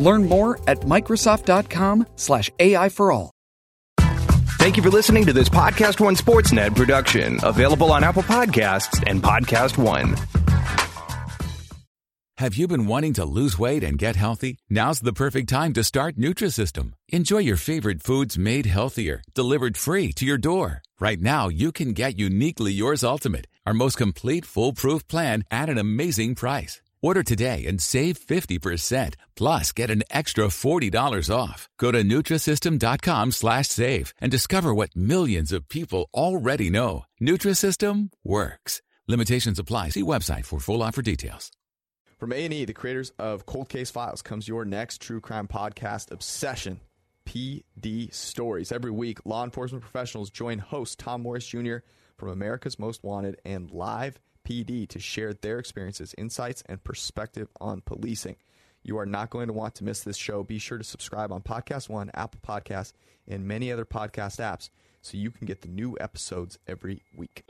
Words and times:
Learn 0.00 0.28
more 0.28 0.58
at 0.66 0.80
Microsoft.com 0.80 2.06
slash 2.16 2.50
AI 2.58 2.88
for 2.88 3.12
all. 3.12 3.30
Thank 4.58 4.76
you 4.76 4.82
for 4.82 4.90
listening 4.90 5.24
to 5.26 5.32
this 5.32 5.48
Podcast 5.48 6.00
One 6.00 6.16
Sportsnet 6.16 6.74
production, 6.76 7.38
available 7.42 7.92
on 7.92 8.04
Apple 8.04 8.22
Podcasts 8.22 9.02
and 9.06 9.22
Podcast 9.22 9.78
One. 9.78 10.16
Have 12.36 12.54
you 12.54 12.66
been 12.66 12.86
wanting 12.86 13.12
to 13.14 13.24
lose 13.26 13.58
weight 13.58 13.84
and 13.84 13.98
get 13.98 14.16
healthy? 14.16 14.56
Now's 14.70 15.00
the 15.00 15.12
perfect 15.12 15.50
time 15.50 15.74
to 15.74 15.84
start 15.84 16.16
Nutrisystem. 16.16 16.92
Enjoy 17.10 17.38
your 17.38 17.58
favorite 17.58 18.02
foods 18.02 18.38
made 18.38 18.64
healthier, 18.64 19.22
delivered 19.34 19.76
free 19.76 20.10
to 20.12 20.24
your 20.24 20.38
door. 20.38 20.80
Right 20.98 21.20
now, 21.20 21.48
you 21.48 21.70
can 21.70 21.92
get 21.92 22.18
uniquely 22.18 22.72
yours 22.72 23.04
ultimate, 23.04 23.46
our 23.66 23.74
most 23.74 23.98
complete 23.98 24.46
foolproof 24.46 25.06
plan 25.06 25.44
at 25.50 25.68
an 25.68 25.76
amazing 25.76 26.34
price. 26.34 26.80
Order 27.02 27.22
today 27.22 27.64
and 27.66 27.80
save 27.80 28.18
50%, 28.18 29.14
plus 29.36 29.72
get 29.72 29.90
an 29.90 30.02
extra 30.10 30.46
$40 30.46 31.34
off. 31.34 31.68
Go 31.78 31.90
to 31.90 32.02
Nutrisystem.com 32.02 33.32
slash 33.32 33.68
save 33.68 34.12
and 34.20 34.30
discover 34.30 34.74
what 34.74 34.94
millions 34.94 35.50
of 35.50 35.68
people 35.68 36.08
already 36.12 36.68
know. 36.68 37.04
Nutrisystem 37.20 38.10
works. 38.22 38.82
Limitations 39.08 39.58
apply. 39.58 39.90
See 39.90 40.02
website 40.02 40.44
for 40.44 40.60
full 40.60 40.82
offer 40.82 41.02
details. 41.02 41.50
From 42.18 42.32
A&E, 42.34 42.66
the 42.66 42.74
creators 42.74 43.12
of 43.18 43.46
Cold 43.46 43.70
Case 43.70 43.90
Files, 43.90 44.20
comes 44.20 44.46
your 44.46 44.66
next 44.66 45.00
true 45.00 45.22
crime 45.22 45.48
podcast, 45.48 46.10
Obsession, 46.10 46.80
PD 47.24 48.12
Stories. 48.12 48.70
Every 48.70 48.90
week, 48.90 49.24
law 49.24 49.42
enforcement 49.42 49.82
professionals 49.82 50.28
join 50.28 50.58
host 50.58 50.98
Tom 50.98 51.22
Morris 51.22 51.46
Jr. 51.46 51.76
from 52.18 52.28
America's 52.28 52.78
Most 52.78 53.02
Wanted 53.02 53.40
and 53.46 53.70
Live 53.70 54.20
PD 54.44 54.88
to 54.88 54.98
share 54.98 55.32
their 55.32 55.58
experiences, 55.58 56.14
insights, 56.18 56.62
and 56.66 56.82
perspective 56.82 57.48
on 57.60 57.82
policing. 57.82 58.36
You 58.82 58.98
are 58.98 59.06
not 59.06 59.30
going 59.30 59.48
to 59.48 59.52
want 59.52 59.74
to 59.76 59.84
miss 59.84 60.02
this 60.02 60.16
show. 60.16 60.42
Be 60.42 60.58
sure 60.58 60.78
to 60.78 60.84
subscribe 60.84 61.32
on 61.32 61.42
Podcast 61.42 61.88
One, 61.88 62.10
Apple 62.14 62.40
Podcasts, 62.46 62.92
and 63.28 63.46
many 63.46 63.70
other 63.70 63.84
podcast 63.84 64.40
apps 64.40 64.70
so 65.02 65.16
you 65.16 65.30
can 65.30 65.46
get 65.46 65.62
the 65.62 65.68
new 65.68 65.96
episodes 66.00 66.58
every 66.66 67.02
week. 67.14 67.44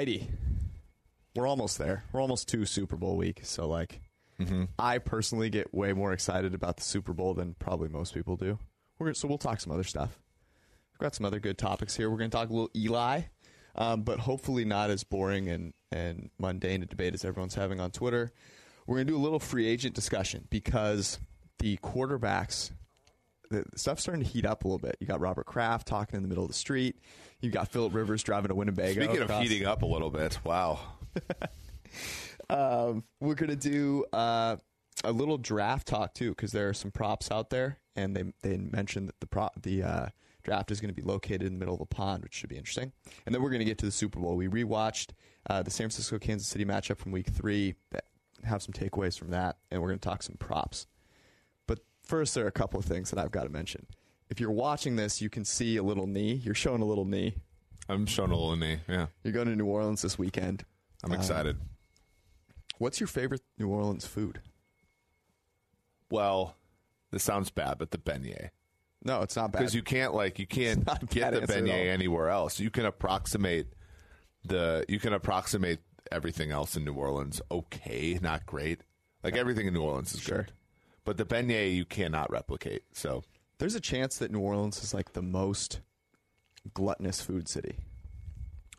Alrighty. 0.00 0.26
We're 1.36 1.46
almost 1.46 1.76
there. 1.76 2.04
We're 2.10 2.22
almost 2.22 2.48
to 2.48 2.64
Super 2.64 2.96
Bowl 2.96 3.18
week. 3.18 3.40
So, 3.42 3.68
like, 3.68 4.00
I 4.78 4.96
personally 4.96 5.50
get 5.50 5.74
way 5.74 5.92
more 5.92 6.14
excited 6.14 6.54
about 6.54 6.78
the 6.78 6.82
Super 6.82 7.12
Bowl 7.12 7.34
than 7.34 7.54
probably 7.58 7.90
most 7.90 8.14
people 8.14 8.36
do. 8.36 8.58
We're 8.98 9.08
gonna, 9.08 9.14
so 9.14 9.28
we'll 9.28 9.36
talk 9.36 9.60
some 9.60 9.74
other 9.74 9.84
stuff. 9.84 10.18
We've 10.94 11.00
got 11.00 11.14
some 11.14 11.26
other 11.26 11.38
good 11.38 11.58
topics 11.58 11.94
here. 11.96 12.08
We're 12.08 12.16
going 12.16 12.30
to 12.30 12.36
talk 12.36 12.48
a 12.48 12.52
little 12.52 12.70
Eli, 12.74 13.22
um, 13.76 14.00
but 14.00 14.20
hopefully 14.20 14.64
not 14.64 14.88
as 14.88 15.04
boring 15.04 15.48
and, 15.48 15.74
and 15.92 16.30
mundane 16.38 16.82
a 16.82 16.86
debate 16.86 17.12
as 17.12 17.22
everyone's 17.22 17.54
having 17.54 17.78
on 17.78 17.90
Twitter. 17.90 18.32
We're 18.86 18.96
going 18.96 19.06
to 19.06 19.12
do 19.12 19.18
a 19.18 19.20
little 19.22 19.38
free 19.38 19.66
agent 19.66 19.94
discussion 19.94 20.46
because 20.48 21.18
the 21.58 21.76
quarterbacks 21.76 22.70
the 23.50 23.64
stuff's 23.74 24.02
starting 24.02 24.24
to 24.24 24.30
heat 24.30 24.46
up 24.46 24.64
a 24.64 24.68
little 24.68 24.78
bit. 24.78 24.96
You 25.00 25.06
got 25.06 25.20
Robert 25.20 25.44
Kraft 25.44 25.86
talking 25.86 26.16
in 26.16 26.22
the 26.22 26.28
middle 26.28 26.44
of 26.44 26.48
the 26.48 26.54
street. 26.54 26.96
You 27.40 27.50
got 27.50 27.68
Philip 27.68 27.94
Rivers 27.94 28.22
driving 28.22 28.50
a 28.50 28.54
Winnebago. 28.54 29.00
Speaking 29.02 29.16
of 29.18 29.30
across- 29.30 29.42
heating 29.42 29.66
up 29.66 29.82
a 29.82 29.86
little 29.86 30.10
bit, 30.10 30.38
wow. 30.44 30.78
um, 32.50 33.04
we're 33.20 33.34
gonna 33.34 33.56
do 33.56 34.04
uh, 34.12 34.56
a 35.04 35.12
little 35.12 35.38
draft 35.38 35.88
talk 35.88 36.14
too, 36.14 36.30
because 36.30 36.52
there 36.52 36.68
are 36.68 36.74
some 36.74 36.90
props 36.90 37.30
out 37.30 37.50
there, 37.50 37.78
and 37.96 38.14
they 38.14 38.24
they 38.42 38.56
mentioned 38.58 39.08
that 39.08 39.20
the 39.20 39.26
prop 39.26 39.60
the 39.62 39.82
uh, 39.82 40.06
draft 40.42 40.70
is 40.70 40.80
going 40.80 40.94
to 40.94 40.94
be 40.94 41.06
located 41.06 41.42
in 41.42 41.52
the 41.52 41.58
middle 41.58 41.74
of 41.74 41.80
a 41.80 41.86
pond, 41.86 42.22
which 42.22 42.34
should 42.34 42.48
be 42.48 42.56
interesting. 42.56 42.92
And 43.26 43.34
then 43.34 43.42
we're 43.42 43.50
going 43.50 43.60
to 43.60 43.64
get 43.64 43.78
to 43.78 43.86
the 43.86 43.92
Super 43.92 44.20
Bowl. 44.20 44.36
We 44.36 44.48
rewatched 44.48 45.10
uh, 45.48 45.62
the 45.62 45.70
San 45.70 45.84
Francisco 45.84 46.18
Kansas 46.18 46.48
City 46.48 46.64
matchup 46.64 46.98
from 46.98 47.12
Week 47.12 47.28
Three. 47.28 47.74
That 47.90 48.04
have 48.44 48.62
some 48.62 48.72
takeaways 48.72 49.18
from 49.18 49.30
that, 49.30 49.58
and 49.70 49.80
we're 49.80 49.88
going 49.88 49.98
to 49.98 50.08
talk 50.08 50.22
some 50.22 50.36
props. 50.38 50.86
But 51.66 51.80
first, 52.02 52.34
there 52.34 52.44
are 52.44 52.48
a 52.48 52.52
couple 52.52 52.78
of 52.78 52.86
things 52.86 53.10
that 53.10 53.18
I've 53.18 53.30
got 53.30 53.44
to 53.44 53.50
mention. 53.50 53.86
If 54.30 54.38
you're 54.40 54.50
watching 54.52 54.96
this, 54.96 55.20
you 55.20 55.28
can 55.28 55.44
see 55.44 55.76
a 55.76 55.82
little 55.82 56.06
knee. 56.06 56.34
You're 56.34 56.54
showing 56.54 56.80
a 56.82 56.84
little 56.86 57.04
knee. 57.04 57.34
I'm 57.88 58.06
showing 58.06 58.30
a 58.30 58.36
little 58.36 58.56
knee. 58.56 58.78
Yeah, 58.88 59.06
You're 59.24 59.32
going 59.32 59.48
to 59.48 59.56
New 59.56 59.66
Orleans 59.66 60.02
this 60.02 60.16
weekend. 60.18 60.64
I'm 61.02 61.10
Uh, 61.12 61.16
excited. 61.16 61.56
What's 62.78 63.00
your 63.00 63.08
favorite 63.08 63.42
New 63.58 63.68
Orleans 63.68 64.06
food? 64.06 64.40
well, 66.10 66.56
this 67.10 67.22
sounds 67.22 67.50
bad, 67.50 67.78
but 67.78 67.90
the 67.90 67.98
beignet. 67.98 68.50
No, 69.04 69.22
it's 69.22 69.36
not 69.36 69.52
bad. 69.52 69.60
Because 69.60 69.74
you 69.74 69.82
can't 69.82 70.14
like 70.14 70.38
you 70.38 70.46
can't 70.46 70.84
get 71.10 71.32
the 71.32 71.40
beignet 71.42 71.88
anywhere 71.88 72.28
else. 72.28 72.60
You 72.60 72.70
can 72.70 72.84
approximate 72.84 73.68
the 74.44 74.84
you 74.88 74.98
can 74.98 75.12
approximate 75.12 75.80
everything 76.12 76.50
else 76.50 76.76
in 76.76 76.84
New 76.84 76.94
Orleans. 76.94 77.40
Okay, 77.50 78.18
not 78.20 78.44
great. 78.46 78.82
Like 79.22 79.36
everything 79.36 79.66
in 79.66 79.74
New 79.74 79.82
Orleans 79.82 80.14
is 80.14 80.20
Sure. 80.20 80.38
good, 80.38 80.52
but 81.04 81.16
the 81.16 81.24
beignet 81.24 81.74
you 81.74 81.84
cannot 81.84 82.30
replicate. 82.30 82.82
So 82.92 83.22
There's 83.60 83.76
a 83.76 83.80
chance 83.80 84.18
that 84.18 84.32
New 84.32 84.40
Orleans 84.40 84.82
is 84.82 84.92
like 84.92 85.12
the 85.12 85.22
most 85.22 85.80
gluttonous 86.74 87.20
food 87.20 87.48
city. 87.48 87.76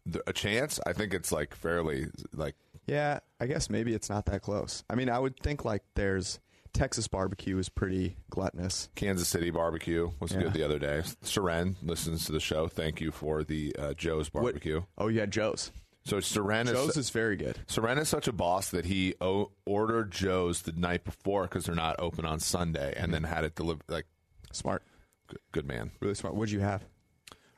the, 0.06 0.22
a 0.28 0.34
chance. 0.34 0.80
I 0.86 0.94
think 0.94 1.14
it's 1.14 1.32
like 1.32 1.56
fairly 1.56 2.08
like 2.34 2.56
Yeah, 2.88 3.20
I 3.40 3.46
guess 3.48 3.70
maybe 3.70 3.94
it's 3.94 4.10
not 4.10 4.26
that 4.26 4.42
close. 4.42 4.84
I 4.90 4.96
mean, 4.96 5.08
I 5.10 5.20
would 5.20 5.40
think 5.40 5.64
like 5.64 5.84
there's 5.96 6.40
Texas 6.74 7.08
barbecue 7.08 7.58
is 7.58 7.70
pretty 7.70 8.16
gluttonous. 8.30 8.90
Kansas 8.96 9.28
City 9.28 9.52
barbecue 9.52 10.10
was 10.20 10.32
Yeah. 10.32 10.44
good 10.44 10.54
the 10.54 10.64
other 10.64 10.80
day. 10.80 11.02
Seren 11.24 11.76
listens 11.84 12.26
to 12.26 12.32
the 12.32 12.40
show. 12.40 12.68
Thank 12.68 13.02
you 13.02 13.12
for 13.12 13.44
the 13.44 13.76
uh, 13.78 13.94
Joe's 13.94 14.34
What- 14.34 14.44
barbecue. 14.44 14.82
Oh, 14.98 15.08
yeah, 15.10 15.26
Joe's. 15.26 15.72
So 16.04 16.18
Seren 16.18 16.64
is 16.66 16.72
Joe's 16.72 16.98
is 16.98 17.10
very 17.12 17.36
good. 17.36 17.60
Seren 17.68 18.00
is 18.00 18.10
such 18.10 18.28
a 18.28 18.32
boss 18.34 18.72
that 18.72 18.86
he 18.86 19.14
o- 19.22 19.52
ordered 19.68 20.10
Joe's 20.12 20.64
the 20.64 20.72
night 20.72 21.04
before 21.04 21.44
because 21.44 21.66
they're 21.66 21.76
not 21.76 21.98
open 22.00 22.26
on 22.26 22.40
Sunday, 22.40 22.96
and 22.98 23.14
then 23.14 23.24
had 23.26 23.44
it 23.44 23.54
delivered. 23.54 23.84
Like, 23.88 24.08
Smart. 24.52 24.84
good, 25.28 25.40
good 25.52 25.66
man. 25.68 25.92
Really 26.00 26.16
smart. 26.16 26.36
What'd 26.36 26.52
you 26.52 26.60
have? 26.60 26.84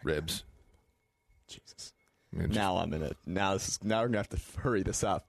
Ribs. 0.03 0.43
Jesus. 1.47 1.93
Just- 2.35 2.49
Now 2.55 2.77
I'm 2.77 2.93
in 2.93 3.03
it. 3.03 3.17
Now 3.25 3.53
this 3.53 3.67
is 3.69 3.83
now 3.83 4.01
we're 4.01 4.07
gonna 4.07 4.17
have 4.19 4.29
to 4.29 4.39
hurry 4.59 4.83
this 4.83 5.03
up. 5.03 5.27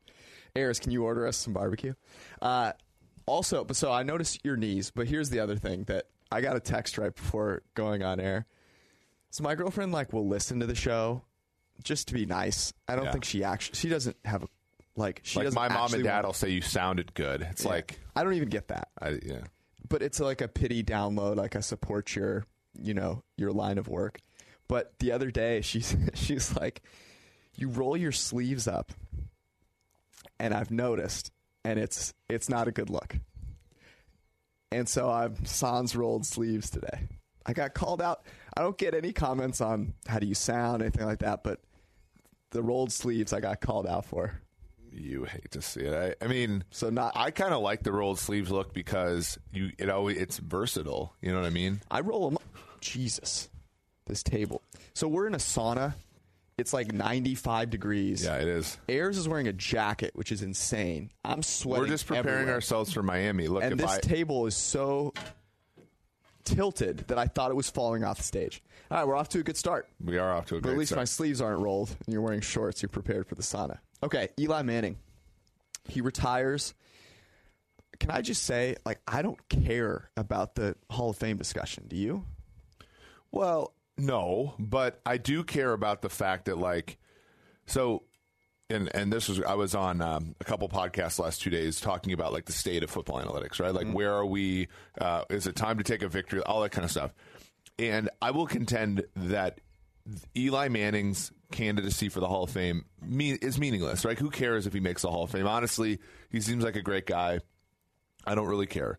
Eris, 0.56 0.78
can 0.78 0.90
you 0.92 1.04
order 1.04 1.26
us 1.26 1.36
some 1.36 1.52
barbecue? 1.52 1.94
Uh, 2.40 2.72
also, 3.26 3.64
but 3.64 3.76
so 3.76 3.90
I 3.92 4.02
noticed 4.04 4.44
your 4.44 4.56
knees. 4.56 4.90
But 4.94 5.06
here's 5.08 5.30
the 5.30 5.40
other 5.40 5.56
thing 5.56 5.84
that 5.84 6.06
I 6.30 6.40
got 6.40 6.56
a 6.56 6.60
text 6.60 6.96
right 6.98 7.14
before 7.14 7.62
going 7.74 8.02
on 8.02 8.20
air. 8.20 8.46
So 9.30 9.42
my 9.42 9.54
girlfriend 9.54 9.92
like 9.92 10.12
will 10.12 10.28
listen 10.28 10.60
to 10.60 10.66
the 10.66 10.74
show 10.74 11.22
just 11.82 12.08
to 12.08 12.14
be 12.14 12.24
nice. 12.24 12.72
I 12.88 12.94
don't 12.96 13.06
Yeah. 13.06 13.12
think 13.12 13.24
she 13.24 13.42
actually 13.44 13.76
she 13.76 13.88
doesn't 13.88 14.16
have 14.24 14.44
a 14.44 14.48
like 14.96 15.20
she 15.24 15.38
like 15.40 15.46
doesn't 15.46 15.60
my 15.60 15.68
mom 15.68 15.84
actually 15.84 15.98
and 16.00 16.04
dad 16.04 16.14
want- 16.18 16.26
will 16.26 16.32
say 16.34 16.50
you 16.50 16.60
sounded 16.60 17.12
good. 17.14 17.42
It's 17.42 17.64
Yeah. 17.64 17.70
like, 17.70 17.98
I 18.14 18.22
don't 18.22 18.34
even 18.34 18.48
get 18.48 18.68
that. 18.68 18.88
I, 19.02 19.18
yeah, 19.22 19.40
but 19.88 20.02
it's 20.02 20.20
like 20.20 20.40
a 20.40 20.48
pity 20.48 20.82
download, 20.82 21.36
like 21.36 21.56
I 21.56 21.60
support 21.60 22.14
your, 22.14 22.46
you 22.80 22.94
know, 22.94 23.22
your 23.36 23.52
line 23.52 23.78
of 23.78 23.88
work. 23.88 24.20
But 24.68 24.98
the 24.98 25.12
other 25.12 25.30
day, 25.30 25.60
she's 25.62 25.96
she's 26.14 26.56
like, 26.56 26.82
you 27.56 27.68
roll 27.68 27.96
your 27.96 28.12
sleeves 28.12 28.66
up, 28.66 28.92
and 30.38 30.52
I've 30.54 30.70
noticed 30.70 31.30
and 31.64 31.78
it's 31.78 32.12
it's 32.28 32.48
not 32.48 32.68
a 32.68 32.72
good 32.72 32.90
look. 32.90 33.16
And 34.70 34.88
so 34.88 35.10
I'm 35.10 35.44
sans 35.44 35.94
rolled 35.96 36.26
sleeves 36.26 36.68
today. 36.68 37.08
I 37.46 37.52
got 37.52 37.74
called 37.74 38.02
out. 38.02 38.24
I 38.56 38.62
don't 38.62 38.76
get 38.76 38.94
any 38.94 39.12
comments 39.12 39.60
on 39.60 39.94
how 40.06 40.18
do 40.18 40.26
you 40.26 40.34
sound, 40.34 40.82
anything 40.82 41.06
like 41.06 41.20
that, 41.20 41.44
but 41.44 41.60
the 42.50 42.62
rolled 42.62 42.92
sleeves 42.92 43.32
I 43.32 43.40
got 43.40 43.60
called 43.60 43.86
out 43.86 44.04
for. 44.06 44.40
You 44.96 45.24
hate 45.24 45.50
to 45.50 45.60
see 45.62 45.80
it. 45.80 46.16
I, 46.20 46.24
I 46.24 46.28
mean, 46.28 46.62
So 46.70 46.88
not 46.88 47.12
I 47.16 47.30
kind 47.32 47.52
of 47.52 47.62
like 47.62 47.82
the 47.82 47.90
rolled 47.92 48.18
sleeves 48.20 48.50
look 48.50 48.72
because 48.72 49.38
you 49.52 49.72
it 49.78 49.90
always 49.90 50.16
it's 50.16 50.38
versatile. 50.38 51.14
You 51.20 51.32
know 51.32 51.40
what 51.40 51.46
I 51.46 51.50
mean? 51.50 51.80
I 51.90 52.00
roll 52.00 52.30
them. 52.30 52.38
Jesus, 52.80 53.48
this 54.06 54.22
table. 54.22 54.62
So 54.94 55.08
we're 55.08 55.26
in 55.26 55.34
a 55.34 55.38
sauna. 55.38 55.94
It's 56.56 56.72
like 56.72 56.92
95 56.92 57.70
degrees. 57.70 58.24
Yeah, 58.24 58.36
it 58.36 58.46
is. 58.46 58.78
Ayers 58.88 59.18
is 59.18 59.28
wearing 59.28 59.48
a 59.48 59.52
jacket, 59.52 60.12
which 60.14 60.30
is 60.30 60.42
insane. 60.42 61.10
I'm 61.24 61.42
sweating. 61.42 61.82
We're 61.82 61.88
just 61.88 62.06
preparing 62.06 62.28
everywhere. 62.28 62.54
ourselves 62.54 62.92
for 62.92 63.02
Miami. 63.02 63.48
Look, 63.48 63.64
And 63.64 63.80
this 63.80 63.90
I 63.90 63.98
table 63.98 64.46
is 64.46 64.54
so 64.54 65.12
tilted 66.44 66.98
that 67.08 67.18
I 67.18 67.26
thought 67.26 67.50
it 67.50 67.54
was 67.54 67.70
falling 67.70 68.04
off 68.04 68.18
the 68.18 68.22
stage. 68.22 68.62
All 68.90 68.98
right, 68.98 69.06
we're 69.08 69.16
off 69.16 69.30
to 69.30 69.40
a 69.40 69.42
good 69.42 69.56
start. 69.56 69.88
we 70.02 70.18
are 70.18 70.30
off 70.32 70.46
to 70.46 70.56
a 70.56 70.58
But 70.58 70.64
great 70.68 70.72
at 70.74 70.78
least 70.78 70.88
start. 70.90 71.00
my 71.00 71.04
sleeves 71.04 71.40
aren't 71.40 71.60
rolled 71.60 71.90
and 72.04 72.12
you're 72.12 72.22
wearing 72.22 72.40
shorts. 72.42 72.82
You're 72.82 72.90
prepared 72.90 73.26
for 73.26 73.34
the 73.34 73.42
sauna. 73.42 73.78
Okay, 74.04 74.28
Eli 74.38 74.62
Manning. 74.62 74.98
He 75.88 76.02
retires. 76.02 76.74
Can 77.98 78.10
I 78.10 78.20
just 78.20 78.42
say, 78.42 78.76
like, 78.84 79.00
I 79.08 79.22
don't 79.22 79.38
care 79.48 80.10
about 80.16 80.54
the 80.56 80.76
Hall 80.90 81.10
of 81.10 81.16
Fame 81.16 81.38
discussion. 81.38 81.86
Do 81.88 81.96
you? 81.96 82.24
Well, 83.32 83.72
no, 83.96 84.54
but 84.58 85.00
I 85.06 85.16
do 85.16 85.42
care 85.42 85.72
about 85.72 86.02
the 86.02 86.10
fact 86.10 86.46
that 86.46 86.58
like 86.58 86.98
so 87.66 88.02
and 88.68 88.90
and 88.94 89.12
this 89.12 89.28
was 89.28 89.40
I 89.42 89.54
was 89.54 89.74
on 89.74 90.00
um, 90.02 90.34
a 90.40 90.44
couple 90.44 90.68
podcasts 90.68 91.18
last 91.18 91.40
two 91.40 91.50
days 91.50 91.80
talking 91.80 92.12
about 92.12 92.32
like 92.32 92.44
the 92.44 92.52
state 92.52 92.82
of 92.82 92.90
football 92.90 93.22
analytics, 93.22 93.60
right? 93.60 93.72
Like 93.72 93.90
where 93.90 94.12
are 94.12 94.26
we? 94.26 94.68
Uh, 95.00 95.24
is 95.30 95.46
it 95.46 95.56
time 95.56 95.78
to 95.78 95.84
take 95.84 96.02
a 96.02 96.08
victory? 96.08 96.40
All 96.42 96.60
that 96.62 96.70
kind 96.70 96.84
of 96.84 96.90
stuff. 96.90 97.12
And 97.78 98.10
I 98.20 98.32
will 98.32 98.46
contend 98.46 99.04
that 99.16 99.60
Eli 100.36 100.68
Manning's 100.68 101.32
candidacy 101.50 102.08
for 102.08 102.20
the 102.20 102.28
Hall 102.28 102.44
of 102.44 102.50
Fame 102.50 102.84
mean, 103.00 103.38
is 103.40 103.58
meaningless, 103.58 104.04
right? 104.04 104.18
Who 104.18 104.30
cares 104.30 104.66
if 104.66 104.72
he 104.72 104.80
makes 104.80 105.02
the 105.02 105.10
Hall 105.10 105.24
of 105.24 105.30
Fame? 105.30 105.46
Honestly, 105.46 105.98
he 106.30 106.40
seems 106.40 106.64
like 106.64 106.76
a 106.76 106.82
great 106.82 107.06
guy. 107.06 107.40
I 108.26 108.34
don't 108.34 108.46
really 108.46 108.66
care. 108.66 108.98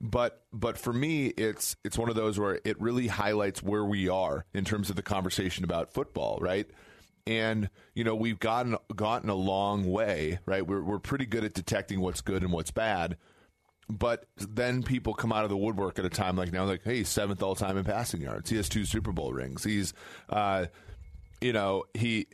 But 0.00 0.44
but 0.52 0.76
for 0.76 0.92
me, 0.92 1.28
it's 1.28 1.76
it's 1.82 1.96
one 1.96 2.10
of 2.10 2.16
those 2.16 2.38
where 2.38 2.60
it 2.64 2.80
really 2.80 3.06
highlights 3.06 3.62
where 3.62 3.84
we 3.84 4.08
are 4.08 4.44
in 4.52 4.64
terms 4.64 4.90
of 4.90 4.96
the 4.96 5.02
conversation 5.02 5.64
about 5.64 5.92
football, 5.92 6.38
right? 6.40 6.68
And 7.26 7.70
you 7.94 8.04
know 8.04 8.14
we've 8.14 8.38
gotten 8.38 8.76
gotten 8.94 9.30
a 9.30 9.34
long 9.34 9.90
way, 9.90 10.38
right? 10.44 10.66
We're 10.66 10.82
we're 10.82 10.98
pretty 10.98 11.24
good 11.24 11.44
at 11.44 11.54
detecting 11.54 12.00
what's 12.00 12.20
good 12.20 12.42
and 12.42 12.52
what's 12.52 12.70
bad, 12.70 13.16
but 13.88 14.26
then 14.36 14.82
people 14.82 15.14
come 15.14 15.32
out 15.32 15.44
of 15.44 15.50
the 15.50 15.56
woodwork 15.56 15.98
at 15.98 16.04
a 16.04 16.10
time 16.10 16.36
like 16.36 16.52
now, 16.52 16.64
like 16.64 16.82
hey, 16.82 17.04
seventh 17.04 17.42
all 17.42 17.54
time 17.54 17.76
in 17.76 17.84
passing 17.84 18.20
yards. 18.20 18.50
He 18.50 18.56
has 18.56 18.68
two 18.68 18.84
Super 18.84 19.12
Bowl 19.12 19.32
rings. 19.32 19.62
He's, 19.62 19.94
uh, 20.28 20.66
you 21.40 21.52
know, 21.52 21.84
he 21.94 22.26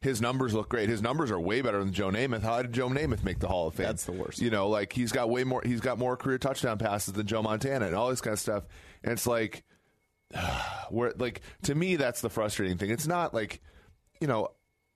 his 0.00 0.20
numbers 0.20 0.54
look 0.54 0.68
great. 0.68 0.88
His 0.88 1.02
numbers 1.02 1.30
are 1.30 1.38
way 1.38 1.60
better 1.60 1.78
than 1.78 1.92
Joe 1.92 2.10
Namath. 2.10 2.42
How 2.42 2.62
did 2.62 2.72
Joe 2.72 2.88
Namath 2.88 3.22
make 3.22 3.38
the 3.38 3.48
Hall 3.48 3.68
of 3.68 3.74
Fame? 3.74 3.86
That's 3.86 4.04
the 4.04 4.12
worst. 4.12 4.40
You 4.40 4.50
know, 4.50 4.68
like 4.68 4.92
he's 4.92 5.12
got 5.12 5.28
way 5.28 5.44
more. 5.44 5.62
He's 5.64 5.80
got 5.80 5.98
more 5.98 6.16
career 6.16 6.38
touchdown 6.38 6.78
passes 6.78 7.14
than 7.14 7.26
Joe 7.26 7.42
Montana 7.42 7.86
and 7.86 7.94
all 7.94 8.08
this 8.08 8.20
kind 8.20 8.32
of 8.32 8.40
stuff. 8.40 8.64
And 9.04 9.12
it's 9.12 9.26
like, 9.26 9.64
where 10.90 11.12
like 11.18 11.42
to 11.64 11.74
me, 11.74 11.96
that's 11.96 12.20
the 12.20 12.30
frustrating 12.30 12.78
thing. 12.78 12.90
It's 12.90 13.06
not 13.06 13.34
like, 13.34 13.60
you 14.20 14.26
know, 14.26 14.48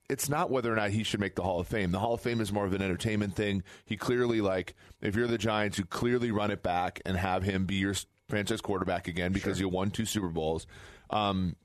it's 0.08 0.28
not 0.28 0.50
whether 0.50 0.72
or 0.72 0.76
not 0.76 0.90
he 0.90 1.02
should 1.02 1.20
make 1.20 1.34
the 1.34 1.42
Hall 1.42 1.60
of 1.60 1.66
Fame. 1.66 1.90
The 1.90 1.98
Hall 1.98 2.14
of 2.14 2.20
Fame 2.20 2.40
is 2.40 2.52
more 2.52 2.64
of 2.64 2.72
an 2.72 2.82
entertainment 2.82 3.34
thing. 3.34 3.62
He 3.84 3.96
clearly 3.96 4.40
like 4.40 4.74
if 5.00 5.16
you're 5.16 5.26
the 5.26 5.38
Giants, 5.38 5.78
you 5.78 5.84
clearly 5.84 6.30
run 6.30 6.50
it 6.50 6.62
back 6.62 7.00
and 7.04 7.16
have 7.16 7.42
him 7.42 7.66
be 7.66 7.76
your 7.76 7.94
franchise 8.28 8.60
quarterback 8.60 9.08
again 9.08 9.32
because 9.32 9.60
you 9.60 9.68
won 9.68 9.90
two 9.90 10.04
Super 10.04 10.28
Bowls. 10.28 10.66
Um, 11.10 11.56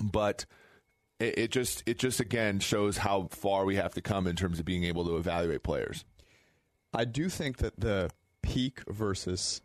but 0.00 0.46
it, 1.18 1.38
it 1.38 1.50
just 1.50 1.82
it 1.86 1.98
just 1.98 2.20
again 2.20 2.60
shows 2.60 2.98
how 2.98 3.28
far 3.30 3.64
we 3.64 3.76
have 3.76 3.94
to 3.94 4.00
come 4.00 4.26
in 4.26 4.36
terms 4.36 4.58
of 4.58 4.64
being 4.64 4.84
able 4.84 5.04
to 5.04 5.16
evaluate 5.16 5.62
players. 5.62 6.04
I 6.92 7.04
do 7.04 7.28
think 7.28 7.58
that 7.58 7.78
the 7.78 8.10
peak 8.42 8.82
versus 8.88 9.60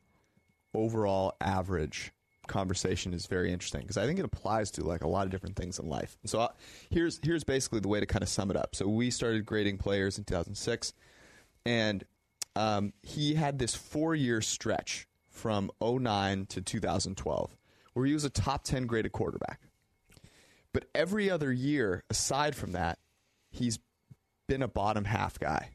overall 0.74 1.36
average 1.40 2.12
conversation 2.48 3.14
is 3.14 3.26
very 3.26 3.52
interesting 3.52 3.82
because 3.82 3.98
I 3.98 4.06
think 4.06 4.20
it 4.20 4.26
applies 4.26 4.72
to 4.72 4.84
like 4.84 5.04
a 5.04 5.08
lot 5.08 5.26
of 5.26 5.32
different 5.32 5.56
things 5.56 5.80
in 5.80 5.88
life. 5.88 6.18
And 6.22 6.30
so 6.30 6.40
uh, 6.42 6.48
here's 6.90 7.20
here's 7.24 7.44
basically 7.44 7.80
the 7.80 7.88
way 7.88 8.00
to 8.00 8.06
kind 8.06 8.24
of 8.24 8.30
sum 8.30 8.52
it 8.52 8.58
up. 8.58 8.76
So 8.76 8.88
we 8.88 9.10
started 9.12 9.46
grading 9.46 9.78
players 9.78 10.18
in 10.18 10.24
2006, 10.24 10.94
and 11.66 12.04
um, 12.56 12.94
he 13.04 13.36
had 13.36 13.60
this 13.60 13.76
four 13.76 14.16
year 14.16 14.42
stretch 14.42 15.08
from 15.30 15.72
09 15.82 16.46
to 16.48 16.62
2012 16.62 17.58
where 17.94 18.06
he 18.06 18.14
was 18.14 18.24
a 18.24 18.30
top 18.30 18.64
10 18.64 18.86
graded 18.86 19.12
quarterback. 19.12 19.60
But 20.74 20.86
every 20.96 21.30
other 21.30 21.52
year, 21.52 22.04
aside 22.10 22.56
from 22.56 22.72
that, 22.72 23.00
he's 23.50 23.80
been 24.48 24.62
a 24.62 24.68
bottom 24.68 25.06
half 25.06 25.38
guy. 25.40 25.70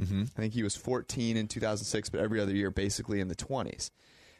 Mm-hmm. 0.00 0.24
I 0.36 0.40
think 0.40 0.52
he 0.52 0.62
was 0.62 0.76
14 0.76 1.36
in 1.36 1.48
2006, 1.48 2.10
but 2.10 2.20
every 2.20 2.40
other 2.40 2.54
year, 2.54 2.70
basically 2.70 3.20
in 3.20 3.28
the 3.28 3.34
20s. 3.34 3.90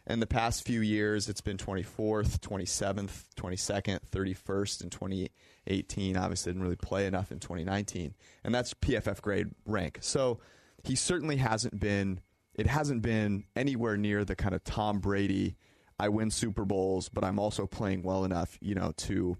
And 0.06 0.23
the 0.23 0.26
past 0.26 0.64
few 0.64 0.81
years, 0.82 1.29
it's 1.29 1.41
been 1.41 1.56
24th, 1.56 2.38
27th, 2.38 3.25
22nd, 3.37 4.00
31st 4.08 4.82
and 4.82 4.93
2018. 4.93 6.17
Obviously, 6.17 6.53
didn't 6.53 6.62
really 6.62 6.76
play 6.76 7.06
enough 7.06 7.32
in 7.32 7.41
2019. 7.41 8.14
And 8.44 8.55
that's 8.55 8.73
PFF 8.75 9.20
grade 9.20 9.49
rank. 9.67 9.99
So 10.03 10.38
he 10.85 10.94
certainly 10.94 11.37
hasn't 11.37 11.81
been, 11.81 12.20
it 12.55 12.69
hasn't 12.69 13.03
been 13.03 13.44
anywhere 13.56 13.97
near 13.97 14.25
the 14.25 14.37
kind 14.37 14.55
of 14.55 14.62
Tom 14.62 15.00
Brady, 15.00 15.56
I 15.99 16.09
win 16.09 16.31
Super 16.31 16.64
Bowls, 16.64 17.09
but 17.09 17.25
I'm 17.25 17.38
also 17.41 17.67
playing 17.67 18.02
well 18.02 18.25
enough, 18.25 18.59
you 18.61 18.76
know, 18.76 18.93
to 18.99 19.37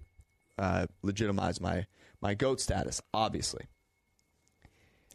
uh, 0.59 0.87
legitimize 1.01 1.61
my, 1.61 1.85
my 2.19 2.33
GOAT 2.33 2.59
status, 2.59 3.01
obviously. 3.13 3.67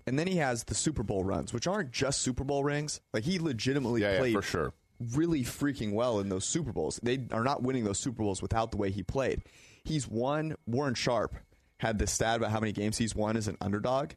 And 0.07 0.19
then 0.19 0.27
he 0.27 0.37
has 0.37 0.65
the 0.65 0.75
Super 0.75 1.03
Bowl 1.03 1.25
runs, 1.25 1.53
which 1.53 1.67
aren't 1.67 1.93
just 1.93 2.23
Super 2.23 2.43
Bowl 2.43 2.65
rings. 2.65 3.01
Like 3.13 3.25
he 3.25 3.39
legitimately 3.39 4.01
Yeah, 4.01 4.13
yeah, 4.13 4.19
played 4.19 4.35
for 4.35 4.43
sure. 4.43 4.73
Really 5.15 5.43
freaking 5.43 5.93
well 5.93 6.21
in 6.21 6.29
those 6.29 6.45
Super 6.45 6.73
Bowls. 6.73 7.01
They 7.03 7.27
are 7.31 7.45
not 7.45 7.63
winning 7.63 7.85
those 7.85 7.99
Super 7.99 8.23
Bowls 8.23 8.43
without 8.43 8.71
the 8.71 8.77
way 8.77 8.91
he 8.91 9.03
played. 9.03 9.43
He's 9.85 10.09
won. 10.09 10.57
Warren 10.67 10.95
Sharp 10.95 11.35
had 11.79 11.99
this 11.99 12.13
stat 12.13 12.37
about 12.37 12.51
how 12.51 12.61
many 12.61 12.73
games 12.73 12.99
he's 12.99 13.15
won 13.15 13.37
as 13.37 13.49
an 13.49 13.57
underdog 13.61 14.13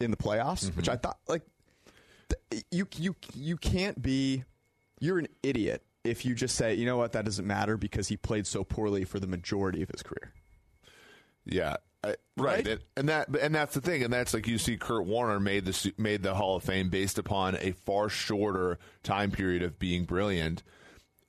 in 0.00 0.10
the 0.10 0.16
playoffs, 0.16 0.74
which 0.76 0.86
mm-hmm. 0.86 0.92
I 0.92 0.96
thought 0.96 1.18
like 1.28 1.42
th- 2.50 2.64
you 2.70 2.86
you 2.96 3.16
you 3.34 3.56
can't 3.56 4.00
be. 4.00 4.44
You're 5.00 5.18
an 5.18 5.28
idiot 5.42 5.82
if 6.04 6.24
you 6.24 6.34
just 6.34 6.56
say 6.56 6.74
you 6.74 6.86
know 6.86 6.96
what 6.96 7.12
that 7.12 7.24
doesn't 7.24 7.46
matter 7.46 7.76
because 7.76 8.08
he 8.08 8.16
played 8.16 8.46
so 8.46 8.64
poorly 8.64 9.04
for 9.04 9.18
the 9.18 9.26
majority 9.26 9.82
of 9.82 9.88
his 9.88 10.02
career. 10.02 10.32
Yeah. 11.44 11.76
I, 12.02 12.08
right, 12.36 12.66
Right? 12.66 12.78
And, 12.96 13.08
that 13.10 13.28
and 13.28 13.54
that's 13.54 13.74
the 13.74 13.80
thing, 13.80 14.02
and 14.02 14.12
that's 14.12 14.32
like 14.32 14.48
you 14.48 14.56
see, 14.58 14.76
Kurt 14.78 15.04
Warner 15.06 15.38
made 15.38 15.66
the 15.66 15.92
made 15.98 16.22
the 16.22 16.34
Hall 16.34 16.56
of 16.56 16.62
Fame 16.62 16.88
based 16.88 17.18
upon 17.18 17.56
a 17.56 17.72
far 17.72 18.08
shorter 18.08 18.78
time 19.02 19.30
period 19.30 19.62
of 19.62 19.78
being 19.78 20.04
brilliant. 20.04 20.62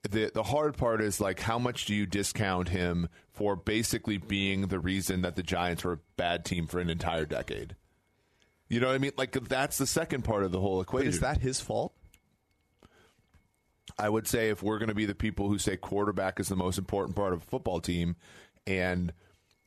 The 0.09 0.31
the 0.33 0.43
hard 0.43 0.77
part 0.77 1.01
is 1.01 1.19
like 1.19 1.41
how 1.41 1.59
much 1.59 1.85
do 1.85 1.93
you 1.93 2.05
discount 2.05 2.69
him 2.69 3.09
for 3.33 3.55
basically 3.55 4.17
being 4.17 4.67
the 4.67 4.79
reason 4.79 5.21
that 5.23 5.35
the 5.35 5.43
Giants 5.43 5.83
were 5.83 5.93
a 5.93 5.99
bad 6.15 6.45
team 6.45 6.67
for 6.67 6.79
an 6.79 6.89
entire 6.89 7.25
decade? 7.25 7.75
You 8.69 8.79
know 8.79 8.87
what 8.87 8.95
I 8.95 8.99
mean? 8.99 9.11
Like 9.17 9.33
that's 9.49 9.77
the 9.77 9.85
second 9.85 10.23
part 10.23 10.43
of 10.43 10.51
the 10.53 10.59
whole 10.61 10.77
But 10.77 10.83
equation. 10.83 11.09
is 11.09 11.19
that 11.19 11.41
his 11.41 11.59
fault? 11.59 11.93
I 13.99 14.07
would 14.09 14.27
say 14.27 14.49
if 14.49 14.63
we're 14.63 14.79
going 14.79 14.89
to 14.89 14.95
be 14.95 15.05
the 15.05 15.13
people 15.13 15.49
who 15.49 15.57
say 15.59 15.75
quarterback 15.75 16.39
is 16.39 16.47
the 16.47 16.55
most 16.55 16.77
important 16.77 17.15
part 17.15 17.33
of 17.33 17.41
a 17.41 17.45
football 17.45 17.81
team, 17.81 18.15
and 18.65 19.11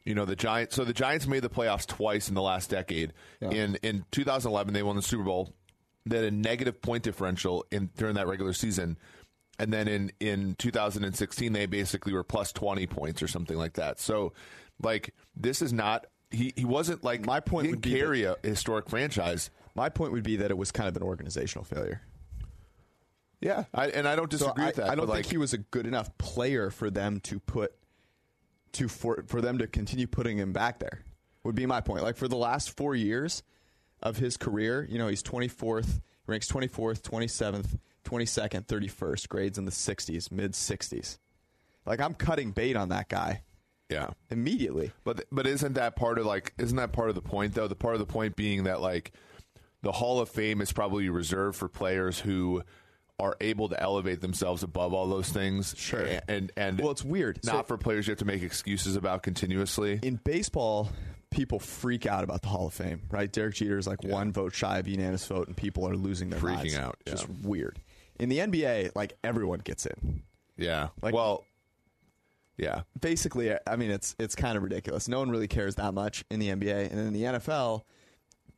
you 0.05 0.15
know 0.15 0.25
the 0.25 0.37
Giants. 0.37 0.75
So 0.75 0.85
the 0.85 0.93
Giants 0.93 1.27
made 1.27 1.41
the 1.41 1.49
playoffs 1.51 1.87
twice 1.87 2.29
in 2.29 2.35
the 2.35 2.43
last 2.43 2.71
decade. 2.71 3.13
In 3.41 3.77
in 3.77 4.05
2011, 4.11 4.75
they 4.75 4.83
won 4.83 4.97
the 4.97 5.03
Super 5.03 5.25
Bowl. 5.25 5.55
They 6.07 6.17
had 6.17 6.27
a 6.27 6.31
negative 6.31 6.83
point 6.83 7.03
differential 7.03 7.65
in 7.71 7.91
during 7.97 8.15
that 8.17 8.27
regular 8.27 8.53
season, 8.53 8.99
and 9.59 9.73
then 9.73 9.89
in 9.89 10.13
in 10.21 10.55
2016, 10.59 11.53
they 11.53 11.67
basically 11.67 12.13
were 12.13 12.23
plus 12.25 12.53
20 12.53 12.87
points 12.87 13.23
or 13.23 13.29
something 13.29 13.57
like 13.57 13.75
that. 13.75 13.99
So, 14.01 14.33
like 14.83 15.15
this 15.37 15.63
is 15.63 15.73
not. 15.73 16.07
He, 16.31 16.53
he 16.57 16.65
wasn't 16.65 17.05
like 17.05 17.25
My 17.25 17.39
point 17.41 17.71
would 17.71 17.83
carry 17.83 18.25
a 18.25 18.37
historic 18.43 18.91
franchise. 18.91 19.51
My 19.77 19.89
point 19.89 20.13
would 20.13 20.25
be 20.25 20.37
that 20.37 20.51
it 20.51 20.59
was 20.59 20.73
kind 20.73 20.89
of 20.89 20.97
an 20.97 21.03
organizational 21.03 21.65
failure. 21.65 22.03
Yeah, 23.41 23.65
I, 23.75 23.89
and 23.89 24.09
I 24.09 24.17
don't 24.17 24.33
So 24.33 24.39
disagree 24.39 24.65
I, 24.65 24.67
with 24.69 24.77
that. 24.77 24.91
I 24.91 24.95
don't 24.95 25.07
think 25.07 25.17
like, 25.17 25.27
he 25.27 25.37
was 25.37 25.53
a 25.53 25.59
good 25.59 25.87
enough 25.87 26.17
player 26.19 26.71
for 26.71 26.91
them 26.91 27.21
to 27.21 27.39
put 27.39 27.75
to 28.75 28.89
for 28.89 29.25
for 29.27 29.41
them 29.41 29.59
to 29.59 29.67
continue 29.67 30.07
putting 30.07 30.39
him 30.39 30.53
back 30.53 30.79
there. 30.79 31.05
Would 31.43 31.55
be 31.55 31.67
my 31.67 31.81
point. 31.81 32.03
Like 32.03 32.17
for 32.17 32.29
the 32.29 32.37
last 32.37 32.77
four 32.77 32.95
years 32.95 33.43
of 34.03 34.17
his 34.17 34.37
career, 34.37 34.87
you 34.89 34.99
know, 34.99 35.09
he's 35.09 35.23
twenty 35.23 35.49
fourth, 35.49 36.01
ranks 36.27 36.47
twenty 36.47 36.69
fourth, 36.69 37.03
twenty 37.03 37.29
seventh, 37.29 37.77
twenty 38.03 38.27
second, 38.27 38.69
thirty 38.69 38.89
first, 38.89 39.29
grades 39.29 39.59
in 39.59 39.65
the 39.65 39.71
sixties, 39.71 40.31
mid 40.31 40.55
sixties. 40.55 41.19
Like 41.87 42.01
I'm 42.01 42.15
cutting 42.15 42.53
bait 42.53 42.77
on 42.77 42.89
that 42.91 43.09
guy 43.09 43.43
yeah. 43.91 44.11
immediately. 44.31 44.93
But 45.05 45.25
but 45.31 45.47
isn't 45.47 45.75
that 45.75 45.97
part 45.97 46.19
of 46.19 46.27
like 46.27 46.53
isn't 46.59 46.77
that 46.77 46.93
part 46.93 47.09
of 47.09 47.15
the 47.15 47.23
point 47.23 47.55
though? 47.55 47.69
The 47.69 47.77
part 47.77 47.95
of 47.95 48.01
the 48.01 48.07
point 48.07 48.37
being 48.37 48.65
that 48.65 48.81
like 48.81 49.13
the 49.83 49.93
Hall 49.93 50.21
of 50.21 50.29
Fame 50.29 50.61
is 50.61 50.73
probably 50.73 51.09
reserved 51.09 51.57
for 51.57 51.69
players 51.69 52.19
who 52.19 52.63
are 53.19 53.37
able 53.41 53.69
to 53.69 53.81
elevate 53.81 54.21
themselves 54.21 54.63
above 54.63 54.93
all 54.93 55.07
those 55.09 55.29
things. 55.31 55.75
Sure. 55.79 56.07
And 56.29 56.51
and 56.57 56.81
Well, 56.81 56.91
it's 56.91 57.05
weird. 57.05 57.39
Not 57.45 57.53
So- 57.55 57.63
for 57.63 57.79
players 57.79 58.07
you 58.07 58.13
have 58.13 58.19
to 58.19 58.25
make 58.25 58.43
excuses 58.43 58.97
about 58.97 59.23
continuously. 59.23 60.01
in 60.03 60.17
baseball, 60.25 60.91
people 61.31 61.59
freak 61.61 62.07
out 62.07 62.25
about 62.25 62.43
the 62.43 62.49
Hall 62.49 62.67
of 62.67 62.75
Fame, 62.75 63.03
right? 63.11 63.31
Derek 63.33 63.55
Jeter 63.55 63.79
is 63.79 63.87
like 63.87 64.03
one 64.05 64.33
vote 64.33 64.55
shy 64.55 64.79
of 64.79 64.89
unanimous 64.89 65.27
vote, 65.27 65.47
and 65.49 65.57
people 65.57 65.89
are 65.89 65.97
losing 65.97 66.31
their 66.31 66.41
Freaking 66.41 66.55
minds. 66.57 66.77
out, 66.77 66.97
Just 67.07 67.29
weird. 67.29 67.81
In 68.19 68.29
the 68.29 68.39
NBA, 68.41 68.91
like 68.95 69.17
everyone 69.25 69.61
gets 69.61 69.87
in. 69.87 70.23
yeah. 70.57 70.89
Like- 71.03 71.15
well, 71.15 71.45
yeah. 72.57 72.83
Basically, 73.01 73.53
I 73.67 73.77
mean, 73.77 73.91
it's 73.91 74.15
it's 74.19 74.35
kind 74.35 74.57
of 74.57 74.63
ridiculous. 74.63 75.09
No 75.09 75.19
one 75.19 75.31
really 75.31 75.49
cares 75.49 75.75
that 75.77 75.93
much 75.95 76.25
in 76.31 76.39
the 76.41 76.49
NBA, 76.51 76.91
and 76.91 77.01
in 77.01 77.13
the 77.13 77.23
NFL, 77.25 77.83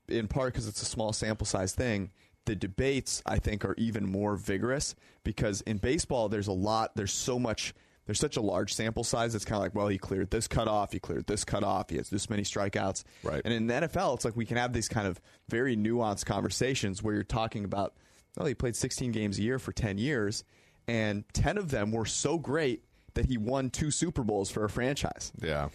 in 0.09 0.29
part 0.29 0.53
because 0.53 0.69
it's 0.69 0.83
a 0.83 0.87
small 0.87 1.13
sample 1.13 1.47
size 1.47 1.75
thing. 1.75 2.11
The 2.47 2.57
debates, 2.57 3.23
I 3.27 3.39
think, 3.39 3.65
are 3.65 3.75
even 3.77 4.11
more 4.11 4.37
vigorous 4.37 4.95
because 5.25 5.61
in 5.63 5.79
baseball, 5.79 6.29
there's 6.29 6.49
a 6.49 6.53
lot. 6.53 6.97
There's 6.97 7.13
so 7.13 7.39
much. 7.39 7.75
There's 8.07 8.21
such 8.21 8.37
a 8.37 8.41
large 8.41 8.73
sample 8.73 9.03
size. 9.03 9.35
It's 9.35 9.45
kind 9.45 9.57
of 9.57 9.63
like, 9.63 9.75
well, 9.75 9.89
he 9.89 9.99
cleared 9.99 10.31
this 10.31 10.47
cutoff, 10.47 10.93
he 10.93 11.01
cleared 11.01 11.27
this 11.27 11.45
cutoff, 11.45 11.91
he 11.91 11.97
has 11.97 12.09
this 12.09 12.31
many 12.31 12.45
strikeouts. 12.45 13.03
Right. 13.25 13.43
And 13.45 13.53
in 13.53 13.67
the 13.67 13.75
NFL, 13.75 14.15
it's 14.15 14.25
like 14.25 14.37
we 14.37 14.47
can 14.47 14.57
have 14.59 14.73
these 14.73 14.89
kind 14.89 15.09
of 15.09 15.21
very 15.49 15.77
nuanced 15.77 16.25
conversations 16.25 17.03
where 17.03 17.15
you're 17.15 17.25
talking 17.25 17.65
about, 17.65 17.95
well, 18.37 18.47
he 18.47 18.55
played 18.55 18.77
16 18.77 19.11
games 19.11 19.41
a 19.41 19.43
year 19.43 19.59
for 19.59 19.73
10 19.73 19.99
years, 19.99 20.45
and 20.87 21.25
10 21.33 21.59
of 21.59 21.73
them 21.73 21.91
were 21.91 22.07
so 22.07 22.39
great 22.39 22.85
that 23.15 23.27
he 23.27 23.39
won 23.39 23.71
two 23.71 23.91
Super 23.91 24.23
Bowls 24.23 24.51
for 24.51 24.65
a 24.65 24.71
franchise. 24.71 25.33
Yeah. 25.43 25.71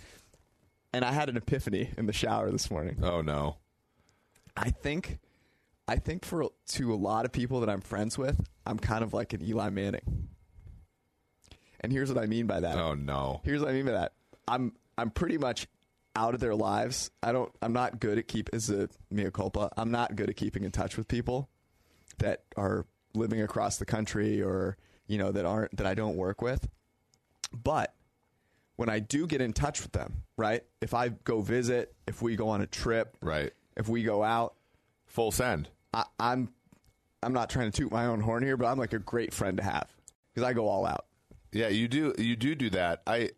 And 0.93 1.03
I 1.03 1.11
had 1.11 1.27
an 1.27 1.35
epiphany 1.35 1.89
in 1.97 2.05
the 2.05 2.13
shower 2.13 2.49
this 2.49 2.71
morning. 2.71 2.99
Oh 3.03 3.21
no. 3.21 3.57
I 4.55 4.69
think, 4.69 5.19
I 5.87 5.97
think 5.97 6.23
for 6.25 6.45
to 6.67 6.93
a 6.93 6.95
lot 6.95 7.25
of 7.25 7.31
people 7.31 7.59
that 7.61 7.69
I'm 7.69 7.81
friends 7.81 8.17
with, 8.17 8.39
I'm 8.65 8.79
kind 8.79 9.03
of 9.03 9.13
like 9.13 9.33
an 9.33 9.41
Eli 9.43 9.69
Manning. 9.69 10.29
And 11.81 11.91
here's 11.91 12.13
what 12.13 12.21
I 12.21 12.27
mean 12.27 12.45
by 12.47 12.59
that. 12.59 12.77
Oh 12.77 12.93
no. 12.93 13.41
Here's 13.43 13.61
what 13.61 13.69
I 13.69 13.73
mean 13.73 13.85
by 13.85 13.91
that. 13.93 14.13
I'm 14.47 14.73
I'm 14.97 15.09
pretty 15.09 15.37
much 15.37 15.67
out 16.15 16.33
of 16.33 16.39
their 16.39 16.55
lives. 16.55 17.09
I 17.23 17.31
don't. 17.31 17.51
I'm 17.61 17.73
not 17.73 17.99
good 17.99 18.17
at 18.17 18.27
keep 18.27 18.49
as 18.53 18.69
a 18.69 18.89
mea 19.09 19.31
culpa. 19.31 19.69
I'm 19.77 19.91
not 19.91 20.15
good 20.15 20.29
at 20.29 20.35
keeping 20.35 20.63
in 20.63 20.71
touch 20.71 20.97
with 20.97 21.07
people 21.07 21.49
that 22.19 22.43
are 22.55 22.85
living 23.13 23.41
across 23.41 23.77
the 23.77 23.85
country 23.85 24.41
or 24.41 24.77
you 25.07 25.17
know 25.17 25.31
that 25.31 25.45
aren't 25.45 25.75
that 25.77 25.87
I 25.87 25.95
don't 25.95 26.15
work 26.17 26.41
with. 26.41 26.67
But 27.51 27.93
when 28.75 28.89
I 28.89 28.99
do 28.99 29.25
get 29.27 29.41
in 29.41 29.51
touch 29.53 29.81
with 29.81 29.91
them, 29.91 30.23
right? 30.37 30.63
If 30.81 30.93
I 30.93 31.09
go 31.09 31.41
visit, 31.41 31.93
if 32.07 32.21
we 32.21 32.35
go 32.35 32.49
on 32.49 32.61
a 32.61 32.67
trip, 32.67 33.17
Right. 33.21 33.51
if 33.75 33.89
we 33.89 34.03
go 34.03 34.23
out, 34.23 34.53
Full 35.11 35.31
send. 35.31 35.69
I, 35.93 36.05
I'm 36.19 36.49
I'm 37.23 37.33
not 37.33 37.49
trying 37.49 37.69
to 37.71 37.77
toot 37.77 37.91
my 37.91 38.05
own 38.05 38.21
horn 38.21 38.43
here, 38.43 38.57
but 38.57 38.65
I'm 38.67 38.77
like 38.79 38.93
a 38.93 38.99
great 38.99 39.33
friend 39.33 39.57
to 39.57 39.63
have 39.63 39.87
because 40.33 40.47
I 40.47 40.53
go 40.53 40.67
all 40.67 40.85
out. 40.85 41.05
Yeah, 41.51 41.67
you 41.67 41.87
do 41.87 42.13
you 42.17 42.35
do 42.35 42.55
do 42.55 42.69
that. 42.71 43.01
I 43.05 43.31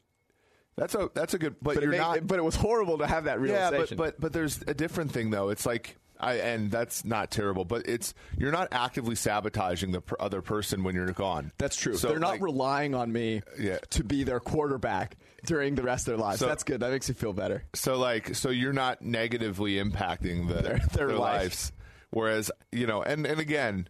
that's 0.78 0.94
a 0.96 1.10
that's 1.14 1.34
a 1.34 1.40
good 1.40 1.56
but, 1.62 1.76
But 1.76 1.84
you're 1.84 1.92
made- 1.92 1.98
not 1.98 2.28
but 2.28 2.38
it 2.40 2.44
was 2.44 2.56
horrible 2.56 3.00
to 3.00 3.08
have 3.08 3.24
that 3.26 3.38
Yeah, 3.40 3.70
realization. 3.70 3.98
but 3.98 4.14
but 4.18 4.22
but 4.22 4.34
there's 4.34 4.62
a 4.68 4.74
different 4.74 5.12
thing 5.12 5.32
though. 5.32 5.50
It's 5.50 5.66
like 5.66 5.98
I 6.24 6.34
and 6.36 6.72
that's 6.72 7.04
not 7.06 7.32
terrible, 7.32 7.66
but 7.66 7.88
it's 7.88 8.14
you're 8.38 8.52
not 8.52 8.70
actively 8.72 9.16
sabotaging 9.16 9.92
the 9.92 10.02
per, 10.02 10.16
other 10.20 10.42
person 10.42 10.84
when 10.84 10.96
you're 10.96 11.12
gone. 11.12 11.52
That's 11.58 11.76
true. 11.76 11.96
So 11.96 12.08
They're 12.10 12.20
not 12.20 12.32
like, 12.34 12.42
relying 12.42 12.96
on 12.96 13.12
me 13.12 13.42
Yeah. 13.60 13.78
to 13.92 14.04
be 14.04 14.24
their 14.24 14.40
quarterback 14.40 15.18
during 15.46 15.76
the 15.76 15.84
rest 15.84 16.08
of 16.08 16.14
their 16.18 16.26
lives. 16.26 16.40
So- 16.40 16.48
That's 16.48 16.64
good. 16.64 16.80
That 16.80 16.92
makes 16.92 17.08
you 17.10 17.16
feel 17.16 17.34
better. 17.34 17.64
so 17.74 17.98
like 17.98 18.36
so 18.36 18.50
you're 18.50 18.74
not 18.74 19.02
negatively 19.02 19.74
impacting 19.76 20.48
the, 20.48 20.62
Their- 20.62 20.80
their 20.94 21.08
life. 21.10 21.42
lives. 21.42 21.72
Whereas 22.12 22.52
you 22.72 22.86
know, 22.88 23.02
and 23.04 23.26
and 23.26 23.40
again, 23.40 23.88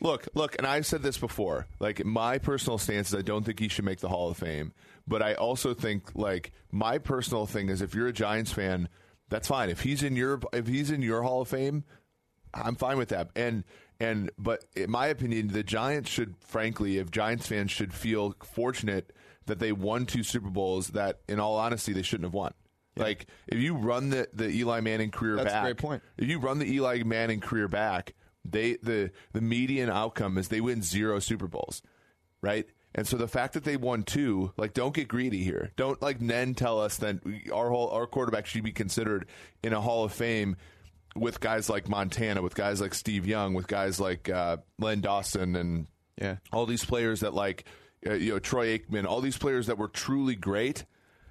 look, 0.00 0.26
look, 0.34 0.56
and 0.58 0.66
I've 0.66 0.86
said 0.86 1.02
this 1.02 1.18
before. 1.18 1.66
Like 1.78 2.04
my 2.04 2.38
personal 2.38 2.78
stance 2.78 3.08
is, 3.08 3.14
I 3.14 3.22
don't 3.22 3.44
think 3.44 3.60
he 3.60 3.68
should 3.68 3.84
make 3.84 4.00
the 4.00 4.08
Hall 4.08 4.30
of 4.30 4.36
Fame, 4.38 4.72
but 5.06 5.22
I 5.22 5.34
also 5.34 5.74
think 5.74 6.14
like 6.14 6.52
my 6.72 6.98
personal 6.98 7.46
thing 7.46 7.68
is, 7.68 7.82
if 7.82 7.94
you're 7.94 8.08
a 8.08 8.12
Giants 8.12 8.52
fan, 8.52 8.88
that's 9.28 9.48
fine. 9.48 9.70
If 9.70 9.80
he's 9.80 10.02
in 10.02 10.16
your 10.16 10.40
if 10.52 10.66
he's 10.66 10.90
in 10.90 11.02
your 11.02 11.22
Hall 11.22 11.42
of 11.42 11.48
Fame, 11.48 11.84
I'm 12.54 12.76
fine 12.76 12.98
with 12.98 13.08
that. 13.10 13.30
And 13.36 13.64
and 13.98 14.30
but 14.38 14.64
in 14.74 14.90
my 14.90 15.06
opinion, 15.06 15.48
the 15.48 15.62
Giants 15.62 16.10
should 16.10 16.34
frankly, 16.38 16.98
if 16.98 17.10
Giants 17.10 17.46
fans 17.46 17.70
should 17.70 17.92
feel 17.92 18.34
fortunate 18.42 19.12
that 19.46 19.58
they 19.58 19.72
won 19.72 20.06
two 20.06 20.22
Super 20.22 20.50
Bowls 20.50 20.88
that 20.88 21.20
in 21.28 21.40
all 21.40 21.56
honesty 21.56 21.92
they 21.92 22.02
shouldn't 22.02 22.26
have 22.26 22.34
won. 22.34 22.52
Like 22.96 23.26
if 23.46 23.58
you 23.58 23.76
run 23.76 24.10
the, 24.10 24.28
the 24.32 24.48
Eli 24.48 24.80
Manning 24.80 25.10
career 25.10 25.36
That's 25.36 25.50
a 25.50 25.54
back, 25.54 25.64
great 25.64 25.76
point. 25.76 26.02
If 26.16 26.28
you 26.28 26.38
run 26.38 26.58
the 26.58 26.66
Eli 26.66 27.02
Manning 27.02 27.40
career 27.40 27.68
back, 27.68 28.14
they 28.44 28.76
the 28.82 29.10
the 29.32 29.40
median 29.40 29.90
outcome 29.90 30.38
is 30.38 30.48
they 30.48 30.60
win 30.60 30.82
zero 30.82 31.18
Super 31.18 31.46
Bowls, 31.46 31.82
right? 32.40 32.66
And 32.96 33.06
so 33.06 33.16
the 33.18 33.28
fact 33.28 33.52
that 33.54 33.62
they 33.64 33.76
won 33.76 34.02
two, 34.02 34.52
like, 34.56 34.72
don't 34.72 34.94
get 34.94 35.06
greedy 35.06 35.44
here. 35.44 35.70
Don't 35.76 36.00
like 36.02 36.18
then 36.18 36.54
tell 36.54 36.80
us 36.80 36.96
that 36.96 37.18
our 37.52 37.68
whole 37.70 37.90
our 37.90 38.06
quarterback 38.06 38.46
should 38.46 38.64
be 38.64 38.72
considered 38.72 39.26
in 39.62 39.72
a 39.74 39.80
Hall 39.80 40.04
of 40.04 40.12
Fame 40.12 40.56
with 41.14 41.38
guys 41.38 41.68
like 41.70 41.88
Montana, 41.88 42.40
with 42.42 42.54
guys 42.54 42.80
like 42.80 42.94
Steve 42.94 43.26
Young, 43.26 43.52
with 43.54 43.66
guys 43.68 44.00
like 44.00 44.28
uh, 44.30 44.56
Len 44.78 45.00
Dawson, 45.02 45.54
and 45.56 45.86
Yeah. 46.20 46.36
all 46.52 46.64
these 46.66 46.84
players 46.86 47.20
that 47.20 47.34
like 47.34 47.66
uh, 48.06 48.14
you 48.14 48.32
know 48.32 48.38
Troy 48.38 48.78
Aikman, 48.78 49.04
all 49.04 49.20
these 49.20 49.36
players 49.38 49.66
that 49.66 49.76
were 49.78 49.88
truly 49.88 50.34
great. 50.34 50.84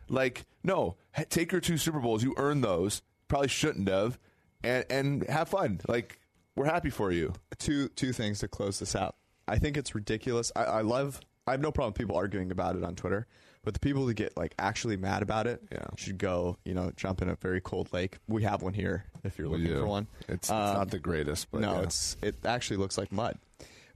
Like, 0.07 0.45
no, 0.63 0.97
take 1.29 1.51
your 1.51 1.61
two 1.61 1.77
Super 1.77 1.99
Bowls. 1.99 2.23
You 2.23 2.35
earned 2.37 2.63
those. 2.63 3.01
Probably 3.27 3.47
shouldn't 3.47 3.89
have, 3.89 4.19
and 4.63 4.85
and 4.91 5.23
have 5.27 5.49
fun. 5.49 5.81
Like, 5.87 6.19
we're 6.55 6.65
happy 6.65 6.91
for 6.91 7.11
you. 7.11 7.33
Two 7.57 7.87
two 7.89 8.13
things 8.13 8.37
to 8.39 8.47
close 8.47 8.77
this 8.77 8.95
out. 8.95 9.15
I 9.47 9.57
think 9.57 9.77
it's 9.77 9.95
ridiculous. 9.95 10.51
I, 10.55 10.63
I 10.65 10.81
love. 10.81 11.19
I 11.47 11.51
have 11.51 11.61
no 11.61 11.71
problem 11.71 11.91
with 11.91 11.97
people 11.99 12.15
arguing 12.15 12.51
about 12.51 12.75
it 12.75 12.83
on 12.83 12.95
Twitter, 12.95 13.27
but 13.63 13.73
the 13.75 13.79
people 13.79 14.05
who 14.05 14.13
get 14.13 14.35
like 14.35 14.55
actually 14.57 14.97
mad 14.97 15.21
about 15.21 15.45
it 15.47 15.61
Yeah. 15.71 15.85
should 15.95 16.17
go. 16.17 16.57
You 16.65 16.73
know, 16.73 16.91
jump 16.95 17.21
in 17.21 17.29
a 17.29 17.35
very 17.35 17.61
cold 17.61 17.93
lake. 17.93 18.17
We 18.27 18.43
have 18.43 18.61
one 18.63 18.73
here 18.73 19.05
if 19.23 19.37
you're 19.37 19.47
looking 19.47 19.67
for 19.67 19.85
one. 19.85 20.07
It's, 20.21 20.49
it's 20.49 20.49
Um, 20.49 20.73
not 20.73 20.89
the 20.89 20.99
greatest, 20.99 21.51
but 21.51 21.61
no, 21.61 21.75
yeah. 21.75 21.81
it's 21.83 22.17
it 22.21 22.35
actually 22.45 22.77
looks 22.77 22.97
like 22.97 23.11
mud. 23.11 23.37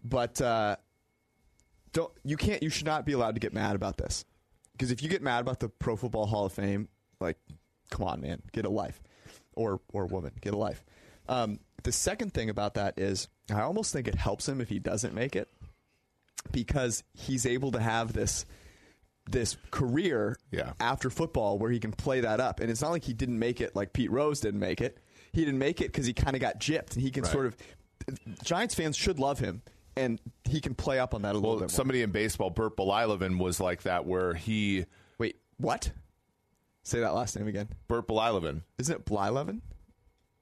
But 0.04 0.40
uh, 0.42 0.76
don't 1.92 2.12
you 2.24 2.38
can't 2.38 2.62
you 2.62 2.70
should 2.70 2.86
not 2.86 3.06
be 3.06 3.14
allowed 3.14 3.34
to 3.36 3.40
get 3.40 3.54
mad 3.54 3.76
about 3.76 3.98
this 3.98 4.26
because 4.74 4.92
if 4.92 5.02
you 5.02 5.10
get 5.10 5.22
mad 5.24 5.42
about 5.42 5.60
the 5.60 5.70
Pro 5.70 5.96
Football 5.96 6.28
Hall 6.28 6.46
of 6.46 6.54
Fame, 6.54 6.88
like, 7.20 7.38
come 7.90 8.06
on, 8.06 8.22
man, 8.22 8.42
get 8.52 8.66
a 8.66 8.70
life, 8.70 9.02
or 9.56 9.82
or 9.92 10.06
woman, 10.06 10.34
get 10.40 10.54
a 10.54 10.58
life. 10.58 10.86
Um, 11.28 11.60
the 11.84 11.92
second 11.92 12.34
thing 12.34 12.50
about 12.50 12.76
that 12.76 12.98
is 13.00 13.28
I 13.52 13.62
almost 13.62 13.92
think 13.92 14.08
it 14.08 14.16
helps 14.16 14.48
him 14.48 14.62
if 14.62 14.70
he 14.70 14.78
doesn't 14.80 15.14
make 15.16 15.36
it 15.36 15.50
because 16.52 17.04
he's 17.14 17.46
able 17.46 17.72
to 17.72 17.80
have 17.80 18.14
this 18.14 18.46
this 19.30 19.58
career 19.70 20.36
Yeah. 20.52 20.74
after 20.80 21.12
football 21.12 21.60
where 21.60 21.70
he 21.70 21.80
can 21.80 21.92
play 21.92 22.22
that 22.22 22.40
up. 22.40 22.60
And 22.62 22.72
it's 22.72 22.82
not 22.82 22.90
like 22.90 23.04
he 23.04 23.14
didn't 23.14 23.38
make 23.38 23.62
it 23.62 23.76
like 23.76 23.94
Pete 23.94 24.10
Rose 24.10 24.40
didn't 24.40 24.60
make 24.60 24.82
it. 24.82 24.98
He 25.34 25.46
didn't 25.46 25.60
make 25.60 25.82
it 25.82 25.88
because 25.92 26.08
he 26.08 26.14
kind 26.14 26.36
of 26.36 26.42
got 26.42 26.60
gypped, 26.60 26.94
and 26.96 27.04
he 27.04 27.12
can 27.12 27.22
Right. 27.24 27.32
sort 27.32 27.46
of. 27.46 27.56
Giants 28.44 28.74
fans 28.74 28.98
should 28.98 29.20
love 29.20 29.38
him, 29.38 29.62
and 29.96 30.20
he 30.46 30.60
can 30.62 30.74
play 30.74 30.98
up 30.98 31.14
on 31.14 31.22
that 31.22 31.34
a 31.34 31.38
little 31.38 31.50
well, 31.52 31.60
bit. 31.60 31.64
More. 31.66 31.70
somebody 31.70 32.02
in 32.02 32.10
baseball, 32.12 32.50
Burt 32.50 32.76
Belilovin, 32.76 33.38
was 33.38 33.60
like 33.60 33.84
that, 33.84 34.06
where 34.08 34.34
he 34.34 34.86
Wait, 35.20 35.36
what? 35.58 35.92
Say 36.82 37.02
that 37.02 37.14
last 37.14 37.36
name 37.38 37.48
again. 37.48 37.70
Burt 37.88 38.08
Belilovin. 38.08 38.64
Isn't 38.80 38.96
it 38.96 39.06
Blyleven? 39.06 39.62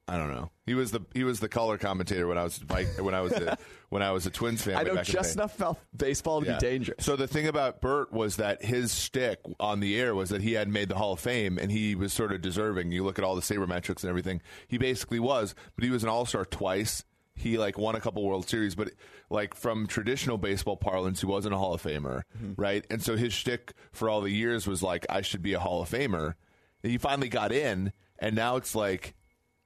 I 0.08 0.16
don't 0.16 0.30
know. 0.32 0.50
He 0.66 0.74
was 0.74 0.90
the 0.90 1.00
he 1.14 1.22
was 1.24 1.40
the 1.40 1.48
color 1.48 1.76
commentator 1.78 2.26
when 2.26 2.38
I 2.38 2.44
was 2.44 2.58
when 2.98 3.14
I 3.14 3.20
was 3.20 3.32
a, 3.32 3.58
when 3.90 4.02
I 4.02 4.10
was 4.10 4.26
a 4.26 4.30
Twins 4.30 4.62
fan. 4.62 4.76
I 4.76 4.82
know 4.82 5.02
just 5.02 5.34
enough 5.36 5.56
about 5.56 5.78
baseball 5.96 6.40
to 6.40 6.46
Yeah. 6.46 6.54
be 6.58 6.60
dangerous. 6.60 7.04
So 7.04 7.14
the 7.16 7.26
thing 7.28 7.46
about 7.46 7.80
Burt 7.80 8.12
was 8.12 8.36
that 8.36 8.64
his 8.64 8.90
stick 8.90 9.40
on 9.60 9.80
the 9.80 9.98
air 10.00 10.14
was 10.14 10.30
that 10.30 10.40
he 10.42 10.54
had 10.54 10.68
made 10.68 10.88
the 10.88 10.94
Hall 10.96 11.12
of 11.12 11.20
Fame 11.20 11.58
and 11.58 11.70
he 11.70 11.94
was 11.94 12.12
sort 12.12 12.32
of 12.32 12.40
deserving. 12.40 12.90
You 12.92 13.04
look 13.04 13.18
at 13.18 13.24
all 13.24 13.34
the 13.34 13.42
sabermetrics 13.42 14.02
and 14.02 14.08
everything. 14.10 14.40
He 14.66 14.78
basically 14.78 15.20
was, 15.20 15.54
but 15.74 15.84
he 15.84 15.90
was 15.90 16.02
an 16.02 16.08
All 16.08 16.24
Star 16.26 16.44
twice. 16.44 17.04
He 17.34 17.56
like 17.56 17.78
won 17.78 17.94
a 17.94 18.00
couple 18.00 18.24
World 18.24 18.48
Series, 18.48 18.74
but 18.74 18.90
like 19.30 19.54
from 19.54 19.86
traditional 19.86 20.38
baseball 20.38 20.76
parlance, 20.76 21.20
he 21.20 21.26
wasn't 21.26 21.54
a 21.54 21.58
Hall 21.58 21.72
of 21.74 21.82
Famer, 21.82 22.22
Mm-hmm. 22.36 22.60
right? 22.60 22.84
And 22.90 23.00
so 23.02 23.16
his 23.16 23.32
shtick 23.32 23.74
for 23.92 24.08
all 24.10 24.20
the 24.22 24.30
years 24.32 24.66
was 24.66 24.82
like, 24.82 25.06
I 25.08 25.20
should 25.20 25.42
be 25.42 25.52
a 25.52 25.60
Hall 25.60 25.80
of 25.82 25.88
Famer. 25.90 26.34
And 26.82 26.90
he 26.92 26.98
finally 26.98 27.28
got 27.28 27.52
in, 27.52 27.92
and 28.18 28.34
now 28.34 28.56
it's 28.56 28.74
like 28.74 29.14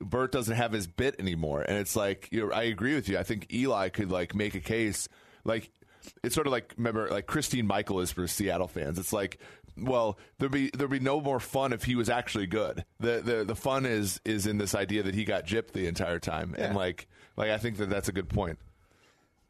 Burt 0.02 0.32
doesn't 0.32 0.56
have 0.56 0.72
his 0.72 0.86
bit 0.86 1.16
anymore, 1.18 1.62
and 1.62 1.78
it's 1.78 1.96
like 1.96 2.28
you 2.32 2.46
know, 2.48 2.52
I 2.54 2.64
agree 2.64 2.94
with 2.94 3.08
you. 3.08 3.18
I 3.18 3.22
think 3.22 3.52
Eli 3.52 3.88
could 3.88 4.10
like 4.10 4.34
make 4.34 4.54
a 4.54 4.60
case, 4.60 5.08
like 5.44 5.70
it's 6.24 6.34
sort 6.34 6.46
of 6.46 6.52
like 6.52 6.74
remember 6.76 7.08
like 7.08 7.26
Christine 7.26 7.66
Michael 7.66 8.00
is 8.00 8.10
for 8.12 8.26
Seattle 8.26 8.68
fans. 8.68 8.98
It's 8.98 9.12
like 9.12 9.38
well 9.78 10.18
there'd 10.38 10.52
be 10.52 10.70
there'd 10.76 10.90
be 10.90 11.00
no 11.00 11.20
more 11.20 11.40
fun 11.40 11.72
if 11.72 11.84
he 11.84 11.94
was 11.94 12.08
actually 12.10 12.46
good. 12.46 12.84
The 13.00 13.20
the 13.24 13.44
the 13.44 13.54
fun 13.56 13.86
is 13.86 14.20
is 14.24 14.46
in 14.46 14.58
this 14.58 14.74
idea 14.74 15.02
that 15.04 15.14
he 15.14 15.24
got 15.24 15.46
gypped 15.46 15.72
the 15.72 15.86
entire 15.86 16.18
time, 16.18 16.54
and 16.58 16.74
like 16.76 17.06
like 17.36 17.50
I 17.50 17.58
think 17.58 17.76
that 17.78 17.88
that's 17.88 18.08
a 18.08 18.12
good 18.12 18.28
point. 18.28 18.58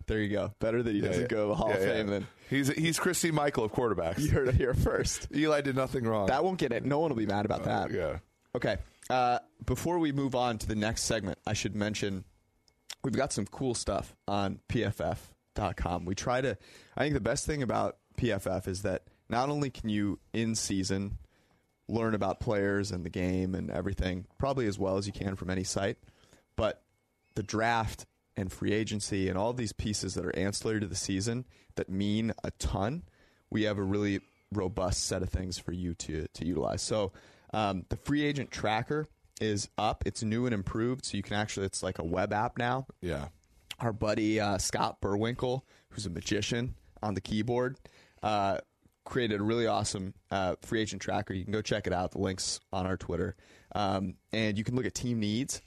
there 0.07 0.19
you 0.21 0.29
go. 0.29 0.53
Better 0.61 0.83
that 0.83 0.93
he 0.95 1.01
doesn't 1.01 1.23
Yeah, 1.23 1.29
go 1.29 1.43
to 1.43 1.49
the 1.49 1.55
Hall 1.55 1.71
yeah, 1.71 1.77
of 1.77 1.83
yeah. 1.83 1.89
Fame 1.93 2.07
than 2.09 2.27
he's 2.51 2.69
he's 2.69 2.99
Christine 2.99 3.35
Michael 3.35 3.65
of 3.65 3.73
quarterbacks. 3.73 4.19
you 4.21 4.31
heard 4.31 4.49
it 4.49 4.55
here 4.57 4.75
first. 4.75 5.29
Eli 5.35 5.61
did 5.63 5.75
nothing 5.77 6.05
wrong. 6.05 6.27
That 6.27 6.45
won't 6.45 6.59
get 6.59 6.73
it. 6.73 6.85
No 6.85 6.99
one 7.01 7.09
will 7.11 7.17
be 7.17 7.27
mad 7.27 7.45
about 7.47 7.63
uh, 7.63 7.65
that. 7.65 7.91
yeah. 7.93 8.19
Okay. 8.55 8.77
Uh, 9.13 9.39
before 9.67 9.99
we 9.99 10.11
move 10.11 10.35
on 10.35 10.57
to 10.57 10.67
the 10.67 10.75
next 10.75 11.03
segment, 11.03 11.39
I 11.47 11.53
should 11.53 11.77
mention 11.77 12.25
we've 13.05 13.13
got 13.13 13.31
some 13.31 13.45
cool 13.45 13.75
stuff 13.75 14.17
on 14.27 14.61
pff.com. 14.71 16.07
We 16.07 16.15
try 16.15 16.41
to, 16.41 16.57
I 16.97 17.01
think 17.03 17.13
the 17.13 17.21
best 17.21 17.45
thing 17.45 17.63
about 17.63 17.99
PFF 18.17 18.67
is 18.67 18.81
that 18.83 19.03
not 19.29 19.51
only 19.51 19.69
can 19.69 19.91
you 19.91 20.19
in 20.33 20.55
season 20.55 21.19
learn 21.89 22.15
about 22.15 22.41
players 22.41 22.91
and 22.91 23.05
the 23.05 23.11
game 23.11 23.55
and 23.55 23.71
everything, 23.71 24.25
probably 24.39 24.67
as 24.67 24.79
well 24.79 24.97
as 24.97 25.07
you 25.07 25.13
can 25.13 25.37
from 25.37 25.51
any 25.51 25.65
site, 25.65 25.99
but 26.57 26.83
the 27.35 27.43
draft 27.43 28.07
and 28.35 28.51
free 28.51 28.73
agency 28.73 29.29
and 29.29 29.37
all 29.37 29.53
these 29.53 29.75
pieces 29.75 30.15
that 30.15 30.25
are 30.25 30.35
ancillary 30.35 30.81
to 30.81 30.87
the 30.87 30.95
season 30.95 31.45
that 31.75 31.91
mean 31.91 32.33
a 32.45 32.51
ton, 32.53 33.03
we 33.51 33.65
have 33.65 33.77
a 33.77 33.83
really 33.83 34.21
robust 34.53 35.05
set 35.05 35.23
of 35.23 35.29
things 35.29 35.59
for 35.59 35.73
you 35.73 35.93
to, 35.93 36.27
to 36.33 36.47
utilize. 36.47 36.81
So 36.81 37.13
um, 37.53 37.85
the 37.89 37.97
free 37.97 38.25
agent 38.25 38.51
tracker 38.51 39.07
is 39.41 39.69
up. 39.77 40.05
It's 40.07 40.23
new 40.23 40.47
and 40.47 40.55
improved, 40.55 41.05
so 41.05 41.17
you 41.17 41.23
can 41.23 41.37
actually, 41.37 41.67
it's 41.67 41.83
like 41.83 41.99
a 41.99 42.05
web 42.05 42.33
app 42.33 42.59
now. 42.59 42.87
Yeah. 43.01 43.29
Our 43.81 43.93
buddy 43.93 44.41
uh, 44.41 44.59
Scott 44.59 45.01
Burwinkle, 45.01 45.63
who's 45.91 46.07
a 46.07 46.11
magician 46.11 46.75
on 47.03 47.15
the 47.15 47.21
keyboard, 47.21 47.77
uh, 48.23 48.59
created 49.05 49.41
a 49.41 49.43
really 49.43 49.67
awesome 49.67 50.15
uh, 50.31 50.55
free 50.63 50.81
agent 50.81 51.03
tracker. 51.03 51.35
You 51.35 51.45
can 51.45 51.53
go 51.53 51.63
check 51.63 51.87
it 51.87 51.93
out. 51.93 52.13
The 52.13 52.19
link's 52.19 52.61
on 52.73 52.87
our 52.87 52.97
Twitter. 52.97 53.37
Um, 53.75 54.15
and 54.33 54.57
you 54.57 54.65
can 54.65 54.77
look 54.77 54.87
at 54.87 54.95
team 54.95 55.19
needs 55.19 55.61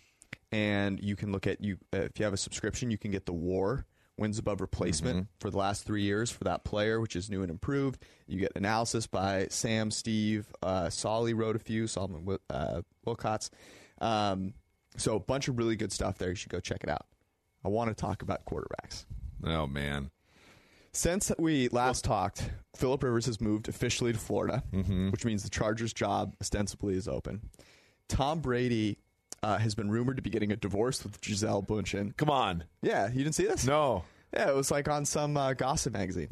and 0.52 1.00
you 1.02 1.16
can 1.16 1.32
look 1.32 1.48
at 1.48 1.62
you 1.62 1.78
uh, 1.94 2.02
if 2.02 2.20
you 2.20 2.26
have 2.26 2.34
a 2.34 2.38
subscription, 2.38 2.92
you 2.92 2.98
can 2.98 3.12
get 3.12 3.26
the 3.26 3.34
WAR 3.34 3.86
wins 4.18 4.38
above 4.38 4.62
replacement 4.62 5.16
mm-hmm. 5.18 5.26
for 5.40 5.50
the 5.50 5.58
last 5.58 5.86
three 5.86 6.04
years 6.04 6.32
for 6.32 6.44
that 6.46 6.64
player, 6.64 7.02
which 7.02 7.16
is 7.16 7.30
new 7.30 7.42
and 7.42 7.52
improved. 7.52 8.04
You 8.28 8.40
get 8.40 8.54
analysis 8.56 9.08
by 9.08 9.48
Sam, 9.50 9.92
Steve, 9.92 10.46
uh, 10.64 10.90
Solly 10.90 11.34
wrote 11.34 11.56
a 11.56 11.60
few, 11.60 11.88
Solomon 11.88 12.38
uh, 12.50 12.82
Wilcots. 13.06 13.50
Um, 14.00 14.54
so 14.98 15.16
a 15.16 15.20
bunch 15.20 15.48
of 15.48 15.58
really 15.58 15.76
good 15.76 15.92
stuff 15.92 16.18
there. 16.18 16.30
You 16.30 16.36
should 16.36 16.52
go 16.52 16.60
check 16.60 16.84
it 16.84 16.90
out. 16.90 17.06
I 17.64 17.70
want 17.70 17.90
to 17.90 17.96
talk 17.96 18.22
about 18.22 18.46
quarterbacks. 18.46 19.06
Oh 19.44 19.68
man. 19.68 20.12
Since 20.94 21.32
we 21.38 21.68
last 21.70 22.08
well, 22.08 22.18
talked, 22.18 22.50
Philip 22.78 23.04
Rivers 23.04 23.26
has 23.26 23.42
moved 23.42 23.68
officially 23.68 24.14
to 24.14 24.20
Florida, 24.20 24.64
mm-hmm. 24.72 25.10
which 25.10 25.26
means 25.26 25.44
the 25.44 25.50
Chargers' 25.50 25.92
job 25.92 26.36
ostensibly 26.40 26.96
is 26.96 27.10
open. 27.10 27.42
Tom 28.08 28.40
Brady 28.40 29.00
uh, 29.46 29.60
has 29.60 29.76
been 29.76 29.92
rumored 29.92 30.16
to 30.16 30.24
be 30.24 30.32
getting 30.32 30.52
a 30.52 30.56
divorce 30.56 31.04
with 31.04 31.22
Gisele 31.22 31.62
Bündchen. 31.62 32.18
Come 32.18 32.32
on. 32.32 32.64
Yeah, 32.82 33.10
you 33.10 33.24
didn't 33.24 33.36
see 33.36 33.46
this? 33.46 33.64
No. 33.64 34.04
Yeah, 34.34 34.50
it 34.50 34.56
was 34.56 34.72
like 34.72 34.90
on 34.90 35.06
some 35.06 35.38
uh, 35.38 35.54
gossip 35.54 35.94
magazine. 35.94 36.30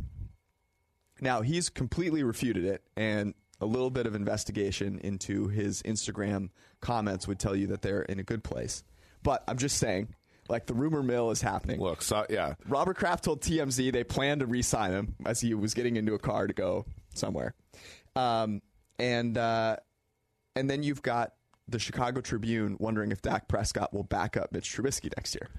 Now, 1.21 1.41
he's 1.41 1.69
completely 1.69 2.23
refuted 2.23 2.65
it, 2.65 2.81
and 2.97 3.35
a 3.61 3.67
little 3.67 3.91
bit 3.91 4.07
of 4.07 4.15
investigation 4.15 4.97
into 4.97 5.47
his 5.47 5.83
Instagram 5.83 6.49
comments 6.81 7.27
would 7.27 7.37
tell 7.37 7.55
you 7.55 7.67
that 7.67 7.83
they're 7.83 8.01
in 8.01 8.19
a 8.19 8.23
good 8.23 8.43
place. 8.43 8.83
But 9.21 9.43
I'm 9.47 9.59
just 9.59 9.77
saying, 9.77 10.15
like 10.49 10.65
the 10.65 10.73
rumor 10.73 11.03
mill 11.03 11.29
is 11.29 11.39
happening. 11.39 11.79
Look, 11.79 12.01
so, 12.01 12.25
yeah. 12.31 12.55
Robert 12.67 12.97
Kraft 12.97 13.25
told 13.25 13.41
TMZ 13.41 13.93
they 13.93 14.03
plan 14.03 14.39
to 14.39 14.47
re-sign 14.47 14.91
him 14.91 15.15
as 15.23 15.39
he 15.39 15.53
was 15.53 15.75
getting 15.75 15.97
into 15.97 16.15
a 16.15 16.19
car 16.19 16.47
to 16.47 16.53
go 16.53 16.87
somewhere, 17.13 17.53
um, 18.15 18.63
and 18.97 19.37
uh, 19.37 19.77
and 20.55 20.67
then 20.67 20.81
you've 20.81 21.03
got 21.03 21.33
the 21.67 21.79
Chicago 21.79 22.21
Tribune 22.21 22.77
wondering 22.79 23.11
if 23.11 23.21
Dak 23.21 23.47
Prescott 23.47 23.93
will 23.93 24.03
back 24.03 24.35
up 24.37 24.51
Mitch 24.51 24.75
Trubisky 24.75 25.15
next 25.15 25.35
year. 25.35 25.49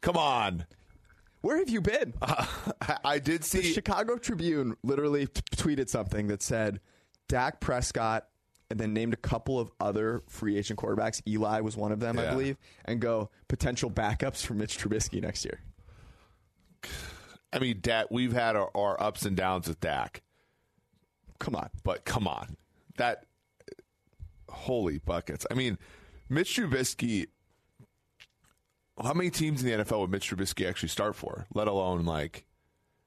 Come 0.00 0.16
on. 0.16 0.66
Where 1.42 1.58
have 1.58 1.68
you 1.70 1.80
been? 1.80 2.14
Uh, 2.22 2.96
I 3.04 3.18
did 3.18 3.44
see. 3.44 3.58
The 3.60 3.72
Chicago 3.72 4.16
Tribune 4.16 4.76
literally 4.82 5.26
t- 5.26 5.42
tweeted 5.54 5.88
something 5.88 6.28
that 6.28 6.42
said 6.42 6.80
Dak 7.28 7.60
Prescott 7.60 8.26
and 8.70 8.80
then 8.80 8.94
named 8.94 9.12
a 9.12 9.18
couple 9.18 9.58
of 9.60 9.70
other 9.80 10.22
free 10.28 10.56
agent 10.56 10.78
quarterbacks. 10.78 11.20
Eli 11.26 11.60
was 11.60 11.76
one 11.76 11.92
of 11.92 12.00
them, 12.00 12.16
yeah. 12.16 12.28
I 12.28 12.30
believe, 12.30 12.56
and 12.86 13.00
go 13.00 13.30
potential 13.48 13.90
backups 13.90 14.44
for 14.44 14.54
Mitch 14.54 14.78
Trubisky 14.78 15.20
next 15.20 15.44
year. 15.44 15.60
I 17.52 17.58
mean, 17.58 17.78
Dak, 17.80 18.06
we've 18.10 18.32
had 18.32 18.56
our, 18.56 18.70
our 18.74 19.00
ups 19.00 19.24
and 19.26 19.36
downs 19.36 19.68
with 19.68 19.80
Dak. 19.80 20.22
Come 21.38 21.54
on. 21.54 21.68
But 21.84 22.04
come 22.04 22.26
on. 22.26 22.56
That 22.96 23.26
holy 24.50 24.98
buckets. 24.98 25.46
I 25.50 25.54
mean, 25.54 25.78
Mitch 26.28 26.56
Trubisky. 26.56 27.26
How 29.02 29.14
many 29.14 29.30
teams 29.30 29.62
in 29.62 29.68
the 29.68 29.84
NFL 29.84 30.00
would 30.00 30.10
Mitch 30.10 30.30
Trubisky 30.30 30.68
actually 30.68 30.90
start 30.90 31.16
for? 31.16 31.46
Let 31.54 31.68
alone 31.68 32.04
like, 32.04 32.44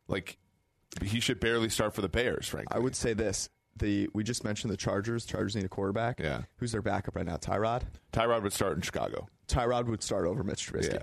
like 0.08 0.38
he 1.04 1.20
should 1.20 1.40
barely 1.40 1.70
start 1.70 1.94
for 1.94 2.02
the 2.02 2.10
Bears. 2.10 2.48
Frankly, 2.48 2.76
I 2.76 2.80
would 2.80 2.96
say 2.96 3.14
this: 3.14 3.50
the 3.78 4.10
we 4.14 4.24
just 4.24 4.44
mentioned 4.44 4.72
the 4.74 4.78
Chargers. 4.78 5.26
Chargers 5.26 5.56
need 5.56 5.66
a 5.66 5.70
quarterback. 5.70 6.20
Yeah, 6.20 6.44
who's 6.58 6.72
their 6.72 6.82
backup 6.82 7.16
right 7.16 7.26
now? 7.26 7.38
Tyrod. 7.38 7.84
Tyrod 8.12 8.44
would 8.44 8.54
start 8.54 8.76
in 8.76 8.82
Chicago. 8.82 9.28
Tyrod 9.48 9.86
would 9.88 10.02
start 10.02 10.26
over 10.26 10.44
Mitch 10.44 10.72
Trubisky. 10.72 11.02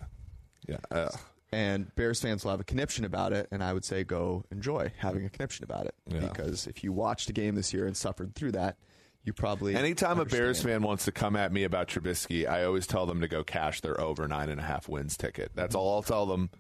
Yeah, 0.69 0.79
yeah. 0.93 0.99
Uh, 0.99 1.11
and 1.53 1.93
Bears 1.97 2.21
fans 2.21 2.45
will 2.45 2.53
have 2.53 2.61
a 2.61 2.65
conniption 2.65 3.05
about 3.05 3.33
it, 3.33 3.49
and 3.51 3.63
I 3.63 3.73
would 3.73 3.85
say 3.85 4.05
go 4.05 4.45
enjoy 4.51 4.93
having 4.99 5.25
a 5.25 5.29
conniption 5.29 5.65
about 5.65 5.87
it 5.87 5.95
yeah. 6.07 6.21
because 6.21 6.67
if 6.67 6.85
you 6.85 6.93
watched 6.93 7.29
a 7.29 7.33
game 7.33 7.57
this 7.57 7.73
year 7.73 7.87
and 7.87 7.97
suffered 7.97 8.35
through 8.35 8.53
that, 8.53 8.77
you 9.25 9.33
probably 9.33 9.75
anytime 9.75 10.19
understand. 10.19 10.41
a 10.41 10.45
Bears 10.45 10.63
fan 10.63 10.83
wants 10.83 11.05
to 11.05 11.13
come 11.13 11.37
at 11.37 11.53
me 11.53 11.65
about 11.65 11.89
Trubisky, 11.89 12.49
I 12.49 12.65
always 12.65 12.87
tell 12.87 13.07
them 13.07 13.21
to 13.21 13.29
go 13.29 13.45
cash 13.45 13.81
their 13.81 14.01
over 14.01 14.27
nine 14.27 14.49
and 14.49 14.61
a 14.61 14.65
half 14.65 14.89
wins 14.89 15.17
ticket. 15.17 15.53
That's 15.55 15.75
all 15.75 15.95
I'll 15.95 16.03
tell 16.03 16.27
them. 16.27 16.51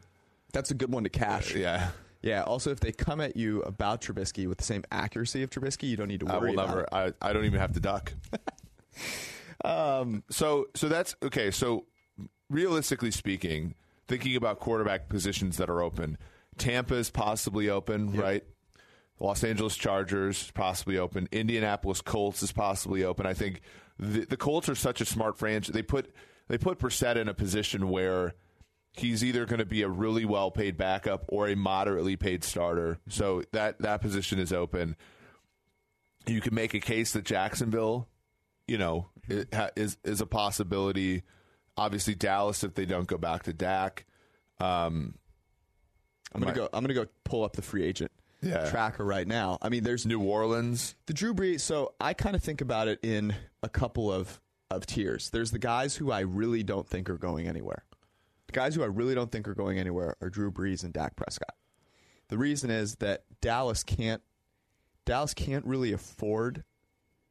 That's 0.52 0.70
a 0.70 0.74
good 0.74 0.92
one 0.92 1.04
to 1.04 1.10
cash. 1.10 1.54
Uh, 1.54 1.58
yeah. 1.58 1.90
Yeah. 2.22 2.42
Also, 2.42 2.70
if 2.70 2.80
they 2.80 2.92
come 2.92 3.18
at 3.22 3.34
you 3.34 3.62
about 3.62 4.02
Trubisky 4.02 4.46
with 4.46 4.58
the 4.58 4.64
same 4.64 4.84
accuracy 4.92 5.42
of 5.42 5.48
Trubisky, 5.48 5.88
you 5.88 5.96
don't 5.96 6.08
need 6.08 6.20
to 6.20 6.26
worry. 6.26 6.34
I 6.34 6.54
will 6.54 6.66
never. 6.66 6.94
I, 6.94 7.14
I 7.22 7.32
don't 7.32 7.46
even 7.46 7.58
have 7.58 7.72
to 7.72 7.80
duck. 7.80 8.12
um. 9.64 10.22
So 10.28 10.66
so 10.74 10.90
that's 10.90 11.16
okay. 11.22 11.50
So 11.50 11.86
realistically 12.50 13.10
speaking, 13.10 13.74
thinking 14.06 14.36
about 14.36 14.58
quarterback 14.60 15.08
positions 15.08 15.56
that 15.56 15.70
are 15.70 15.80
open, 15.80 16.18
Tampa 16.58 16.94
is 16.96 17.08
possibly 17.08 17.70
open, 17.70 18.12
yep. 18.12 18.22
right? 18.22 18.44
Los 19.20 19.44
Angeles 19.44 19.76
Chargers 19.76 20.50
possibly 20.52 20.96
open. 20.96 21.28
Indianapolis 21.30 22.00
Colts 22.00 22.42
is 22.42 22.52
possibly 22.52 23.04
open. 23.04 23.26
I 23.26 23.34
think 23.34 23.60
the, 23.98 24.24
the 24.24 24.36
Colts 24.36 24.68
are 24.68 24.74
such 24.74 25.02
a 25.02 25.04
smart 25.04 25.36
franchise. 25.36 25.74
They 25.74 25.82
put 25.82 26.12
they 26.48 26.56
put 26.56 26.78
Brissett 26.78 27.16
in 27.16 27.28
a 27.28 27.34
position 27.34 27.90
where 27.90 28.34
he's 28.92 29.22
either 29.22 29.44
going 29.44 29.58
to 29.58 29.66
be 29.66 29.82
a 29.82 29.88
really 29.88 30.24
well 30.24 30.50
paid 30.50 30.76
backup 30.76 31.26
or 31.28 31.48
a 31.48 31.54
moderately 31.54 32.16
paid 32.16 32.42
starter. 32.42 32.98
So 33.08 33.42
that 33.52 33.80
that 33.82 34.00
position 34.00 34.38
is 34.38 34.54
open. 34.54 34.96
You 36.26 36.40
can 36.40 36.54
make 36.54 36.72
a 36.72 36.80
case 36.80 37.12
that 37.12 37.24
Jacksonville, 37.24 38.08
you 38.66 38.78
know, 38.78 39.10
is 39.28 39.98
is 40.02 40.22
a 40.22 40.26
possibility. 40.26 41.24
Obviously, 41.76 42.14
Dallas 42.14 42.64
if 42.64 42.74
they 42.74 42.86
don't 42.86 43.06
go 43.06 43.18
back 43.18 43.42
to 43.44 43.52
Dak. 43.52 44.06
Um, 44.58 45.14
I'm 46.34 46.40
gonna 46.40 46.54
go. 46.54 46.70
I'm 46.72 46.82
gonna 46.82 46.94
go 46.94 47.06
pull 47.24 47.44
up 47.44 47.54
the 47.54 47.62
free 47.62 47.84
agent 47.84 48.10
yeah. 48.42 48.70
tracker 48.70 49.04
right 49.04 49.26
now. 49.26 49.58
I 49.62 49.68
mean, 49.68 49.84
there's 49.84 50.06
New 50.06 50.20
Orleans, 50.20 50.94
the 51.06 51.12
Drew 51.12 51.34
Brees. 51.34 51.60
So 51.60 51.94
I 52.00 52.14
kind 52.14 52.34
of 52.34 52.42
think 52.42 52.60
about 52.60 52.88
it 52.88 53.00
in 53.02 53.34
a 53.62 53.68
couple 53.68 54.12
of 54.12 54.40
of 54.70 54.86
tiers. 54.86 55.30
There's 55.30 55.50
the 55.50 55.58
guys 55.58 55.96
who 55.96 56.12
I 56.12 56.20
really 56.20 56.62
don't 56.62 56.88
think 56.88 57.10
are 57.10 57.18
going 57.18 57.48
anywhere. 57.48 57.84
The 58.46 58.52
guys 58.52 58.74
who 58.74 58.82
I 58.82 58.86
really 58.86 59.14
don't 59.14 59.30
think 59.30 59.48
are 59.48 59.54
going 59.54 59.78
anywhere 59.78 60.16
are 60.20 60.30
Drew 60.30 60.50
Brees 60.50 60.84
and 60.84 60.92
Dak 60.92 61.16
Prescott. 61.16 61.54
The 62.28 62.38
reason 62.38 62.70
is 62.70 62.96
that 62.96 63.24
Dallas 63.40 63.82
can't 63.82 64.22
Dallas 65.04 65.34
can't 65.34 65.64
really 65.64 65.92
afford 65.92 66.62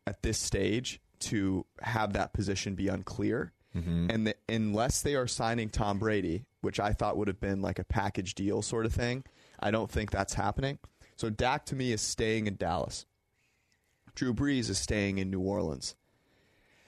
at 0.06 0.22
this 0.22 0.38
stage 0.38 1.00
to 1.20 1.66
have 1.82 2.14
that 2.14 2.34
position 2.34 2.76
be 2.76 2.88
unclear. 2.88 3.54
Mm-hmm. 3.76 4.08
And 4.10 4.28
the, 4.28 4.36
unless 4.48 5.02
they 5.02 5.16
are 5.16 5.28
signing 5.28 5.70
Tom 5.70 6.00
Brady, 6.00 6.46
which 6.62 6.80
I 6.80 6.92
thought 6.92 7.18
would 7.18 7.28
have 7.28 7.40
been 7.40 7.62
like 7.62 7.80
a 7.80 7.84
package 7.84 8.34
deal 8.34 8.62
sort 8.62 8.86
of 8.86 8.94
thing, 8.94 9.24
I 9.60 9.72
don't 9.72 9.90
think 9.90 10.12
that's 10.12 10.34
happening. 10.34 10.80
So 11.20 11.30
Dak 11.30 11.66
to 11.66 11.76
me 11.76 11.92
is 11.92 12.00
staying 12.00 12.48
in 12.48 12.56
Dallas. 12.56 13.06
Drew 14.16 14.34
Brees 14.34 14.70
is 14.70 14.80
staying 14.80 15.18
in 15.18 15.30
New 15.30 15.42
Orleans. 15.42 15.98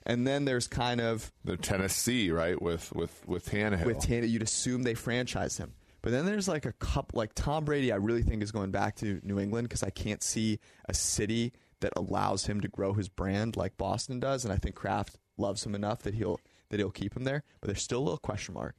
And 0.06 0.26
then 0.26 0.46
there's 0.46 0.70
kind 0.70 1.02
of 1.02 1.34
the 1.44 1.58
Tennessee, 1.58 2.32
right? 2.32 2.60
With 2.60 2.94
with 2.94 3.28
with 3.28 3.46
Tannehill. 3.46 3.84
With 3.84 3.98
Tannehill, 3.98 4.30
you'd 4.30 4.42
assume 4.42 4.84
they 4.84 4.94
franchise 4.94 5.58
him. 5.58 5.74
But 6.02 6.14
then 6.14 6.26
there's 6.26 6.48
like 6.48 6.66
a 6.66 6.72
couple, 6.72 7.18
like 7.18 7.36
Tom 7.36 7.66
Brady. 7.66 7.92
I 7.92 7.98
really 7.98 8.24
think 8.24 8.42
is 8.42 8.54
going 8.54 8.72
back 8.72 8.96
to 8.98 9.20
New 9.22 9.38
England 9.38 9.68
because 9.68 9.84
I 9.84 9.90
can't 9.90 10.24
see 10.24 10.60
a 10.88 10.94
city 10.94 11.52
that 11.82 11.92
allows 11.98 12.46
him 12.46 12.62
to 12.62 12.70
grow 12.70 12.94
his 12.94 13.10
brand 13.10 13.58
like 13.58 13.78
Boston 13.78 14.22
does. 14.22 14.46
And 14.46 14.54
I 14.54 14.56
think 14.56 14.76
Kraft 14.76 15.18
loves 15.38 15.66
him 15.66 15.76
enough 15.76 16.04
that 16.04 16.14
he'll 16.14 16.40
that 16.70 16.80
he'll 16.80 16.90
keep 16.90 17.18
him 17.18 17.26
there. 17.26 17.44
But 17.60 17.68
there's 17.68 17.84
still 17.84 18.00
a 18.00 18.06
little 18.06 18.18
question 18.18 18.54
mark. 18.54 18.76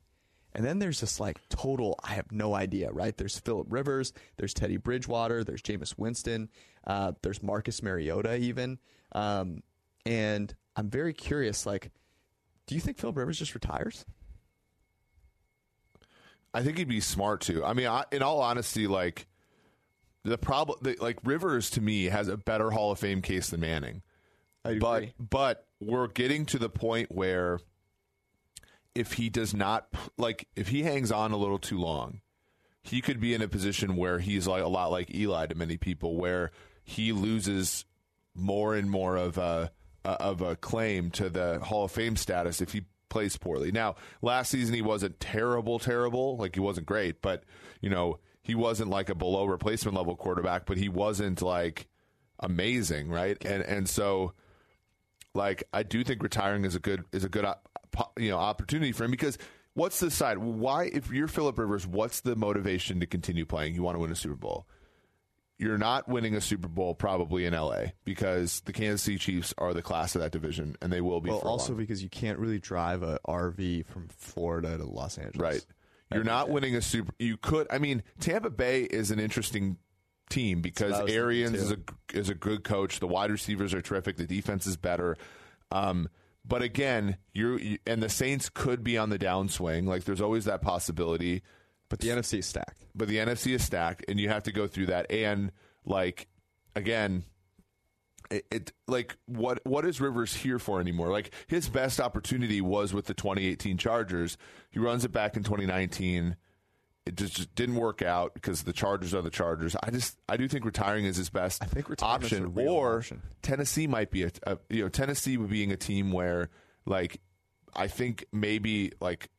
And 0.55 0.65
then 0.65 0.79
there's 0.79 1.01
this 1.01 1.19
like 1.19 1.41
total, 1.49 1.99
I 2.05 2.15
have 2.15 2.31
no 2.31 2.55
idea, 2.55 2.91
right? 2.91 3.17
There's 3.17 3.39
Philip 3.39 3.67
Rivers, 3.71 4.13
there's 4.37 4.53
Teddy 4.53 4.77
Bridgewater, 4.77 5.45
there's 5.45 5.63
Jameis 5.63 5.97
Winston, 5.97 6.51
uh, 6.87 7.13
there's 7.23 7.43
Marcus 7.43 7.83
Mariota 7.83 8.37
even. 8.37 8.79
Um, 9.13 9.63
and 10.05 10.55
I'm 10.77 10.91
very 10.91 11.15
curious, 11.15 11.65
like, 11.65 11.91
do 12.67 12.75
you 12.75 12.81
think 12.81 12.99
Philip 12.99 13.17
Rivers 13.17 13.39
just 13.39 13.55
retires? 13.55 14.05
I 16.55 16.63
think 16.63 16.79
he'd 16.79 16.89
be 16.89 17.01
smart 17.01 17.41
to. 17.43 17.65
I 17.65 17.73
mean, 17.73 17.87
I, 17.87 18.05
in 18.13 18.23
all 18.23 18.41
honesty, 18.41 18.87
like 18.87 19.27
the 20.25 20.39
problem, 20.39 20.79
like 21.01 21.19
Rivers 21.25 21.71
to 21.71 21.81
me 21.81 22.05
has 22.05 22.29
a 22.29 22.37
better 22.37 22.71
Hall 22.71 22.93
of 22.93 22.99
Fame 22.99 23.23
case 23.23 23.51
than 23.51 23.61
Manning. 23.61 24.03
I 24.65 24.79
but 24.79 25.09
but 25.19 25.67
we're 25.81 26.09
getting 26.09 26.47
to 26.47 26.59
the 26.59 26.69
point 26.69 27.11
where 27.11 27.59
if 28.95 29.15
he 29.15 29.29
does 29.29 29.55
not 29.55 29.87
like 30.19 30.49
if 30.57 30.69
he 30.69 30.83
hangs 30.83 31.11
on 31.11 31.33
a 31.33 31.37
little 31.37 31.59
too 31.59 31.79
long, 31.79 32.21
he 32.83 33.01
could 33.01 33.21
be 33.21 33.35
in 33.35 33.43
a 33.43 33.49
position 33.49 33.97
where 33.97 34.19
he's 34.19 34.47
like 34.47 34.63
a 34.63 34.69
lot 34.69 34.91
like 34.91 35.15
Eli 35.15 35.47
to 35.47 35.55
many 35.55 35.77
people, 35.77 36.17
where 36.17 36.51
he 36.85 37.13
loses 37.13 37.85
more 38.35 38.75
and 38.75 38.91
more 38.91 39.17
of 39.17 39.39
a 39.39 39.71
of 40.05 40.43
a 40.43 40.57
claim 40.57 41.11
to 41.13 41.31
the 41.31 41.61
Hall 41.61 41.85
of 41.85 41.93
Fame 41.93 42.17
status 42.17 42.61
if 42.61 42.73
he 42.73 42.83
plays 43.09 43.37
poorly. 43.37 43.71
Now, 43.71 43.97
last 44.21 44.51
season 44.51 44.75
he 44.75 44.83
wasn't 44.83 45.21
terrible, 45.21 45.79
terrible, 45.79 46.37
like 46.37 46.55
he 46.55 46.61
wasn't 46.61 46.87
great, 46.87 47.23
but 47.23 47.45
you 47.81 47.91
know 47.91 48.19
he 48.43 48.55
wasn't 48.55 48.91
like 48.91 49.09
a 49.09 49.15
below 49.15 49.45
replacement 49.45 49.97
level 49.97 50.17
quarterback, 50.17 50.67
but 50.67 50.77
he 50.77 50.89
wasn't 50.89 51.41
like 51.41 51.87
amazing, 52.41 53.09
right? 53.09 53.43
And 53.45 53.63
and 53.63 53.89
so 53.89 54.33
like 55.35 55.65
I 55.73 55.83
do 55.83 56.05
think 56.05 56.23
retiring 56.23 56.65
is 56.65 56.75
a 56.75 56.81
good 56.81 57.05
is 57.13 57.25
a 57.25 57.29
good 57.29 57.47
you 58.19 58.31
know 58.31 58.39
opportunity 58.39 58.93
for 58.93 59.05
him 59.05 59.11
because 59.11 59.39
what's 59.75 60.01
the 60.01 60.11
side? 60.11 60.39
Why 60.39 60.85
if 60.85 61.11
you're 61.11 61.29
Philip 61.29 61.59
Rivers, 61.59 61.87
what's 61.87 62.21
the 62.21 62.37
motivation 62.37 63.01
to 63.01 63.07
continue 63.07 63.47
playing? 63.47 63.75
You 63.75 63.83
want 63.83 63.97
to 63.97 64.01
win 64.01 64.11
a 64.11 64.17
Super 64.17 64.37
Bowl. 64.37 64.67
You're 65.59 65.79
not 65.79 66.09
winning 66.09 66.35
a 66.35 66.41
Super 66.41 66.67
Bowl 66.67 66.95
probably 66.95 67.47
in 67.47 67.55
LA 67.55 67.85
because 68.05 68.61
the 68.63 68.73
Kansas 68.73 69.03
City 69.03 69.19
Chiefs 69.19 69.55
are 69.59 69.73
the 69.73 69.83
class 69.83 70.17
of 70.17 70.21
that 70.21 70.33
division 70.33 70.77
and 70.83 70.93
they 70.93 71.01
will 71.01 71.21
be. 71.21 71.31
Well, 71.31 71.39
also 71.41 71.75
because 71.75 72.03
you 72.03 72.09
can't 72.09 72.39
really 72.39 72.59
drive 72.59 73.03
a 73.03 73.21
RV 73.29 73.87
from 73.87 74.09
Florida 74.09 74.77
to 74.77 74.85
Los 74.85 75.19
Angeles. 75.19 75.37
Right. 75.41 75.67
You're 76.13 76.25
not 76.25 76.47
day. 76.47 76.53
winning 76.53 76.77
a 76.77 76.83
super. 76.83 77.15
You 77.19 77.37
could. 77.37 77.67
I 77.71 77.79
mean, 77.79 78.03
Tampa 78.21 78.51
Bay 78.51 78.83
is 78.83 79.11
an 79.11 79.19
interesting 79.19 79.77
team 80.31 80.63
because 80.63 80.99
Arians 81.11 81.55
is 81.55 81.71
a 81.71 81.79
is 82.13 82.29
a 82.29 82.35
good 82.35 82.65
coach. 82.65 83.01
The 83.01 83.07
wide 83.07 83.31
receivers 83.31 83.73
are 83.73 83.81
terrific. 83.81 84.17
The 84.17 84.27
defense 84.27 84.67
is 84.67 84.77
better. 84.77 85.17
Um, 85.71 86.09
but 86.45 86.63
again, 86.63 87.17
you're 87.33 87.59
you, 87.59 87.79
and 87.87 88.03
the 88.03 88.09
Saints 88.09 88.49
could 88.49 88.83
be 88.83 88.99
on 88.99 89.11
the 89.11 89.19
downswing. 89.19 89.87
Like 89.87 90.05
there's 90.05 90.21
always 90.21 90.45
that 90.47 90.63
possibility. 90.63 91.43
But 91.89 92.01
the 92.01 92.09
NFC 92.09 92.39
is 92.39 92.47
stacked. 92.47 92.87
But 92.95 93.09
the 93.09 93.19
NFC 93.19 93.55
is 93.55 93.65
stacked, 93.65 94.05
and 94.09 94.19
you 94.19 94.31
have 94.31 94.45
to 94.45 94.53
go 94.53 94.67
through 94.67 94.87
that. 94.87 95.11
And 95.11 95.53
like 95.85 96.29
again, 96.75 97.25
it, 98.31 98.47
it, 98.51 98.73
like 98.89 99.17
what 99.27 99.61
what 99.65 99.85
is 99.85 100.01
Rivers 100.01 100.35
here 100.35 100.59
for 100.59 100.81
anymore? 100.81 101.11
Like 101.11 101.33
his 101.47 101.69
best 101.69 102.01
opportunity 102.01 102.61
was 102.61 102.95
with 102.95 103.07
the 103.07 103.15
2018 103.15 103.77
Chargers. 103.79 104.39
He 104.71 104.79
runs 104.79 105.05
it 105.05 105.13
back 105.13 105.37
in 105.37 105.43
2019 105.43 106.37
it 107.05 107.17
just, 107.17 107.35
just, 107.35 107.55
didn't 107.55 107.77
work 107.77 108.03
out 108.03 108.35
because 108.35 108.63
the 108.63 108.73
Chargers 108.73 109.15
are 109.15 109.23
the 109.23 109.31
Chargers. 109.31 109.75
I 109.83 109.91
just 109.91 110.19
I 110.29 110.37
do 110.37 110.47
think 110.49 110.65
retiring 110.65 111.05
is 111.05 111.17
his 111.17 111.31
best 111.31 111.63
I 111.63 111.67
think 111.67 111.91
option. 112.03 112.53
or 112.57 112.99
option. 112.99 113.23
Tennessee 113.43 113.87
might 113.87 114.11
be 114.11 114.25
a, 114.25 114.31
a, 114.45 114.59
you 114.71 114.83
know 114.83 114.89
Tennessee 114.89 115.37
would 115.37 115.51
being 115.51 115.73
a 115.73 115.77
team 115.77 116.13
where 116.13 116.51
like 116.87 117.21
I 117.75 117.89
think 117.89 118.27
maybe 118.33 118.93
like 119.01 119.31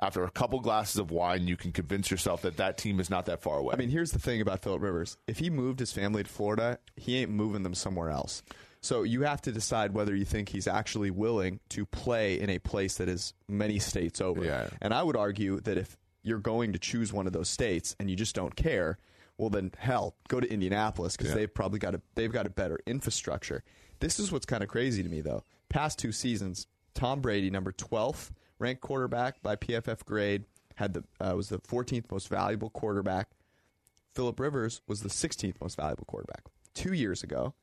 after 0.00 0.24
a 0.24 0.30
couple 0.30 0.60
glasses 0.60 0.96
of 0.96 1.10
wine 1.10 1.46
you 1.46 1.56
can 1.56 1.72
convince 1.72 2.10
yourself 2.10 2.42
that 2.42 2.56
that 2.56 2.78
team 2.78 2.98
is 2.98 3.10
not 3.10 3.26
that 3.26 3.42
far 3.42 3.58
away. 3.58 3.74
I 3.74 3.76
mean, 3.76 3.90
here's 3.90 4.10
the 4.10 4.18
thing 4.18 4.40
about 4.40 4.62
Philip 4.62 4.82
Rivers: 4.82 5.16
if 5.26 5.38
he 5.38 5.50
moved 5.50 5.78
his 5.78 5.92
family 5.92 6.24
to 6.24 6.28
Florida, 6.28 6.78
he 6.96 7.18
ain't 7.18 7.30
moving 7.30 7.62
them 7.62 7.74
somewhere 7.74 8.10
else. 8.10 8.42
So 8.80 9.02
you 9.02 9.22
have 9.22 9.42
to 9.42 9.52
decide 9.52 9.92
whether 9.92 10.14
you 10.14 10.24
think 10.24 10.48
he's 10.48 10.68
actually 10.68 11.10
willing 11.10 11.60
to 11.70 11.84
play 11.84 12.38
in 12.38 12.48
a 12.48 12.58
place 12.58 12.98
that 12.98 13.08
is 13.08 13.34
many 13.48 13.78
states 13.78 14.20
over. 14.20 14.44
Yeah. 14.44 14.68
And 14.80 14.94
I 14.94 15.02
would 15.02 15.16
argue 15.16 15.60
that 15.60 15.76
if 15.76 15.96
you're 16.28 16.38
going 16.38 16.72
to 16.72 16.78
choose 16.78 17.12
one 17.12 17.26
of 17.26 17.32
those 17.32 17.48
states 17.48 17.96
and 17.98 18.10
you 18.10 18.16
just 18.16 18.34
don't 18.34 18.54
care, 18.54 18.98
well 19.36 19.50
then 19.50 19.72
hell, 19.78 20.14
go 20.28 20.40
to 20.40 20.50
Indianapolis 20.52 21.16
because 21.16 21.30
yeah. 21.30 21.36
they've 21.36 21.54
probably 21.54 21.78
got 21.78 21.94
a 21.94 22.00
they've 22.14 22.32
got 22.32 22.46
a 22.46 22.50
better 22.50 22.78
infrastructure. 22.86 23.62
This 24.00 24.18
is 24.18 24.30
what's 24.30 24.46
kind 24.46 24.62
of 24.62 24.68
crazy 24.68 25.02
to 25.02 25.08
me 25.08 25.20
though. 25.20 25.44
Past 25.68 25.98
two 25.98 26.12
seasons, 26.12 26.66
Tom 26.94 27.20
Brady, 27.20 27.50
number 27.50 27.72
12th 27.72 28.30
ranked 28.58 28.80
quarterback 28.80 29.42
by 29.42 29.56
PFF 29.56 30.04
grade, 30.04 30.44
had 30.76 30.94
the 30.94 31.04
uh, 31.20 31.34
was 31.34 31.48
the 31.48 31.58
14th 31.58 32.10
most 32.10 32.28
valuable 32.28 32.70
quarterback. 32.70 33.30
Philip 34.14 34.40
Rivers 34.40 34.80
was 34.86 35.02
the 35.02 35.08
16th 35.08 35.60
most 35.60 35.76
valuable 35.76 36.04
quarterback. 36.04 36.44
Two 36.74 36.92
years 36.92 37.22
ago, 37.22 37.54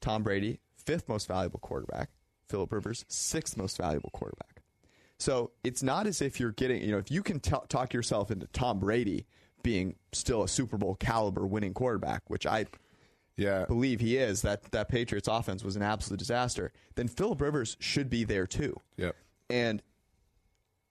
Tom 0.00 0.22
Brady, 0.22 0.60
fifth 0.84 1.08
most 1.08 1.28
valuable 1.28 1.60
quarterback. 1.60 2.10
Philip 2.48 2.72
Rivers, 2.72 3.04
sixth 3.08 3.56
most 3.56 3.78
valuable 3.78 4.10
quarterback. 4.10 4.53
So 5.24 5.52
it's 5.64 5.82
not 5.82 6.06
as 6.06 6.20
if 6.20 6.38
you're 6.38 6.52
getting, 6.52 6.82
you 6.82 6.92
know, 6.92 6.98
if 6.98 7.10
you 7.10 7.22
can 7.22 7.40
t- 7.40 7.56
talk 7.70 7.94
yourself 7.94 8.30
into 8.30 8.46
Tom 8.48 8.78
Brady 8.78 9.24
being 9.62 9.94
still 10.12 10.42
a 10.42 10.48
Super 10.48 10.76
Bowl 10.76 10.96
caliber 10.96 11.46
winning 11.46 11.72
quarterback, 11.72 12.28
which 12.28 12.44
I 12.44 12.66
yeah. 13.38 13.64
believe 13.64 14.00
he 14.00 14.18
is, 14.18 14.42
that 14.42 14.70
that 14.72 14.90
Patriots 14.90 15.26
offense 15.26 15.64
was 15.64 15.76
an 15.76 15.82
absolute 15.82 16.18
disaster, 16.18 16.72
then 16.96 17.08
Philip 17.08 17.40
Rivers 17.40 17.78
should 17.80 18.10
be 18.10 18.24
there 18.24 18.46
too. 18.46 18.76
Yep. 18.98 19.16
And 19.48 19.82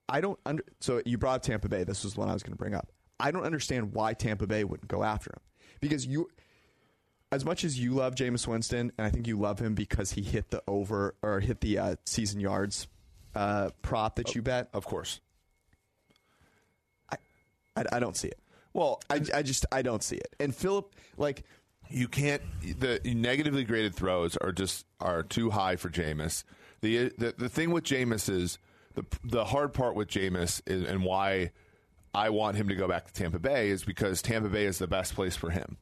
I 0.09 0.19
don't 0.19 0.39
under 0.47 0.63
so 0.79 1.03
you 1.05 1.19
brought 1.19 1.35
up 1.35 1.41
Tampa 1.43 1.69
Bay. 1.69 1.83
This 1.83 2.03
was 2.03 2.17
one 2.17 2.27
I 2.27 2.33
was 2.33 2.41
going 2.41 2.53
to 2.53 2.57
bring 2.57 2.73
up. 2.73 2.91
I 3.19 3.29
don't 3.29 3.45
understand 3.45 3.93
why 3.93 4.15
Tampa 4.15 4.47
Bay 4.47 4.63
wouldn't 4.63 4.89
go 4.89 5.03
after 5.03 5.29
him. 5.29 5.41
Because 5.79 6.07
you 6.07 6.27
as 7.31 7.45
much 7.45 7.63
as 7.63 7.79
you 7.79 7.93
love 7.93 8.15
Jameis 8.15 8.47
Winston, 8.47 8.93
and 8.97 9.05
I 9.05 9.11
think 9.11 9.27
you 9.27 9.37
love 9.37 9.59
him 9.59 9.75
because 9.75 10.13
he 10.13 10.23
hit 10.23 10.49
the 10.49 10.63
over 10.67 11.13
or 11.21 11.39
hit 11.39 11.61
the 11.61 11.77
uh, 11.77 11.95
season 12.07 12.39
yards 12.39 12.87
uh, 13.35 13.69
prop 13.81 14.15
that 14.15 14.35
you 14.35 14.41
bet? 14.41 14.69
Of 14.73 14.85
course. 14.85 15.19
I, 17.11 17.17
I, 17.75 17.83
I 17.93 17.99
don't 17.99 18.15
see 18.15 18.29
it. 18.29 18.39
Well, 18.73 19.01
I, 19.09 19.21
I 19.33 19.43
just 19.43 19.65
I 19.71 19.81
don't 19.81 20.03
see 20.03 20.15
it. 20.15 20.35
And 20.39 20.55
Philip, 20.55 20.95
like 21.17 21.43
you 21.89 22.07
can't 22.07 22.41
the 22.61 22.99
negatively 23.05 23.63
graded 23.63 23.95
throws 23.95 24.35
are 24.37 24.51
just 24.51 24.85
are 24.99 25.23
too 25.23 25.51
high 25.51 25.75
for 25.75 25.89
Jameis. 25.89 26.43
The 26.81 27.11
the, 27.17 27.35
the 27.37 27.49
thing 27.49 27.71
with 27.71 27.83
Jameis 27.83 28.29
is 28.29 28.57
the 28.95 29.05
the 29.23 29.45
hard 29.45 29.73
part 29.73 29.95
with 29.95 30.07
Jameis 30.07 30.61
is, 30.65 30.83
and 30.83 31.03
why 31.03 31.51
I 32.13 32.29
want 32.29 32.57
him 32.57 32.67
to 32.69 32.75
go 32.75 32.87
back 32.87 33.07
to 33.07 33.13
Tampa 33.13 33.39
Bay 33.39 33.69
is 33.69 33.83
because 33.83 34.21
Tampa 34.21 34.49
Bay 34.49 34.65
is 34.65 34.77
the 34.79 34.87
best 34.87 35.15
place 35.15 35.35
for 35.35 35.49
him, 35.49 35.77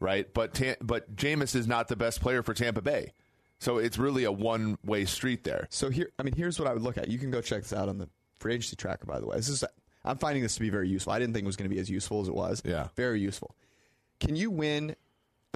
right? 0.00 0.32
But 0.32 0.60
but 0.80 1.16
Jameis 1.16 1.54
is 1.54 1.66
not 1.66 1.88
the 1.88 1.96
best 1.96 2.20
player 2.20 2.42
for 2.42 2.54
Tampa 2.54 2.82
Bay. 2.82 3.12
So 3.60 3.78
it's 3.78 3.98
really 3.98 4.24
a 4.24 4.32
one 4.32 4.78
way 4.84 5.04
street 5.04 5.44
there. 5.44 5.66
So 5.70 5.90
here, 5.90 6.10
I 6.18 6.22
mean, 6.22 6.34
here's 6.34 6.58
what 6.58 6.68
I 6.68 6.72
would 6.72 6.82
look 6.82 6.98
at. 6.98 7.08
You 7.08 7.18
can 7.18 7.30
go 7.30 7.40
check 7.40 7.62
this 7.62 7.72
out 7.72 7.88
on 7.88 7.98
the 7.98 8.08
free 8.38 8.54
agency 8.54 8.76
tracker. 8.76 9.06
By 9.06 9.20
the 9.20 9.26
way, 9.26 9.36
this 9.36 9.48
is 9.48 9.64
I'm 10.04 10.18
finding 10.18 10.42
this 10.42 10.54
to 10.54 10.60
be 10.60 10.70
very 10.70 10.88
useful. 10.88 11.12
I 11.12 11.18
didn't 11.18 11.32
think 11.32 11.44
it 11.44 11.46
was 11.46 11.56
going 11.56 11.68
to 11.68 11.74
be 11.74 11.80
as 11.80 11.88
useful 11.88 12.20
as 12.20 12.28
it 12.28 12.34
was. 12.34 12.62
Yeah, 12.64 12.88
very 12.94 13.20
useful. 13.20 13.54
Can 14.20 14.36
you 14.36 14.50
win? 14.50 14.96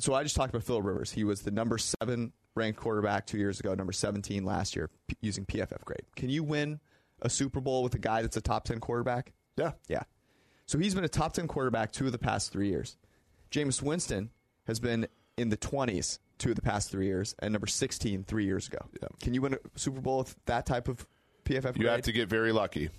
So 0.00 0.14
I 0.14 0.22
just 0.22 0.36
talked 0.36 0.50
about 0.50 0.64
Phil 0.64 0.80
Rivers. 0.80 1.12
He 1.12 1.24
was 1.24 1.42
the 1.42 1.50
number 1.50 1.76
seven 1.76 2.32
ranked 2.54 2.80
quarterback 2.80 3.26
two 3.26 3.38
years 3.38 3.60
ago, 3.60 3.74
number 3.74 3.92
17 3.92 4.44
last 4.44 4.74
year 4.74 4.90
p- 5.06 5.16
using 5.20 5.44
PFF 5.44 5.84
grade. 5.84 6.02
Can 6.16 6.30
you 6.30 6.42
win 6.42 6.80
a 7.20 7.28
Super 7.28 7.60
Bowl 7.60 7.82
with 7.82 7.94
a 7.94 7.98
guy 7.98 8.22
that's 8.22 8.36
a 8.36 8.40
top 8.40 8.64
10 8.64 8.80
quarterback? 8.80 9.32
Yeah, 9.56 9.72
yeah. 9.88 10.02
So 10.66 10.78
he's 10.78 10.94
been 10.94 11.04
a 11.04 11.08
top 11.08 11.32
10 11.34 11.46
quarterback 11.46 11.92
two 11.92 12.06
of 12.06 12.12
the 12.12 12.18
past 12.18 12.52
three 12.52 12.68
years. 12.68 12.96
Jameis 13.50 13.82
Winston 13.82 14.30
has 14.66 14.80
been 14.80 15.08
in 15.36 15.48
the 15.48 15.56
20s 15.56 16.18
two 16.38 16.50
of 16.50 16.56
the 16.56 16.62
past 16.62 16.90
three 16.90 17.06
years, 17.06 17.34
and 17.40 17.52
number 17.52 17.66
16 17.66 18.24
three 18.24 18.44
years 18.44 18.68
ago. 18.68 18.78
Yeah. 19.00 19.08
Can 19.20 19.34
you 19.34 19.42
win 19.42 19.54
a 19.54 19.58
Super 19.76 20.00
Bowl 20.00 20.18
with 20.18 20.36
that 20.46 20.66
type 20.66 20.88
of 20.88 21.06
PFF? 21.44 21.78
You 21.78 21.88
have 21.88 22.02
to 22.02 22.12
get 22.12 22.28
very 22.28 22.52
lucky. 22.52 22.90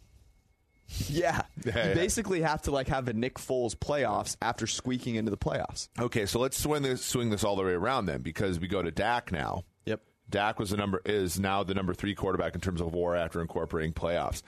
Yeah. 1.08 1.44
yeah 1.66 1.84
you 1.84 1.90
yeah. 1.90 1.94
basically 1.94 2.42
have 2.42 2.64
to 2.64 2.72
like 2.72 2.88
have 2.88 3.08
a 3.08 3.14
Nick 3.14 3.36
Foles 3.36 3.76
playoffs 3.76 4.36
after 4.42 4.66
squeaking 4.66 5.16
into 5.16 5.30
the 5.30 5.38
playoffs. 5.38 5.88
Okay, 6.00 6.26
so 6.26 6.40
let's 6.40 6.58
swing 6.58 6.82
this 6.82 7.06
swing 7.06 7.30
this 7.30 7.44
all 7.44 7.56
the 7.56 7.64
way 7.64 7.74
around 7.74 8.08
then 8.08 8.22
because 8.22 8.60
we 8.60 8.68
go 8.68 8.82
to 8.82 8.90
Dak 8.90 9.32
now. 9.32 9.66
Yep. 9.86 10.02
Dak 10.30 10.58
was 10.58 10.72
the 10.72 10.78
number 10.78 11.00
is 11.06 11.40
now 11.40 11.64
the 11.64 11.76
number 11.76 11.94
three 11.94 12.16
quarterback 12.16 12.56
in 12.56 12.62
terms 12.62 12.82
of 12.82 12.94
WAR 12.94 13.16
after 13.16 13.40
incorporating 13.40 13.94
playoffs. 13.94 14.42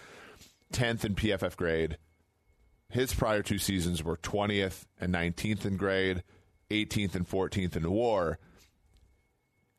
Tenth 0.72 1.06
in 1.06 1.14
PFF 1.14 1.56
grade. 1.56 1.98
His 2.90 3.14
prior 3.14 3.44
two 3.44 3.60
seasons 3.60 4.04
were 4.04 4.18
twentieth 4.18 4.88
and 5.00 5.12
nineteenth 5.12 5.66
in 5.66 5.78
grade, 5.78 6.24
eighteenth 6.72 7.16
and 7.16 7.28
fourteenth 7.28 7.76
in 7.76 7.90
WAR 7.90 8.40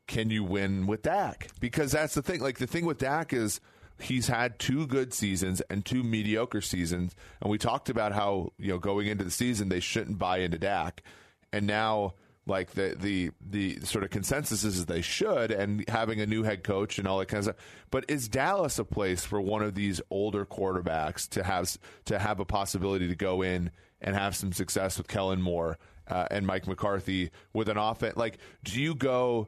can 0.07 0.29
you 0.29 0.43
win 0.43 0.87
with 0.87 1.03
Dak? 1.03 1.49
Because 1.59 1.91
that's 1.91 2.13
the 2.13 2.21
thing. 2.21 2.41
Like 2.41 2.59
the 2.59 2.67
thing 2.67 2.85
with 2.85 2.97
Dak 2.97 3.33
is 3.33 3.59
he's 3.99 4.27
had 4.27 4.59
two 4.59 4.87
good 4.87 5.13
seasons 5.13 5.61
and 5.69 5.85
two 5.85 6.03
mediocre 6.03 6.61
seasons, 6.61 7.15
and 7.41 7.49
we 7.49 7.57
talked 7.57 7.89
about 7.89 8.13
how 8.13 8.51
you 8.57 8.69
know 8.69 8.79
going 8.79 9.07
into 9.07 9.23
the 9.23 9.31
season 9.31 9.69
they 9.69 9.79
shouldn't 9.79 10.19
buy 10.19 10.39
into 10.39 10.57
Dak, 10.57 11.03
and 11.51 11.65
now 11.67 12.13
like 12.45 12.71
the 12.71 12.95
the 12.99 13.31
the 13.41 13.79
sort 13.81 14.03
of 14.03 14.09
consensus 14.09 14.63
is 14.63 14.85
they 14.85 15.01
should, 15.01 15.51
and 15.51 15.87
having 15.87 16.19
a 16.19 16.25
new 16.25 16.43
head 16.43 16.63
coach 16.63 16.99
and 16.99 17.07
all 17.07 17.19
that 17.19 17.27
kind 17.27 17.39
of 17.39 17.43
stuff. 17.45 17.55
But 17.89 18.05
is 18.09 18.27
Dallas 18.27 18.79
a 18.79 18.85
place 18.85 19.23
for 19.23 19.39
one 19.39 19.61
of 19.61 19.75
these 19.75 20.01
older 20.09 20.45
quarterbacks 20.45 21.27
to 21.29 21.43
have 21.43 21.77
to 22.05 22.19
have 22.19 22.39
a 22.39 22.45
possibility 22.45 23.07
to 23.07 23.15
go 23.15 23.41
in 23.41 23.71
and 24.01 24.15
have 24.15 24.35
some 24.35 24.51
success 24.51 24.97
with 24.97 25.07
Kellen 25.07 25.41
Moore 25.41 25.77
uh, 26.07 26.27
and 26.29 26.45
Mike 26.45 26.67
McCarthy 26.67 27.31
with 27.53 27.69
an 27.69 27.77
offense? 27.77 28.17
Like, 28.17 28.37
do 28.63 28.81
you 28.81 28.95
go? 28.95 29.47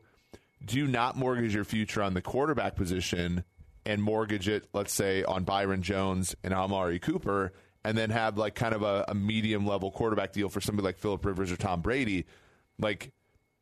Do 0.65 0.87
not 0.87 1.15
mortgage 1.15 1.53
your 1.53 1.63
future 1.63 2.01
on 2.01 2.13
the 2.13 2.21
quarterback 2.21 2.75
position 2.75 3.43
and 3.85 4.01
mortgage 4.01 4.47
it, 4.47 4.67
let's 4.73 4.93
say, 4.93 5.23
on 5.23 5.43
Byron 5.43 5.81
Jones 5.81 6.35
and 6.43 6.53
Amari 6.53 6.99
Cooper, 6.99 7.53
and 7.83 7.97
then 7.97 8.09
have 8.09 8.37
like 8.37 8.55
kind 8.55 8.73
of 8.73 8.81
a, 8.81 9.05
a 9.07 9.13
medium 9.13 9.67
level 9.67 9.91
quarterback 9.91 10.33
deal 10.33 10.49
for 10.49 10.59
somebody 10.59 10.85
like 10.85 10.97
Philip 10.97 11.23
Rivers 11.23 11.51
or 11.51 11.57
Tom 11.57 11.81
Brady? 11.81 12.25
Like, 12.79 13.11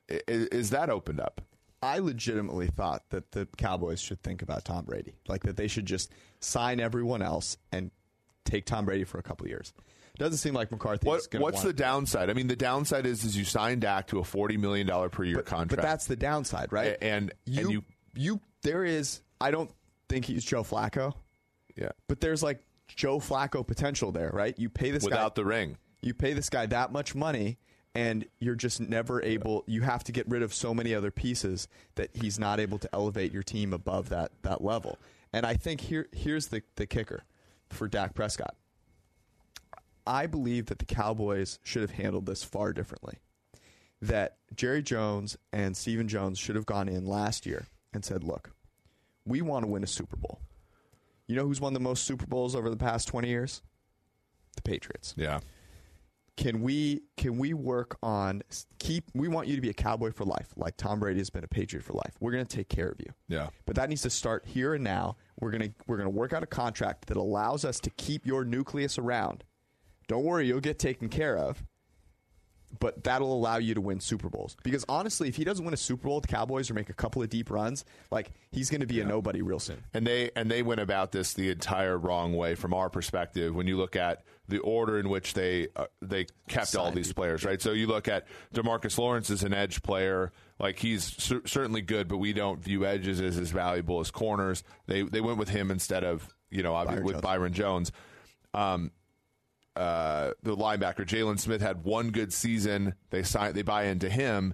is, 0.07 0.47
is 0.47 0.69
that 0.69 0.89
opened 0.89 1.19
up? 1.19 1.41
I 1.81 1.99
legitimately 1.99 2.67
thought 2.67 3.09
that 3.09 3.33
the 3.33 3.45
Cowboys 3.57 3.99
should 3.99 4.23
think 4.23 4.41
about 4.41 4.63
Tom 4.63 4.85
Brady, 4.85 5.15
like 5.27 5.43
that 5.43 5.57
they 5.57 5.67
should 5.67 5.85
just 5.85 6.13
sign 6.39 6.79
everyone 6.79 7.21
else 7.21 7.57
and 7.73 7.91
take 8.45 8.65
Tom 8.65 8.85
Brady 8.85 9.03
for 9.03 9.17
a 9.17 9.23
couple 9.23 9.47
years. 9.49 9.73
Doesn't 10.17 10.37
seem 10.37 10.53
like 10.53 10.71
McCarthy. 10.71 11.07
What, 11.07 11.21
is 11.21 11.27
gonna 11.27 11.43
what's 11.43 11.63
the 11.63 11.73
downside? 11.73 12.29
I 12.29 12.33
mean, 12.33 12.47
the 12.47 12.55
downside 12.55 13.05
is 13.05 13.23
is 13.23 13.35
you 13.35 13.45
signed 13.45 13.81
Dak 13.81 14.07
to 14.07 14.19
a 14.19 14.23
forty 14.23 14.57
million 14.57 14.85
dollar 14.85 15.09
per 15.09 15.23
year 15.23 15.37
but, 15.37 15.45
contract. 15.45 15.81
But 15.81 15.81
that's 15.81 16.05
the 16.05 16.15
downside, 16.15 16.71
right? 16.71 16.89
A- 16.91 17.03
and- 17.03 17.33
you, 17.45 17.61
and 17.61 17.71
you- 17.71 17.83
you 18.15 18.39
there 18.61 18.85
is. 18.85 19.21
I 19.41 19.51
don't 19.51 19.71
think 20.09 20.25
he's 20.25 20.45
Joe 20.45 20.63
Flacco, 20.63 21.13
yeah, 21.75 21.89
but 22.07 22.21
there's 22.21 22.43
like 22.43 22.63
Joe 22.87 23.19
Flacco 23.19 23.65
potential 23.65 24.11
there, 24.11 24.29
right? 24.31 24.57
You 24.57 24.69
pay 24.69 24.91
this 24.91 25.03
without 25.03 25.35
guy, 25.35 25.41
the 25.41 25.45
ring. 25.45 25.77
you 26.01 26.13
pay 26.13 26.33
this 26.33 26.49
guy 26.49 26.67
that 26.67 26.91
much 26.91 27.15
money 27.15 27.57
and 27.95 28.25
you're 28.39 28.55
just 28.55 28.79
never 28.79 29.21
able 29.21 29.63
you 29.67 29.81
have 29.81 30.03
to 30.03 30.11
get 30.11 30.27
rid 30.27 30.41
of 30.41 30.53
so 30.53 30.73
many 30.73 30.93
other 30.95 31.11
pieces 31.11 31.67
that 31.95 32.09
he's 32.13 32.39
not 32.39 32.59
able 32.59 32.79
to 32.79 32.89
elevate 32.93 33.31
your 33.31 33.43
team 33.43 33.73
above 33.73 34.09
that 34.09 34.31
that 34.41 34.63
level 34.63 34.97
and 35.31 35.45
i 35.45 35.53
think 35.53 35.79
here 35.81 36.07
here's 36.11 36.47
the 36.47 36.63
the 36.75 36.87
kicker 36.87 37.23
for 37.69 37.87
Dak 37.87 38.13
Prescott 38.15 38.55
i 40.05 40.25
believe 40.25 40.67
that 40.67 40.79
the 40.79 40.85
cowboys 40.85 41.59
should 41.63 41.81
have 41.81 41.91
handled 41.91 42.25
this 42.25 42.43
far 42.43 42.73
differently. 42.73 43.19
That 44.01 44.37
jerry 44.53 44.83
jones 44.83 45.37
and 45.51 45.77
Stephen 45.77 46.07
jones 46.07 46.37
should 46.37 46.55
have 46.55 46.65
gone 46.65 46.89
in 46.89 47.05
last 47.05 47.45
year 47.45 47.67
and 47.93 48.03
said 48.03 48.23
look 48.23 48.51
we 49.25 49.41
want 49.41 49.63
to 49.63 49.71
win 49.71 49.83
a 49.83 49.87
super 49.87 50.17
bowl. 50.17 50.41
You 51.27 51.35
know 51.37 51.45
who's 51.45 51.61
won 51.61 51.73
the 51.73 51.79
most 51.79 52.03
super 52.03 52.25
bowls 52.25 52.55
over 52.55 52.69
the 52.69 52.75
past 52.75 53.07
20 53.07 53.29
years? 53.29 53.61
The 54.57 54.61
patriots. 54.61 55.13
Yeah, 55.17 55.39
can 56.35 56.61
we 56.61 57.03
can 57.15 57.37
we 57.37 57.53
work 57.53 57.97
on 58.01 58.41
keep 58.79 59.05
we 59.13 59.27
want 59.27 59.47
you 59.47 59.55
to 59.55 59.61
be 59.61 59.69
a 59.69 59.73
cowboy 59.73 60.11
for 60.11 60.25
life 60.25 60.47
like 60.55 60.75
tom 60.77 60.99
brady 60.99 61.19
has 61.19 61.29
been 61.29 61.43
a 61.43 61.47
patriot 61.47 61.83
for 61.83 61.93
life. 61.93 62.13
We're 62.19 62.31
going 62.31 62.45
to 62.45 62.55
take 62.55 62.69
care 62.69 62.89
of 62.89 62.99
you. 62.99 63.13
Yeah. 63.27 63.49
but 63.65 63.75
that 63.75 63.89
needs 63.89 64.01
to 64.01 64.09
start 64.09 64.45
here 64.45 64.73
and 64.73 64.83
now. 64.83 65.15
We're 65.39 65.51
going 65.51 65.61
to 65.63 65.71
we're 65.87 65.97
going 65.97 66.11
to 66.11 66.15
work 66.15 66.33
out 66.33 66.43
a 66.43 66.47
contract 66.47 67.07
that 67.07 67.17
allows 67.17 67.65
us 67.65 67.79
to 67.81 67.89
keep 67.91 68.25
your 68.25 68.45
nucleus 68.45 68.97
around 68.97 69.43
don't 70.07 70.23
worry 70.23 70.47
you'll 70.47 70.59
get 70.59 70.79
taken 70.79 71.09
care 71.09 71.37
of 71.37 71.63
but 72.79 73.03
that'll 73.03 73.31
allow 73.31 73.57
you 73.57 73.75
to 73.75 73.81
win 73.81 73.99
super 73.99 74.29
bowls 74.29 74.57
because 74.63 74.83
honestly 74.89 75.29
if 75.29 75.35
he 75.35 75.43
doesn't 75.43 75.63
win 75.63 75.75
a 75.75 75.77
super 75.77 76.07
bowl 76.07 76.15
with 76.15 76.23
the 76.23 76.27
cowboys 76.27 76.71
or 76.71 76.73
make 76.73 76.89
a 76.89 76.93
couple 76.93 77.21
of 77.21 77.29
deep 77.29 77.51
runs 77.51 77.85
like 78.09 78.31
he's 78.51 78.69
going 78.71 78.81
to 78.81 78.87
be 78.87 78.99
a 78.99 79.05
nobody 79.05 79.43
real 79.43 79.59
soon 79.59 79.77
And 79.93 80.07
they 80.07 80.31
and 80.35 80.49
they 80.49 80.63
went 80.63 80.81
about 80.81 81.11
this 81.11 81.33
the 81.33 81.51
entire 81.51 81.97
wrong 81.97 82.35
way 82.35 82.55
from 82.55 82.73
our 82.73 82.89
perspective. 82.89 83.53
When 83.53 83.67
you 83.67 83.77
look 83.77 83.95
at 83.95 84.23
the 84.47 84.57
order 84.59 84.99
in 84.99 85.07
which 85.09 85.33
they 85.33 85.67
uh, 85.75 85.85
they 86.01 86.25
kept 86.47 86.75
all 86.75 86.91
these 86.91 87.09
people. 87.09 87.21
players, 87.21 87.45
right? 87.45 87.61
So 87.61 87.71
you 87.71 87.87
look 87.87 88.07
at 88.07 88.25
Demarcus 88.53 88.97
Lawrence 88.97 89.29
as 89.29 89.43
an 89.43 89.53
edge 89.53 89.81
player, 89.83 90.31
like 90.59 90.79
he's 90.79 91.03
cer- 91.03 91.45
certainly 91.45 91.81
good, 91.81 92.07
but 92.07 92.17
we 92.17 92.33
don't 92.33 92.61
view 92.61 92.85
edges 92.85 93.21
as 93.21 93.37
as 93.37 93.51
valuable 93.51 93.99
as 93.99 94.11
corners. 94.11 94.63
They 94.87 95.03
they 95.03 95.21
went 95.21 95.37
with 95.37 95.49
him 95.49 95.71
instead 95.71 96.03
of 96.03 96.27
you 96.49 96.63
know 96.63 96.73
Byron 96.73 97.03
with 97.03 97.13
Jones. 97.13 97.21
Byron 97.21 97.53
Jones. 97.53 97.91
Um, 98.53 98.91
uh, 99.75 100.31
the 100.43 100.55
linebacker 100.55 101.05
Jaylon 101.05 101.39
Smith 101.39 101.61
had 101.61 101.83
one 101.83 102.11
good 102.11 102.31
season. 102.31 102.95
They 103.09 103.23
sign 103.23 103.53
they 103.53 103.61
buy 103.61 103.85
into 103.85 104.09
him. 104.09 104.53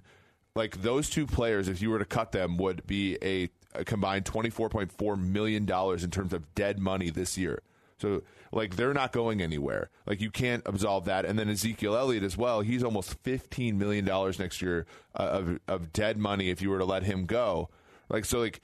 Like 0.54 0.82
those 0.82 1.08
two 1.08 1.26
players, 1.26 1.68
if 1.68 1.80
you 1.80 1.90
were 1.90 1.98
to 1.98 2.04
cut 2.04 2.32
them, 2.32 2.56
would 2.56 2.86
be 2.86 3.16
a, 3.22 3.50
a 3.74 3.84
combined 3.84 4.26
twenty 4.26 4.50
four 4.50 4.68
point 4.68 4.92
four 4.92 5.16
million 5.16 5.64
dollars 5.64 6.02
in 6.04 6.10
terms 6.10 6.32
of 6.32 6.54
dead 6.54 6.78
money 6.78 7.10
this 7.10 7.36
year. 7.38 7.62
So 7.98 8.22
like 8.52 8.76
they're 8.76 8.94
not 8.94 9.12
going 9.12 9.42
anywhere. 9.42 9.90
Like 10.06 10.20
you 10.20 10.30
can't 10.30 10.62
absolve 10.66 11.04
that. 11.04 11.24
And 11.24 11.38
then 11.38 11.48
Ezekiel 11.48 11.96
Elliott 11.96 12.24
as 12.24 12.36
well. 12.36 12.62
He's 12.62 12.82
almost 12.82 13.14
fifteen 13.22 13.78
million 13.78 14.04
dollars 14.04 14.38
next 14.38 14.62
year 14.62 14.86
uh, 15.14 15.22
of 15.22 15.60
of 15.68 15.92
dead 15.92 16.18
money 16.18 16.50
if 16.50 16.62
you 16.62 16.70
were 16.70 16.78
to 16.78 16.84
let 16.84 17.02
him 17.02 17.26
go. 17.26 17.68
Like 18.08 18.24
so, 18.24 18.40
like 18.40 18.60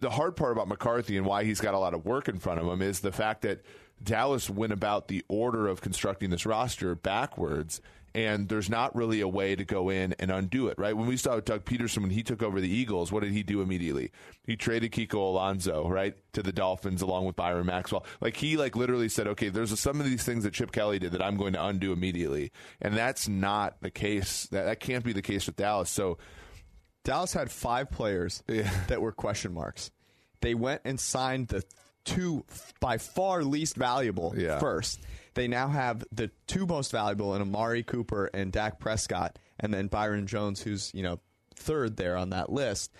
the 0.00 0.10
hard 0.10 0.34
part 0.36 0.52
about 0.52 0.68
McCarthy 0.68 1.16
and 1.16 1.24
why 1.24 1.44
he's 1.44 1.60
got 1.60 1.74
a 1.74 1.78
lot 1.78 1.94
of 1.94 2.04
work 2.04 2.28
in 2.28 2.38
front 2.38 2.60
of 2.60 2.66
him 2.66 2.82
is 2.82 3.00
the 3.00 3.12
fact 3.12 3.42
that 3.42 3.60
Dallas 4.02 4.48
went 4.48 4.72
about 4.72 5.08
the 5.08 5.24
order 5.28 5.66
of 5.66 5.80
constructing 5.80 6.30
this 6.30 6.46
roster 6.46 6.94
backwards, 6.94 7.80
and 8.14 8.48
there's 8.48 8.70
not 8.70 8.96
really 8.96 9.20
a 9.20 9.28
way 9.28 9.54
to 9.54 9.64
go 9.64 9.90
in 9.90 10.14
and 10.18 10.30
undo 10.30 10.68
it. 10.68 10.78
Right? 10.78 10.96
When 10.96 11.06
we 11.06 11.16
saw 11.16 11.40
Doug 11.40 11.64
Pederson 11.64 12.02
when 12.02 12.10
he 12.10 12.22
took 12.22 12.42
over 12.42 12.60
the 12.60 12.68
Eagles, 12.68 13.12
what 13.12 13.22
did 13.22 13.32
he 13.32 13.42
do 13.42 13.60
immediately? 13.60 14.10
He 14.44 14.56
traded 14.56 14.92
Kiko 14.92 15.14
Alonso 15.14 15.88
right 15.88 16.14
to 16.32 16.42
the 16.42 16.52
Dolphins 16.52 17.02
along 17.02 17.26
with 17.26 17.36
Byron 17.36 17.66
Maxwell. 17.66 18.06
Like 18.20 18.36
he 18.36 18.56
like 18.56 18.76
literally 18.76 19.08
said, 19.08 19.26
okay, 19.28 19.48
there's 19.48 19.78
some 19.78 20.00
of 20.00 20.06
these 20.06 20.24
things 20.24 20.44
that 20.44 20.54
Chip 20.54 20.72
Kelly 20.72 20.98
did 20.98 21.12
that 21.12 21.22
I'm 21.22 21.36
going 21.36 21.52
to 21.52 21.64
undo 21.64 21.92
immediately, 21.92 22.52
and 22.80 22.96
that's 22.96 23.28
not 23.28 23.80
the 23.80 23.90
case. 23.90 24.46
That 24.52 24.64
that 24.64 24.80
can't 24.80 25.04
be 25.04 25.12
the 25.12 25.22
case 25.22 25.46
with 25.46 25.56
Dallas. 25.56 25.90
So. 25.90 26.18
Dallas 27.04 27.32
had 27.32 27.50
five 27.50 27.90
players 27.90 28.42
that 28.88 29.00
were 29.00 29.12
question 29.12 29.54
marks. 29.54 29.90
They 30.42 30.54
went 30.54 30.82
and 30.84 31.00
signed 31.00 31.48
the 31.48 31.64
two 32.08 32.44
by 32.80 32.98
far 32.98 33.44
least 33.44 33.76
valuable 33.76 34.34
Yeah. 34.36 34.58
first. 34.58 35.00
They 35.34 35.48
now 35.48 35.68
have 35.68 36.04
the 36.10 36.30
two 36.46 36.66
most 36.66 36.90
valuable 36.90 37.34
in 37.34 37.42
Amari 37.42 37.82
Cooper 37.82 38.30
and 38.34 38.50
Dak 38.50 38.80
Prescott, 38.80 39.38
and 39.60 39.72
then 39.72 39.86
Byron 39.86 40.26
Jones, 40.26 40.62
who's 40.62 40.92
you 40.94 41.02
know 41.02 41.20
third 41.54 41.96
there 41.96 42.16
on 42.16 42.30
that 42.30 42.50
list. 42.50 42.92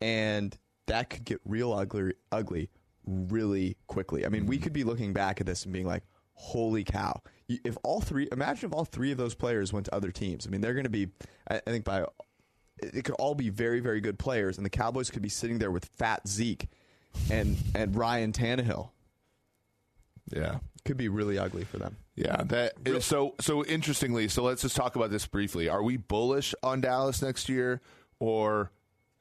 And 0.00 0.56
that 0.86 1.10
could 1.10 1.24
get 1.24 1.40
real 1.44 1.72
ugly, 1.72 2.14
ugly 2.32 2.70
really 3.06 3.76
quickly. 3.86 4.26
I 4.26 4.28
mean, 4.28 4.46
we 4.46 4.56
mm-hmm. 4.56 4.64
could 4.64 4.72
be 4.72 4.84
looking 4.84 5.12
back 5.12 5.40
at 5.40 5.46
this 5.46 5.64
and 5.64 5.72
being 5.72 5.86
like, 5.86 6.02
"Holy 6.34 6.84
cow!" 6.84 7.22
If 7.48 7.76
all 7.82 8.00
three, 8.00 8.28
imagine 8.32 8.70
if 8.70 8.74
all 8.74 8.84
three 8.84 9.12
of 9.12 9.18
those 9.18 9.34
players 9.34 9.72
went 9.72 9.86
to 9.86 9.94
other 9.94 10.10
teams. 10.10 10.46
I 10.46 10.50
mean, 10.50 10.60
they're 10.60 10.74
going 10.74 10.84
to 10.84 10.90
be, 10.90 11.08
I 11.50 11.56
I 11.56 11.70
think, 11.70 11.84
by 11.84 12.04
it 12.82 13.04
could 13.04 13.14
all 13.16 13.34
be 13.34 13.50
very, 13.50 13.80
very 13.80 14.00
good 14.00 14.18
players, 14.18 14.56
and 14.56 14.64
the 14.64 14.70
Cowboys 14.70 15.10
could 15.10 15.22
be 15.22 15.28
sitting 15.28 15.58
there 15.58 15.70
with 15.70 15.84
fat 15.96 16.26
Zeke 16.26 16.68
and 17.30 17.56
and 17.74 17.94
Ryan 17.96 18.32
Tannehill. 18.32 18.90
Yeah. 20.32 20.58
Could 20.84 20.96
be 20.96 21.08
really 21.08 21.38
ugly 21.38 21.64
for 21.64 21.78
them. 21.78 21.96
Yeah, 22.14 22.42
that 22.46 22.72
is 22.86 23.04
so 23.04 23.34
so 23.40 23.64
interestingly. 23.64 24.28
So 24.28 24.42
let's 24.42 24.62
just 24.62 24.76
talk 24.76 24.96
about 24.96 25.10
this 25.10 25.26
briefly. 25.26 25.68
Are 25.68 25.82
we 25.82 25.96
bullish 25.98 26.54
on 26.62 26.80
Dallas 26.80 27.20
next 27.20 27.48
year, 27.50 27.80
or 28.18 28.70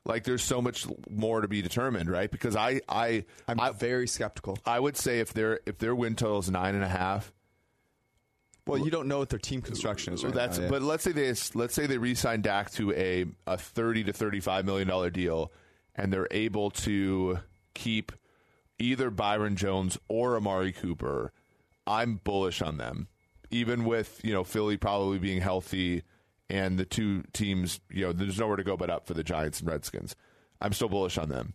like 0.05 0.23
there's 0.23 0.41
so 0.43 0.61
much 0.61 0.85
more 1.09 1.41
to 1.41 1.47
be 1.49 1.61
determined, 1.61 2.09
right? 2.09 2.31
Because 2.31 2.55
I 2.55 2.79
I 2.87 3.25
I'm 3.47 3.59
I, 3.59 3.71
very 3.71 4.07
skeptical. 4.07 4.57
I 4.65 4.79
would 4.79 4.95
say 4.95 5.19
if 5.19 5.33
their 5.33 5.59
if 5.65 5.77
their 5.79 5.93
win 5.93 6.15
total 6.15 6.39
is 6.39 6.49
nine 6.49 6.75
and 6.75 6.83
a 6.83 6.89
half, 6.89 7.33
Well, 8.65 8.79
you 8.79 8.91
don't 8.91 9.07
know 9.07 9.19
what 9.19 9.29
their 9.29 9.39
team 9.39 9.61
construction 9.61 10.13
is. 10.13 10.23
Right 10.23 10.33
that's 10.33 10.57
now, 10.57 10.65
yeah. 10.65 10.69
but 10.69 10.81
let's 10.81 11.03
say 11.03 11.11
they 11.11 11.33
let's 11.55 11.73
say 11.73 11.87
they 11.87 11.97
re-sign 11.97 12.41
Dak 12.41 12.71
to 12.71 12.93
a 12.93 13.25
a 13.47 13.57
thirty 13.57 14.03
to 14.05 14.13
thirty 14.13 14.39
five 14.39 14.65
million 14.65 14.87
dollar 14.87 15.09
deal, 15.09 15.51
and 15.95 16.11
they're 16.11 16.27
able 16.31 16.71
to 16.71 17.39
keep 17.79 18.11
either 18.77 19.09
Byron 19.09 19.55
Jones 19.55 19.97
or 20.07 20.35
Amari 20.35 20.71
Cooper. 20.71 21.31
I'm 21.87 22.17
bullish 22.23 22.61
on 22.61 22.77
them, 22.77 23.07
even 23.49 23.85
with 23.85 24.21
you 24.23 24.33
know 24.33 24.43
Philly 24.43 24.77
probably 24.77 25.17
being 25.17 25.41
healthy 25.41 26.03
and 26.49 26.77
the 26.77 26.85
two 26.85 27.23
teams. 27.33 27.79
You 27.89 28.07
know, 28.07 28.13
there's 28.13 28.39
nowhere 28.39 28.57
to 28.57 28.63
go 28.63 28.77
but 28.77 28.89
up 28.89 29.07
for 29.07 29.13
the 29.13 29.23
Giants 29.23 29.59
and 29.59 29.69
Redskins. 29.69 30.15
I'm 30.61 30.73
still 30.73 30.89
bullish 30.89 31.17
on 31.17 31.29
them. 31.29 31.53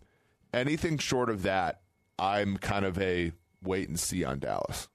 Anything 0.53 0.97
short 0.97 1.29
of 1.29 1.43
that, 1.43 1.81
I'm 2.17 2.57
kind 2.57 2.85
of 2.85 2.99
a 2.99 3.31
wait 3.63 3.87
and 3.87 3.99
see 3.99 4.23
on 4.23 4.39
Dallas. 4.39 4.89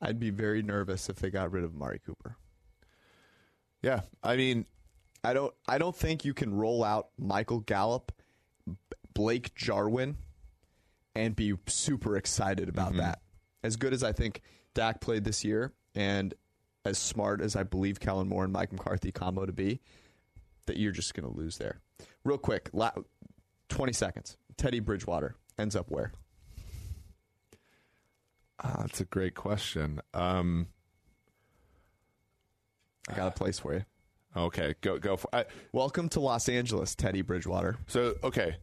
I'd 0.00 0.20
be 0.20 0.30
very 0.30 0.62
nervous 0.62 1.08
if 1.08 1.16
they 1.16 1.30
got 1.30 1.52
rid 1.52 1.64
of 1.64 1.74
Amari 1.74 2.00
Cooper. 2.04 2.36
Yeah, 3.82 4.00
I 4.22 4.36
mean, 4.36 4.66
I 5.22 5.34
don't. 5.34 5.54
I 5.68 5.78
don't 5.78 5.94
think 5.94 6.24
you 6.24 6.34
can 6.34 6.54
roll 6.54 6.82
out 6.82 7.08
Michael 7.18 7.60
Gallup, 7.60 8.12
Blake 9.14 9.54
Jarwin, 9.54 10.16
and 11.14 11.34
be 11.36 11.54
super 11.66 12.16
excited 12.16 12.68
about 12.68 12.96
that. 12.96 13.20
As 13.62 13.76
good 13.76 13.92
as 13.92 14.02
I 14.02 14.12
think 14.12 14.42
Dak 14.74 15.00
played 15.00 15.24
this 15.24 15.44
year, 15.44 15.72
and 15.94 16.34
as 16.84 16.98
smart 16.98 17.40
as 17.40 17.56
I 17.56 17.62
believe 17.62 18.00
Kellen 18.00 18.28
Moore 18.28 18.44
and 18.44 18.52
Mike 18.52 18.72
McCarthy 18.72 19.12
combo 19.12 19.46
to 19.46 19.52
be, 19.52 19.80
that 20.66 20.76
you're 20.76 20.92
just 20.92 21.14
going 21.14 21.30
to 21.30 21.38
lose 21.38 21.56
there. 21.58 21.80
Real 22.24 22.38
quick, 22.38 22.68
la- 22.72 22.90
twenty 23.68 23.92
seconds. 23.92 24.36
Teddy 24.56 24.80
Bridgewater 24.80 25.36
ends 25.58 25.76
up 25.76 25.90
where? 25.90 26.12
ah, 28.62 28.76
that's 28.80 29.00
a 29.00 29.04
great 29.04 29.34
question. 29.34 30.00
Um, 30.12 30.66
I 33.08 33.14
got 33.14 33.28
a 33.28 33.30
place 33.32 33.58
for 33.58 33.74
you. 33.74 33.84
okay, 34.36 34.74
go 34.80 34.98
go 34.98 35.16
for. 35.16 35.28
I, 35.34 35.44
Welcome 35.72 36.08
to 36.10 36.20
Los 36.20 36.48
Angeles, 36.48 36.94
Teddy 36.94 37.22
Bridgewater. 37.22 37.76
so 37.86 38.14
okay, 38.24 38.56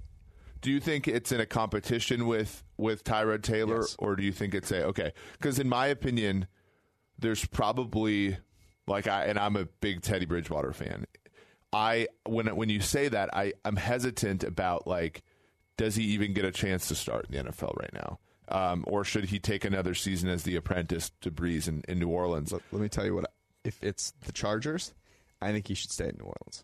do 0.62 0.72
you 0.72 0.80
think 0.80 1.08
it's 1.08 1.32
in 1.32 1.40
a 1.40 1.46
competition 1.46 2.28
with 2.28 2.64
with 2.78 3.04
Tyrod 3.04 3.44
Taylor, 3.44 3.82
Yes. 3.82 3.96
or 4.00 4.16
do 4.16 4.24
you 4.24 4.32
think 4.32 4.54
it's 4.54 4.72
a 4.72 4.86
okay? 4.86 5.12
Because 5.34 5.60
in 5.60 5.68
my 5.70 5.88
opinion, 5.88 6.48
there's 7.20 7.46
probably 7.46 8.38
like 8.88 9.08
I 9.08 9.26
and 9.26 9.38
I'm 9.40 9.56
a 9.56 9.66
big 9.66 10.02
Teddy 10.02 10.26
Bridgewater 10.26 10.74
fan. 10.74 11.06
I 11.74 12.08
when 12.26 12.48
when 12.56 12.70
you 12.70 12.82
say 12.82 13.08
that, 13.08 13.30
I 13.36 13.54
I'm 13.66 13.76
hesitant 13.78 14.44
about 14.44 14.88
like 14.88 15.24
does 15.78 15.96
he 15.96 16.04
even 16.06 16.34
get 16.34 16.46
a 16.46 16.52
chance 16.52 16.88
to 16.90 16.96
start 16.96 17.28
in 17.30 17.46
the 17.46 17.52
NFL 17.52 17.76
right 17.80 17.94
now, 17.94 18.20
um, 18.50 18.84
or 18.88 19.04
should 19.04 19.26
he 19.26 19.40
take 19.40 19.66
another 19.66 19.96
season 19.96 20.30
as 20.30 20.44
the 20.44 20.56
apprentice 20.56 21.12
to 21.22 21.32
Brees 21.32 21.68
in, 21.68 21.82
in 21.88 21.98
New 21.98 22.10
Orleans? 22.10 22.52
Let, 22.52 22.62
let 22.72 22.82
me 22.82 22.90
tell 22.90 23.06
you 23.06 23.16
what. 23.16 23.32
If 23.64 23.82
it's 23.84 24.12
the 24.26 24.32
Chargers, 24.32 24.94
I 25.42 25.52
think 25.52 25.68
he 25.68 25.74
should 25.76 25.92
stay 25.92 26.06
in 26.10 26.18
New 26.20 26.26
Orleans. 26.26 26.64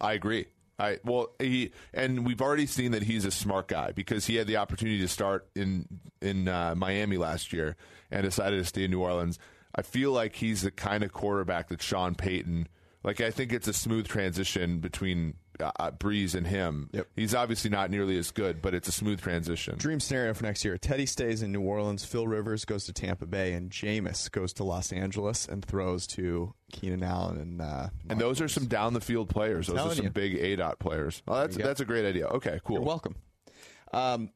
I 0.00 0.12
agree. 0.14 0.46
I 0.78 0.98
well 1.04 1.30
he 1.38 1.72
and 1.92 2.24
we've 2.24 2.40
already 2.40 2.66
seen 2.66 2.92
that 2.92 3.02
he's 3.02 3.24
a 3.24 3.30
smart 3.30 3.68
guy 3.68 3.92
because 3.92 4.26
he 4.26 4.36
had 4.36 4.46
the 4.46 4.56
opportunity 4.56 5.00
to 5.00 5.08
start 5.08 5.48
in 5.54 5.86
in 6.22 6.48
uh, 6.48 6.74
Miami 6.76 7.16
last 7.16 7.52
year 7.52 7.76
and 8.10 8.22
decided 8.22 8.58
to 8.58 8.64
stay 8.64 8.84
in 8.84 8.90
New 8.90 9.00
Orleans. 9.00 9.38
I 9.74 9.82
feel 9.82 10.12
like 10.12 10.36
he's 10.36 10.62
the 10.62 10.70
kind 10.70 11.02
of 11.02 11.12
quarterback 11.12 11.68
that 11.68 11.82
Sean 11.82 12.14
Payton. 12.14 12.68
Like 13.02 13.20
I 13.20 13.30
think 13.30 13.52
it's 13.52 13.68
a 13.68 13.72
smooth 13.72 14.06
transition 14.06 14.78
between 14.78 15.34
uh, 15.60 15.72
uh, 15.78 15.90
Brees 15.90 16.34
and 16.34 16.46
him. 16.46 16.90
Yep. 16.92 17.06
He's 17.16 17.34
obviously 17.34 17.70
not 17.70 17.90
nearly 17.90 18.16
as 18.18 18.30
good, 18.30 18.60
but 18.62 18.74
it's 18.74 18.88
a 18.88 18.92
smooth 18.92 19.20
transition. 19.20 19.76
Dream 19.78 20.00
scenario 20.00 20.34
for 20.34 20.44
next 20.44 20.64
year: 20.64 20.78
Teddy 20.78 21.06
stays 21.06 21.42
in 21.42 21.52
New 21.52 21.60
Orleans, 21.62 22.04
Phil 22.04 22.26
Rivers 22.26 22.64
goes 22.64 22.84
to 22.86 22.92
Tampa 22.92 23.26
Bay, 23.26 23.52
and 23.52 23.70
Jameis 23.70 24.30
goes 24.30 24.52
to 24.54 24.64
Los 24.64 24.92
Angeles 24.92 25.46
and 25.46 25.64
throws 25.64 26.06
to 26.08 26.54
Keenan 26.72 27.02
Allen 27.02 27.38
and. 27.38 27.60
Uh, 27.62 27.88
And 28.08 28.20
those 28.20 28.40
are 28.40 28.48
some 28.48 28.66
down 28.66 28.94
the 28.94 29.00
field 29.00 29.28
players. 29.28 29.66
Those 29.68 29.78
are 29.78 29.94
some 29.94 30.04
you. 30.06 30.10
big 30.10 30.34
A 30.36 30.56
dot 30.56 30.78
players. 30.78 31.22
Oh, 31.28 31.34
that's 31.36 31.56
that's 31.56 31.80
a 31.80 31.84
great 31.84 32.04
idea. 32.06 32.26
Okay, 32.26 32.60
cool. 32.64 32.76
You're 32.76 32.84
welcome. 32.84 33.16
Um, 33.92 34.30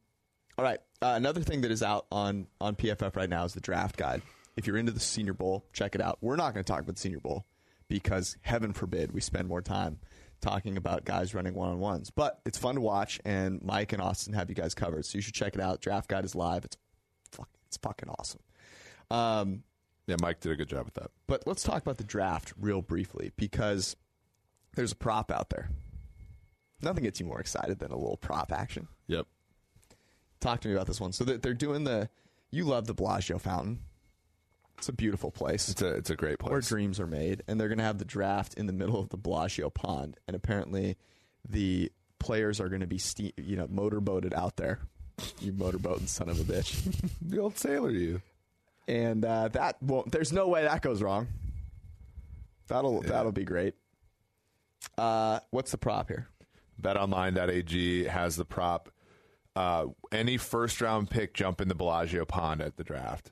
all 0.59 0.65
right. 0.65 0.81
Uh, 1.01 1.15
another 1.17 1.41
thing 1.41 1.63
that 1.63 1.71
is 1.71 1.83
out 1.83 2.07
on 2.13 2.47
on 2.61 2.77
PFF 2.77 3.17
right 3.17 3.29
now 3.29 3.45
is 3.45 3.55
the 3.55 3.61
draft 3.61 3.97
guide. 3.97 4.23
If 4.57 4.67
you're 4.67 4.77
into 4.77 4.93
the 4.93 5.01
Senior 5.01 5.33
Bowl, 5.33 5.65
check 5.73 5.95
it 5.95 6.01
out. 6.01 6.19
We're 6.21 6.37
not 6.37 6.53
going 6.55 6.63
to 6.65 6.71
talk 6.71 6.83
about 6.83 6.95
the 6.97 7.01
Senior 7.01 7.21
Bowl 7.21 7.47
because 7.89 8.37
heaven 8.43 8.73
forbid 8.73 9.13
we 9.13 9.21
spend 9.21 9.49
more 9.49 9.63
time 9.63 9.99
talking 10.43 10.77
about 10.77 11.05
guys 11.07 11.35
running 11.35 11.55
one 11.55 11.71
on 11.71 11.79
ones. 11.79 12.11
But 12.11 12.41
it's 12.45 12.59
fun 12.59 12.75
to 12.75 12.81
watch, 12.83 13.19
and 13.25 13.63
Mike 13.63 13.93
and 13.95 14.03
Austin 14.03 14.35
have 14.35 14.51
you 14.51 14.55
guys 14.55 14.75
covered, 14.75 15.07
so 15.07 15.17
you 15.17 15.23
should 15.23 15.35
check 15.35 15.55
it 15.55 15.61
out. 15.61 15.81
Draft 15.81 16.09
guide 16.09 16.25
is 16.27 16.35
live. 16.35 16.65
It's 16.67 16.77
fuck, 17.31 17.49
it's 17.67 17.79
fucking 17.79 18.11
awesome. 18.11 18.41
Um, 19.11 19.63
Yeah, 20.07 20.17
Mike 20.21 20.41
did 20.41 20.53
a 20.53 20.57
good 20.57 20.69
job 20.69 20.85
with 20.85 20.95
that. 20.95 21.11
but 21.27 21.47
let's 21.47 21.63
talk 21.63 21.81
about 21.81 21.97
the 21.97 22.05
draft 22.05 22.53
real 22.61 22.83
briefly 22.83 23.33
because 23.37 23.97
there's 24.75 24.93
a 24.93 24.97
prop 24.97 25.31
out 25.31 25.49
there. 25.51 25.71
Nothing 26.83 27.05
gets 27.05 27.21
you 27.21 27.27
more 27.27 27.41
excited 27.41 27.79
than 27.79 27.93
a 27.93 27.97
little 27.97 28.17
prop 28.17 28.51
action. 28.53 28.89
Yep. 29.07 29.27
Talk 30.41 30.61
to 30.63 30.69
me 30.69 30.75
about 30.75 30.89
this 30.89 31.01
one. 31.01 31.13
So 31.13 31.25
they're 31.25 31.39
they're 31.39 31.55
doing 31.55 31.85
the. 31.85 32.09
You 32.51 32.65
love 32.65 32.87
the 32.87 32.93
Bellagio 32.95 33.39
fountain. 33.39 33.79
It's 34.83 34.89
a 34.89 34.93
beautiful 34.93 35.31
place 35.31 35.69
It's 35.69 35.81
a 35.81 35.95
it's 35.95 36.11
a 36.11 36.17
great 36.17 36.41
place 36.41 36.51
where 36.51 36.61
dreams 36.61 36.99
are 36.99 37.07
made, 37.07 37.45
and 37.47 37.61
they're 37.61 37.69
going 37.69 37.79
to 37.79 37.85
have 37.85 37.99
the 37.99 38.05
draft 38.05 38.55
in 38.55 38.67
the 38.67 38.73
middle 38.73 38.99
of 38.99 39.11
the 39.11 39.17
Bellagio 39.17 39.71
pond, 39.71 40.19
and 40.27 40.35
apparently, 40.35 40.97
the 41.49 41.93
players 42.19 42.61
are 42.61 42.69
going 42.69 42.81
to 42.81 42.89
be 42.89 42.99
ste- 42.99 43.39
you 43.39 43.55
know 43.55 43.69
motorboated 43.69 44.35
out 44.35 44.57
there. 44.57 44.81
You 45.39 45.53
motorboating 45.53 46.09
son 46.09 46.29
of 46.29 46.41
a 46.41 46.43
bitch, 46.43 46.83
the 47.23 47.39
old 47.39 47.57
sailor 47.59 47.91
you. 47.91 48.23
and 48.89 49.25
uh, 49.25 49.47
that 49.53 49.81
won't. 49.81 50.11
There's 50.11 50.33
no 50.33 50.49
way 50.49 50.65
that 50.65 50.83
goes 50.83 51.01
wrong. 51.01 51.29
That'll 52.67 53.03
that'll 53.03 53.31
be 53.31 53.45
great. 53.45 53.75
Uh, 54.99 55.39
what's 55.53 55.71
the 55.71 55.79
prop 55.79 56.09
here? 56.09 56.27
BetOnline.ag 56.83 58.07
has 58.07 58.35
the 58.35 58.45
prop. 58.45 58.91
Uh, 59.55 59.87
any 60.11 60.39
first 60.39 60.81
round 60.81 61.09
pick 61.09 61.35
jump 61.35 61.61
in 61.61 61.69
the 61.69 61.77
Bellagio 61.77 62.25
pond 62.25 62.61
at 62.61 62.77
the 62.77 62.83
draft. 62.83 63.31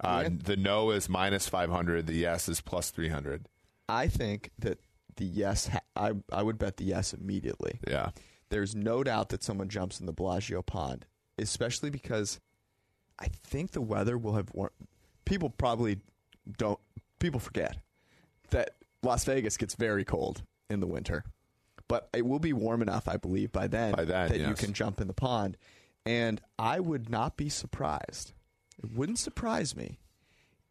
Uh, 0.00 0.20
Yeah. 0.24 0.28
The 0.44 0.56
no 0.56 0.90
is 0.90 1.08
minus 1.08 1.48
500. 1.48 2.06
The 2.06 2.14
yes 2.14 2.48
is 2.48 2.60
plus 2.60 2.90
300. 2.90 3.48
I 3.88 4.08
think 4.08 4.50
that 4.58 4.78
the 5.16 5.24
yes. 5.24 5.68
Ha- 5.68 5.80
I 5.96 6.12
I 6.32 6.42
would 6.42 6.58
bet 6.58 6.76
the 6.76 6.84
yes 6.84 7.12
immediately. 7.14 7.80
Yeah. 7.88 8.10
There's 8.48 8.74
no 8.74 9.02
doubt 9.02 9.30
that 9.30 9.42
someone 9.42 9.68
jumps 9.68 9.98
in 10.00 10.06
the 10.06 10.12
Bellagio 10.12 10.62
pond, 10.62 11.06
especially 11.38 11.90
because 11.90 12.38
I 13.18 13.28
think 13.28 13.72
the 13.72 13.80
weather 13.80 14.18
will 14.18 14.34
have. 14.34 14.52
War- 14.54 14.72
people 15.24 15.50
probably 15.50 15.98
don't. 16.58 16.78
People 17.18 17.40
forget 17.40 17.76
that 18.50 18.70
Las 19.02 19.24
Vegas 19.24 19.56
gets 19.56 19.74
very 19.74 20.04
cold 20.04 20.42
in 20.68 20.80
the 20.80 20.86
winter, 20.86 21.24
but 21.88 22.08
it 22.12 22.26
will 22.26 22.38
be 22.38 22.52
warm 22.52 22.82
enough, 22.82 23.08
I 23.08 23.16
believe, 23.16 23.50
by 23.52 23.66
then, 23.68 23.94
By 23.94 24.04
then, 24.04 24.28
that 24.28 24.38
you 24.40 24.54
can 24.54 24.72
jump 24.74 25.00
in 25.00 25.06
the 25.06 25.14
pond. 25.14 25.56
And 26.04 26.40
I 26.58 26.78
would 26.80 27.08
not 27.08 27.36
be 27.36 27.48
surprised. 27.48 28.32
It 28.82 28.92
wouldn't 28.92 29.18
surprise 29.18 29.76
me 29.76 29.98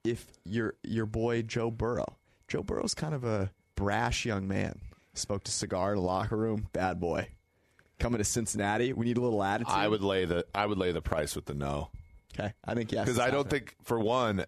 if 0.04 0.26
your 0.44 0.76
your 0.84 1.06
boy 1.06 1.42
Joe 1.42 1.72
Burrow. 1.72 2.18
Joe 2.48 2.64
Burrow's 2.64 2.94
kind 2.94 3.14
of 3.14 3.24
a 3.24 3.52
brash 3.76 4.26
young 4.26 4.48
man. 4.48 4.80
Smoked 5.14 5.48
a 5.48 5.52
cigar 5.52 5.92
in 5.92 5.98
the 5.98 6.04
locker 6.04 6.36
room. 6.36 6.68
Bad 6.74 7.00
boy. 7.00 7.30
Coming 8.00 8.18
to 8.18 8.26
Cincinnati, 8.26 8.92
we 8.92 9.06
need 9.06 9.18
a 9.18 9.22
little 9.22 9.42
attitude. 9.42 9.74
I 9.74 9.88
would 9.88 10.02
lay 10.02 10.26
the 10.26 10.46
I 10.54 10.66
would 10.66 10.78
lay 10.78 10.92
the 10.92 11.02
price 11.02 11.36
with 11.36 11.46
the 11.46 11.54
no. 11.54 11.90
Okay, 12.38 12.54
I 12.66 12.74
think 12.74 12.92
yes. 12.92 13.06
because 13.06 13.20
I 13.20 13.30
don't 13.30 13.50
think 13.50 13.76
for 13.84 13.98
one, 14.00 14.46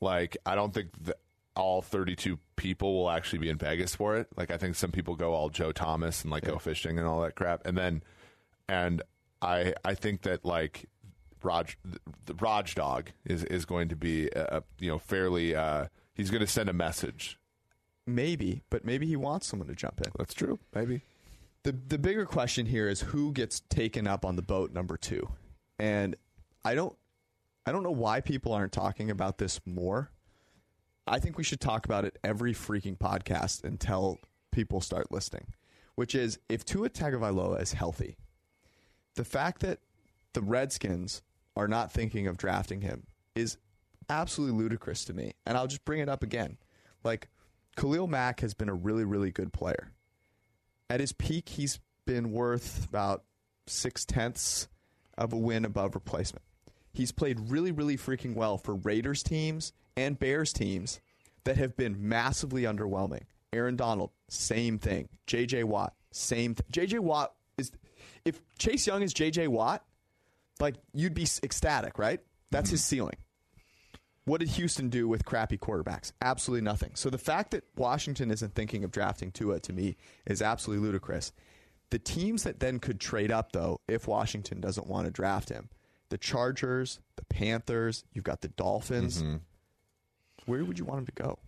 like 0.00 0.36
I 0.46 0.54
don't 0.54 0.72
think 0.72 0.90
that 1.04 1.16
all 1.56 1.82
32 1.82 2.38
people 2.54 2.94
will 2.96 3.10
actually 3.10 3.40
be 3.40 3.48
in 3.48 3.58
Vegas 3.58 3.96
for 3.96 4.16
it. 4.16 4.28
Like 4.36 4.52
I 4.52 4.56
think 4.56 4.76
some 4.76 4.92
people 4.92 5.16
go 5.16 5.34
all 5.34 5.48
Joe 5.48 5.72
Thomas 5.72 6.22
and 6.22 6.30
like 6.30 6.44
go 6.44 6.58
fishing 6.58 6.98
and 6.98 7.06
all 7.06 7.20
that 7.22 7.34
crap, 7.34 7.66
and 7.66 7.76
then 7.76 8.02
and 8.68 9.02
I 9.42 9.74
I 9.84 9.94
think 9.94 10.22
that 10.22 10.44
like 10.44 10.88
Raj 11.42 11.76
the 12.26 12.34
Raj 12.34 12.74
Dog 12.74 13.10
is 13.24 13.44
is 13.44 13.64
going 13.64 13.88
to 13.88 13.96
be 13.96 14.32
uh, 14.32 14.60
you 14.78 14.90
know 14.90 14.98
fairly 14.98 15.54
uh, 15.54 15.86
he's 16.14 16.30
going 16.30 16.40
to 16.40 16.46
send 16.46 16.68
a 16.68 16.72
message. 16.72 17.38
maybe, 18.06 18.62
but 18.70 18.84
maybe 18.84 19.06
he 19.06 19.16
wants 19.16 19.46
someone 19.46 19.68
to 19.68 19.74
jump 19.74 20.00
in. 20.00 20.10
That's 20.18 20.34
true. 20.34 20.58
Maybe. 20.74 21.02
The 21.64 21.72
the 21.72 21.98
bigger 21.98 22.24
question 22.24 22.66
here 22.66 22.88
is 22.88 23.00
who 23.00 23.32
gets 23.32 23.60
taken 23.68 24.06
up 24.06 24.24
on 24.24 24.36
the 24.36 24.42
boat 24.42 24.72
number 24.72 24.96
two, 24.96 25.28
and 25.78 26.16
I 26.64 26.74
don't 26.74 26.96
I 27.66 27.72
don't 27.72 27.82
know 27.82 27.90
why 27.90 28.20
people 28.20 28.52
aren't 28.52 28.72
talking 28.72 29.10
about 29.10 29.38
this 29.38 29.60
more. 29.66 30.10
I 31.06 31.18
think 31.18 31.36
we 31.38 31.44
should 31.44 31.60
talk 31.60 31.84
about 31.84 32.04
it 32.04 32.18
every 32.22 32.52
freaking 32.54 32.96
podcast 32.98 33.64
until 33.64 34.18
people 34.52 34.80
start 34.80 35.10
listening. 35.10 35.46
Which 35.94 36.14
is 36.14 36.38
if 36.48 36.64
Tua 36.64 36.90
Tagovailoa 36.90 37.60
is 37.60 37.72
healthy, 37.72 38.16
the 39.16 39.24
fact 39.24 39.60
that 39.62 39.80
the 40.32 40.42
Redskins 40.42 41.22
are 41.58 41.68
not 41.68 41.92
thinking 41.92 42.26
of 42.26 42.38
drafting 42.38 42.80
him 42.80 43.02
is 43.34 43.58
absolutely 44.08 44.58
ludicrous 44.58 45.04
to 45.04 45.12
me. 45.12 45.32
And 45.44 45.58
I'll 45.58 45.66
just 45.66 45.84
bring 45.84 46.00
it 46.00 46.08
up 46.08 46.22
again. 46.22 46.56
Like 47.04 47.28
Khalil 47.76 48.06
Mack 48.06 48.40
has 48.40 48.54
been 48.54 48.70
a 48.70 48.74
really 48.74 49.04
really 49.04 49.30
good 49.30 49.52
player 49.52 49.92
at 50.90 51.00
his 51.00 51.12
peak, 51.12 51.48
he's 51.48 51.80
been 52.06 52.32
worth 52.32 52.86
about 52.88 53.24
six 53.66 54.04
tenths 54.04 54.68
of 55.16 55.32
a 55.32 55.36
win 55.36 55.64
above 55.64 55.94
replacement. 55.94 56.44
He's 56.92 57.12
played 57.12 57.50
really, 57.50 57.72
really 57.72 57.96
freaking 57.96 58.34
well 58.34 58.56
for 58.56 58.74
Raiders 58.74 59.22
teams 59.22 59.72
and 59.96 60.18
Bears 60.18 60.52
teams 60.52 61.00
that 61.44 61.56
have 61.56 61.76
been 61.76 62.08
massively 62.08 62.62
underwhelming. 62.62 63.22
Aaron 63.52 63.76
Donald, 63.76 64.10
same 64.28 64.78
thing. 64.78 65.08
J.J. 65.26 65.64
Watt, 65.64 65.94
same 66.12 66.54
thing. 66.54 66.66
J.J. 66.70 66.98
Watt 67.00 67.34
is, 67.56 67.72
if 68.24 68.40
Chase 68.58 68.86
Young 68.86 69.02
is 69.02 69.12
J.J. 69.12 69.48
Watt, 69.48 69.84
like 70.60 70.76
you'd 70.92 71.14
be 71.14 71.26
ecstatic, 71.42 71.98
right? 71.98 72.20
That's 72.50 72.70
his 72.70 72.84
ceiling. 72.84 73.16
What 74.24 74.40
did 74.40 74.50
Houston 74.50 74.90
do 74.90 75.08
with 75.08 75.24
crappy 75.24 75.56
quarterbacks? 75.56 76.12
Absolutely 76.20 76.62
nothing. 76.64 76.92
So 76.94 77.08
the 77.08 77.18
fact 77.18 77.50
that 77.52 77.64
Washington 77.76 78.30
isn't 78.30 78.54
thinking 78.54 78.84
of 78.84 78.90
drafting 78.90 79.30
Tua 79.30 79.60
to 79.60 79.72
me 79.72 79.96
is 80.26 80.42
absolutely 80.42 80.84
ludicrous. 80.84 81.32
The 81.90 81.98
teams 81.98 82.42
that 82.42 82.60
then 82.60 82.78
could 82.78 83.00
trade 83.00 83.30
up 83.30 83.52
though, 83.52 83.80
if 83.88 84.06
Washington 84.06 84.60
doesn't 84.60 84.86
want 84.86 85.06
to 85.06 85.10
draft 85.10 85.48
him, 85.48 85.70
the 86.10 86.18
Chargers, 86.18 87.00
the 87.16 87.24
Panthers, 87.24 88.04
you've 88.12 88.24
got 88.24 88.42
the 88.42 88.48
Dolphins. 88.48 89.22
Where 90.44 90.64
would 90.64 90.78
you 90.78 90.84
want 90.84 91.00
him 91.00 91.06
to 91.06 91.12
go? 91.12 91.38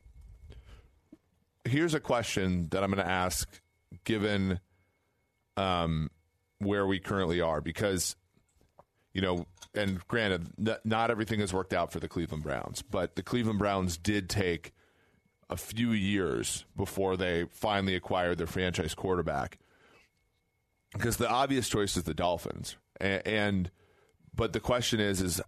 here's 1.64 1.94
a 1.94 2.00
question 2.00 2.68
that 2.70 2.82
I'm 2.82 2.90
going 2.90 3.04
to 3.04 3.10
ask, 3.10 3.48
given 4.04 4.60
um, 5.56 6.10
where 6.58 6.86
we 6.86 6.98
currently 6.98 7.40
are, 7.40 7.60
because 7.60 8.16
you 9.12 9.20
know, 9.20 9.46
and 9.74 10.06
granted, 10.08 10.48
n- 10.58 10.76
not 10.84 11.10
everything 11.10 11.40
has 11.40 11.52
worked 11.52 11.72
out 11.72 11.92
for 11.92 12.00
the 12.00 12.08
Cleveland 12.08 12.42
Browns, 12.42 12.82
but 12.82 13.16
the 13.16 13.22
Cleveland 13.22 13.58
Browns 13.58 13.96
did 13.96 14.28
take 14.28 14.72
a 15.48 15.56
few 15.56 15.90
years 15.92 16.64
before 16.76 17.16
they 17.16 17.44
finally 17.50 17.96
acquired 17.96 18.38
their 18.38 18.46
franchise 18.46 18.94
quarterback. 18.94 19.58
Because 20.92 21.16
the 21.16 21.28
obvious 21.28 21.68
choice 21.68 21.96
is 21.96 22.02
the 22.04 22.14
Dolphins, 22.14 22.76
and, 23.00 23.26
and 23.26 23.70
but 24.34 24.52
the 24.52 24.60
question 24.60 24.98
is, 24.98 25.20
is 25.20 25.40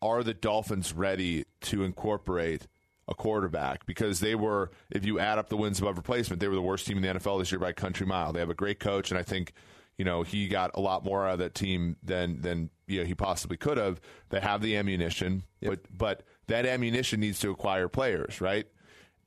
are 0.00 0.24
the 0.24 0.34
Dolphins 0.34 0.92
ready 0.92 1.44
to 1.62 1.84
incorporate 1.84 2.66
a 3.06 3.14
quarterback? 3.14 3.86
Because 3.86 4.18
they 4.18 4.34
were, 4.34 4.72
if 4.90 5.04
you 5.04 5.20
add 5.20 5.38
up 5.38 5.48
the 5.48 5.56
wins 5.56 5.78
above 5.78 5.96
replacement, 5.96 6.40
they 6.40 6.48
were 6.48 6.56
the 6.56 6.62
worst 6.62 6.86
team 6.86 6.96
in 6.96 7.02
the 7.02 7.20
NFL 7.20 7.38
this 7.38 7.52
year 7.52 7.60
by 7.60 7.72
country 7.72 8.06
mile. 8.06 8.32
They 8.32 8.40
have 8.40 8.50
a 8.50 8.54
great 8.54 8.80
coach, 8.80 9.12
and 9.12 9.18
I 9.18 9.22
think 9.22 9.52
you 9.98 10.04
know 10.04 10.22
he 10.22 10.48
got 10.48 10.70
a 10.74 10.80
lot 10.80 11.04
more 11.04 11.26
out 11.26 11.34
of 11.34 11.38
that 11.40 11.54
team 11.54 11.96
than 12.02 12.40
than 12.40 12.70
you 12.86 13.00
know 13.00 13.06
he 13.06 13.14
possibly 13.14 13.56
could 13.56 13.78
have. 13.78 14.00
They 14.30 14.40
have 14.40 14.62
the 14.62 14.76
ammunition, 14.76 15.44
but 15.60 15.80
but 15.96 16.22
that 16.48 16.66
ammunition 16.66 17.20
needs 17.20 17.38
to 17.40 17.50
acquire 17.50 17.88
players, 17.88 18.40
right? 18.40 18.66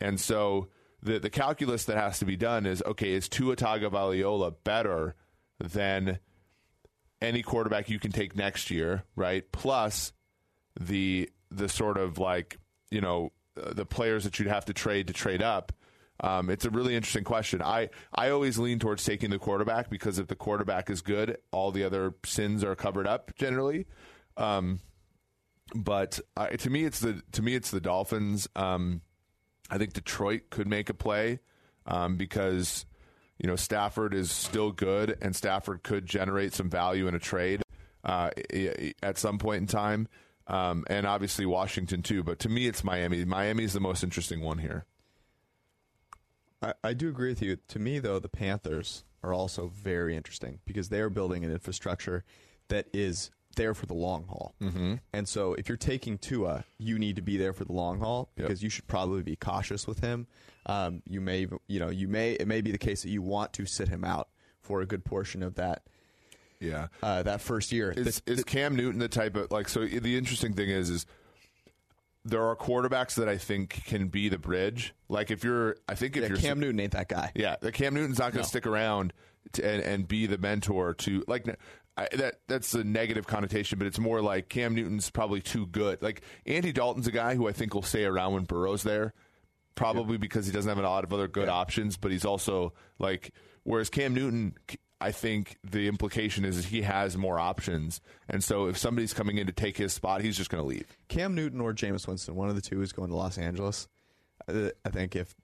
And 0.01 0.19
so 0.19 0.67
the 1.01 1.19
the 1.19 1.29
calculus 1.29 1.85
that 1.85 1.97
has 1.97 2.19
to 2.19 2.25
be 2.25 2.35
done 2.35 2.65
is 2.65 2.83
okay, 2.85 3.13
is 3.13 3.29
Tua 3.29 3.55
Tagovailoa 3.55 4.55
better 4.63 5.15
than 5.59 6.19
any 7.21 7.41
quarterback 7.41 7.89
you 7.89 7.99
can 7.99 8.11
take 8.11 8.35
next 8.35 8.69
year, 8.69 9.03
right? 9.15 9.49
Plus 9.51 10.13
the 10.79 11.29
the 11.51 11.69
sort 11.69 11.97
of 11.97 12.17
like 12.17 12.57
you 12.91 13.01
know 13.01 13.31
uh, 13.61 13.73
the 13.73 13.85
players 13.85 14.23
that 14.23 14.39
you'd 14.39 14.47
have 14.47 14.65
to 14.65 14.73
trade 14.73 15.07
to 15.07 15.13
trade 15.13 15.41
up. 15.41 15.71
Um, 16.21 16.49
it's 16.49 16.65
a 16.65 16.69
really 16.69 16.95
interesting 16.95 17.23
question. 17.23 17.61
I, 17.61 17.89
I 18.13 18.29
always 18.29 18.57
lean 18.57 18.79
towards 18.79 19.03
taking 19.03 19.29
the 19.29 19.39
quarterback 19.39 19.89
because 19.89 20.17
if 20.17 20.27
the 20.27 20.35
quarterback 20.35 20.89
is 20.89 21.01
good, 21.01 21.37
all 21.51 21.71
the 21.71 21.83
other 21.83 22.15
sins 22.25 22.63
are 22.63 22.75
covered 22.75 23.07
up 23.07 23.35
generally. 23.35 23.85
Um, 24.37 24.79
but 25.73 26.19
uh, 26.37 26.47
to 26.47 26.69
me, 26.69 26.85
it's 26.85 26.99
the 26.99 27.21
to 27.33 27.41
me 27.41 27.55
it's 27.55 27.71
the 27.71 27.81
Dolphins. 27.81 28.47
Um, 28.55 29.01
I 29.69 29.77
think 29.77 29.93
Detroit 29.93 30.43
could 30.49 30.67
make 30.67 30.89
a 30.89 30.93
play 30.93 31.39
um, 31.85 32.17
because 32.17 32.85
you 33.39 33.47
know 33.47 33.55
Stafford 33.55 34.13
is 34.13 34.31
still 34.31 34.71
good, 34.71 35.17
and 35.21 35.35
Stafford 35.35 35.83
could 35.83 36.05
generate 36.05 36.53
some 36.53 36.69
value 36.69 37.07
in 37.07 37.15
a 37.15 37.19
trade 37.19 37.63
uh, 38.03 38.29
at 39.01 39.17
some 39.17 39.37
point 39.37 39.61
in 39.61 39.67
time, 39.67 40.07
um, 40.47 40.85
and 40.87 41.07
obviously 41.07 41.45
Washington 41.45 42.03
too. 42.03 42.23
But 42.23 42.39
to 42.39 42.49
me, 42.49 42.67
it's 42.67 42.83
Miami. 42.83 43.25
Miami 43.25 43.63
is 43.63 43.73
the 43.73 43.79
most 43.79 44.03
interesting 44.03 44.41
one 44.41 44.59
here. 44.59 44.85
I, 46.61 46.73
I 46.83 46.93
do 46.93 47.09
agree 47.09 47.29
with 47.29 47.41
you. 47.41 47.57
To 47.69 47.79
me, 47.79 47.99
though, 47.99 48.19
the 48.19 48.29
Panthers 48.29 49.03
are 49.23 49.33
also 49.33 49.67
very 49.67 50.15
interesting 50.15 50.59
because 50.65 50.89
they 50.89 50.99
are 50.99 51.09
building 51.09 51.43
an 51.43 51.51
infrastructure 51.51 52.23
that 52.67 52.87
is 52.93 53.31
there 53.55 53.73
for 53.73 53.85
the 53.85 53.93
long 53.93 54.25
haul. 54.27 54.53
Mm-hmm. 54.61 54.95
And 55.13 55.27
so 55.27 55.53
if 55.53 55.69
you're 55.69 55.77
taking 55.77 56.17
Tua, 56.17 56.65
you 56.77 56.99
need 56.99 57.15
to 57.15 57.21
be 57.21 57.37
there 57.37 57.53
for 57.53 57.65
the 57.65 57.73
long 57.73 57.99
haul 57.99 58.29
because 58.35 58.61
yep. 58.61 58.63
you 58.63 58.69
should 58.69 58.87
probably 58.87 59.23
be 59.23 59.35
cautious 59.35 59.87
with 59.87 59.99
him. 59.99 60.27
Um, 60.65 61.01
you 61.07 61.21
may, 61.21 61.47
you 61.67 61.79
know, 61.79 61.89
you 61.89 62.07
may 62.07 62.33
it 62.33 62.47
may 62.47 62.61
be 62.61 62.71
the 62.71 62.77
case 62.77 63.03
that 63.03 63.09
you 63.09 63.21
want 63.21 63.53
to 63.53 63.65
sit 63.65 63.87
him 63.87 64.03
out 64.03 64.29
for 64.61 64.81
a 64.81 64.85
good 64.85 65.05
portion 65.05 65.43
of 65.43 65.55
that. 65.55 65.83
Yeah, 66.59 66.87
uh, 67.03 67.21
that 67.23 67.41
first 67.41 67.71
year 67.71 67.91
is, 67.91 68.21
the, 68.21 68.31
is 68.31 68.43
Cam 68.43 68.75
Newton 68.75 68.99
the 68.99 69.07
type 69.07 69.35
of 69.35 69.51
like? 69.51 69.69
So 69.69 69.85
the 69.85 70.17
interesting 70.17 70.53
thing 70.53 70.69
is, 70.69 70.89
is 70.89 71.05
there 72.25 72.43
are 72.43 72.55
quarterbacks 72.55 73.15
that 73.15 73.29
I 73.29 73.37
think 73.37 73.83
can 73.85 74.07
be 74.07 74.27
the 74.29 74.39
bridge. 74.39 74.93
Like 75.07 75.31
if 75.31 75.43
you're, 75.43 75.77
I 75.87 75.95
think 75.95 76.17
if 76.17 76.23
yeah, 76.23 76.29
you're 76.29 76.37
Cam 76.37 76.59
Newton 76.59 76.79
ain't 76.79 76.93
that 76.93 77.07
guy. 77.07 77.31
Yeah, 77.35 77.55
the 77.61 77.71
Cam 77.71 77.93
Newton's 77.93 78.17
not 78.17 78.33
going 78.33 78.43
to 78.43 78.47
no. 78.47 78.47
stick 78.47 78.65
around 78.65 79.13
to, 79.53 79.65
and, 79.65 79.83
and 79.83 80.07
be 80.07 80.25
the 80.25 80.39
mentor 80.39 80.95
to 80.95 81.23
like 81.27 81.45
I, 81.95 82.09
that 82.17 82.39
that's 82.47 82.73
a 82.73 82.83
negative 82.83 83.27
connotation, 83.27 83.77
but 83.77 83.87
it's 83.87 83.99
more 83.99 84.21
like 84.21 84.49
Cam 84.49 84.75
Newton's 84.75 85.09
probably 85.09 85.41
too 85.41 85.67
good. 85.67 86.01
Like 86.01 86.21
Andy 86.45 86.73
Dalton's 86.73 87.07
a 87.07 87.11
guy 87.11 87.35
who 87.35 87.47
I 87.47 87.53
think 87.53 87.73
will 87.73 87.83
stay 87.83 88.03
around 88.03 88.33
when 88.33 88.43
Burrow's 88.43 88.83
there, 88.83 89.13
probably 89.75 90.17
because 90.17 90.47
he 90.47 90.51
doesn't 90.51 90.67
have 90.67 90.77
a 90.77 90.81
lot 90.81 91.03
of 91.03 91.13
other 91.13 91.27
good 91.27 91.47
yeah. 91.47 91.53
options. 91.53 91.95
But 91.95 92.11
he's 92.11 92.25
also 92.25 92.73
like, 92.99 93.31
whereas 93.63 93.89
Cam 93.89 94.13
Newton, 94.13 94.55
I 95.05 95.11
think 95.11 95.59
the 95.63 95.87
implication 95.87 96.45
is 96.45 96.65
he 96.65 96.81
has 96.81 97.15
more 97.15 97.37
options, 97.39 98.01
and 98.27 98.43
so 98.43 98.65
if 98.65 98.75
somebody's 98.75 99.13
coming 99.13 99.37
in 99.37 99.45
to 99.45 99.53
take 99.53 99.77
his 99.77 99.93
spot, 99.93 100.21
he's 100.21 100.35
just 100.35 100.49
going 100.49 100.63
to 100.63 100.67
leave. 100.67 100.97
Cam 101.09 101.35
Newton 101.35 101.61
or 101.61 101.75
Jameis 101.75 102.07
Winston, 102.07 102.33
one 102.33 102.49
of 102.49 102.55
the 102.55 102.61
two 102.61 102.81
is 102.81 102.91
going 102.91 103.11
to 103.11 103.15
Los 103.15 103.37
Angeles. 103.37 103.87
Uh, 104.47 104.69
I 104.83 104.89
think 104.89 105.15
if 105.15 105.35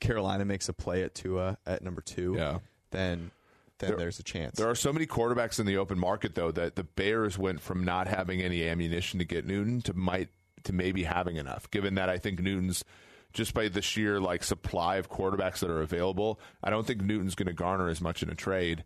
Carolina 0.00 0.46
makes 0.46 0.70
a 0.70 0.72
play 0.72 1.02
at 1.02 1.14
Tua 1.14 1.58
at 1.66 1.82
number 1.82 2.00
two, 2.00 2.36
yeah. 2.38 2.60
then 2.92 3.30
then 3.78 3.90
there, 3.90 3.98
there's 3.98 4.18
a 4.20 4.22
chance. 4.22 4.56
There 4.56 4.70
are 4.70 4.74
so 4.74 4.90
many 4.90 5.06
quarterbacks 5.06 5.60
in 5.60 5.66
the 5.66 5.76
open 5.76 5.98
market 5.98 6.34
though 6.34 6.50
that 6.52 6.74
the 6.74 6.84
Bears 6.84 7.36
went 7.36 7.60
from 7.60 7.84
not 7.84 8.08
having 8.08 8.40
any 8.40 8.66
ammunition 8.66 9.18
to 9.18 9.26
get 9.26 9.44
Newton 9.44 9.82
to 9.82 9.92
might 9.92 10.30
to 10.62 10.72
maybe 10.72 11.02
having 11.04 11.36
enough. 11.36 11.70
Given 11.70 11.96
that 11.96 12.08
I 12.08 12.16
think 12.16 12.40
Newton's 12.40 12.84
just 13.34 13.52
by 13.52 13.68
the 13.68 13.82
sheer 13.82 14.18
like 14.18 14.42
supply 14.42 14.96
of 14.96 15.10
quarterbacks 15.10 15.58
that 15.58 15.68
are 15.68 15.82
available, 15.82 16.40
I 16.62 16.70
don't 16.70 16.86
think 16.86 17.02
Newton's 17.02 17.34
going 17.34 17.48
to 17.48 17.52
garner 17.52 17.90
as 17.90 18.00
much 18.00 18.22
in 18.22 18.30
a 18.30 18.34
trade. 18.34 18.84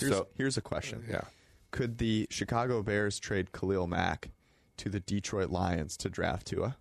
Here's, 0.00 0.12
so 0.12 0.26
here's 0.34 0.56
a 0.56 0.62
question. 0.62 1.04
Yeah. 1.08 1.22
Could 1.70 1.98
the 1.98 2.26
Chicago 2.30 2.82
Bears 2.82 3.20
trade 3.20 3.52
Khalil 3.52 3.86
Mack 3.86 4.30
to 4.78 4.88
the 4.88 5.00
Detroit 5.00 5.50
Lions 5.50 5.96
to 5.98 6.08
draft 6.08 6.46
Tua? 6.46 6.76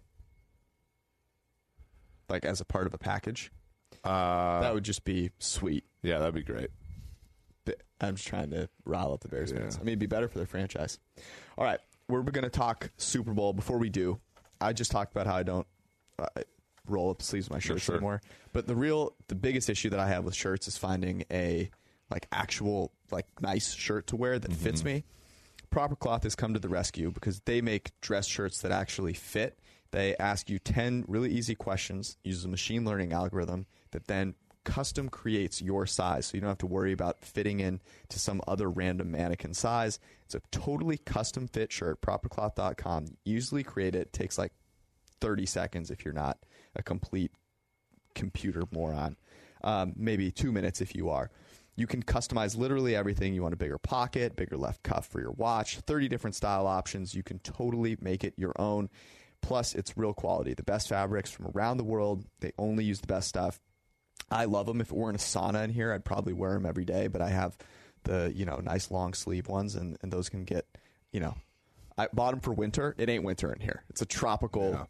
Like 2.28 2.46
as 2.46 2.62
a 2.62 2.66
part 2.66 2.88
of 2.88 2.94
a 2.94 2.98
package? 2.98 3.52
Uh, 4.04 4.62
that 4.62 4.74
would 4.74 4.84
just 4.84 5.04
be 5.04 5.32
sweet. 5.40 5.84
Yeah, 6.02 6.20
that'd 6.20 6.34
be 6.34 6.44
great. 6.44 6.70
I'm 8.02 8.16
just 8.16 8.28
trying 8.28 8.52
to 8.52 8.70
rile 8.86 9.14
up 9.14 9.22
the 9.22 9.28
Bears 9.28 9.52
fans. 9.52 9.76
I 9.76 9.80
mean, 9.80 9.90
it'd 9.90 10.00
be 10.00 10.06
better 10.06 10.28
for 10.28 10.38
their 10.38 10.48
franchise. 10.48 11.00
All 11.58 11.66
right, 11.66 11.80
we're 12.08 12.22
going 12.22 12.44
to 12.44 12.50
talk 12.50 12.90
Super 12.98 13.34
Bowl. 13.34 13.54
Before 13.54 13.78
we 13.78 13.90
do, 13.90 14.20
I 14.62 14.74
just 14.74 14.92
talked 14.92 15.12
about 15.12 15.28
how 15.28 15.36
I 15.36 15.44
don't 15.44 15.68
uh, 16.18 16.28
roll 16.88 17.10
up 17.10 17.20
the 17.20 17.26
sleeves 17.26 17.48
of 17.48 17.52
my 17.52 17.60
shirts 17.60 17.84
sure. 17.84 17.96
anymore. 17.96 18.22
But 18.54 18.68
the 18.68 18.76
real, 18.76 19.16
the 19.28 19.36
biggest 19.36 19.70
issue 19.70 19.90
that 19.90 20.00
I 20.00 20.08
have 20.08 20.24
with 20.24 20.34
shirts 20.34 20.68
is 20.68 20.78
finding 20.78 21.26
a 21.32 21.70
like 22.12 22.28
actual 22.32 22.92
like 23.12 23.26
nice 23.42 23.74
shirt 23.74 24.08
to 24.08 24.16
wear 24.16 24.40
that 24.40 24.52
mm-hmm. 24.52 24.64
fits 24.64 24.84
me. 24.84 25.04
Proper 25.70 25.96
Cloth 25.96 26.24
has 26.24 26.36
come 26.36 26.54
to 26.54 26.60
the 26.60 26.70
rescue 26.70 27.12
because 27.12 27.42
they 27.42 27.62
make 27.62 27.92
dress 28.02 28.26
shirts 28.26 28.62
that 28.62 28.72
actually 28.72 29.14
fit. 29.14 29.60
They 29.92 30.16
ask 30.18 30.50
you 30.50 30.60
10 30.60 31.06
really 31.08 31.32
easy 31.32 31.56
questions, 31.56 32.18
uses 32.24 32.46
a 32.46 32.48
machine 32.48 32.86
learning 32.86 33.14
algorithm 33.14 33.66
that 33.92 34.08
then 34.08 34.36
custom 34.64 35.10
creates 35.10 35.62
your 35.62 35.86
size, 35.86 36.28
so 36.28 36.36
you 36.36 36.42
don't 36.42 36.50
have 36.50 36.58
to 36.60 36.68
worry 36.68 36.92
about 36.92 37.24
fitting 37.24 37.60
in 37.60 37.82
to 38.10 38.20
some 38.20 38.42
other 38.48 38.70
random 38.70 39.12
mannequin 39.12 39.54
size. 39.54 40.00
It's 40.26 40.36
a 40.36 40.42
totally 40.52 40.98
custom 40.98 41.48
fit 41.48 41.72
shirt. 41.72 42.02
Propercloth.com. 42.02 43.18
Usually 43.26 43.64
create 43.64 43.96
it 43.96 44.14
takes 44.14 44.38
like 44.38 44.54
30 45.22 45.46
seconds 45.46 45.92
if 45.92 46.06
you're 46.06 46.14
not 46.14 46.38
a 46.76 46.84
complete 46.84 47.32
computer 48.16 48.64
moron. 48.72 49.18
Um, 49.64 49.94
maybe 49.96 50.32
two 50.32 50.52
minutes 50.52 50.82
if 50.82 50.96
you 50.96 51.10
are. 51.10 51.32
You 51.80 51.88
can 51.88 52.04
customize 52.04 52.58
literally 52.58 52.96
everything. 52.96 53.34
You 53.34 53.42
want 53.42 53.54
a 53.54 53.58
bigger 53.58 53.78
pocket, 53.78 54.36
bigger 54.36 54.58
left 54.58 54.84
cuff 54.84 55.08
for 55.08 55.22
your 55.22 55.32
watch, 55.32 55.80
30 55.80 56.10
different 56.10 56.36
style 56.36 56.68
options. 56.68 57.16
You 57.16 57.24
can 57.24 57.40
totally 57.40 57.98
make 58.02 58.26
it 58.26 58.34
your 58.38 58.54
own. 58.60 58.90
Plus, 59.42 59.74
it's 59.74 59.98
real 59.98 60.14
quality. 60.14 60.54
The 60.54 60.64
best 60.64 60.90
fabrics 60.90 61.32
from 61.32 61.48
around 61.56 61.78
the 61.78 61.86
world. 61.86 62.26
They 62.42 62.52
only 62.58 62.84
use 62.84 63.00
the 63.00 63.08
best 63.08 63.30
stuff. 63.30 63.62
I 64.30 64.46
love 64.46 64.66
them. 64.66 64.82
If 64.82 64.92
it 64.92 64.98
weren't 64.98 65.16
a 65.16 65.24
sauna 65.24 65.64
in 65.64 65.70
here, 65.70 65.94
I'd 65.94 66.04
probably 66.04 66.34
wear 66.34 66.54
them 66.54 66.66
every 66.66 66.84
day. 66.84 67.08
But 67.08 67.22
I 67.22 67.30
have 67.30 67.58
the 68.04 68.32
you 68.36 68.46
know 68.46 68.60
nice 68.62 68.92
long 68.92 69.14
sleeve 69.14 69.48
ones, 69.48 69.76
and, 69.76 69.98
and 70.02 70.12
those 70.12 70.28
can 70.28 70.44
get 70.44 70.66
you 71.14 71.22
know. 71.22 71.36
I 71.98 72.08
bought 72.14 72.32
them 72.32 72.40
for 72.40 72.54
winter. 72.54 72.96
It 72.98 73.10
ain't 73.10 73.24
winter 73.24 73.52
in 73.54 73.60
here. 73.62 73.84
It's 73.90 74.02
a 74.02 74.06
tropical 74.06 74.72
yeah. 74.72 74.84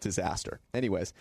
disaster. 0.00 0.60
Anyways, 0.74 1.12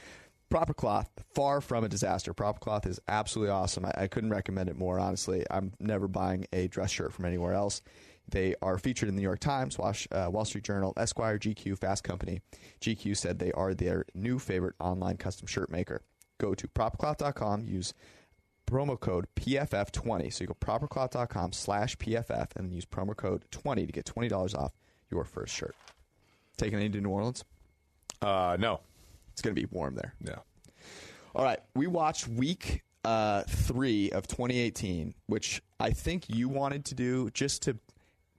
Proper 0.52 0.76
Cloth, 0.76 1.10
far 1.34 1.62
from 1.62 1.84
a 1.84 1.90
disaster. 1.90 2.34
Proper 2.34 2.60
Cloth 2.60 2.86
is 2.86 3.00
absolutely 3.08 3.52
awesome. 3.52 3.86
I, 3.86 4.04
I 4.04 4.08
couldn't 4.08 4.30
recommend 4.30 4.70
it 4.70 4.78
more, 4.78 5.00
honestly. 5.00 5.44
I'm 5.50 5.74
never 5.80 6.08
buying 6.08 6.46
a 6.54 6.68
dress 6.68 6.92
shirt 6.92 7.14
from 7.14 7.26
anywhere 7.26 7.54
else. 7.54 7.82
They 8.30 8.54
are 8.62 8.78
featured 8.78 9.10
in 9.10 9.16
the 9.16 9.22
New 9.22 9.28
York 9.28 9.40
Times, 9.40 9.78
uh, 9.80 10.30
Wall 10.30 10.46
Street 10.46 10.64
Journal, 10.64 10.94
Esquire, 10.96 11.40
GQ, 11.40 11.80
Fast 11.80 12.04
Company. 12.04 12.42
GQ 12.80 13.18
said 13.18 13.40
they 13.40 13.52
are 13.54 13.74
their 13.74 14.06
new 14.14 14.38
favorite 14.38 14.76
online 14.80 15.18
custom 15.18 15.48
shirt 15.48 15.72
maker 15.72 16.04
go 16.42 16.56
to 16.56 16.68
propercloth.com, 16.68 17.66
use 17.68 17.94
promo 18.66 19.00
code 19.00 19.28
PFF20. 19.36 20.34
So 20.34 20.44
you 20.44 20.48
go 20.48 20.56
propercloth.com 20.60 21.54
slash 21.54 21.96
PFF 21.98 22.56
and 22.56 22.66
then 22.66 22.72
use 22.72 22.86
promo 22.86 23.16
code 23.16 23.46
20 23.52 23.86
to 23.86 23.92
get 23.92 24.06
$20 24.06 24.56
off 24.56 24.74
your 25.12 25.24
first 25.24 25.54
shirt. 25.54 25.76
Taking 26.58 26.80
any 26.80 26.90
to 26.90 27.02
New 27.02 27.10
Orleans? 27.10 27.46
Uh, 28.22 28.58
no. 28.60 28.82
It's 29.32 29.42
going 29.42 29.56
to 29.56 29.62
be 29.62 29.68
warm 29.72 29.96
there. 29.96 30.14
Yeah. 30.24 30.40
All 31.36 31.44
right. 31.44 31.60
We 31.76 31.88
watched 31.88 32.28
week 32.28 32.84
uh, 33.04 33.44
three 33.44 34.12
of 34.12 34.28
2018, 34.28 35.14
which 35.28 35.62
I 35.80 35.92
think 35.92 36.30
you 36.30 36.50
wanted 36.50 36.86
to 36.86 36.96
do 36.96 37.30
just 37.32 37.64
to 37.64 37.78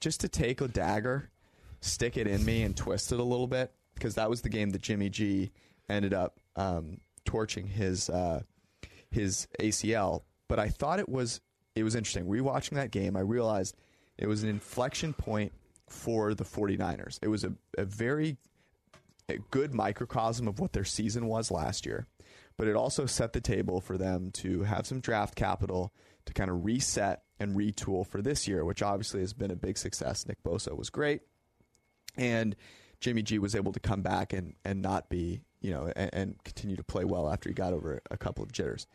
just 0.01 0.21
to 0.21 0.29
take 0.29 0.61
a 0.61 0.69
dagger, 0.69 1.31
stick 1.81 2.17
it 2.17 2.27
in 2.27 2.45
me, 2.45 2.63
and 2.63 2.77
twist 2.77 3.13
it 3.13 3.21
a 3.21 3.23
little 3.23 3.47
bit 3.47 3.73
because 3.95 4.17
that 4.17 4.29
was 4.29 4.43
the 4.43 4.49
game 4.49 4.71
that 4.71 4.83
Jimmy 4.83 5.09
G 5.09 5.53
ended 5.89 6.13
up 6.13 6.39
um, 6.57 6.99
torching 7.25 7.67
his 7.67 8.11
uh, 8.11 8.43
his 9.11 9.47
ACL. 9.61 10.23
But 10.49 10.59
I 10.59 10.69
thought 10.69 10.99
it 10.99 11.09
was 11.09 11.41
it 11.75 11.85
was 11.85 11.95
interesting. 11.95 12.27
Rewatching 12.27 12.75
that 12.75 12.91
game, 12.91 13.17
I 13.17 13.21
realized 13.21 13.77
it 14.19 14.27
was 14.27 14.43
an 14.43 14.49
inflection 14.49 15.13
point 15.13 15.53
for 15.89 16.35
the 16.35 16.45
49ers. 16.45 17.19
It 17.23 17.29
was 17.29 17.45
a, 17.45 17.53
a 17.79 17.85
very 17.85 18.37
a 19.29 19.39
good 19.51 19.75
microcosm 19.75 20.49
of 20.49 20.59
what 20.59 20.73
their 20.73 20.85
season 20.85 21.27
was 21.27 21.51
last 21.51 21.87
year, 21.87 22.07
but 22.57 22.69
it 22.69 22.77
also 22.77 23.07
set 23.07 23.33
the 23.33 23.41
table 23.41 23.81
for 23.81 23.97
them 23.97 24.31
to 24.33 24.63
have 24.63 24.87
some 24.87 25.01
draft 25.01 25.35
capital 25.35 25.93
to 26.27 26.33
kind 26.33 26.51
of 26.51 26.65
reset 26.65 27.23
and 27.39 27.57
retool 27.57 28.07
for 28.07 28.23
this 28.23 28.47
year, 28.47 28.65
which 28.65 28.83
obviously 28.83 29.21
has 29.21 29.33
been 29.33 29.51
a 29.51 29.57
big 29.57 29.79
success. 29.79 30.27
Nick 30.27 30.43
Bosa 30.43 30.77
was 30.77 30.91
great, 30.91 31.23
and 32.17 32.55
Jimmy 33.01 33.23
G 33.23 33.39
was 33.39 33.55
able 33.55 33.73
to 33.73 33.81
come 33.81 34.03
back 34.03 34.33
and, 34.33 34.55
and 34.65 34.83
not 34.83 35.09
be 35.09 35.43
you 35.63 35.71
know, 35.71 35.91
and, 35.97 36.11
and 36.13 36.45
continue 36.45 36.77
to 36.77 36.85
play 36.85 37.05
well 37.05 37.31
after 37.31 37.49
he 37.49 37.55
got 37.55 37.73
over 37.73 38.03
a 38.11 38.17
couple 38.19 38.45
of 38.45 38.53
jitters. 38.53 38.87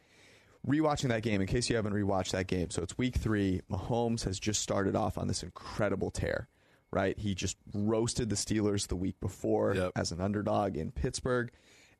Rewatching 0.68 1.10
that 1.10 1.24
game, 1.24 1.40
in 1.40 1.48
case 1.48 1.70
you 1.70 1.78
haven't 1.78 1.94
rewatched 1.94 2.32
that 2.32 2.48
game, 2.48 2.70
so 2.70 2.84
it's 2.84 2.98
week 2.98 3.16
three. 3.16 3.62
Mahomes 3.72 4.26
has 4.26 4.38
just 4.38 4.62
started 4.62 4.96
off 4.96 5.18
on 5.18 5.28
this 5.28 5.44
incredible 5.44 6.12
tear, 6.12 6.50
right? 6.92 7.18
He 7.18 7.36
just 7.36 7.58
roasted 7.74 8.30
the 8.30 8.36
Steelers 8.36 8.88
the 8.88 8.96
week 8.96 9.20
before 9.20 9.76
yep. 9.76 9.92
as 9.96 10.12
an 10.12 10.22
underdog 10.22 10.78
in 10.78 10.92
Pittsburgh. 10.92 11.52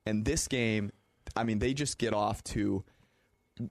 And 0.06 0.24
this 0.26 0.48
game, 0.48 0.92
I 1.36 1.44
mean, 1.44 1.60
they 1.60 1.74
just 1.74 1.98
get 1.98 2.14
off 2.14 2.44
to 2.46 2.84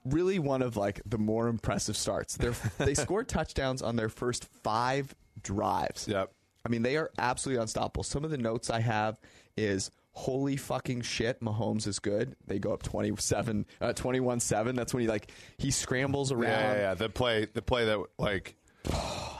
really 0.04 0.38
one 0.38 0.62
of 0.62 0.76
like 0.76 1.00
the 1.06 1.18
more 1.18 1.48
impressive 1.48 1.96
starts. 1.96 2.36
They're, 2.36 2.54
they 2.78 2.94
scored 2.94 3.28
touchdowns 3.28 3.82
on 3.82 3.96
their 3.96 4.08
first 4.08 4.44
five 4.62 5.14
drives. 5.42 6.08
Yep. 6.08 6.32
I 6.64 6.68
mean, 6.68 6.82
they 6.82 6.96
are 6.96 7.10
absolutely 7.18 7.62
unstoppable. 7.62 8.02
Some 8.02 8.24
of 8.24 8.30
the 8.30 8.38
notes 8.38 8.70
I 8.70 8.80
have 8.80 9.20
is 9.56 9.90
holy 10.16 10.56
fucking 10.56 11.02
shit, 11.02 11.40
Mahomes 11.40 11.86
is 11.86 11.98
good. 11.98 12.34
They 12.46 12.58
go 12.58 12.72
up 12.72 12.82
27, 12.82 13.66
uh, 13.80 13.92
21-7. 13.92 14.74
That's 14.74 14.92
when 14.92 15.02
he 15.02 15.08
like 15.08 15.30
he 15.58 15.70
scrambles 15.70 16.32
around. 16.32 16.50
Yeah, 16.50 16.72
yeah, 16.72 16.78
yeah. 16.78 16.94
The 16.94 17.08
play, 17.08 17.46
the 17.52 17.62
play 17.62 17.84
that 17.84 18.02
like 18.18 18.56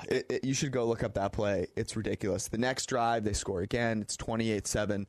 It, 0.09 0.27
it, 0.31 0.45
you 0.45 0.55
should 0.55 0.73
go 0.73 0.87
look 0.87 1.03
up 1.03 1.15
that 1.15 1.33
play. 1.33 1.67
It's 1.77 1.97
ridiculous. 1.97 2.49
The 2.49 2.59
next 2.59 2.87
drive, 2.87 3.25
they 3.25 3.33
score 3.33 3.61
again. 3.61 4.03
It's 4.03 4.17
28 4.17 4.67
7. 4.67 5.07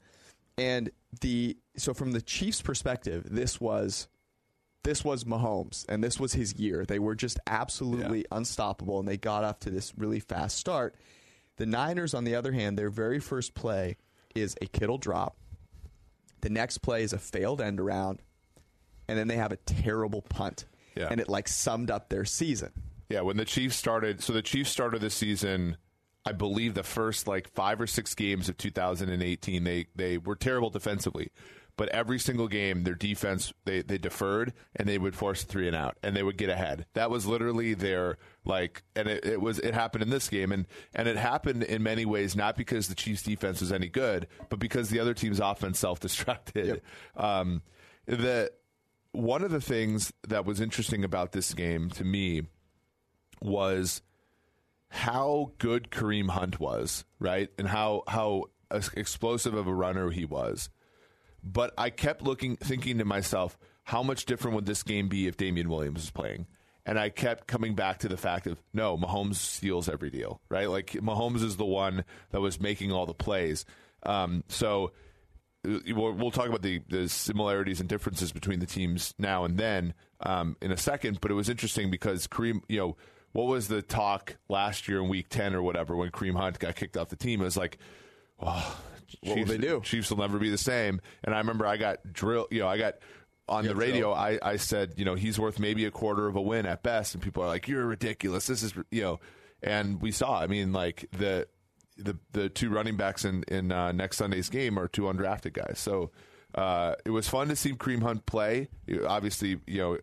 And 0.58 0.89
the 1.22 1.58
so 1.78 1.93
from 1.93 2.12
the 2.12 2.22
Chiefs' 2.22 2.62
perspective, 2.62 3.28
this 3.30 3.62
was 3.62 4.08
this 4.84 5.04
was 5.04 5.26
Mahomes 5.26 5.86
and 5.89 6.04
this 6.04 6.20
was 6.20 6.34
his 6.34 6.56
year. 6.56 6.86
They 6.86 7.00
were 7.00 7.16
just 7.16 7.39
absolutely 7.45 8.26
unstoppable 8.32 9.00
and 9.00 9.08
they 9.08 9.18
got 9.18 9.43
off 9.43 9.60
to 9.62 9.70
this 9.70 9.93
really 9.98 10.20
fast 10.20 10.58
start. 10.58 10.95
The 11.58 11.66
Niners, 11.66 12.14
on 12.14 12.24
the 12.24 12.36
other 12.36 12.52
hand, 12.52 12.78
their 12.78 12.89
very 12.89 13.20
first 13.20 13.54
play 13.54 13.98
is 14.34 14.56
a 14.62 14.68
Kittle 14.68 14.98
drop. 14.98 15.36
The 16.41 16.50
next 16.50 16.80
play 16.80 17.04
is 17.04 17.14
a 17.14 17.18
failed 17.18 17.62
end 17.62 17.80
around, 17.80 18.20
and 19.08 19.18
then 19.18 19.28
they 19.28 19.38
have 19.38 19.52
a 19.52 19.58
terrible 19.58 20.22
punt. 20.22 20.66
Yeah. 20.95 21.08
And 21.10 21.20
it 21.20 21.28
like 21.28 21.48
summed 21.48 21.91
up 21.91 22.10
their 22.10 22.26
season. 22.26 22.72
Yeah, 23.10 23.22
when 23.22 23.38
the 23.38 23.45
Chiefs 23.45 23.76
started, 23.76 24.22
so 24.22 24.34
the 24.34 24.41
Chiefs 24.41 24.72
started 24.72 25.01
the 25.01 25.10
season. 25.10 25.78
I 26.26 26.34
believe 26.34 26.74
the 26.74 26.84
first 26.84 27.26
like 27.26 27.49
five 27.53 27.80
or 27.80 27.88
six 27.88 28.14
games 28.14 28.49
of 28.49 28.58
2018, 28.58 29.64
they 29.64 29.86
they 29.95 30.18
were 30.18 30.36
terrible 30.36 30.70
defensively, 30.70 31.32
but 31.78 31.88
every 31.89 32.20
single 32.20 32.49
game 32.49 32.84
their 32.84 32.95
defense 32.95 33.53
they 33.64 33.82
they 33.82 33.97
deferred 33.97 34.51
and 34.76 34.89
they 34.89 34.97
would 34.97 35.16
force 35.16 35.43
three 35.43 35.68
and 35.68 35.76
out 35.76 35.97
and 36.03 36.18
they 36.18 36.24
would 36.24 36.38
get 36.38 36.49
ahead. 36.49 36.86
That 36.95 37.10
was 37.10 37.26
literally 37.26 37.76
their 37.76 38.18
like, 38.43 38.84
and 38.93 39.08
it, 39.08 39.24
it 39.24 39.41
was 39.41 39.60
it 39.60 39.74
happened 39.74 40.03
in 40.03 40.10
this 40.10 40.28
game 40.28 40.51
and 40.51 40.68
and 40.93 41.08
it 41.08 41.16
happened 41.16 41.64
in 41.64 41.82
many 41.82 42.05
ways 42.05 42.36
not 42.36 42.58
because 42.58 42.89
the 42.89 42.95
Chiefs 42.95 43.24
defense 43.24 43.62
was 43.62 43.72
any 43.72 43.88
good, 43.88 44.28
but 44.49 44.60
because 44.60 44.89
the 44.89 44.99
other 44.99 45.14
team's 45.14 45.39
offense 45.39 45.80
self 45.88 46.01
destructed. 46.01 46.82
Um, 47.16 47.62
the 48.05 48.51
one 49.14 49.43
of 49.43 49.51
the 49.51 49.62
things 49.62 50.12
that 50.28 50.45
was 50.45 50.60
interesting 50.60 51.05
about 51.05 51.32
this 51.32 51.53
game 51.53 51.89
to 51.91 52.03
me 52.03 52.43
was 53.42 54.02
how 54.90 55.52
good 55.58 55.90
Kareem 55.92 56.30
Hunt 56.30 56.60
was, 56.60 57.06
right? 57.20 57.50
And 57.58 57.68
how 57.68 58.04
how 58.08 58.46
explosive 58.72 59.54
of 59.54 59.68
a 59.68 59.74
runner 59.74 60.10
he 60.10 60.26
was. 60.26 60.70
But 61.44 61.74
I 61.78 61.90
kept 61.90 62.22
looking 62.22 62.58
thinking 62.58 62.98
to 62.98 63.06
myself, 63.06 63.58
how 63.84 64.04
much 64.04 64.26
different 64.26 64.56
would 64.56 64.66
this 64.66 64.84
game 64.84 65.08
be 65.08 65.28
if 65.28 65.38
Damien 65.38 65.70
Williams 65.70 66.02
was 66.02 66.12
playing? 66.12 66.48
And 66.86 66.98
I 66.98 67.10
kept 67.10 67.48
coming 67.48 67.76
back 67.76 68.00
to 68.00 68.08
the 68.08 68.18
fact 68.18 68.48
of 68.48 68.62
no, 68.74 68.98
Mahomes 68.98 69.36
steals 69.36 69.90
every 69.90 70.10
deal, 70.10 70.42
right? 70.50 70.70
Like 70.70 70.92
Mahomes 70.92 71.44
is 71.44 71.58
the 71.58 71.66
one 71.66 72.06
that 72.32 72.40
was 72.40 72.62
making 72.62 72.94
all 72.94 73.06
the 73.06 73.14
plays. 73.14 73.66
Um, 74.04 74.44
so 74.48 74.94
uh, 75.68 75.80
we'll, 75.88 76.14
we'll 76.14 76.32
talk 76.32 76.48
about 76.48 76.62
the, 76.62 76.82
the 76.88 77.10
similarities 77.10 77.82
and 77.82 77.90
differences 77.90 78.32
between 78.32 78.60
the 78.60 78.66
teams 78.66 79.14
now 79.20 79.44
and 79.44 79.58
then 79.58 79.94
um, 80.22 80.56
in 80.62 80.72
a 80.72 80.78
second. 80.78 81.20
But 81.20 81.30
it 81.30 81.34
was 81.34 81.50
interesting 81.50 81.92
because 81.92 82.26
Kareem, 82.26 82.62
you 82.70 82.80
know, 82.80 82.98
what 83.38 83.46
was 83.46 83.68
the 83.68 83.84
talk 83.84 84.36
last 84.50 84.88
year 84.88 85.00
in 85.00 85.10
Week 85.10 85.30
Ten 85.30 85.54
or 85.54 85.62
whatever 85.62 85.96
when 85.96 86.10
Kareem 86.10 86.36
Hunt 86.36 86.58
got 86.58 86.76
kicked 86.76 86.98
off 86.98 87.10
the 87.10 87.16
team? 87.16 87.40
It 87.40 87.44
was 87.44 87.56
like, 87.56 87.78
oh, 88.40 88.80
What 89.22 89.38
will 89.38 89.46
they 89.46 89.60
do? 89.60 89.80
Chiefs 89.82 90.10
will 90.10 90.18
never 90.18 90.40
be 90.40 90.50
the 90.50 90.58
same. 90.58 91.02
And 91.24 91.36
I 91.36 91.38
remember 91.38 91.68
I 91.68 91.78
got 91.78 92.00
drilled. 92.12 92.48
You 92.50 92.62
know, 92.62 92.68
I 92.68 92.80
got 92.80 92.96
on 93.48 93.66
the 93.66 93.76
radio. 93.76 94.12
I, 94.12 94.40
I 94.42 94.56
said, 94.56 94.96
you 94.98 95.06
know, 95.06 95.14
he's 95.14 95.38
worth 95.38 95.60
maybe 95.60 95.86
a 95.86 95.92
quarter 95.92 96.26
of 96.26 96.36
a 96.36 96.42
win 96.42 96.66
at 96.66 96.82
best. 96.82 97.14
And 97.14 97.22
people 97.22 97.44
are 97.44 97.48
like, 97.48 97.68
you're 97.68 97.86
ridiculous. 97.86 98.48
This 98.48 98.64
is, 98.64 98.74
you 98.90 99.04
know, 99.04 99.20
and 99.62 100.02
we 100.02 100.12
saw. 100.12 100.40
I 100.42 100.48
mean, 100.48 100.74
like 100.74 101.08
the 101.12 101.48
the 101.96 102.18
the 102.32 102.50
two 102.50 102.72
running 102.72 102.98
backs 102.98 103.24
in 103.24 103.44
in 103.48 103.72
uh, 103.72 103.92
next 103.92 104.18
Sunday's 104.18 104.50
game 104.50 104.80
are 104.80 104.88
two 104.88 105.04
undrafted 105.04 105.54
guys. 105.54 105.78
So 105.78 106.10
uh, 106.56 106.96
it 107.06 107.12
was 107.12 107.30
fun 107.30 107.50
to 107.50 107.56
see 107.56 107.74
Kareem 107.74 108.02
Hunt 108.02 108.26
play. 108.26 108.70
Obviously, 109.08 109.60
you 109.68 109.78
know, 109.78 109.98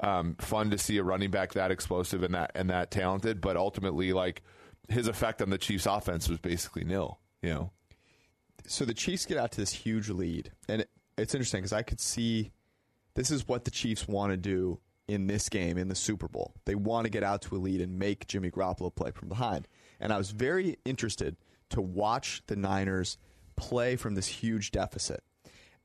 um, 0.00 0.36
fun 0.38 0.70
to 0.70 0.78
see 0.78 0.98
a 0.98 1.02
running 1.02 1.30
back 1.30 1.52
that 1.54 1.70
explosive 1.70 2.22
and 2.22 2.34
that 2.34 2.52
and 2.54 2.70
that 2.70 2.90
talented. 2.90 3.40
But 3.40 3.56
ultimately, 3.56 4.12
like 4.12 4.42
his 4.88 5.08
effect 5.08 5.42
on 5.42 5.50
the 5.50 5.58
Chiefs' 5.58 5.86
offense 5.86 6.28
was 6.28 6.38
basically 6.38 6.84
nil. 6.84 7.18
You 7.42 7.50
know, 7.50 7.70
so 8.66 8.84
the 8.84 8.94
Chiefs 8.94 9.26
get 9.26 9.38
out 9.38 9.52
to 9.52 9.60
this 9.60 9.72
huge 9.72 10.08
lead, 10.10 10.52
and 10.68 10.82
it, 10.82 10.90
it's 11.16 11.34
interesting 11.34 11.60
because 11.60 11.72
I 11.72 11.82
could 11.82 12.00
see 12.00 12.52
this 13.14 13.30
is 13.30 13.46
what 13.48 13.64
the 13.64 13.70
Chiefs 13.70 14.06
want 14.08 14.32
to 14.32 14.36
do 14.36 14.80
in 15.08 15.26
this 15.26 15.48
game 15.48 15.76
in 15.76 15.88
the 15.88 15.94
Super 15.94 16.28
Bowl. 16.28 16.54
They 16.66 16.76
want 16.76 17.04
to 17.04 17.10
get 17.10 17.24
out 17.24 17.42
to 17.42 17.56
a 17.56 17.58
lead 17.58 17.80
and 17.80 17.98
make 17.98 18.28
Jimmy 18.28 18.50
Garoppolo 18.50 18.94
play 18.94 19.10
from 19.10 19.28
behind. 19.28 19.66
And 19.98 20.12
I 20.12 20.18
was 20.18 20.30
very 20.30 20.78
interested 20.84 21.36
to 21.70 21.80
watch 21.80 22.42
the 22.46 22.54
Niners 22.54 23.18
play 23.56 23.96
from 23.96 24.14
this 24.14 24.28
huge 24.28 24.70
deficit. 24.70 25.24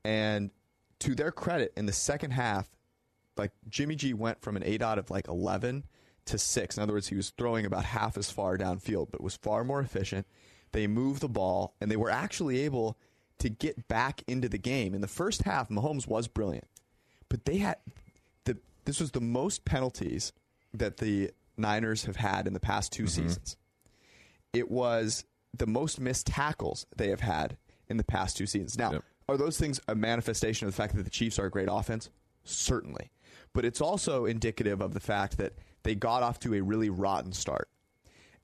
And 0.03 0.51
to 0.99 1.16
their 1.16 1.32
credit, 1.32 1.74
in 1.76 1.88
the 1.88 1.93
second 1.93 2.32
half, 2.32 2.70
like 3.38 3.51
Jimmy 3.69 3.95
G 3.95 4.13
went 4.13 4.41
from 4.41 4.55
an 4.55 4.63
eight 4.63 4.81
out 4.81 4.97
of 4.97 5.09
like 5.09 5.27
11 5.27 5.86
to 6.25 6.38
six. 6.38 6.77
In 6.77 6.83
other 6.83 6.93
words, 6.93 7.07
he 7.07 7.15
was 7.15 7.31
throwing 7.31 7.65
about 7.65 7.86
half 7.86 8.17
as 8.17 8.31
far 8.31 8.57
downfield, 8.57 9.11
but 9.11 9.21
was 9.21 9.36
far 9.36 9.63
more 9.63 9.79
efficient. 9.79 10.25
They 10.71 10.88
moved 10.88 11.21
the 11.21 11.29
ball, 11.29 11.75
and 11.79 11.89
they 11.89 11.95
were 11.95 12.09
actually 12.09 12.61
able 12.61 12.97
to 13.39 13.49
get 13.49 13.88
back 13.88 14.23
into 14.27 14.49
the 14.49 14.57
game. 14.57 14.93
In 14.93 15.01
the 15.01 15.07
first 15.07 15.43
half, 15.43 15.69
Mahomes 15.69 16.07
was 16.07 16.27
brilliant, 16.27 16.67
but 17.29 17.45
they 17.45 17.57
had 17.57 17.77
the 18.45 18.57
this 18.86 18.99
was 18.99 19.11
the 19.11 19.21
most 19.21 19.65
penalties 19.65 20.33
that 20.73 20.97
the 20.97 21.31
Niners 21.57 22.05
have 22.05 22.17
had 22.17 22.47
in 22.47 22.53
the 22.53 22.59
past 22.59 22.91
2 22.91 23.03
mm-hmm. 23.03 23.09
seasons. 23.09 23.57
It 24.53 24.69
was 24.71 25.25
the 25.57 25.67
most 25.67 25.99
missed 25.99 26.27
tackles 26.27 26.86
they 26.95 27.09
have 27.09 27.21
had 27.21 27.57
in 27.88 27.97
the 27.97 28.03
past 28.03 28.38
two 28.38 28.45
seasons. 28.45 28.77
Now, 28.77 28.93
Yep. 28.93 29.03
are 29.29 29.38
those 29.38 29.57
things 29.57 29.79
a 29.88 29.95
manifestation 29.95 30.67
of 30.67 30.73
the 30.73 30.77
fact 30.77 30.95
that 30.95 31.03
the 31.03 31.09
Chiefs 31.09 31.39
are 31.39 31.45
a 31.45 31.51
great 31.51 31.69
offense? 31.71 32.09
Certainly. 32.43 33.11
But 33.56 33.66
it's 33.66 33.80
also 33.82 34.26
indicative 34.26 34.82
of 34.82 34.93
the 34.93 34.99
fact 34.99 35.38
that 35.38 35.53
they 35.84 35.95
got 35.95 36.22
off 36.22 36.39
to 36.41 36.53
a 36.53 36.62
really 36.62 36.89
rotten 36.89 37.32
start. 37.32 37.70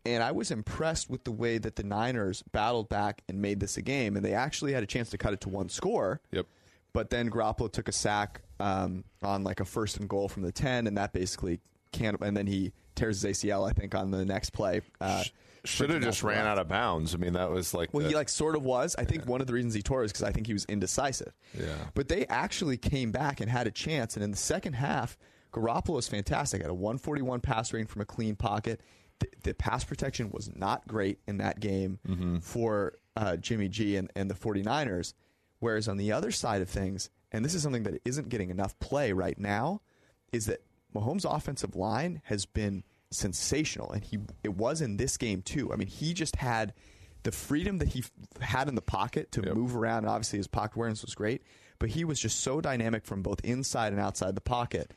And 0.05 0.23
I 0.23 0.31
was 0.31 0.49
impressed 0.49 1.09
with 1.09 1.25
the 1.25 1.31
way 1.31 1.57
that 1.57 1.75
the 1.75 1.83
Niners 1.83 2.43
battled 2.51 2.89
back 2.89 3.21
and 3.27 3.41
made 3.41 3.59
this 3.59 3.77
a 3.77 3.81
game. 3.81 4.15
And 4.15 4.25
they 4.25 4.33
actually 4.33 4.71
had 4.71 4.81
a 4.81 4.87
chance 4.87 5.09
to 5.09 5.17
cut 5.17 5.33
it 5.33 5.41
to 5.41 5.49
one 5.49 5.69
score. 5.69 6.21
Yep. 6.31 6.47
But 6.93 7.09
then 7.09 7.29
Garoppolo 7.29 7.71
took 7.71 7.89
a 7.89 7.91
sack 7.91 8.41
um, 8.59 9.03
on 9.21 9.43
like 9.43 9.59
a 9.59 9.65
first 9.65 9.97
and 9.97 10.09
goal 10.09 10.29
from 10.29 10.43
the 10.43 10.51
10, 10.51 10.87
and 10.87 10.97
that 10.97 11.13
basically 11.13 11.59
can't. 11.91 12.19
And 12.21 12.35
then 12.35 12.47
he 12.47 12.71
tears 12.95 13.21
his 13.21 13.37
ACL, 13.37 13.69
I 13.69 13.73
think, 13.73 13.93
on 13.93 14.11
the 14.11 14.25
next 14.25 14.51
play. 14.51 14.81
Uh, 14.99 15.23
should 15.65 15.89
have 15.91 16.01
just 16.01 16.23
ran 16.23 16.45
out 16.47 16.57
of 16.57 16.67
bounds. 16.67 17.13
I 17.13 17.17
mean, 17.17 17.33
that 17.33 17.51
was 17.51 17.73
like 17.73 17.93
well, 17.93 18.03
the- 18.03 18.09
he 18.09 18.15
like 18.15 18.29
sort 18.29 18.55
of 18.55 18.63
was. 18.63 18.95
I 18.97 19.05
think 19.05 19.25
one 19.25 19.41
of 19.41 19.47
the 19.47 19.53
reasons 19.53 19.73
he 19.73 19.81
tore 19.81 20.03
is 20.03 20.11
because 20.11 20.23
I 20.23 20.31
think 20.31 20.47
he 20.47 20.53
was 20.53 20.65
indecisive. 20.65 21.33
Yeah. 21.57 21.65
But 21.93 22.07
they 22.07 22.25
actually 22.27 22.77
came 22.77 23.11
back 23.11 23.39
and 23.41 23.49
had 23.49 23.67
a 23.67 23.71
chance. 23.71 24.15
And 24.15 24.23
in 24.23 24.31
the 24.31 24.37
second 24.37 24.73
half, 24.73 25.17
Garoppolo 25.53 25.95
was 25.95 26.07
fantastic. 26.07 26.61
Had 26.61 26.71
a 26.71 26.73
141 26.73 27.41
pass 27.41 27.73
rating 27.73 27.87
from 27.87 28.01
a 28.01 28.05
clean 28.05 28.35
pocket. 28.35 28.81
The, 29.19 29.27
the 29.43 29.53
pass 29.53 29.83
protection 29.83 30.31
was 30.31 30.49
not 30.55 30.87
great 30.87 31.19
in 31.27 31.37
that 31.37 31.59
game 31.59 31.99
Mm-hmm. 32.07 32.37
for 32.39 32.93
uh, 33.15 33.35
Jimmy 33.37 33.67
G 33.67 33.97
and, 33.97 34.09
and 34.15 34.29
the 34.29 34.35
49ers. 34.35 35.13
Whereas 35.59 35.87
on 35.87 35.97
the 35.97 36.11
other 36.11 36.31
side 36.31 36.61
of 36.61 36.69
things, 36.69 37.09
and 37.31 37.45
this 37.45 37.53
is 37.53 37.61
something 37.61 37.83
that 37.83 38.01
isn't 38.05 38.29
getting 38.29 38.49
enough 38.49 38.79
play 38.79 39.11
right 39.11 39.37
now, 39.37 39.81
is 40.31 40.47
that 40.47 40.61
Mahomes' 40.95 41.23
offensive 41.29 41.75
line 41.75 42.21
has 42.25 42.45
been 42.45 42.83
sensational, 43.11 43.91
and 43.91 44.03
he 44.03 44.19
it 44.43 44.55
was 44.55 44.81
in 44.81 44.97
this 44.97 45.17
game 45.17 45.41
too. 45.41 45.71
I 45.71 45.75
mean, 45.75 45.87
he 45.87 46.13
just 46.13 46.37
had 46.37 46.73
the 47.23 47.31
freedom 47.31 47.77
that 47.77 47.89
he 47.89 47.99
f- 47.99 48.41
had 48.41 48.67
in 48.67 48.75
the 48.75 48.81
pocket 48.81 49.31
to 49.33 49.41
Yep. 49.45 49.53
move 49.55 49.75
around, 49.75 49.99
and 49.99 50.07
obviously 50.09 50.37
his 50.37 50.47
pocket 50.47 50.75
awareness 50.75 51.03
was 51.03 51.13
great. 51.13 51.43
But 51.77 51.89
he 51.89 52.03
was 52.05 52.19
just 52.19 52.39
so 52.39 52.61
dynamic 52.61 53.05
from 53.05 53.21
both 53.21 53.39
inside 53.43 53.91
and 53.93 54.01
outside 54.01 54.35
the 54.35 54.41
pocket. 54.41 54.93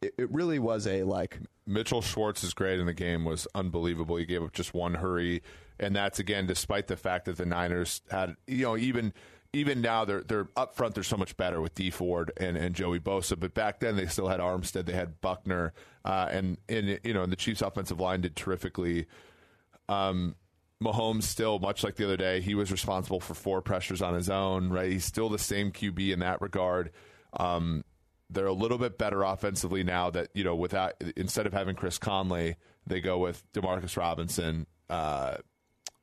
It, 0.00 0.14
it 0.18 0.30
really 0.32 0.58
was 0.60 0.86
a 0.86 1.02
like 1.02 1.38
Mitchell 1.66 2.02
Schwartz 2.02 2.44
is 2.44 2.54
great 2.54 2.78
in 2.78 2.86
the 2.86 2.94
game 2.94 3.24
was 3.24 3.46
unbelievable. 3.54 4.16
He 4.16 4.24
gave 4.26 4.42
up 4.42 4.52
just 4.52 4.72
one 4.74 4.94
hurry, 4.94 5.42
and 5.80 5.94
that's 5.96 6.18
again 6.18 6.46
despite 6.46 6.86
the 6.86 6.96
fact 6.96 7.24
that 7.26 7.36
the 7.36 7.46
Niners 7.46 8.02
had 8.10 8.36
you 8.46 8.62
know 8.64 8.76
even 8.76 9.12
even 9.52 9.80
now 9.80 10.04
they're 10.04 10.22
they're 10.22 10.48
up 10.56 10.74
front 10.74 10.94
they're 10.94 11.04
so 11.04 11.16
much 11.16 11.36
better 11.36 11.60
with 11.60 11.74
Dee 11.74 11.90
Ford 11.90 12.32
and, 12.36 12.56
and 12.56 12.74
Joey 12.74 13.00
Bosa, 13.00 13.38
but 13.38 13.54
back 13.54 13.80
then 13.80 13.96
they 13.96 14.06
still 14.06 14.28
had 14.28 14.40
Armstead, 14.40 14.86
they 14.86 14.92
had 14.92 15.20
Buckner, 15.20 15.72
uh, 16.04 16.28
and 16.30 16.58
and 16.68 17.00
you 17.02 17.14
know 17.14 17.22
and 17.22 17.32
the 17.32 17.36
Chiefs 17.36 17.62
offensive 17.62 17.98
line 17.98 18.20
did 18.20 18.36
terrifically. 18.36 19.06
Um, 19.88 20.36
Mahomes 20.82 21.24
still, 21.24 21.58
much 21.58 21.82
like 21.82 21.96
the 21.96 22.04
other 22.04 22.16
day, 22.16 22.40
he 22.40 22.54
was 22.54 22.70
responsible 22.70 23.18
for 23.18 23.34
four 23.34 23.60
pressures 23.62 24.00
on 24.00 24.14
his 24.14 24.30
own. 24.30 24.68
Right, 24.70 24.92
he's 24.92 25.04
still 25.04 25.28
the 25.28 25.38
same 25.38 25.72
QB 25.72 26.12
in 26.12 26.20
that 26.20 26.40
regard. 26.40 26.90
Um, 27.32 27.84
they're 28.30 28.46
a 28.46 28.52
little 28.52 28.78
bit 28.78 28.98
better 28.98 29.22
offensively 29.22 29.82
now 29.82 30.10
that 30.10 30.28
you 30.34 30.44
know 30.44 30.54
without 30.54 30.94
instead 31.16 31.46
of 31.46 31.54
having 31.54 31.74
Chris 31.74 31.98
Conley, 31.98 32.56
they 32.86 33.00
go 33.00 33.18
with 33.18 33.42
Demarcus 33.52 33.96
Robinson. 33.96 34.66
Uh, 34.90 35.38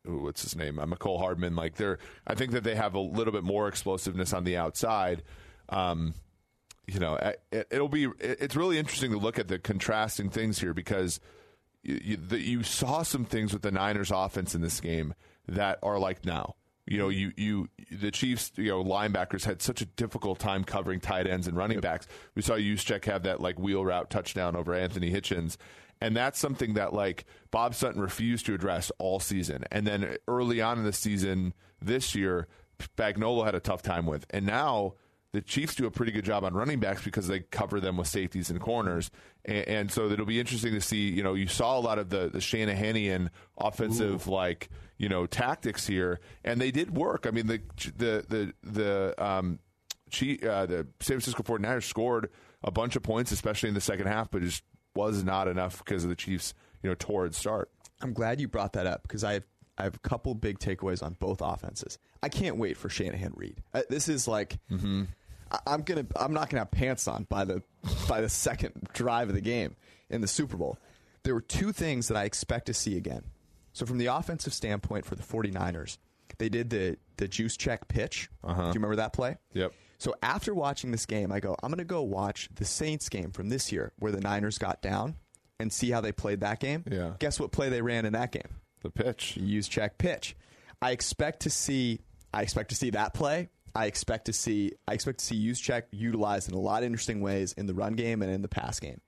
ooh, 0.07 0.23
what's 0.23 0.43
his 0.43 0.55
name? 0.55 0.79
Uh, 0.79 0.85
Mecole 0.85 1.19
Hardman. 1.19 1.55
Like 1.55 1.75
they're, 1.75 1.99
I 2.25 2.35
think 2.35 2.51
that 2.51 2.63
they 2.63 2.75
have 2.75 2.93
a 2.93 2.99
little 2.99 3.33
bit 3.33 3.43
more 3.43 3.67
explosiveness 3.67 4.33
on 4.33 4.43
the 4.43 4.57
outside. 4.57 5.23
Um, 5.69 6.13
you 6.87 6.99
know, 6.99 7.15
it, 7.51 7.67
it'll 7.71 7.89
be. 7.89 8.05
It, 8.05 8.37
it's 8.41 8.55
really 8.55 8.77
interesting 8.77 9.11
to 9.11 9.17
look 9.17 9.39
at 9.39 9.47
the 9.47 9.59
contrasting 9.59 10.29
things 10.29 10.59
here 10.59 10.73
because 10.73 11.19
you, 11.83 11.99
you, 12.03 12.17
the, 12.17 12.39
you 12.39 12.63
saw 12.63 13.03
some 13.03 13.25
things 13.25 13.53
with 13.53 13.61
the 13.61 13.71
Niners 13.71 14.11
offense 14.11 14.55
in 14.55 14.61
this 14.61 14.79
game 14.79 15.13
that 15.47 15.79
are 15.83 15.99
like 15.99 16.25
now. 16.25 16.55
You 16.87 16.99
know, 16.99 17.09
you 17.09 17.31
you 17.35 17.69
the 17.89 18.11
Chiefs, 18.11 18.51
you 18.57 18.69
know, 18.69 18.83
linebackers 18.83 19.43
had 19.43 19.61
such 19.61 19.81
a 19.81 19.85
difficult 19.85 20.37
time 20.37 20.63
covering 20.63 20.99
tight 20.99 21.25
ends 21.25 21.47
and 21.47 21.57
running 21.57 21.79
backs. 21.79 22.07
We 22.35 22.43
saw 22.43 22.53
Juszczyk 22.53 23.05
have 23.05 23.23
that 23.23 23.41
like 23.41 23.57
wheel 23.57 23.83
route 23.83 24.11
touchdown 24.11 24.55
over 24.55 24.75
Anthony 24.75 25.11
Hitchens. 25.11 25.57
And 26.05 26.15
that's 26.15 26.37
something 26.37 26.75
that 26.75 26.93
like 26.93 27.25
Bob 27.49 27.73
Sutton 27.73 27.99
refused 27.99 28.45
to 28.45 28.53
address 28.53 28.91
all 28.99 29.19
season. 29.19 29.63
And 29.71 29.87
then 29.87 30.17
early 30.27 30.61
on 30.61 30.77
in 30.77 30.83
the 30.83 30.93
season 30.93 31.55
this 31.81 32.13
year, 32.13 32.47
Bagnolo 32.95 33.43
had 33.43 33.55
a 33.55 33.59
tough 33.59 33.81
time 33.81 34.05
with. 34.05 34.23
And 34.29 34.45
now 34.45 34.93
the 35.31 35.41
Chiefs 35.41 35.73
do 35.73 35.87
a 35.87 35.91
pretty 35.91 36.11
good 36.11 36.23
job 36.23 36.43
on 36.43 36.53
running 36.53 36.79
backs 36.79 37.03
because 37.03 37.27
they 37.27 37.39
cover 37.39 37.79
them 37.79 37.97
with 37.97 38.07
safeties 38.07 38.51
and 38.51 38.61
corners. 38.61 39.09
And, 39.45 39.67
and 39.67 39.91
so 39.91 40.07
it'll 40.07 40.27
be 40.27 40.39
interesting 40.39 40.73
to 40.73 40.79
see, 40.79 41.09
you 41.09 41.23
know, 41.23 41.33
you 41.33 41.47
saw 41.47 41.75
a 41.75 41.81
lot 41.81 41.97
of 41.97 42.11
the, 42.11 42.29
the 42.29 42.37
Shanahanian 42.37 43.29
offensive 43.57 44.27
Ooh. 44.27 44.31
like, 44.31 44.69
you 44.99 45.09
know, 45.09 45.25
tactics 45.25 45.87
here, 45.87 46.19
and 46.43 46.61
they 46.61 46.69
did 46.69 46.95
work. 46.95 47.25
I 47.25 47.31
mean, 47.31 47.47
the 47.47 47.61
the 47.97 48.23
the 48.29 48.53
the 48.63 49.25
um, 49.25 49.57
uh, 50.07 50.65
the 50.67 50.87
San 50.99 51.19
Francisco 51.19 51.41
49ers 51.41 51.83
scored 51.83 52.29
a 52.63 52.69
bunch 52.69 52.95
of 52.95 53.01
points, 53.01 53.31
especially 53.31 53.69
in 53.69 53.75
the 53.75 53.81
second 53.81 54.05
half, 54.05 54.29
but 54.29 54.43
just 54.43 54.61
was 54.95 55.23
not 55.23 55.47
enough 55.47 55.83
because 55.83 56.03
of 56.03 56.09
the 56.09 56.15
Chiefs, 56.15 56.53
you 56.81 56.89
know, 56.89 56.95
torrid 56.97 57.35
start. 57.35 57.69
I'm 58.01 58.13
glad 58.13 58.39
you 58.39 58.47
brought 58.47 58.73
that 58.73 58.87
up 58.87 59.03
because 59.03 59.23
I 59.23 59.33
have 59.33 59.43
I 59.77 59.83
have 59.83 59.95
a 59.95 59.99
couple 59.99 60.33
big 60.35 60.59
takeaways 60.59 61.03
on 61.03 61.17
both 61.19 61.41
offenses. 61.41 61.97
I 62.23 62.29
can't 62.29 62.57
wait 62.57 62.77
for 62.77 62.89
Shanahan 62.89 63.33
Reid. 63.35 63.61
Uh, 63.73 63.81
this 63.89 64.07
is 64.07 64.27
like 64.27 64.57
mm-hmm. 64.71 65.03
I, 65.51 65.73
am 65.73 65.81
gonna 65.81 66.05
I'm 66.15 66.33
not 66.33 66.49
gonna 66.49 66.61
have 66.61 66.71
pants 66.71 67.07
on 67.07 67.25
by 67.29 67.45
the 67.45 67.61
by 68.09 68.21
the 68.21 68.29
second 68.29 68.89
drive 68.93 69.29
of 69.29 69.35
the 69.35 69.41
game 69.41 69.75
in 70.09 70.21
the 70.21 70.27
Super 70.27 70.57
Bowl. 70.57 70.77
There 71.23 71.33
were 71.33 71.41
two 71.41 71.71
things 71.71 72.07
that 72.07 72.17
I 72.17 72.23
expect 72.23 72.67
to 72.67 72.73
see 72.73 72.97
again. 72.97 73.23
So 73.73 73.85
from 73.85 73.97
the 73.97 74.05
offensive 74.05 74.53
standpoint 74.53 75.05
for 75.05 75.15
the 75.15 75.23
49ers, 75.23 75.97
they 76.37 76.49
did 76.49 76.69
the 76.69 76.97
the 77.17 77.27
Juszczyk 77.27 77.87
pitch. 77.87 78.29
Uh-huh. 78.43 78.61
Do 78.61 78.67
you 78.67 78.73
remember 78.73 78.97
that 78.97 79.13
play? 79.13 79.37
Yep. 79.53 79.73
So 79.97 80.13
after 80.21 80.53
watching 80.53 80.91
this 80.91 81.05
game, 81.05 81.31
I 81.31 81.39
go, 81.39 81.55
I'm 81.63 81.69
going 81.69 81.79
to 81.79 81.85
go 81.85 82.01
watch 82.01 82.49
the 82.53 82.65
Saints 82.65 83.09
game 83.09 83.31
from 83.31 83.49
this 83.49 83.71
year 83.71 83.91
where 83.99 84.11
the 84.11 84.21
Niners 84.21 84.57
got 84.57 84.81
down 84.81 85.15
and 85.59 85.71
see 85.71 85.91
how 85.91 86.01
they 86.01 86.11
played 86.11 86.41
that 86.41 86.59
game. 86.59 86.83
Yeah. 86.89 87.13
Guess 87.19 87.39
what 87.39 87.51
play 87.51 87.69
they 87.69 87.81
ran 87.81 88.05
in 88.05 88.13
that 88.13 88.31
game? 88.31 88.49
The 88.81 88.89
pitch. 88.89 89.37
Juszczyk 89.39 89.91
pitch. 89.97 90.35
I 90.81 90.91
expect 90.91 91.41
to 91.41 91.49
see 91.49 92.01
I 92.33 92.41
expect 92.41 92.69
to 92.69 92.75
see 92.75 92.89
that 92.91 93.13
play. 93.13 93.49
I 93.73 93.85
expect 93.85 94.25
to 94.25 94.33
see 94.33 94.73
I 94.87 94.93
expect 94.93 95.19
to 95.19 95.25
see 95.25 95.47
Juszczyk 95.47 95.83
utilized 95.91 96.49
in 96.49 96.55
a 96.55 96.59
lot 96.59 96.83
of 96.83 96.87
interesting 96.87 97.21
ways 97.21 97.53
in 97.53 97.65
the 97.65 97.73
run 97.73 97.93
game 97.93 98.21
and 98.21 98.31
in 98.31 98.41
the 98.41 98.47
pass 98.47 98.79
game. 98.79 99.01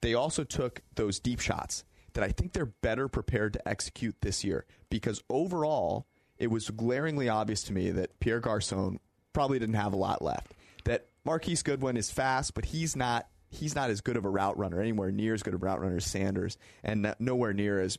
They 0.00 0.14
also 0.14 0.44
took 0.44 0.82
those 0.94 1.20
deep 1.20 1.40
shots 1.40 1.84
that 2.14 2.24
I 2.24 2.28
think 2.28 2.52
they're 2.52 2.66
better 2.66 3.08
prepared 3.08 3.52
to 3.54 3.68
execute 3.68 4.16
this 4.20 4.44
year 4.44 4.66
because 4.90 5.22
overall 5.30 6.06
it 6.36 6.48
was 6.48 6.70
glaringly 6.70 7.28
obvious 7.28 7.62
to 7.64 7.72
me 7.72 7.90
that 7.92 8.18
Pierre 8.20 8.40
Garcon 8.40 9.00
probably 9.38 9.60
didn't 9.60 9.76
have 9.76 9.92
a 9.92 9.96
lot 9.96 10.20
left. 10.20 10.52
That 10.82 11.06
Marquise 11.24 11.62
Goodwin 11.62 11.96
is 11.96 12.10
fast, 12.10 12.54
but 12.54 12.64
he's 12.64 12.96
not 12.96 13.28
he's 13.50 13.76
not 13.76 13.88
as 13.88 14.00
good 14.00 14.16
of 14.16 14.24
a 14.24 14.28
route 14.28 14.58
runner, 14.58 14.80
anywhere 14.80 15.12
near 15.12 15.32
as 15.32 15.44
good 15.44 15.54
of 15.54 15.62
a 15.62 15.64
route 15.64 15.80
runner 15.80 15.98
as 15.98 16.04
Sanders, 16.04 16.58
and 16.82 17.14
nowhere 17.20 17.52
near 17.52 17.80
as 17.80 17.98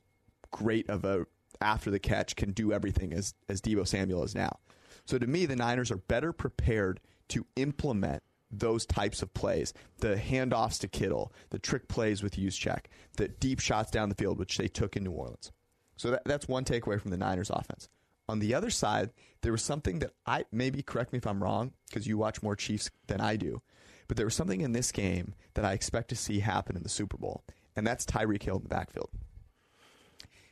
great 0.51 0.89
of 0.89 1.05
a 1.05 1.25
after 1.61 1.91
the 1.91 1.99
catch 1.99 2.35
can 2.35 2.51
do 2.51 2.73
everything 2.73 3.13
as 3.13 3.35
as 3.47 3.61
Deebo 3.61 3.87
Samuel 3.87 4.23
is 4.23 4.35
now. 4.35 4.59
So 5.05 5.17
to 5.17 5.25
me, 5.25 5.45
the 5.45 5.55
Niners 5.55 5.91
are 5.91 5.97
better 5.97 6.33
prepared 6.33 6.99
to 7.29 7.45
implement 7.55 8.21
those 8.51 8.85
types 8.85 9.21
of 9.21 9.33
plays, 9.33 9.73
the 9.99 10.17
handoffs 10.17 10.77
to 10.81 10.89
Kittle, 10.89 11.31
the 11.51 11.59
trick 11.59 11.87
plays 11.87 12.21
with 12.21 12.35
Juszczyk, 12.35 12.87
the 13.15 13.29
deep 13.29 13.61
shots 13.61 13.91
down 13.91 14.09
the 14.09 14.15
field, 14.15 14.39
which 14.39 14.57
they 14.57 14.67
took 14.67 14.97
in 14.97 15.05
New 15.05 15.11
Orleans. 15.11 15.53
So 15.95 16.11
that, 16.11 16.23
that's 16.25 16.49
one 16.49 16.65
takeaway 16.65 16.99
from 16.99 17.11
the 17.11 17.17
Niners 17.17 17.49
offense. 17.49 17.87
On 18.27 18.39
the 18.39 18.53
other 18.53 18.69
side, 18.69 19.11
there 19.41 19.51
was 19.51 19.61
something 19.61 19.99
that 19.99 20.11
I 20.25 20.45
maybe 20.51 20.81
correct 20.81 21.13
me 21.13 21.17
if 21.17 21.27
I'm 21.27 21.41
wrong 21.41 21.73
because 21.87 22.07
you 22.07 22.17
watch 22.17 22.43
more 22.43 22.55
Chiefs 22.55 22.89
than 23.07 23.21
I 23.21 23.35
do, 23.35 23.61
but 24.07 24.17
there 24.17 24.25
was 24.25 24.35
something 24.35 24.61
in 24.61 24.73
this 24.73 24.91
game 24.91 25.33
that 25.53 25.65
I 25.65 25.73
expect 25.73 26.09
to 26.09 26.15
see 26.15 26.39
happen 26.39 26.75
in 26.75 26.83
the 26.83 26.89
Super 26.89 27.17
Bowl, 27.17 27.43
and 27.75 27.85
that's 27.85 28.05
Tyreek 28.05 28.43
Hill 28.43 28.57
in 28.57 28.63
the 28.63 28.69
backfield. 28.69 29.09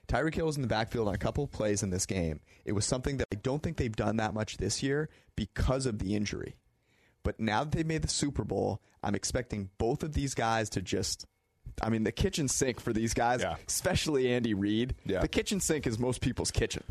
Tyreek 0.08 0.36
Hill 0.36 0.46
was 0.46 0.56
in 0.56 0.62
the 0.62 0.70
backfield 0.70 1.10
on 1.10 1.16
a 1.16 1.18
couple 1.18 1.44
of 1.44 1.52
plays 1.52 1.84
in 1.84 1.90
this 1.90 2.06
game. 2.06 2.40
It 2.64 2.72
was 2.72 2.86
something 2.86 3.18
that 3.18 3.28
I 3.34 3.36
don't 3.36 3.62
think 3.62 3.76
they've 3.76 3.94
done 3.94 4.18
that 4.18 4.34
much 4.34 4.58
this 4.58 4.82
year 4.82 5.10
because 5.36 5.86
of 5.86 6.00
the 6.00 6.16
injury. 6.16 6.56
But 7.24 7.42
now 7.42 7.66
that 7.66 7.74
they've 7.74 7.86
made 7.86 8.04
the 8.04 8.08
Super 8.08 8.46
Bowl, 8.46 8.82
I'm 9.04 9.16
expecting 9.16 9.70
both 9.78 10.04
of 10.04 10.14
these 10.14 10.34
guys 10.34 10.70
to 10.72 10.82
just 10.82 11.26
I 11.82 11.90
mean, 11.90 12.04
the 12.04 12.12
kitchen 12.12 12.48
sink 12.48 12.80
for 12.80 12.94
these 12.94 13.14
guys, 13.14 13.42
yeah. 13.42 13.56
especially 13.68 14.32
Andy 14.32 14.54
Reid. 14.54 14.96
Yeah. 15.06 15.20
The 15.20 15.28
kitchen 15.28 15.60
sink 15.60 15.86
is 15.86 16.00
most 16.00 16.22
people's 16.22 16.50
kitchen. 16.50 16.84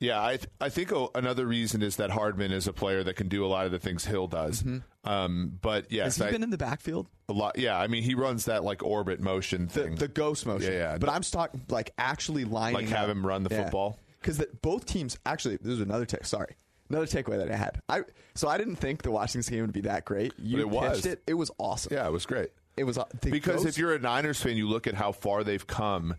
Yeah, 0.00 0.24
I 0.24 0.38
th- 0.38 0.48
I 0.60 0.70
think 0.70 0.92
another 1.14 1.46
reason 1.46 1.82
is 1.82 1.96
that 1.96 2.10
Hardman 2.10 2.52
is 2.52 2.66
a 2.66 2.72
player 2.72 3.04
that 3.04 3.16
can 3.16 3.28
do 3.28 3.44
a 3.44 3.48
lot 3.48 3.66
of 3.66 3.72
the 3.72 3.78
things 3.78 4.06
Hill 4.06 4.26
does. 4.26 4.62
Mm-hmm. 4.62 5.08
Um, 5.08 5.58
but 5.60 5.92
yes, 5.92 6.16
has 6.16 6.16
he 6.16 6.24
I, 6.24 6.30
been 6.30 6.42
in 6.42 6.48
the 6.48 6.58
backfield 6.58 7.06
a 7.28 7.34
lot? 7.34 7.58
Yeah, 7.58 7.78
I 7.78 7.86
mean 7.86 8.02
he 8.02 8.14
runs 8.14 8.46
that 8.46 8.64
like 8.64 8.82
orbit 8.82 9.20
motion 9.20 9.68
thing, 9.68 9.96
the, 9.96 10.06
the 10.06 10.08
ghost 10.08 10.46
motion. 10.46 10.72
Yeah, 10.72 10.92
yeah. 10.92 10.98
But 10.98 11.10
I'm 11.10 11.22
talking 11.22 11.60
like 11.68 11.92
actually 11.98 12.46
lining 12.46 12.74
like 12.74 12.88
have 12.88 13.10
up. 13.10 13.16
him 13.16 13.26
run 13.26 13.42
the 13.42 13.54
yeah. 13.54 13.64
football 13.64 13.98
because 14.20 14.42
both 14.62 14.86
teams 14.86 15.18
actually. 15.26 15.58
This 15.58 15.74
is 15.74 15.80
another 15.80 16.06
take. 16.06 16.24
Sorry, 16.24 16.56
another 16.88 17.06
takeaway 17.06 17.36
that 17.36 17.50
I 17.50 17.56
had. 17.56 17.82
I 17.86 18.00
so 18.34 18.48
I 18.48 18.56
didn't 18.56 18.76
think 18.76 19.02
the 19.02 19.10
Washington 19.10 19.52
game 19.52 19.62
would 19.62 19.72
be 19.72 19.82
that 19.82 20.06
great. 20.06 20.32
You 20.38 20.56
but 20.56 20.62
it 20.62 20.80
pitched 20.80 20.96
was. 20.96 21.06
it. 21.06 21.22
It 21.26 21.34
was 21.34 21.50
awesome. 21.58 21.92
Yeah, 21.92 22.06
it 22.06 22.12
was 22.12 22.24
great. 22.24 22.50
It 22.78 22.84
was 22.84 22.98
because 23.22 23.56
ghost, 23.56 23.66
if 23.66 23.76
you're 23.76 23.94
a 23.94 23.98
Niners 23.98 24.40
fan, 24.40 24.56
you 24.56 24.66
look 24.66 24.86
at 24.86 24.94
how 24.94 25.12
far 25.12 25.44
they've 25.44 25.66
come. 25.66 26.14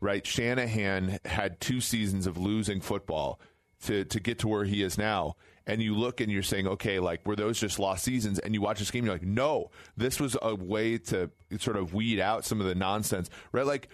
Right, 0.00 0.24
Shanahan 0.24 1.18
had 1.24 1.60
two 1.60 1.80
seasons 1.80 2.26
of 2.26 2.38
losing 2.38 2.80
football 2.80 3.40
to 3.84 4.04
to 4.04 4.20
get 4.20 4.38
to 4.40 4.48
where 4.48 4.64
he 4.64 4.82
is 4.82 4.98
now. 4.98 5.36
And 5.66 5.82
you 5.82 5.94
look 5.94 6.20
and 6.22 6.32
you're 6.32 6.42
saying, 6.42 6.66
okay, 6.66 6.98
like 6.98 7.26
were 7.26 7.36
those 7.36 7.60
just 7.60 7.78
lost 7.78 8.04
seasons? 8.04 8.38
And 8.38 8.54
you 8.54 8.62
watch 8.62 8.78
this 8.78 8.90
game, 8.90 9.04
you're 9.04 9.14
like, 9.14 9.22
no, 9.22 9.70
this 9.96 10.18
was 10.18 10.36
a 10.40 10.54
way 10.54 10.98
to 10.98 11.30
sort 11.58 11.76
of 11.76 11.92
weed 11.92 12.20
out 12.20 12.44
some 12.44 12.60
of 12.60 12.66
the 12.66 12.74
nonsense, 12.74 13.28
right? 13.52 13.66
Like 13.66 13.88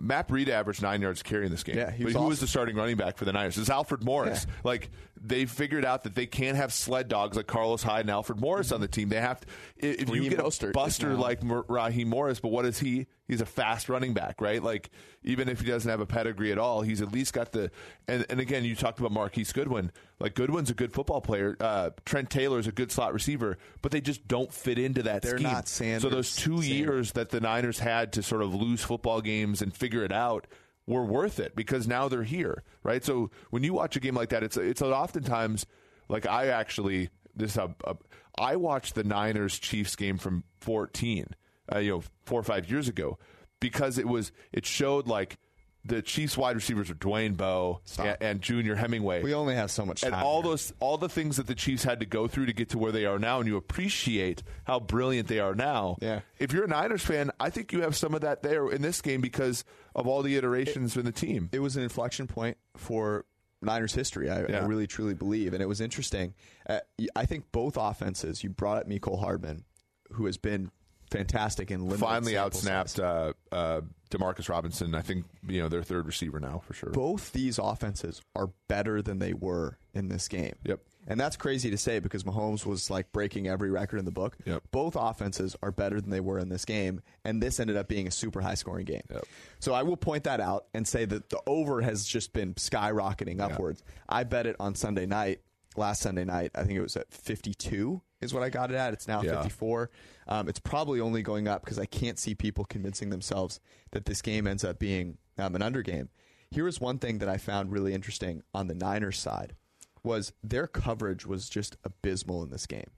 Matt 0.00 0.28
Breida 0.28 0.50
averaged 0.50 0.82
nine 0.82 1.02
yards 1.02 1.22
carrying 1.22 1.50
this 1.50 1.62
game. 1.62 1.76
Yeah, 1.76 1.90
he 1.90 2.04
but 2.04 2.12
who 2.12 2.18
awesome. 2.18 2.28
was 2.28 2.40
the 2.40 2.46
starting 2.46 2.76
running 2.76 2.96
back 2.96 3.16
for 3.18 3.24
the 3.24 3.32
Niners? 3.32 3.58
It's 3.58 3.70
Alfred 3.70 4.04
Morris. 4.04 4.46
Yeah. 4.48 4.54
Like 4.64 4.90
they 5.20 5.44
figured 5.44 5.84
out 5.84 6.04
that 6.04 6.14
they 6.14 6.26
can't 6.26 6.56
have 6.56 6.72
sled 6.72 7.08
dogs 7.08 7.36
like 7.36 7.46
Carlos 7.46 7.82
Hyde 7.82 8.02
and 8.02 8.10
Alfred 8.10 8.40
Morris 8.40 8.68
mm-hmm. 8.68 8.76
on 8.76 8.80
the 8.80 8.88
team. 8.88 9.08
They 9.08 9.20
have 9.20 9.40
to. 9.40 9.46
If 9.76 10.08
Raheem 10.08 10.24
you 10.24 10.30
get 10.30 10.38
a 10.40 10.70
buster 10.72 11.14
like 11.14 11.40
Raheem 11.42 12.08
Morris, 12.08 12.40
but 12.40 12.48
what 12.48 12.64
is 12.64 12.78
he? 12.78 13.06
He's 13.28 13.40
a 13.42 13.46
fast 13.46 13.88
running 13.90 14.14
back, 14.14 14.40
right? 14.40 14.62
Like 14.62 14.90
even 15.22 15.48
if 15.50 15.60
he 15.60 15.66
doesn't 15.66 15.88
have 15.90 16.00
a 16.00 16.06
pedigree 16.06 16.50
at 16.50 16.58
all, 16.58 16.80
he's 16.82 17.02
at 17.02 17.12
least 17.12 17.34
got 17.34 17.52
the. 17.52 17.70
And, 18.08 18.24
and 18.30 18.40
again, 18.40 18.64
you 18.64 18.74
talked 18.74 18.98
about 18.98 19.12
Marquise 19.12 19.52
Goodwin. 19.52 19.92
Like 20.18 20.34
Goodwin's 20.34 20.70
a 20.70 20.74
good 20.74 20.92
football 20.92 21.20
player. 21.20 21.54
Uh, 21.60 21.90
Trent 22.06 22.30
Taylor's 22.30 22.66
a 22.66 22.72
good 22.72 22.90
slot 22.90 23.12
receiver, 23.12 23.58
but 23.82 23.92
they 23.92 24.00
just 24.00 24.26
don't 24.26 24.52
fit 24.52 24.78
into 24.78 25.02
that 25.02 25.20
They're 25.22 25.36
scheme. 25.36 25.42
not 25.52 25.68
Sanders. 25.68 26.02
So 26.02 26.08
those 26.08 26.34
two 26.34 26.62
Sanders. 26.62 26.68
years 26.68 27.12
that 27.12 27.28
the 27.28 27.40
Niners 27.40 27.78
had 27.78 28.14
to 28.14 28.22
sort 28.22 28.40
of 28.42 28.54
lose 28.54 28.82
football 28.82 29.20
games 29.20 29.60
and 29.60 29.74
figure 29.76 30.02
it 30.04 30.12
out 30.12 30.46
were 30.86 31.04
worth 31.04 31.38
it 31.38 31.54
because 31.54 31.86
now 31.86 32.08
they're 32.08 32.22
here, 32.22 32.62
right? 32.82 33.04
So 33.04 33.30
when 33.50 33.62
you 33.62 33.74
watch 33.74 33.94
a 33.94 34.00
game 34.00 34.14
like 34.14 34.30
that, 34.30 34.42
it's 34.42 34.56
it's 34.56 34.80
oftentimes 34.80 35.66
like 36.08 36.26
I 36.26 36.46
actually 36.48 37.10
this 37.36 37.58
uh, 37.58 37.68
uh, 37.84 37.92
I 38.38 38.56
watched 38.56 38.94
the 38.94 39.04
Niners 39.04 39.58
Chiefs 39.58 39.96
game 39.96 40.16
from 40.16 40.44
14, 40.60 41.26
uh, 41.72 41.78
you 41.78 41.90
know, 41.90 42.02
four 42.24 42.40
or 42.40 42.44
five 42.44 42.70
years 42.70 42.88
ago 42.88 43.18
because 43.60 43.98
it 43.98 44.06
was 44.06 44.32
it 44.52 44.64
showed 44.66 45.06
like 45.06 45.38
the 45.84 46.02
Chiefs 46.02 46.36
wide 46.36 46.54
receivers 46.54 46.90
are 46.90 46.94
Dwayne 46.94 47.36
Bowe 47.36 47.80
and, 47.98 48.16
and, 48.20 48.40
Junior 48.42 48.74
Hemingway. 48.74 49.22
We 49.22 49.32
only 49.32 49.54
have 49.54 49.70
so 49.70 49.86
much 49.86 50.02
time. 50.02 50.12
And 50.12 50.22
all 50.22 50.42
here. 50.42 50.50
those 50.50 50.72
all 50.80 50.98
the 50.98 51.08
things 51.08 51.36
that 51.36 51.46
the 51.46 51.54
Chiefs 51.54 51.84
had 51.84 52.00
to 52.00 52.06
go 52.06 52.28
through 52.28 52.46
to 52.46 52.52
get 52.52 52.70
to 52.70 52.78
where 52.78 52.92
they 52.92 53.06
are 53.06 53.18
now, 53.18 53.38
and 53.38 53.48
you 53.48 53.56
appreciate 53.56 54.42
how 54.64 54.80
brilliant 54.80 55.28
they 55.28 55.38
are 55.38 55.54
now. 55.54 55.96
Yeah. 56.00 56.20
If 56.38 56.52
you're 56.52 56.64
a 56.64 56.68
Niners 56.68 57.04
fan, 57.04 57.30
I 57.40 57.50
think 57.50 57.72
you 57.72 57.82
have 57.82 57.96
some 57.96 58.14
of 58.14 58.20
that 58.20 58.42
there 58.42 58.70
in 58.70 58.82
this 58.82 59.00
game 59.00 59.20
because 59.20 59.64
of 59.94 60.06
all 60.06 60.22
the 60.22 60.36
iterations 60.36 60.96
it, 60.96 61.00
in 61.00 61.06
the 61.06 61.12
team. 61.12 61.48
It 61.52 61.60
was 61.60 61.76
an 61.76 61.82
inflection 61.82 62.26
point 62.26 62.58
for 62.76 63.24
Niners 63.62 63.94
history. 63.94 64.30
I, 64.30 64.46
yeah. 64.46 64.60
I 64.60 64.66
really 64.66 64.86
truly 64.86 65.14
believe, 65.14 65.54
and 65.54 65.62
it 65.62 65.66
was 65.66 65.80
interesting. 65.80 66.34
Uh, 66.68 66.80
I 67.16 67.24
think 67.24 67.50
both 67.50 67.76
offenses. 67.76 68.44
You 68.44 68.50
brought 68.50 68.78
up 68.78 68.88
Mecole 68.88 69.20
Hardman, 69.20 69.64
who 70.12 70.26
has 70.26 70.36
been 70.36 70.70
fantastic 71.10 71.70
and 71.70 71.84
limited 71.84 72.00
finally 72.00 72.32
outsnapped 72.34 73.02
uh, 73.02 73.32
uh, 73.54 73.80
Demarcus 74.10 74.48
Robinson. 74.48 74.94
I 74.94 75.02
think 75.02 75.24
you 75.46 75.60
know 75.60 75.68
their 75.68 75.82
third 75.82 76.06
receiver 76.06 76.40
now 76.40 76.62
for 76.64 76.74
sure. 76.74 76.90
Both 76.90 77.32
these 77.32 77.58
offenses 77.58 78.22
are 78.34 78.50
better 78.68 79.02
than 79.02 79.18
they 79.18 79.32
were 79.32 79.78
in 79.94 80.08
this 80.08 80.28
game. 80.28 80.54
Yep. 80.64 80.80
And 81.10 81.18
that's 81.18 81.36
crazy 81.36 81.70
to 81.70 81.78
say 81.78 82.00
because 82.00 82.22
Mahomes 82.22 82.66
was 82.66 82.90
like 82.90 83.12
breaking 83.12 83.48
every 83.48 83.70
record 83.70 83.98
in 83.98 84.04
the 84.04 84.10
book. 84.10 84.36
Yep. 84.44 84.62
Both 84.70 84.94
offenses 84.94 85.56
are 85.62 85.72
better 85.72 86.02
than 86.02 86.10
they 86.10 86.20
were 86.20 86.38
in 86.38 86.50
this 86.50 86.66
game, 86.66 87.00
and 87.24 87.42
this 87.42 87.58
ended 87.58 87.78
up 87.78 87.88
being 87.88 88.06
a 88.06 88.10
super 88.10 88.42
high 88.42 88.54
scoring 88.54 88.84
game. 88.84 89.02
Yep. 89.10 89.24
So 89.58 89.72
I 89.72 89.82
will 89.84 89.96
point 89.96 90.24
that 90.24 90.40
out 90.40 90.66
and 90.74 90.86
say 90.86 91.06
that 91.06 91.30
the 91.30 91.40
over 91.46 91.80
has 91.80 92.04
just 92.04 92.34
been 92.34 92.54
skyrocketing 92.54 93.40
upwards. 93.40 93.82
I 94.06 94.24
bet 94.24 94.46
it 94.46 94.56
on 94.60 94.74
Sunday 94.74 95.06
night, 95.06 95.40
last 95.76 96.02
Sunday 96.02 96.24
night. 96.24 96.50
I 96.54 96.64
think 96.64 96.74
it 96.74 96.82
was 96.82 96.96
at 96.96 97.10
52 97.10 98.02
is 98.20 98.34
what 98.34 98.42
I 98.42 98.50
got 98.50 98.70
it 98.70 98.76
at. 98.76 98.92
It's 98.92 99.08
now 99.08 99.22
yeah. 99.22 99.42
54. 99.42 99.90
Um, 100.26 100.48
it's 100.48 100.58
probably 100.58 101.00
only 101.00 101.22
going 101.22 101.48
up 101.48 101.64
because 101.64 101.78
I 101.78 101.86
can't 101.86 102.18
see 102.18 102.34
people 102.34 102.64
convincing 102.64 103.10
themselves 103.10 103.60
that 103.92 104.06
this 104.06 104.22
game 104.22 104.46
ends 104.46 104.64
up 104.64 104.78
being 104.78 105.18
um, 105.38 105.54
an 105.54 105.62
under 105.62 105.82
game. 105.82 106.08
Here 106.50 106.64
was 106.64 106.80
one 106.80 106.98
thing 106.98 107.18
that 107.18 107.28
I 107.28 107.36
found 107.36 107.72
really 107.72 107.94
interesting 107.94 108.42
on 108.54 108.68
the 108.68 108.74
Niners 108.74 109.18
side 109.18 109.54
was 110.02 110.32
their 110.42 110.66
coverage 110.66 111.26
was 111.26 111.48
just 111.48 111.76
abysmal 111.84 112.42
in 112.42 112.50
this 112.50 112.66
game. 112.66 112.90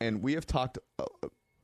And 0.00 0.22
we 0.22 0.34
have 0.34 0.46
talked 0.46 0.78
a, 0.98 1.04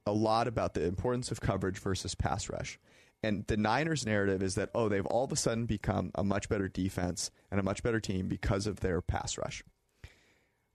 a 0.07 0.13
lot 0.13 0.49
about 0.49 0.75
the 0.75 0.85
importance 0.85 1.31
of 1.31 1.41
coverage 1.41 1.79
versus 1.79 2.15
pass 2.15 2.49
rush. 2.49 2.79
And 3.23 3.47
the 3.47 3.57
Niners 3.57 4.05
narrative 4.05 4.43
is 4.43 4.57
that, 4.57 4.71
oh, 4.75 4.89
they've 4.89 5.07
all 5.07 5.25
of 5.25 5.33
a 5.33 5.37
sudden 5.37 5.65
become 5.65 6.11
a 6.15 6.25
much 6.25 6.49
better 6.49 6.69
defense 6.69 7.31
and 7.51 7.61
a 7.61 7.63
much 7.63 7.83
better 7.83 8.01
team 8.01 8.27
because 8.27 8.67
of 8.67 8.81
their 8.81 9.01
pass 9.01 9.39
rush. 9.39 9.63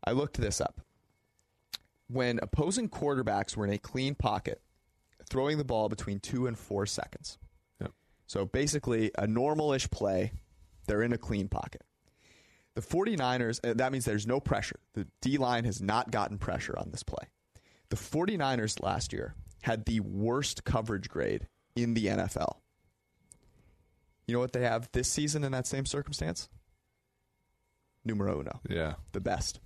I 0.04 0.12
looked 0.12 0.38
this 0.38 0.62
up. 0.62 0.82
When 2.10 2.40
opposing 2.42 2.90
quarterbacks 2.90 3.58
were 3.58 3.66
in 3.66 3.74
a 3.74 3.78
clean 3.78 4.16
pocket, 4.16 4.62
throwing 5.30 5.58
the 5.58 5.66
ball 5.66 5.90
between 5.90 6.20
two 6.20 6.48
and 6.48 6.58
four 6.58 6.86
seconds. 6.86 7.38
Yep. 7.82 7.92
So 8.28 8.46
basically, 8.46 9.12
a 9.18 9.28
normal-ish 9.28 9.90
play, 9.90 10.32
they're 10.88 11.02
in 11.02 11.14
a 11.14 11.18
clean 11.18 11.50
pocket. 11.50 11.84
The 12.76 12.82
49ers, 12.82 13.60
uh, 13.68 13.74
that 13.76 13.92
means 13.92 14.06
there's 14.06 14.28
no 14.28 14.40
pressure. 14.40 14.80
The 14.94 15.08
D 15.22 15.38
line 15.38 15.66
has 15.66 15.82
not 15.82 16.12
gotten 16.12 16.38
pressure 16.38 16.78
on 16.78 16.92
this 16.92 17.04
play. 17.04 17.28
The 17.90 17.96
49ers 17.96 18.82
last 18.84 19.12
year 19.12 19.34
had 19.62 19.86
the 19.86 20.00
worst 20.00 20.64
coverage 20.64 21.10
grade 21.10 21.48
in 21.76 21.94
the 21.94 22.06
NFL. 22.06 22.58
You 24.28 24.34
know 24.34 24.40
what 24.40 24.54
they 24.54 24.62
have 24.62 24.90
this 24.92 25.10
season 25.10 25.44
in 25.44 25.54
that 25.54 25.66
same 25.66 25.86
circumstance? 25.86 26.50
Numero 28.06 28.40
uno. 28.40 28.60
Yeah. 28.70 28.96
The 29.14 29.22
best. 29.22 29.60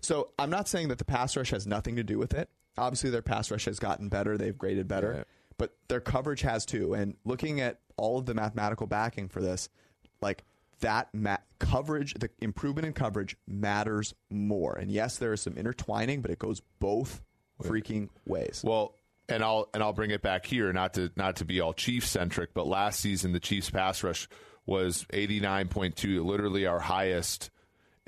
So 0.00 0.30
I'm 0.38 0.50
not 0.50 0.68
saying 0.68 0.88
that 0.88 0.98
the 0.98 1.04
pass 1.04 1.36
rush 1.36 1.50
has 1.50 1.66
nothing 1.66 1.96
to 1.96 2.04
do 2.04 2.18
with 2.18 2.34
it. 2.34 2.48
Obviously, 2.76 3.10
their 3.10 3.22
pass 3.22 3.50
rush 3.50 3.64
has 3.64 3.78
gotten 3.78 4.08
better. 4.08 4.38
They've 4.38 4.56
graded 4.56 4.88
better. 4.88 5.14
Yeah. 5.18 5.24
But 5.56 5.74
their 5.88 6.00
coverage 6.00 6.42
has 6.42 6.64
too. 6.64 6.94
And 6.94 7.16
looking 7.24 7.60
at 7.60 7.80
all 7.96 8.18
of 8.18 8.26
the 8.26 8.34
mathematical 8.34 8.86
backing 8.86 9.28
for 9.28 9.40
this, 9.40 9.68
like 10.20 10.44
that 10.80 11.08
ma- 11.12 11.38
coverage, 11.58 12.14
the 12.14 12.30
improvement 12.40 12.86
in 12.86 12.92
coverage 12.92 13.36
matters 13.48 14.14
more. 14.30 14.76
And 14.76 14.90
yes, 14.90 15.18
there 15.18 15.32
is 15.32 15.40
some 15.40 15.56
intertwining, 15.56 16.22
but 16.22 16.30
it 16.30 16.38
goes 16.38 16.62
both 16.78 17.20
freaking 17.60 18.08
ways. 18.24 18.62
Well, 18.64 18.94
and 19.28 19.42
I'll 19.42 19.68
and 19.74 19.82
I'll 19.82 19.92
bring 19.92 20.10
it 20.10 20.22
back 20.22 20.46
here, 20.46 20.72
not 20.72 20.94
to 20.94 21.10
not 21.16 21.36
to 21.36 21.44
be 21.44 21.60
all 21.60 21.74
Chiefs 21.74 22.08
centric, 22.08 22.54
but 22.54 22.66
last 22.66 23.00
season 23.00 23.32
the 23.32 23.40
Chiefs 23.40 23.68
pass 23.68 24.02
rush 24.02 24.28
was 24.64 25.04
eighty 25.12 25.40
nine 25.40 25.68
point 25.68 25.96
two, 25.96 26.24
literally 26.24 26.66
our 26.66 26.78
highest, 26.78 27.50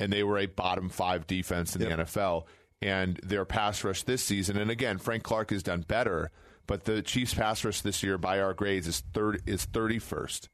and 0.00 0.12
they 0.12 0.24
were 0.24 0.38
a 0.38 0.46
bottom 0.46 0.88
five 0.88 1.28
defense 1.28 1.76
in 1.76 1.82
Yep. 1.82 1.90
the 1.90 2.04
NFL. 2.04 2.46
And 2.82 3.20
their 3.22 3.44
pass 3.44 3.84
rush 3.84 4.02
this 4.04 4.22
season, 4.24 4.56
and 4.56 4.70
again, 4.70 4.96
Frank 4.98 5.22
Clark 5.22 5.50
has 5.50 5.62
done 5.62 5.82
better, 5.86 6.30
but 6.66 6.84
the 6.84 7.02
Chiefs 7.02 7.34
pass 7.34 7.62
rush 7.62 7.82
this 7.82 8.02
year 8.02 8.16
by 8.16 8.40
our 8.40 8.54
grades 8.54 8.88
is 8.88 9.00
third 9.12 9.42
is 9.46 9.66
thirty 9.66 9.98
first. 9.98 10.48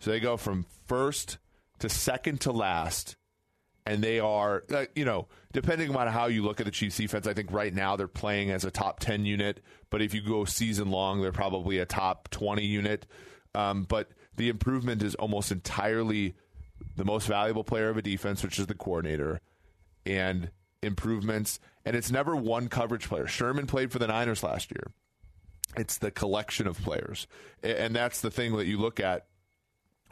So 0.00 0.10
they 0.10 0.18
go 0.20 0.36
from 0.36 0.66
first 0.86 1.38
to 1.78 1.88
second 1.88 2.40
to 2.40 2.50
last, 2.52 3.16
and 3.86 4.02
they 4.02 4.18
are, 4.18 4.64
uh, 4.74 4.86
you 4.96 5.04
know, 5.04 5.28
depending 5.52 5.94
on 5.94 6.08
how 6.08 6.26
you 6.26 6.42
look 6.44 6.58
at 6.58 6.66
the 6.66 6.72
Chiefs 6.72 6.96
defense, 6.96 7.26
I 7.28 7.34
think 7.34 7.52
right 7.52 7.72
now 7.72 7.94
they're 7.94 8.08
playing 8.08 8.50
as 8.50 8.64
a 8.64 8.70
top 8.72 8.98
10 8.98 9.24
unit, 9.24 9.60
but 9.90 10.02
if 10.02 10.14
you 10.14 10.20
go 10.22 10.44
season 10.44 10.90
long, 10.90 11.20
they're 11.22 11.30
probably 11.30 11.78
a 11.78 11.86
top 11.86 12.28
20 12.30 12.64
unit. 12.64 13.06
Um, 13.54 13.84
but 13.84 14.10
the 14.36 14.48
improvement 14.48 15.02
is 15.04 15.14
almost 15.14 15.52
entirely 15.52 16.34
the 16.96 17.04
most 17.04 17.26
valuable 17.26 17.64
player 17.64 17.88
of 17.88 17.96
a 17.96 18.02
defense, 18.02 18.42
which 18.42 18.58
is 18.58 18.66
the 18.66 18.74
coordinator, 18.74 19.40
and 20.04 20.50
improvements. 20.82 21.60
And 21.84 21.96
it's 21.96 22.10
never 22.10 22.36
one 22.36 22.68
coverage 22.68 23.08
player. 23.08 23.26
Sherman 23.26 23.66
played 23.66 23.92
for 23.92 23.98
the 23.98 24.06
Niners 24.06 24.42
last 24.42 24.70
year. 24.70 24.92
It's 25.76 25.98
the 25.98 26.10
collection 26.10 26.66
of 26.66 26.80
players. 26.82 27.26
And 27.62 27.94
that's 27.94 28.20
the 28.20 28.30
thing 28.30 28.56
that 28.56 28.66
you 28.66 28.78
look 28.78 29.00
at 29.00 29.26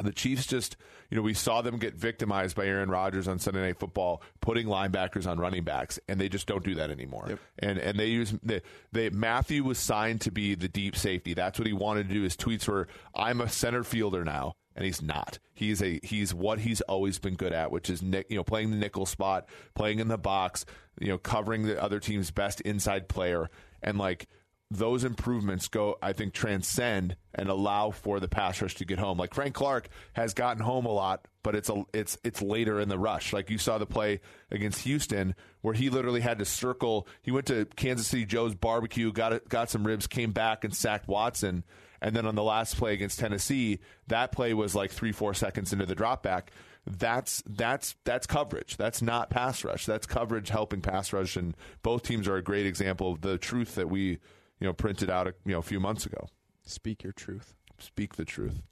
the 0.02 0.12
Chiefs 0.12 0.46
just, 0.46 0.76
you 1.10 1.16
know, 1.16 1.22
we 1.22 1.34
saw 1.34 1.62
them 1.62 1.78
get 1.78 1.94
victimized 1.94 2.56
by 2.56 2.66
Aaron 2.66 2.90
Rodgers 2.90 3.28
on 3.28 3.38
Sunday 3.38 3.62
Night 3.62 3.78
Football, 3.78 4.22
putting 4.40 4.66
linebackers 4.66 5.26
on 5.26 5.38
running 5.38 5.64
backs, 5.64 5.98
and 6.08 6.20
they 6.20 6.28
just 6.28 6.46
don't 6.46 6.64
do 6.64 6.74
that 6.74 6.90
anymore. 6.90 7.38
And 7.58 7.78
and 7.78 7.98
they 7.98 8.06
use 8.06 8.34
they, 8.42 8.60
they 8.92 9.10
Mathieu 9.10 9.64
was 9.64 9.78
signed 9.78 10.20
to 10.22 10.30
be 10.30 10.54
the 10.54 10.68
deep 10.68 10.96
safety. 10.96 11.34
That's 11.34 11.58
what 11.58 11.66
he 11.66 11.72
wanted 11.72 12.08
to 12.08 12.14
do. 12.14 12.22
His 12.22 12.36
tweets 12.36 12.68
were, 12.68 12.88
"I'm 13.14 13.40
a 13.40 13.48
center 13.48 13.84
fielder 13.84 14.24
now." 14.24 14.56
And 14.76 14.84
he's 14.84 15.02
not. 15.02 15.38
He's 15.54 15.82
a 15.82 15.98
he's 16.02 16.32
what 16.34 16.60
he's 16.60 16.82
always 16.82 17.18
been 17.18 17.34
good 17.34 17.52
at, 17.52 17.70
which 17.70 17.90
is 17.90 18.02
nick, 18.02 18.26
you 18.28 18.36
know 18.36 18.44
playing 18.44 18.70
the 18.70 18.76
nickel 18.76 19.06
spot, 19.06 19.48
playing 19.74 19.98
in 20.00 20.08
the 20.08 20.18
box, 20.18 20.66
you 21.00 21.08
know 21.08 21.18
covering 21.18 21.62
the 21.62 21.82
other 21.82 21.98
team's 21.98 22.30
best 22.30 22.60
inside 22.60 23.08
player, 23.08 23.48
and 23.82 23.96
like 23.96 24.28
those 24.70 25.04
improvements 25.04 25.68
go, 25.68 25.96
I 26.02 26.12
think, 26.12 26.32
transcend 26.32 27.16
and 27.34 27.48
allow 27.48 27.90
for 27.90 28.18
the 28.18 28.28
pass 28.28 28.60
rush 28.60 28.74
to 28.76 28.84
get 28.84 28.98
home. 28.98 29.16
Like 29.18 29.32
Frank 29.32 29.54
Clark 29.54 29.88
has 30.14 30.34
gotten 30.34 30.62
home 30.62 30.86
a 30.86 30.92
lot, 30.92 31.28
but 31.42 31.54
it's 31.54 31.68
a 31.68 31.84
it's 31.92 32.18
it's 32.24 32.42
later 32.42 32.80
in 32.80 32.88
the 32.88 32.98
rush. 32.98 33.32
Like 33.32 33.48
you 33.48 33.58
saw 33.58 33.78
the 33.78 33.86
play 33.86 34.20
against 34.50 34.82
Houston 34.82 35.34
where 35.60 35.74
he 35.74 35.88
literally 35.88 36.20
had 36.20 36.38
to 36.40 36.44
circle. 36.44 37.06
He 37.22 37.30
went 37.30 37.46
to 37.46 37.66
Kansas 37.76 38.08
City 38.08 38.24
Joe's 38.24 38.54
barbecue, 38.54 39.12
got 39.12 39.32
it, 39.32 39.48
got 39.48 39.70
some 39.70 39.86
ribs, 39.86 40.06
came 40.06 40.32
back 40.32 40.64
and 40.64 40.74
sacked 40.74 41.06
Watson. 41.06 41.64
And 42.00 42.14
then 42.14 42.26
on 42.26 42.34
the 42.34 42.42
last 42.42 42.76
play 42.76 42.94
against 42.94 43.18
Tennessee, 43.18 43.80
that 44.08 44.32
play 44.32 44.54
was 44.54 44.74
like 44.74 44.90
three 44.90 45.12
four 45.12 45.34
seconds 45.34 45.72
into 45.72 45.86
the 45.86 45.94
drop 45.94 46.22
back. 46.22 46.50
That's 46.86 47.42
that's 47.46 47.96
that's 48.04 48.26
coverage. 48.26 48.76
That's 48.76 49.02
not 49.02 49.30
pass 49.30 49.64
rush. 49.64 49.86
That's 49.86 50.06
coverage 50.06 50.50
helping 50.50 50.80
pass 50.80 51.12
rush. 51.12 51.36
And 51.36 51.56
both 51.82 52.02
teams 52.02 52.28
are 52.28 52.36
a 52.36 52.42
great 52.42 52.66
example 52.66 53.12
of 53.12 53.22
the 53.22 53.38
truth 53.38 53.74
that 53.74 53.88
we 53.88 54.10
you 54.10 54.18
know 54.60 54.72
printed 54.72 55.10
out 55.10 55.26
a, 55.26 55.34
you 55.44 55.52
know 55.52 55.58
a 55.58 55.62
few 55.62 55.80
months 55.80 56.06
ago. 56.06 56.28
Speak 56.64 57.02
your 57.02 57.12
truth. 57.12 57.54
Speak 57.78 58.16
the 58.16 58.24
truth. 58.24 58.62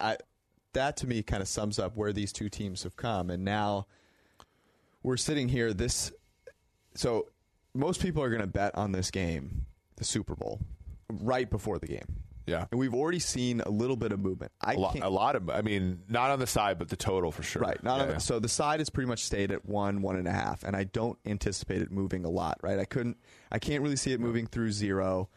I, 0.00 0.16
that 0.72 0.96
to 0.98 1.06
me 1.06 1.22
kind 1.22 1.42
of 1.42 1.48
sums 1.48 1.78
up 1.78 1.96
where 1.96 2.12
these 2.12 2.32
two 2.32 2.48
teams 2.48 2.82
have 2.82 2.96
come. 2.96 3.30
And 3.30 3.44
now 3.44 3.86
we're 5.02 5.16
sitting 5.16 5.48
here. 5.48 5.72
This 5.72 6.12
so 6.94 7.28
most 7.74 8.02
people 8.02 8.22
are 8.22 8.28
going 8.28 8.40
to 8.40 8.46
bet 8.46 8.74
on 8.74 8.92
this 8.92 9.10
game, 9.10 9.66
the 9.96 10.04
Super 10.04 10.34
Bowl, 10.34 10.60
right 11.08 11.48
before 11.48 11.78
the 11.78 11.86
game. 11.86 12.16
Yeah. 12.48 12.66
And 12.70 12.80
we've 12.80 12.94
already 12.94 13.18
seen 13.18 13.60
a 13.60 13.70
little 13.70 13.96
bit 13.96 14.12
of 14.12 14.20
movement. 14.20 14.52
I 14.60 14.74
A 14.74 14.78
lot, 14.78 14.98
a 15.00 15.08
lot 15.10 15.36
of, 15.36 15.50
I 15.50 15.62
mean, 15.62 16.00
not 16.08 16.30
on 16.30 16.38
the 16.38 16.46
side, 16.46 16.78
but 16.78 16.88
the 16.88 16.96
total 16.96 17.30
for 17.30 17.42
sure. 17.42 17.62
Right. 17.62 17.82
Not 17.82 17.98
Yeah, 17.98 18.02
on, 18.04 18.08
yeah. 18.10 18.18
So 18.18 18.38
the 18.40 18.48
side 18.48 18.80
has 18.80 18.90
pretty 18.90 19.08
much 19.08 19.24
stayed 19.24 19.50
at 19.52 19.64
one, 19.66 20.02
one 20.02 20.16
and 20.16 20.26
a 20.26 20.32
half, 20.32 20.62
and 20.64 20.74
I 20.74 20.84
don't 20.84 21.18
anticipate 21.26 21.82
it 21.82 21.90
moving 21.90 22.24
a 22.24 22.30
lot. 22.30 22.58
Right. 22.62 22.78
I 22.78 22.84
couldn't. 22.84 23.18
I 23.52 23.58
can't 23.58 23.82
really 23.82 23.96
see 23.96 24.12
it 24.12 24.20
moving 24.20 24.46
through 24.46 24.72
zero. 24.72 25.28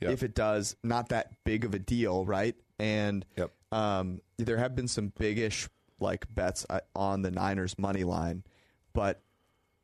Yep. 0.00 0.12
If 0.12 0.22
it 0.22 0.34
does, 0.34 0.76
not 0.82 1.08
that 1.10 1.32
big 1.44 1.64
of 1.64 1.74
a 1.74 1.78
deal. 1.78 2.24
Right. 2.24 2.54
And 2.78 3.26
Yep. 3.36 3.50
um, 3.72 4.20
there 4.38 4.56
have 4.56 4.74
been 4.74 4.88
some 4.88 5.12
biggish 5.18 5.68
like 5.98 6.32
bets 6.34 6.64
uh, 6.70 6.80
on 6.96 7.20
the 7.22 7.30
Niners 7.30 7.78
money 7.78 8.04
line, 8.04 8.42
but 8.94 9.20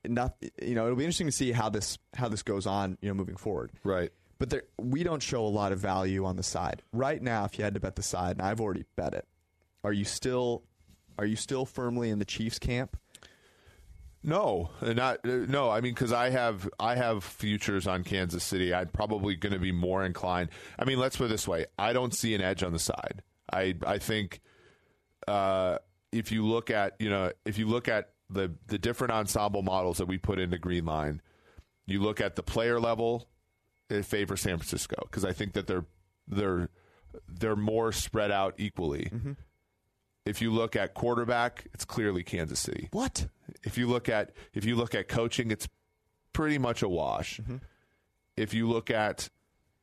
not. 0.07 0.37
You 0.63 0.75
know, 0.75 0.85
it'll 0.85 0.97
be 0.97 1.05
interesting 1.05 1.27
to 1.27 1.33
see 1.33 1.53
how 1.53 1.69
this 1.69 1.99
how 2.15 2.29
this 2.29 2.43
goes 2.43 2.67
on. 2.67 2.97
You 3.03 3.09
know, 3.09 3.15
moving 3.15 3.37
forward. 3.37 3.73
Right. 3.85 4.11
But 4.39 4.51
there, 4.51 4.63
we 4.79 5.03
don't 5.03 5.23
show 5.23 5.45
a 5.45 5.49
lot 5.49 5.73
of 5.73 5.79
value 5.79 6.25
on 6.25 6.37
the 6.37 6.43
side 6.43 6.83
right 6.93 7.23
now. 7.23 7.45
If 7.45 7.59
you 7.59 7.65
had 7.65 7.75
to 7.75 7.81
bet 7.81 7.97
the 7.97 8.03
side, 8.03 8.37
and 8.37 8.43
I've 8.43 8.61
already 8.61 8.85
bet 8.97 9.15
it, 9.15 9.27
are 9.83 9.93
you 9.93 10.05
still 10.05 10.63
are 11.19 11.25
you 11.25 11.37
still 11.37 11.65
firmly 11.65 12.11
in 12.11 12.19
the 12.19 12.25
Chiefs 12.25 12.59
camp? 12.59 12.97
No, 14.23 14.71
not 14.83 15.25
no. 15.25 15.71
I 15.71 15.81
mean, 15.81 15.95
because 15.95 16.13
I 16.13 16.31
have 16.31 16.69
I 16.81 16.97
have 16.97 17.23
futures 17.23 17.87
on 17.87 18.03
Kansas 18.03 18.43
City. 18.43 18.75
I'm 18.75 18.89
probably 18.89 19.37
going 19.37 19.53
to 19.53 19.59
be 19.59 19.73
more 19.73 20.05
inclined. 20.05 20.51
I 20.79 20.85
mean, 20.85 20.99
let's 20.99 21.17
put 21.17 21.27
it 21.27 21.29
this 21.29 21.47
way: 21.47 21.67
I 21.79 21.93
don't 21.93 22.13
see 22.13 22.35
an 22.35 22.41
edge 22.41 22.63
on 22.63 22.73
the 22.73 22.79
side. 22.79 23.23
I 23.53 23.77
I 23.87 23.99
think 23.99 24.41
uh, 25.29 25.79
if 26.11 26.33
you 26.33 26.45
look 26.45 26.71
at 26.71 26.97
you 26.99 27.09
know 27.09 27.31
if 27.45 27.57
you 27.57 27.69
look 27.69 27.87
at 27.89 28.11
the 28.29 28.53
the 28.67 28.79
different 28.79 29.13
ensemble 29.13 29.63
models 29.63 29.99
that 29.99 30.07
we 30.07 30.19
put 30.19 30.41
into 30.41 30.59
Greenline, 30.59 31.21
you 31.87 32.03
look 32.03 32.21
at 32.21 32.35
the 32.35 32.43
player 32.43 32.81
level, 32.81 33.29
it 33.89 34.05
favors 34.05 34.41
San 34.41 34.59
Francisco 34.59 34.97
because 35.03 35.25
I 35.25 35.33
think 35.33 35.53
that 35.55 35.67
they're 35.67 35.85
they're 36.27 36.69
they're 37.29 37.57
more 37.57 37.93
spread 37.93 38.31
out 38.31 38.55
equally. 38.59 39.11
Mm-hmm. 39.13 39.33
If 40.25 40.43
you 40.43 40.51
look 40.51 40.75
at 40.75 40.95
quarterback, 40.95 41.67
it's 41.73 41.85
clearly 41.85 42.25
Kansas 42.25 42.59
City 42.59 42.89
What? 42.91 43.29
if 43.63 43.79
you 43.79 43.87
look 43.87 44.09
at 44.09 44.33
if 44.55 44.65
you 44.65 44.77
look 44.77 44.95
at 44.95 45.09
coaching, 45.09 45.51
it's 45.51 45.69
pretty 46.33 46.59
much 46.59 46.83
a 46.83 46.89
wash. 46.89 47.41
Mm-hmm. 47.41 47.57
If 48.37 48.53
you 48.53 48.69
look 48.69 48.91
at 48.91 49.29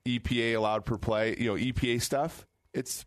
EPA 0.06 0.56
allowed 0.56 0.86
per 0.86 0.98
play, 0.98 1.36
you 1.38 1.48
know 1.48 1.56
EPA 1.56 2.02
stuff, 2.02 2.46
it's 2.74 3.06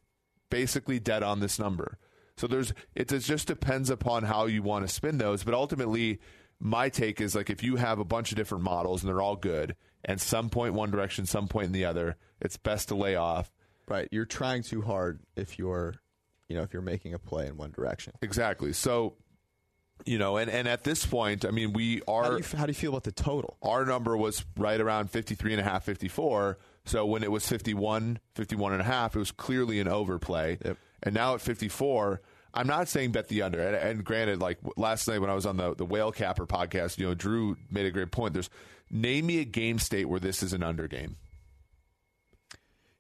basically 0.50 0.98
dead 0.98 1.22
on 1.22 1.40
this 1.40 1.58
number. 1.58 1.98
So 2.36 2.46
there's 2.46 2.72
it 2.94 3.08
just 3.08 3.46
depends 3.46 3.90
upon 3.90 4.24
how 4.24 4.46
you 4.46 4.62
want 4.62 4.86
to 4.86 4.92
spin 4.92 5.18
those, 5.18 5.44
but 5.44 5.54
ultimately 5.54 6.20
my 6.58 6.88
take 6.88 7.20
is 7.20 7.34
like 7.34 7.50
if 7.50 7.62
you 7.62 7.76
have 7.76 7.98
a 7.98 8.04
bunch 8.04 8.32
of 8.32 8.36
different 8.36 8.64
models 8.64 9.02
and 9.02 9.08
they're 9.08 9.20
all 9.20 9.36
good 9.36 9.76
and 10.06 10.18
some 10.20 10.48
point 10.48 10.72
one 10.72 10.90
direction, 10.90 11.26
some 11.26 11.48
point 11.48 11.66
in 11.66 11.72
the 11.72 11.84
other, 11.84 12.16
it's 12.40 12.56
best 12.56 12.88
to 12.88 12.94
lay 12.94 13.16
off. 13.16 13.52
Right. 13.88 14.08
You're 14.10 14.24
trying 14.24 14.62
too 14.62 14.80
hard 14.80 15.20
if 15.36 15.58
you're, 15.58 15.96
you 16.48 16.56
know, 16.56 16.62
if 16.62 16.72
you're 16.72 16.80
making 16.82 17.12
a 17.12 17.18
play 17.18 17.46
in 17.46 17.56
one 17.58 17.72
direction. 17.72 18.14
Exactly. 18.22 18.72
So 18.72 19.16
you 20.04 20.18
know, 20.18 20.36
and, 20.36 20.50
and 20.50 20.68
at 20.68 20.84
this 20.84 21.06
point, 21.06 21.44
I 21.46 21.50
mean, 21.50 21.72
we 21.72 22.02
How 22.06 22.12
are 22.14 22.30
do, 22.38 22.44
you, 22.46 22.58
how 22.58 22.66
do 22.66 22.70
you 22.70 22.74
feel 22.74 22.90
about 22.90 23.04
the 23.04 23.12
total? 23.12 23.56
our 23.62 23.84
number 23.86 24.16
was 24.16 24.44
right 24.56 24.80
around 24.80 25.10
53 25.10 25.52
and 25.52 25.60
a 25.60 25.64
half 25.64 25.84
54 25.84 26.58
so 26.84 27.06
when 27.06 27.22
it 27.22 27.30
was 27.32 27.48
51 27.48 28.20
51 28.34 28.72
and 28.72 28.82
a 28.82 28.84
half 28.84 29.16
it 29.16 29.18
was 29.18 29.32
clearly 29.32 29.80
an 29.80 29.88
overplay 29.88 30.58
Yep. 30.64 30.76
and 31.02 31.14
now 31.14 31.34
at 31.34 31.40
54 31.40 32.20
I'm 32.52 32.66
not 32.66 32.88
saying 32.88 33.12
bet 33.12 33.28
the 33.28 33.42
under. 33.42 33.60
And, 33.60 33.76
and, 33.76 34.04
granted, 34.04 34.40
like 34.40 34.58
last 34.78 35.06
night 35.08 35.18
when 35.18 35.28
I 35.28 35.34
was 35.34 35.44
on 35.44 35.58
the 35.58 35.74
the 35.74 35.84
Whale 35.84 36.10
Capper 36.10 36.46
podcast, 36.46 36.96
you 36.98 37.06
know, 37.06 37.12
Drew 37.14 37.56
made 37.70 37.84
a 37.84 37.90
great 37.90 38.10
point. 38.10 38.32
There's 38.32 38.48
name 38.90 39.26
me 39.26 39.40
a 39.40 39.44
game 39.44 39.78
state 39.78 40.06
where 40.06 40.20
this 40.20 40.42
is 40.42 40.52
an 40.52 40.62
under 40.62 40.88
game. 40.88 41.16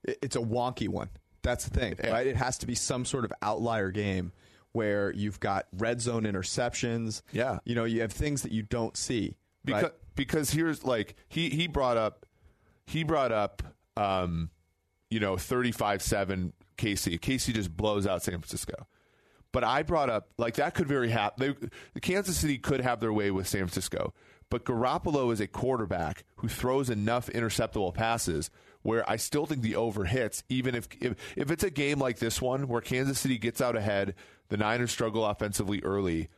It's 0.04 0.36
a 0.36 0.40
wonky 0.40 0.88
one. 0.88 1.10
That's 1.42 1.64
the 1.64 1.78
thing, 1.78 1.94
yeah. 2.02 2.10
right? 2.10 2.26
It 2.26 2.36
has 2.36 2.58
to 2.58 2.66
be 2.66 2.74
some 2.74 3.04
sort 3.04 3.24
of 3.24 3.32
outlier 3.42 3.90
game 3.90 4.32
where 4.72 5.12
you've 5.12 5.40
got 5.40 5.66
red 5.72 6.00
zone 6.00 6.24
interceptions. 6.24 7.22
Yeah, 7.32 7.58
you 7.64 7.74
know, 7.74 7.84
you 7.84 8.00
have 8.02 8.12
things 8.12 8.42
that 8.42 8.52
you 8.52 8.62
don't 8.62 8.96
see. 8.96 9.36
Because 9.64 9.82
right? 9.84 9.92
because 10.14 10.50
here's 10.50 10.84
like 10.84 11.16
he 11.28 11.50
he 11.50 11.66
brought 11.66 11.96
up 11.96 12.26
he 12.86 13.04
brought 13.04 13.32
up 13.32 13.62
um, 13.96 14.50
you 15.10 15.20
know 15.20 15.34
35-7 15.34 16.52
KC. 16.78 17.18
KC 17.18 17.54
just 17.54 17.76
blows 17.76 18.06
out 18.06 18.22
San 18.22 18.34
Francisco. 18.34 18.86
But 19.52 19.64
I 19.64 19.82
brought 19.82 20.10
up 20.10 20.28
like 20.36 20.56
that 20.56 20.74
could 20.74 20.86
very 20.86 21.08
happen. 21.08 21.70
Kansas 22.02 22.36
City 22.36 22.58
could 22.58 22.80
have 22.80 23.00
their 23.00 23.12
way 23.12 23.30
with 23.30 23.48
San 23.48 23.60
Francisco, 23.60 24.12
but 24.50 24.64
Garoppolo 24.64 25.32
is 25.32 25.40
a 25.40 25.46
quarterback 25.46 26.24
who 26.36 26.48
throws 26.48 26.90
enough 26.90 27.28
interceptable 27.28 27.92
passes 27.92 28.50
where 28.82 29.08
I 29.10 29.16
still 29.16 29.46
think 29.46 29.62
the 29.62 29.76
over 29.76 30.04
hits, 30.04 30.44
even 30.48 30.74
if, 30.74 30.86
if 31.00 31.16
if 31.36 31.50
it's 31.50 31.64
a 31.64 31.70
game 31.70 31.98
like 31.98 32.18
this 32.18 32.40
one 32.40 32.68
where 32.68 32.80
Kansas 32.80 33.18
City 33.18 33.36
gets 33.36 33.60
out 33.60 33.76
ahead, 33.76 34.14
the 34.48 34.56
Niners 34.56 34.92
struggle 34.92 35.26
offensively 35.26 35.82
early. 35.82 36.28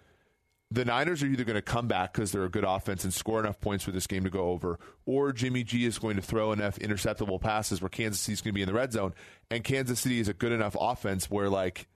The 0.70 0.84
Niners 0.84 1.22
are 1.22 1.26
either 1.26 1.44
going 1.44 1.56
to 1.56 1.62
come 1.62 1.88
back 1.88 2.12
because 2.12 2.32
they're 2.32 2.44
a 2.44 2.50
good 2.50 2.64
offense 2.64 3.04
and 3.04 3.12
score 3.12 3.40
enough 3.40 3.60
points 3.60 3.84
for 3.84 3.90
this 3.90 4.06
game 4.06 4.24
to 4.24 4.30
go 4.30 4.50
over, 4.50 4.78
or 5.06 5.32
Jimmy 5.32 5.64
G 5.64 5.84
is 5.86 5.98
going 5.98 6.16
to 6.16 6.22
throw 6.22 6.52
enough 6.52 6.78
interceptable 6.78 7.40
passes 7.40 7.80
where 7.80 7.88
Kansas 7.88 8.20
City's 8.20 8.42
going 8.42 8.52
to 8.52 8.54
be 8.54 8.62
in 8.62 8.68
the 8.68 8.74
red 8.74 8.92
zone, 8.92 9.14
and 9.50 9.64
Kansas 9.64 10.00
City 10.00 10.20
is 10.20 10.28
a 10.28 10.34
good 10.34 10.52
enough 10.52 10.76
offense 10.78 11.30
where 11.30 11.48
like 11.50 11.86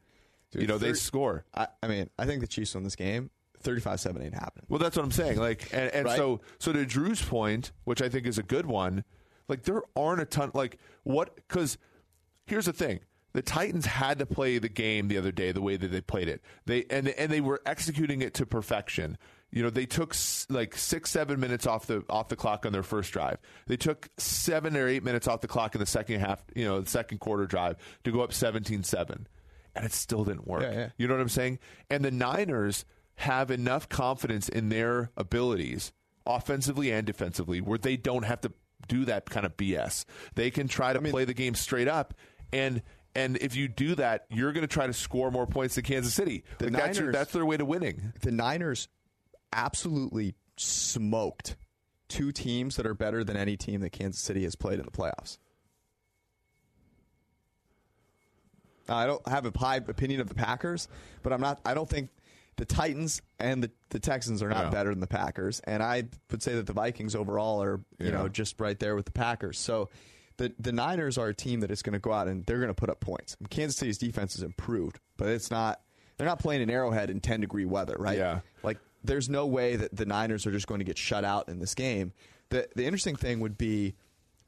Dude, 0.52 0.62
you 0.62 0.68
know, 0.68 0.78
30, 0.78 0.92
they 0.92 0.98
score. 0.98 1.44
I, 1.54 1.68
I, 1.82 1.88
mean, 1.88 2.10
I 2.18 2.26
think 2.26 2.40
the 2.40 2.46
Chiefs 2.46 2.74
won 2.74 2.84
this 2.84 2.96
game. 2.96 3.30
35-7 3.62 4.22
ain't 4.22 4.34
happening. 4.34 4.66
Well, 4.68 4.78
that's 4.78 4.96
what 4.96 5.04
I'm 5.04 5.12
saying. 5.12 5.38
Like, 5.38 5.68
and, 5.72 5.90
and 5.92 6.06
right? 6.06 6.16
so, 6.16 6.40
so 6.58 6.72
to 6.72 6.84
Drew's 6.84 7.22
point, 7.22 7.72
which 7.84 8.02
I 8.02 8.08
think 8.08 8.26
is 8.26 8.38
a 8.38 8.42
good 8.42 8.66
one, 8.66 9.04
like 9.48 9.62
there 9.62 9.82
aren't 9.96 10.20
a 10.20 10.24
ton. 10.24 10.50
Like 10.54 10.78
what? 11.02 11.34
Because 11.36 11.78
here's 12.46 12.66
the 12.66 12.72
thing: 12.72 13.00
the 13.32 13.42
Titans 13.42 13.86
had 13.86 14.18
to 14.18 14.26
play 14.26 14.58
the 14.58 14.68
game 14.68 15.08
the 15.08 15.18
other 15.18 15.32
day 15.32 15.52
the 15.52 15.62
way 15.62 15.76
that 15.76 15.88
they 15.88 16.00
played 16.00 16.28
it. 16.28 16.42
They 16.66 16.84
and 16.90 17.08
and 17.08 17.30
they 17.30 17.40
were 17.40 17.60
executing 17.66 18.22
it 18.22 18.34
to 18.34 18.46
perfection. 18.46 19.18
You 19.50 19.62
know, 19.62 19.68
they 19.68 19.84
took 19.84 20.14
like 20.48 20.76
six, 20.76 21.10
seven 21.10 21.38
minutes 21.38 21.66
off 21.66 21.86
the 21.86 22.02
off 22.08 22.28
the 22.28 22.36
clock 22.36 22.64
on 22.64 22.72
their 22.72 22.82
first 22.82 23.12
drive. 23.12 23.38
They 23.66 23.76
took 23.76 24.08
seven 24.16 24.76
or 24.76 24.88
eight 24.88 25.04
minutes 25.04 25.28
off 25.28 25.42
the 25.42 25.48
clock 25.48 25.74
in 25.74 25.80
the 25.80 25.86
second 25.86 26.20
half. 26.20 26.42
You 26.54 26.64
know, 26.64 26.80
the 26.80 26.88
second 26.88 27.18
quarter 27.18 27.46
drive 27.46 27.76
to 28.04 28.12
go 28.12 28.22
up 28.22 28.30
17-7 28.30 29.26
and 29.74 29.84
it 29.84 29.92
still 29.92 30.24
didn't 30.24 30.46
work. 30.46 30.62
Yeah, 30.62 30.72
yeah. 30.72 30.88
You 30.96 31.08
know 31.08 31.14
what 31.14 31.20
I'm 31.20 31.28
saying? 31.28 31.58
And 31.90 32.04
the 32.04 32.10
Niners 32.10 32.84
have 33.22 33.50
enough 33.50 33.88
confidence 33.88 34.48
in 34.48 34.68
their 34.68 35.10
abilities, 35.16 35.92
offensively 36.26 36.92
and 36.92 37.06
defensively, 37.06 37.60
where 37.60 37.78
they 37.78 37.96
don't 37.96 38.24
have 38.24 38.40
to 38.42 38.52
do 38.88 39.04
that 39.04 39.30
kind 39.30 39.46
of 39.46 39.56
BS. 39.56 40.04
They 40.34 40.50
can 40.50 40.68
try 40.68 40.92
to 40.92 40.98
I 40.98 41.02
mean, 41.02 41.12
play 41.12 41.24
the 41.24 41.34
game 41.34 41.54
straight 41.54 41.88
up 41.88 42.14
and 42.52 42.82
and 43.14 43.36
if 43.38 43.56
you 43.56 43.68
do 43.68 43.94
that, 43.96 44.24
you're 44.30 44.52
going 44.52 44.62
to 44.62 44.72
try 44.72 44.86
to 44.86 44.92
score 44.92 45.30
more 45.30 45.46
points 45.46 45.74
than 45.74 45.84
Kansas 45.84 46.14
City. 46.14 46.44
The 46.58 46.66
like 46.66 46.72
Niners, 46.72 46.86
that's, 46.86 46.98
your, 46.98 47.12
that's 47.12 47.32
their 47.32 47.44
way 47.44 47.58
to 47.58 47.64
winning. 47.64 48.14
The 48.22 48.30
Niners 48.30 48.88
absolutely 49.52 50.34
smoked 50.56 51.56
two 52.08 52.32
teams 52.32 52.76
that 52.76 52.86
are 52.86 52.94
better 52.94 53.22
than 53.22 53.36
any 53.36 53.56
team 53.56 53.82
that 53.82 53.90
Kansas 53.90 54.22
City 54.22 54.44
has 54.44 54.56
played 54.56 54.78
in 54.78 54.86
the 54.86 54.90
playoffs. 54.90 55.36
I 58.88 59.06
don't 59.06 59.26
have 59.28 59.44
a 59.44 59.56
high 59.56 59.76
opinion 59.76 60.20
of 60.20 60.28
the 60.28 60.34
Packers, 60.34 60.88
but 61.22 61.32
I'm 61.32 61.40
not. 61.40 61.60
I 61.64 61.74
don't 61.74 61.88
think 61.88 62.08
the 62.56 62.64
Titans 62.64 63.22
and 63.38 63.62
the, 63.62 63.70
the 63.90 63.98
Texans 63.98 64.42
are 64.42 64.48
not 64.48 64.64
yeah. 64.64 64.70
better 64.70 64.90
than 64.90 65.00
the 65.00 65.06
Packers, 65.06 65.60
and 65.60 65.82
I 65.82 66.04
would 66.30 66.42
say 66.42 66.54
that 66.54 66.66
the 66.66 66.72
Vikings 66.72 67.14
overall 67.14 67.62
are 67.62 67.80
you 67.98 68.06
yeah. 68.06 68.12
know 68.12 68.28
just 68.28 68.60
right 68.60 68.78
there 68.78 68.94
with 68.94 69.06
the 69.06 69.12
Packers. 69.12 69.58
So 69.58 69.88
the 70.36 70.52
the 70.58 70.72
Niners 70.72 71.18
are 71.18 71.28
a 71.28 71.34
team 71.34 71.60
that 71.60 71.70
is 71.70 71.82
going 71.82 71.94
to 71.94 71.98
go 71.98 72.12
out 72.12 72.28
and 72.28 72.44
they're 72.44 72.58
going 72.58 72.68
to 72.68 72.74
put 72.74 72.90
up 72.90 73.00
points. 73.00 73.36
Kansas 73.50 73.76
City's 73.76 73.98
defense 73.98 74.36
is 74.36 74.42
improved, 74.42 75.00
but 75.16 75.28
it's 75.28 75.50
not. 75.50 75.80
They're 76.18 76.26
not 76.26 76.38
playing 76.38 76.62
in 76.62 76.70
Arrowhead 76.70 77.10
in 77.10 77.20
10 77.20 77.40
degree 77.40 77.64
weather, 77.64 77.96
right? 77.98 78.18
Yeah. 78.18 78.40
Like 78.62 78.78
there's 79.02 79.28
no 79.28 79.46
way 79.46 79.76
that 79.76 79.96
the 79.96 80.04
Niners 80.04 80.46
are 80.46 80.52
just 80.52 80.66
going 80.66 80.78
to 80.78 80.84
get 80.84 80.98
shut 80.98 81.24
out 81.24 81.48
in 81.48 81.58
this 81.58 81.74
game. 81.74 82.12
The 82.50 82.68
the 82.76 82.84
interesting 82.84 83.16
thing 83.16 83.40
would 83.40 83.56
be 83.56 83.94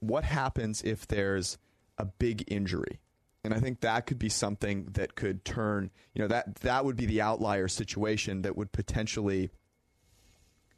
what 0.00 0.24
happens 0.24 0.82
if 0.82 1.06
there's 1.08 1.58
a 1.98 2.04
big 2.04 2.44
injury 2.48 3.00
and 3.44 3.52
I 3.52 3.60
think 3.60 3.80
that 3.80 4.06
could 4.06 4.18
be 4.18 4.30
something 4.30 4.86
that 4.92 5.14
could 5.14 5.44
turn, 5.44 5.90
you 6.14 6.22
know, 6.22 6.28
that 6.28 6.56
that 6.56 6.84
would 6.84 6.96
be 6.96 7.04
the 7.04 7.20
outlier 7.20 7.68
situation 7.68 8.42
that 8.42 8.56
would 8.56 8.72
potentially, 8.72 9.50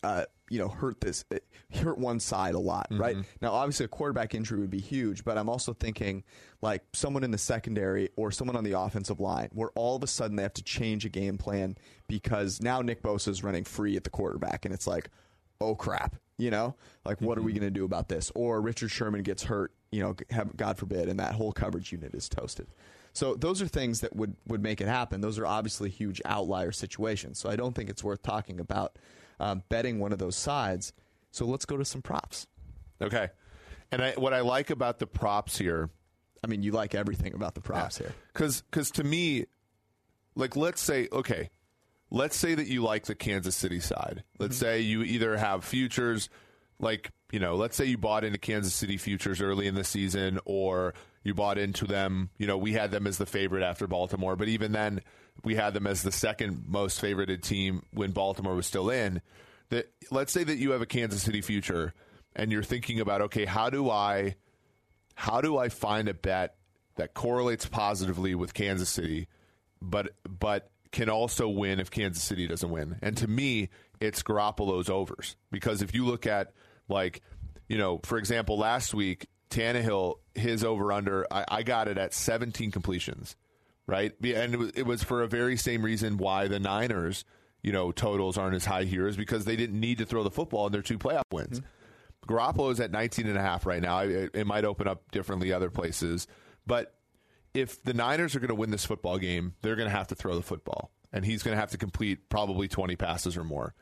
uh, 0.03 0.25
you 0.51 0.59
know, 0.59 0.69
hurt 0.69 1.01
this, 1.01 1.25
uh, 1.33 1.39
hurt 1.73 1.97
one 1.97 2.19
side 2.19 2.55
a 2.55 2.59
lot, 2.59 2.91
mm-hmm. 2.91 3.01
right? 3.01 3.17
Now, 3.41 3.53
obviously, 3.53 3.85
a 3.85 3.89
quarterback 3.89 4.35
injury 4.35 4.59
would 4.59 4.71
be 4.71 4.81
huge, 4.81 5.25
but 5.25 5.39
I'm 5.39 5.49
also 5.49 5.75
thinking 5.75 6.25
like 6.61 6.83
someone 6.93 7.23
in 7.23 7.31
the 7.31 7.39
secondary 7.39 8.11
or 8.17 8.33
someone 8.33 8.57
on 8.57 8.65
the 8.65 8.73
offensive 8.73 9.21
line, 9.21 9.49
where 9.53 9.71
all 9.77 9.95
of 9.95 10.03
a 10.03 10.09
sudden 10.09 10.37
they 10.37 10.43
have 10.43 10.55
to 10.55 10.65
change 10.65 11.05
a 11.05 11.09
game 11.09 11.39
plan 11.39 11.77
because 12.09 12.61
now 12.61 12.81
Nick 12.83 13.01
Bosa 13.01 13.29
is 13.29 13.45
running 13.45 13.65
free 13.65 13.97
at 13.97 14.03
the 14.03 14.11
quarterback, 14.11 14.65
and 14.65 14.75
it's 14.75 14.89
like, 14.89 15.09
oh 15.61 15.77
crap, 15.77 16.17
you 16.37 16.51
know, 16.51 16.75
like 17.05 17.21
what 17.21 17.39
mm-hmm. 17.39 17.41
are 17.41 17.47
we 17.47 17.53
mm-hmm. 17.53 17.61
going 17.61 17.73
to 17.73 17.79
do 17.79 17.85
about 17.85 18.09
this? 18.09 18.33
Or 18.35 18.61
Richard 18.61 18.91
Sherman 18.91 19.23
gets 19.23 19.45
hurt 19.45 19.73
you 19.91 20.03
know, 20.03 20.17
have, 20.31 20.57
God 20.57 20.79
forbid, 20.79 21.09
and 21.09 21.19
that 21.21 21.35
whole 21.35 21.53
coverage 21.53 21.93
unit 21.93 22.15
is 22.15 22.29
toasted. 22.29 22.67
So 23.13 23.35
those 23.35 23.63
are 23.63 23.69
things 23.69 24.01
that 24.01 24.15
would, 24.15 24.37
would 24.47 24.63
make 24.63 24.81
it 24.81 24.89
happen. 24.89 25.23
Those 25.23 25.39
are 25.39 25.47
obviously 25.47 25.89
huge 25.89 26.21
outlier 26.25 26.71
situations. 26.73 27.39
So 27.39 27.49
I 27.49 27.57
don't 27.57 27.75
think 27.75 27.89
it's 27.89 28.05
worth 28.05 28.23
talking 28.23 28.61
about 28.61 28.99
um, 29.41 29.63
betting 29.69 29.99
one 29.99 30.13
of 30.13 30.19
those 30.19 30.37
sides. 30.37 30.93
So 31.31 31.47
let's 31.47 31.65
go 31.65 31.77
to 31.77 31.85
some 31.85 32.03
props. 32.03 32.47
Okay. 33.01 33.31
And 33.91 34.03
I, 34.03 34.13
what 34.13 34.35
I 34.35 34.41
like 34.41 34.71
about 34.71 34.99
the 34.99 35.07
props 35.07 35.57
here, 35.57 35.89
I 36.43 36.47
mean, 36.47 36.63
you 36.63 36.73
like 36.73 36.95
everything 36.95 37.35
about 37.35 37.55
the 37.55 37.61
props 37.61 38.01
yeah. 38.01 38.09
here, 38.09 38.17
because 38.33 38.63
because 38.63 38.91
to 38.93 39.05
me, 39.05 39.47
like 40.35 40.57
let's 40.57 40.81
say 40.81 41.09
okay, 41.13 41.51
let's 42.11 42.37
say 42.37 42.55
that 42.55 42.67
you 42.67 42.83
like 42.83 43.07
the 43.07 43.15
Kansas 43.15 43.57
City 43.57 43.81
side. 43.81 44.25
Let's 44.39 44.57
mm-hmm. 44.57 44.65
say 44.65 44.81
you 44.81 45.03
either 45.03 45.37
have 45.37 45.65
futures 45.65 46.29
like 46.79 47.11
you 47.33 47.41
know, 47.41 47.57
let's 47.57 47.77
say 47.77 47.85
you 47.85 47.99
bought 47.99 48.25
into 48.25 48.39
Kansas 48.39 48.75
City 48.75 48.97
futures 48.97 49.41
early 49.41 49.67
in 49.67 49.75
the 49.75 49.85
season, 49.85 50.39
or 50.45 50.95
you 51.25 51.35
bought 51.35 51.59
into 51.59 51.85
them. 51.87 52.31
You 52.39 52.47
know, 52.47 52.57
we 52.57 52.73
had 52.73 52.91
them 52.91 53.07
as 53.07 53.19
the 53.19 53.27
favorite 53.27 53.65
after 53.65 53.87
Baltimore, 53.87 54.37
but 54.37 54.49
even 54.49 54.73
then, 54.73 55.03
we 55.43 55.55
had 55.55 55.75
them 55.75 55.87
as 55.87 56.03
the 56.03 56.13
second 56.13 56.65
most 56.67 57.01
favorited 57.01 57.43
team 57.43 57.83
when 57.91 58.13
Baltimore 58.13 58.55
was 58.55 58.67
still 58.67 58.91
in. 58.91 59.21
That 59.71 59.91
let's 60.11 60.33
say 60.33 60.45
that 60.45 60.57
you 60.57 60.71
have 60.71 60.83
a 60.83 60.87
Kansas 60.87 61.23
City 61.23 61.41
future, 61.41 61.95
and 62.37 62.53
you're 62.53 62.63
thinking 62.63 63.01
about, 63.01 63.23
okay, 63.23 63.45
how 63.45 63.71
do 63.71 63.91
I, 63.91 64.37
how 65.15 65.41
do 65.41 65.59
I 65.59 65.69
find 65.69 66.09
a 66.09 66.15
bet 66.15 66.55
that 66.95 67.13
correlates 67.13 67.67
positively 67.67 68.35
with 68.37 68.55
Kansas 68.55 68.89
City, 68.89 69.27
but 69.83 70.13
but 70.29 70.71
can 70.93 71.11
also 71.11 71.49
win 71.49 71.81
if 71.81 71.91
Kansas 71.91 72.23
City 72.23 72.47
doesn't 72.47 72.71
win? 72.71 72.99
And 73.03 73.17
to 73.17 73.27
me, 73.27 73.71
it's 74.01 74.23
Garoppolo's 74.23 74.89
overs 74.89 75.35
because 75.51 75.83
if 75.83 75.93
you 75.93 76.07
look 76.07 76.27
at 76.27 76.53
like, 76.89 77.23
you 77.69 77.79
know, 77.79 78.01
for 78.05 78.19
example, 78.19 78.59
last 78.59 78.95
week, 78.95 79.27
Tannehill, 79.51 80.17
his 80.35 80.65
over 80.65 80.93
under, 80.93 81.27
I, 81.31 81.45
I 81.49 81.63
got 81.63 81.89
it 81.89 81.99
at 81.99 82.15
17 82.15 82.71
completions, 82.71 83.37
right? 83.87 84.13
And 84.23 84.55
it 84.55 84.59
was, 84.59 84.71
it 84.71 84.87
was 84.87 85.03
for 85.03 85.23
a 85.23 85.29
very 85.29 85.57
same 85.57 85.83
reason 85.83 86.17
why 86.17 86.49
the 86.49 86.61
Niners, 86.61 87.25
you 87.63 87.73
know, 87.73 87.93
totals 87.93 88.37
aren't 88.39 88.57
as 88.57 88.65
high 88.65 88.85
here 88.85 89.07
is 89.07 89.17
because 89.17 89.45
they 89.45 89.57
didn't 89.57 89.79
need 89.79 89.99
to 89.99 90.07
throw 90.07 90.23
the 90.23 90.31
football 90.31 90.67
in 90.67 90.73
their 90.73 90.83
two 90.83 90.99
playoff 90.99 91.23
wins. 91.33 91.61
Mm-hmm. 91.61 92.33
Garoppolo 92.33 92.73
is 92.73 92.81
at 92.81 92.91
19 92.91 93.29
and 93.29 93.39
a 93.39 93.43
half 93.43 93.67
right 93.67 93.81
now. 93.81 94.01
It, 94.01 94.31
it 94.35 94.47
might 94.47 94.65
open 94.65 94.89
up 94.89 95.11
differently 95.13 95.53
other 95.53 95.71
places, 95.71 96.27
but 96.67 96.95
if 97.55 97.83
the 97.83 97.95
Niners 97.95 98.35
are 98.37 98.41
going 98.41 98.49
to 98.49 98.55
win 98.55 98.71
this 98.71 98.85
football 98.85 99.17
game, 99.19 99.55
they're 99.63 99.77
going 99.77 99.89
to 99.89 99.97
have 99.97 100.09
to 100.09 100.15
throw 100.15 100.35
the 100.35 100.43
football, 100.43 100.91
and 101.13 101.25
he's 101.25 101.43
going 101.43 101.55
to 101.55 101.61
have 101.61 101.71
to 101.71 101.79
complete 101.79 102.29
probably 102.29 102.69
20 102.69 102.97
passes 102.97 103.37
or 103.37 103.45
more 103.45 103.75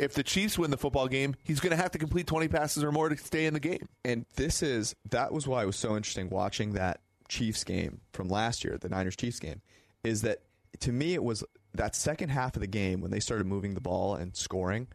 if 0.00 0.14
the 0.14 0.22
Chiefs 0.22 0.58
win 0.58 0.70
the 0.70 0.78
football 0.78 1.08
game, 1.08 1.36
he's 1.44 1.60
going 1.60 1.76
to 1.76 1.76
have 1.76 1.90
to 1.92 1.98
complete 1.98 2.26
20 2.26 2.48
passes 2.48 2.82
or 2.82 2.90
more 2.90 3.08
to 3.08 3.16
stay 3.16 3.44
in 3.44 3.54
the 3.54 3.60
game. 3.60 3.86
And 4.04 4.24
this 4.36 4.62
is 4.62 4.94
that 5.10 5.32
was 5.32 5.46
why 5.46 5.62
it 5.62 5.66
was 5.66 5.76
so 5.76 5.96
interesting 5.96 6.30
watching 6.30 6.72
that 6.72 7.00
Chiefs 7.28 7.64
game 7.64 8.00
from 8.12 8.28
last 8.28 8.64
year, 8.64 8.78
the 8.80 8.88
Niners 8.88 9.16
Chiefs 9.16 9.38
game, 9.38 9.60
is 10.02 10.22
that 10.22 10.42
to 10.80 10.92
me 10.92 11.14
it 11.14 11.22
was 11.22 11.44
that 11.74 11.94
second 11.94 12.30
half 12.30 12.56
of 12.56 12.60
the 12.60 12.66
game 12.66 13.00
when 13.00 13.10
they 13.10 13.20
started 13.20 13.46
moving 13.46 13.74
the 13.74 13.80
ball 13.80 14.14
and 14.14 14.34
scoring. 14.34 14.88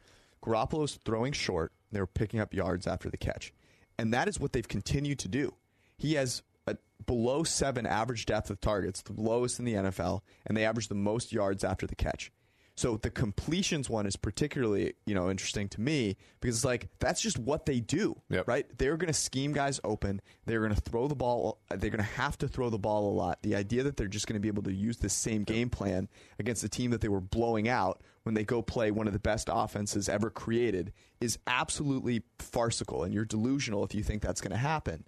Garoppolo's 0.43 0.99
throwing 1.05 1.33
short. 1.33 1.71
They 1.91 1.99
were 1.99 2.07
picking 2.07 2.39
up 2.39 2.53
yards 2.53 2.87
after 2.87 3.09
the 3.09 3.17
catch. 3.17 3.53
And 3.97 4.13
that 4.13 4.27
is 4.27 4.39
what 4.39 4.51
they've 4.51 4.67
continued 4.67 5.19
to 5.19 5.27
do. 5.27 5.53
He 5.97 6.15
has 6.15 6.43
a 6.67 6.77
below 7.05 7.43
seven 7.43 7.85
average 7.85 8.25
depth 8.25 8.49
of 8.49 8.59
targets, 8.59 9.01
the 9.01 9.13
lowest 9.13 9.59
in 9.59 9.65
the 9.65 9.73
NFL, 9.73 10.21
and 10.45 10.57
they 10.57 10.65
average 10.65 10.89
the 10.89 10.95
most 10.95 11.31
yards 11.31 11.63
after 11.63 11.87
the 11.87 11.95
catch. 11.95 12.31
So 12.77 12.97
the 12.97 13.09
completions 13.09 13.89
one 13.89 14.05
is 14.05 14.17
particularly, 14.17 14.95
you 15.05 15.15
know, 15.15 15.29
interesting 15.31 15.69
to 15.69 15.79
me 15.81 16.17
because 16.41 16.57
it's 16.57 16.65
like 16.65 16.89
that's 16.99 17.21
just 17.21 17.39
what 17.39 17.65
they 17.65 17.79
do, 17.79 18.21
Yep. 18.29 18.47
right? 18.49 18.65
They're 18.77 18.97
going 18.97 19.07
to 19.07 19.13
scheme 19.13 19.53
guys 19.53 19.79
open. 19.85 20.21
They're 20.45 20.59
going 20.59 20.75
to 20.75 20.81
throw 20.81 21.07
the 21.07 21.15
ball. 21.15 21.59
They're 21.69 21.89
going 21.89 21.99
to 21.99 22.03
have 22.03 22.37
to 22.39 22.49
throw 22.49 22.69
the 22.69 22.77
ball 22.77 23.09
a 23.09 23.15
lot. 23.15 23.41
The 23.43 23.55
idea 23.55 23.83
that 23.83 23.95
they're 23.95 24.07
just 24.09 24.27
going 24.27 24.33
to 24.35 24.41
be 24.41 24.49
able 24.49 24.63
to 24.63 24.73
use 24.73 24.97
the 24.97 25.07
same 25.09 25.43
game 25.43 25.69
plan 25.69 26.09
against 26.37 26.65
a 26.65 26.69
team 26.69 26.91
that 26.91 26.99
they 26.99 27.07
were 27.07 27.21
blowing 27.21 27.69
out 27.69 28.01
when 28.23 28.35
they 28.35 28.43
go 28.43 28.61
play 28.61 28.91
one 28.91 29.07
of 29.07 29.13
the 29.13 29.19
best 29.19 29.47
offenses 29.49 30.09
ever 30.09 30.29
created 30.29 30.91
is 31.21 31.37
absolutely 31.47 32.23
farcical, 32.39 33.03
and 33.03 33.13
you're 33.13 33.23
delusional 33.23 33.85
if 33.85 33.95
you 33.95 34.03
think 34.03 34.21
that's 34.21 34.41
going 34.41 34.51
to 34.51 34.57
happen. 34.57 35.05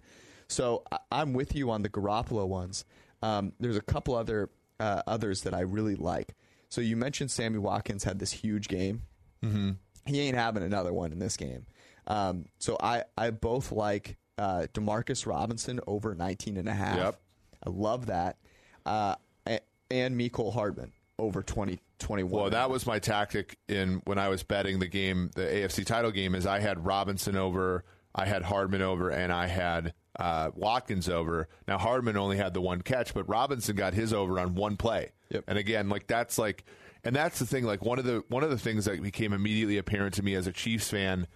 So 0.48 0.84
I'm 1.12 1.34
with 1.34 1.54
you 1.54 1.70
on 1.70 1.82
the 1.82 1.90
Garoppolo 1.90 2.46
ones. 2.48 2.86
Um, 3.22 3.52
there's 3.60 3.76
a 3.76 3.82
couple 3.82 4.14
other 4.14 4.48
uh, 4.80 5.02
others 5.06 5.42
that 5.42 5.52
I 5.52 5.60
really 5.60 5.96
like. 5.96 6.34
So 6.68 6.80
you 6.80 6.96
mentioned 6.96 7.30
Sammy 7.30 7.58
Watkins 7.58 8.04
had 8.04 8.18
this 8.18 8.32
huge 8.32 8.68
game. 8.68 9.02
Mm-hmm. 9.44 9.70
He 10.06 10.20
ain't 10.20 10.36
having 10.36 10.62
another 10.62 10.92
one 10.92 11.12
in 11.12 11.18
this 11.18 11.36
game. 11.36 11.66
Um, 12.06 12.46
so 12.58 12.76
I, 12.80 13.04
I 13.16 13.30
both 13.30 13.72
like 13.72 14.16
uh, 14.38 14.66
Demarcus 14.72 15.26
Robinson 15.26 15.80
over 15.86 16.14
19 16.14 16.56
and 16.56 16.68
a 16.68 16.74
half. 16.74 16.96
Yep. 16.96 17.20
I 17.66 17.70
love 17.70 18.06
that. 18.06 18.38
Uh, 18.86 19.16
and 19.90 20.18
Mecole 20.18 20.52
Hardman 20.52 20.92
over 21.18 21.42
20, 21.42 21.80
21. 21.98 22.30
Well, 22.30 22.50
that 22.50 22.70
was 22.70 22.86
my 22.86 22.98
tactic 22.98 23.58
in 23.68 24.02
when 24.04 24.18
I 24.18 24.28
was 24.28 24.42
betting 24.42 24.78
the 24.78 24.86
game, 24.86 25.30
the 25.34 25.42
AFC 25.42 25.84
title 25.84 26.10
game, 26.10 26.34
is 26.34 26.46
I 26.46 26.60
had 26.60 26.84
Robinson 26.84 27.36
over, 27.36 27.84
I 28.14 28.26
had 28.26 28.42
Hardman 28.42 28.82
over, 28.82 29.10
and 29.10 29.32
I 29.32 29.46
had 29.46 29.94
uh, 30.18 30.50
Watkins 30.54 31.08
over. 31.08 31.48
Now 31.66 31.78
Hardman 31.78 32.16
only 32.16 32.36
had 32.36 32.54
the 32.54 32.60
one 32.60 32.82
catch, 32.82 33.14
but 33.14 33.28
Robinson 33.28 33.76
got 33.76 33.94
his 33.94 34.12
over 34.12 34.38
on 34.40 34.54
one 34.54 34.76
play. 34.76 35.12
Yep. 35.30 35.44
And 35.46 35.58
again, 35.58 35.88
like 35.88 36.06
that's 36.06 36.38
like, 36.38 36.64
and 37.04 37.14
that's 37.14 37.38
the 37.38 37.46
thing. 37.46 37.64
Like 37.64 37.84
one 37.84 37.98
of 37.98 38.04
the 38.04 38.24
one 38.28 38.42
of 38.42 38.50
the 38.50 38.58
things 38.58 38.86
that 38.86 39.02
became 39.02 39.32
immediately 39.32 39.78
apparent 39.78 40.14
to 40.14 40.22
me 40.22 40.34
as 40.34 40.46
a 40.46 40.52
Chiefs 40.52 40.90
fan 40.90 41.26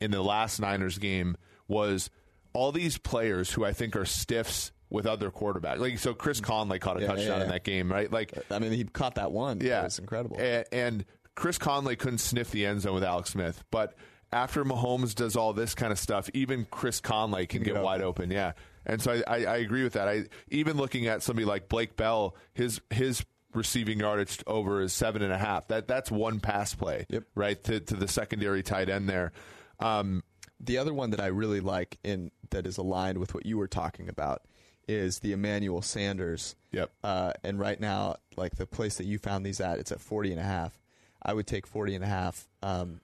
in 0.00 0.10
the 0.10 0.22
last 0.22 0.60
Niners 0.60 0.98
game 0.98 1.36
was 1.66 2.10
all 2.52 2.72
these 2.72 2.96
players 2.98 3.52
who 3.52 3.64
I 3.64 3.72
think 3.72 3.96
are 3.96 4.04
stiffs 4.04 4.72
with 4.90 5.06
other 5.06 5.30
quarterbacks. 5.30 5.78
Like 5.78 5.98
so, 5.98 6.14
Chris 6.14 6.40
Conley 6.40 6.78
caught 6.78 6.96
a 6.96 7.00
Yeah, 7.02 7.06
touchdown 7.08 7.38
yeah, 7.38 7.42
in 7.44 7.48
that 7.50 7.64
game, 7.64 7.90
right? 7.92 8.10
Like 8.10 8.32
I 8.50 8.58
mean, 8.58 8.72
he 8.72 8.84
caught 8.84 9.16
that 9.16 9.32
one. 9.32 9.60
yeah, 9.60 9.84
it's 9.84 9.98
incredible. 9.98 10.38
And, 10.40 10.64
and 10.72 11.04
Chris 11.34 11.58
Conley 11.58 11.96
couldn't 11.96 12.18
sniff 12.18 12.50
the 12.50 12.64
end 12.66 12.80
zone 12.82 12.94
with 12.94 13.04
Alex 13.04 13.30
Smith, 13.30 13.62
but 13.70 13.94
after 14.32 14.64
Mahomes 14.64 15.14
does 15.14 15.36
all 15.36 15.52
this 15.52 15.74
kind 15.74 15.92
of 15.92 15.98
stuff, 15.98 16.28
even 16.34 16.66
Chris 16.70 17.00
Conley 17.00 17.46
can 17.46 17.62
get 17.62 17.80
wide 17.82 18.02
open. 18.02 18.30
Yeah, 18.30 18.52
and 18.86 19.00
so 19.00 19.20
I, 19.26 19.36
I, 19.38 19.44
I 19.44 19.56
agree 19.58 19.82
with 19.82 19.94
that. 19.94 20.08
I 20.08 20.24
even 20.50 20.76
looking 20.76 21.06
at 21.06 21.22
somebody 21.22 21.44
like 21.46 21.68
Blake 21.68 21.96
Bell, 21.96 22.34
his 22.54 22.80
his 22.90 23.24
receiving 23.54 24.00
yardage 24.00 24.42
over 24.46 24.82
is 24.82 24.92
seven 24.92 25.22
and 25.22 25.32
a 25.32 25.38
half. 25.38 25.68
That 25.68 25.88
that's 25.88 26.10
one 26.10 26.40
pass 26.40 26.74
play, 26.74 27.06
Yep. 27.08 27.24
right 27.34 27.62
to 27.64 27.80
to 27.80 27.94
the 27.96 28.08
secondary 28.08 28.62
tight 28.62 28.88
end 28.88 29.08
there. 29.08 29.32
Um, 29.80 30.22
The 30.60 30.76
other 30.78 30.92
one 30.92 31.10
that 31.10 31.20
I 31.20 31.26
really 31.28 31.60
like 31.60 31.98
in 32.04 32.30
that 32.50 32.66
is 32.66 32.76
aligned 32.78 33.18
with 33.18 33.32
what 33.34 33.46
you 33.46 33.56
were 33.58 33.68
talking 33.68 34.08
about 34.08 34.42
is 34.88 35.20
the 35.20 35.32
Emmanuel 35.32 35.82
Sanders. 35.82 36.56
Yep. 36.72 36.90
Uh, 37.04 37.32
and 37.44 37.58
right 37.60 37.78
now, 37.78 38.16
like 38.36 38.56
the 38.56 38.66
place 38.66 38.96
that 38.96 39.04
you 39.06 39.18
found 39.18 39.44
these 39.46 39.60
at, 39.60 39.78
it's 39.78 39.92
at 39.92 40.00
40 40.00 40.32
and 40.32 40.40
a 40.40 40.44
half. 40.44 40.78
I 41.22 41.32
would 41.34 41.46
take 41.46 41.66
40 41.66 41.94
and 41.94 42.04
a 42.04 42.08
half 42.08 42.48
um, 42.62 43.00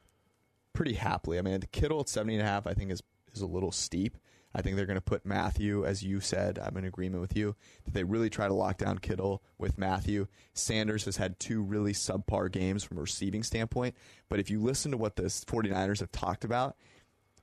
pretty 0.75 0.93
happily. 0.95 1.39
I 1.39 1.43
mean, 1.43 1.59
the 1.61 1.67
Kittle 1.67 2.01
at 2.01 2.09
70 2.11 2.35
and 2.35 2.43
a 2.43 2.47
half, 2.47 2.67
I 2.67 2.75
think 2.75 2.91
is 2.91 3.03
is 3.33 3.41
a 3.41 3.47
little 3.47 3.73
steep. 3.73 4.19
I 4.57 4.63
think 4.63 4.77
they're 4.77 4.87
going 4.87 4.95
to 4.95 5.01
put 5.01 5.27
Mathieu, 5.27 5.85
as 5.85 6.05
you 6.05 6.21
said. 6.21 6.61
I'm 6.63 6.77
in 6.77 6.85
agreement 6.85 7.21
with 7.21 7.37
you 7.37 7.57
that 7.85 7.93
they 7.95 8.05
really 8.05 8.31
try 8.31 8.47
to 8.47 8.55
lock 8.55 8.79
down 8.79 8.99
Kittle 8.99 9.43
with 9.59 9.77
Mathieu. 9.79 10.27
Sanders 10.53 11.07
has 11.07 11.17
had 11.17 11.41
two 11.41 11.61
really 11.61 11.93
subpar 11.93 12.53
games 12.53 12.85
from 12.85 12.99
a 12.99 13.01
receiving 13.01 13.43
standpoint. 13.43 13.97
But 14.29 14.39
if 14.39 14.51
you 14.51 14.61
listen 14.63 14.93
to 14.93 14.97
what 14.97 15.17
the 15.17 15.25
49ers 15.25 15.99
have 15.99 16.13
talked 16.13 16.45
about, 16.45 16.77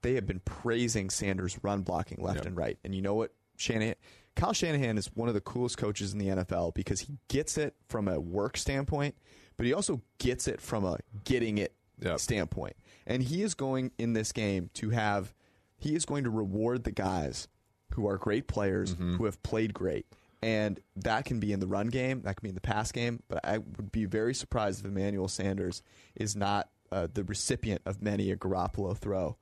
they 0.03 0.13
have 0.15 0.25
been 0.25 0.39
praising 0.39 1.09
Sanders' 1.09 1.59
run 1.61 1.81
blocking 1.81 2.23
left 2.23 2.37
Yep. 2.37 2.45
and 2.45 2.55
right. 2.57 2.77
And 2.85 2.95
you 2.95 3.01
know 3.01 3.15
what, 3.15 3.33
Shanahan? 3.57 3.95
Kyle 4.37 4.53
Shanahan 4.53 4.97
is 4.97 5.07
one 5.13 5.27
of 5.27 5.33
the 5.35 5.41
coolest 5.41 5.77
coaches 5.77 6.13
in 6.13 6.19
the 6.19 6.27
NFL 6.27 6.73
because 6.73 7.01
he 7.01 7.17
gets 7.27 7.57
it 7.57 7.75
from 7.89 8.07
a 8.07 8.21
work 8.21 8.55
standpoint, 8.55 9.15
but 9.57 9.65
he 9.65 9.73
also 9.73 10.01
gets 10.17 10.47
it 10.47 10.61
from 10.61 10.85
a 10.85 10.97
getting 11.25 11.57
it 11.57 11.75
Yep. 12.01 12.19
standpoint. 12.19 12.75
And 13.07 13.23
he 13.23 13.41
is 13.43 13.53
going 13.53 13.91
in 13.97 14.13
this 14.13 14.31
game 14.31 14.69
to 14.75 14.89
have, 14.91 15.33
he 15.77 15.95
is 15.95 16.05
going 16.05 16.23
to 16.23 16.29
reward 16.29 16.83
the 16.83 16.91
guys 16.91 17.47
who 17.93 18.07
are 18.07 18.17
great 18.17 18.47
players 18.47 18.93
Mm-hmm. 18.93 19.15
who 19.15 19.25
have 19.25 19.41
played 19.43 19.73
great. 19.73 20.05
And 20.43 20.79
that 20.95 21.25
can 21.25 21.39
be 21.39 21.51
in 21.53 21.59
the 21.59 21.67
run 21.67 21.87
game, 21.89 22.21
that 22.23 22.35
can 22.37 22.43
be 22.43 22.49
in 22.49 22.55
the 22.55 22.61
pass 22.61 22.91
game. 22.91 23.21
But 23.27 23.41
I 23.45 23.59
would 23.59 23.91
be 23.91 24.05
very 24.05 24.33
surprised 24.33 24.79
if 24.79 24.85
Emmanuel 24.87 25.27
Sanders 25.27 25.83
is 26.15 26.35
not 26.35 26.69
uh, 26.91 27.07
the 27.13 27.23
recipient 27.23 27.81
of 27.85 28.01
many 28.01 28.31
a 28.31 28.35
Garoppolo 28.35 28.97
throw. 28.97 29.37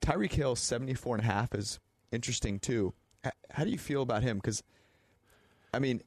Tyreek 0.00 0.32
Hill, 0.32 0.56
74 0.56 1.16
and 1.16 1.24
a 1.24 1.26
half 1.26 1.54
is 1.54 1.78
interesting 2.10 2.58
too. 2.58 2.94
H- 3.24 3.32
How 3.50 3.64
do 3.64 3.70
you 3.70 3.78
feel 3.78 4.00
about 4.02 4.22
him? 4.22 4.36
Because, 4.38 4.62
I 5.72 5.78
mean, 5.78 6.02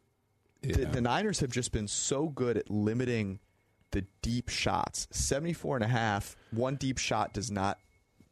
the, 0.61 0.85
the 0.85 1.01
Niners 1.01 1.39
have 1.41 1.51
just 1.51 1.71
been 1.71 1.87
so 1.87 2.27
good 2.29 2.57
at 2.57 2.69
limiting 2.71 3.39
the 3.91 4.05
deep 4.21 4.49
shots. 4.49 5.07
74 5.11 5.77
and 5.77 5.85
a 5.85 5.87
half, 5.87 6.35
one 6.51 6.75
deep 6.75 6.97
shot 6.97 7.33
does 7.33 7.51
not 7.51 7.77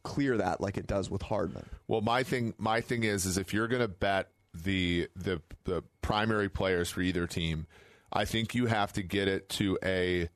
clear 0.04 0.38
that 0.38 0.62
like 0.62 0.78
it 0.78 0.88
does 0.88 1.10
with 1.10 1.22
Hardman. 1.24 1.66
Well, 1.88 2.02
my 2.02 2.24
thing, 2.24 2.54
my 2.58 2.82
thing 2.82 3.04
is, 3.04 3.26
is 3.26 3.38
if 3.38 3.54
you're 3.54 3.68
going 3.68 3.82
to 3.82 3.88
bet 3.88 4.30
the 4.54 5.10
the 5.16 5.42
the 5.66 5.84
primary 6.02 6.50
players 6.50 6.90
for 6.90 7.02
either 7.02 7.28
team, 7.28 7.68
I 8.14 8.26
think 8.26 8.56
you 8.56 8.68
have 8.68 8.94
to 8.94 9.04
get 9.04 9.28
it 9.28 9.50
to 9.50 9.78
a. 9.84 10.30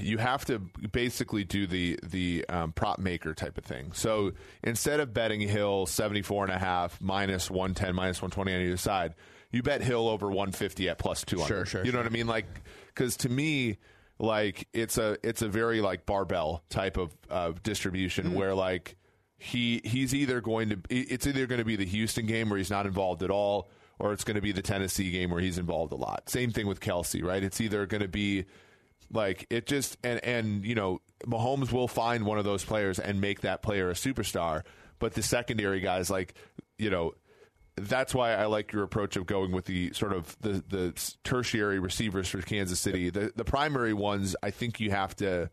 You 0.00 0.18
have 0.18 0.44
to 0.44 0.60
basically 0.92 1.42
do 1.42 1.66
the 1.66 1.98
the 2.04 2.44
um, 2.48 2.70
prop 2.70 3.00
maker 3.00 3.34
type 3.34 3.58
of 3.58 3.64
thing. 3.64 3.90
So 3.94 4.32
instead 4.62 5.00
of 5.00 5.12
betting 5.12 5.40
Hill 5.40 5.86
74 5.86 6.44
and 6.44 6.52
a 6.52 6.58
half 6.58 7.00
minus 7.00 7.50
110 7.50 7.92
minus 7.92 8.22
120 8.22 8.54
on 8.54 8.60
either 8.60 8.76
side, 8.76 9.16
you 9.52 9.62
bet 9.62 9.82
Hill 9.82 10.08
over 10.08 10.26
150 10.26 10.88
at 10.88 10.98
plus 10.98 11.24
200. 11.24 11.46
Sure, 11.46 11.66
sure, 11.66 11.84
You 11.84 11.92
know 11.92 11.98
sure. 11.98 12.04
what 12.04 12.12
I 12.12 12.14
mean? 12.14 12.26
Like 12.26 12.46
because 12.86 13.16
to 13.18 13.28
me, 13.28 13.78
like 14.18 14.66
it's 14.72 14.98
a 14.98 15.16
it's 15.22 15.42
a 15.42 15.48
very 15.48 15.80
like 15.80 16.06
barbell 16.06 16.64
type 16.70 16.96
of 16.96 17.14
uh, 17.30 17.52
distribution 17.62 18.34
where 18.34 18.54
like 18.54 18.96
he 19.36 19.80
he's 19.84 20.14
either 20.14 20.40
going 20.40 20.70
to 20.70 20.78
it's 20.88 21.26
either 21.26 21.46
going 21.46 21.58
to 21.58 21.64
be 21.64 21.76
the 21.76 21.84
Houston 21.86 22.26
game 22.26 22.48
where 22.48 22.58
he's 22.58 22.70
not 22.70 22.86
involved 22.86 23.22
at 23.22 23.30
all, 23.30 23.68
or 23.98 24.12
it's 24.12 24.24
going 24.24 24.36
to 24.36 24.40
be 24.40 24.52
the 24.52 24.62
Tennessee 24.62 25.10
game 25.10 25.30
where 25.30 25.40
he's 25.40 25.58
involved 25.58 25.92
a 25.92 25.96
lot. 25.96 26.28
Same 26.28 26.50
thing 26.50 26.66
with 26.66 26.80
Kelce, 26.80 27.22
right? 27.22 27.42
It's 27.42 27.60
either 27.60 27.86
going 27.86 28.02
to 28.02 28.08
be 28.08 28.44
like 29.10 29.46
it 29.50 29.66
just 29.66 29.98
and 30.04 30.22
and 30.24 30.64
you 30.64 30.74
know 30.74 31.00
Mahomes 31.26 31.72
will 31.72 31.88
find 31.88 32.24
one 32.24 32.38
of 32.38 32.44
those 32.44 32.64
players 32.64 32.98
and 32.98 33.20
make 33.20 33.40
that 33.42 33.62
player 33.62 33.90
a 33.90 33.94
superstar, 33.94 34.62
but 34.98 35.14
the 35.14 35.22
secondary 35.22 35.80
guys 35.80 36.08
like 36.10 36.34
you 36.78 36.90
know 36.90 37.12
that's 37.76 38.14
why 38.14 38.34
I 38.34 38.46
like 38.46 38.72
your 38.72 38.82
approach 38.82 39.16
of 39.16 39.26
going 39.26 39.52
with 39.52 39.64
the 39.64 39.92
sort 39.92 40.12
of 40.12 40.36
the 40.40 40.62
the 40.68 41.14
tertiary 41.24 41.78
receivers 41.78 42.28
for 42.28 42.40
Kansas 42.42 42.80
City. 42.80 43.10
The 43.10 43.32
the 43.34 43.44
primary 43.44 43.94
ones, 43.94 44.36
I 44.42 44.50
think 44.50 44.80
you 44.80 44.90
have 44.90 45.16
to 45.16 45.50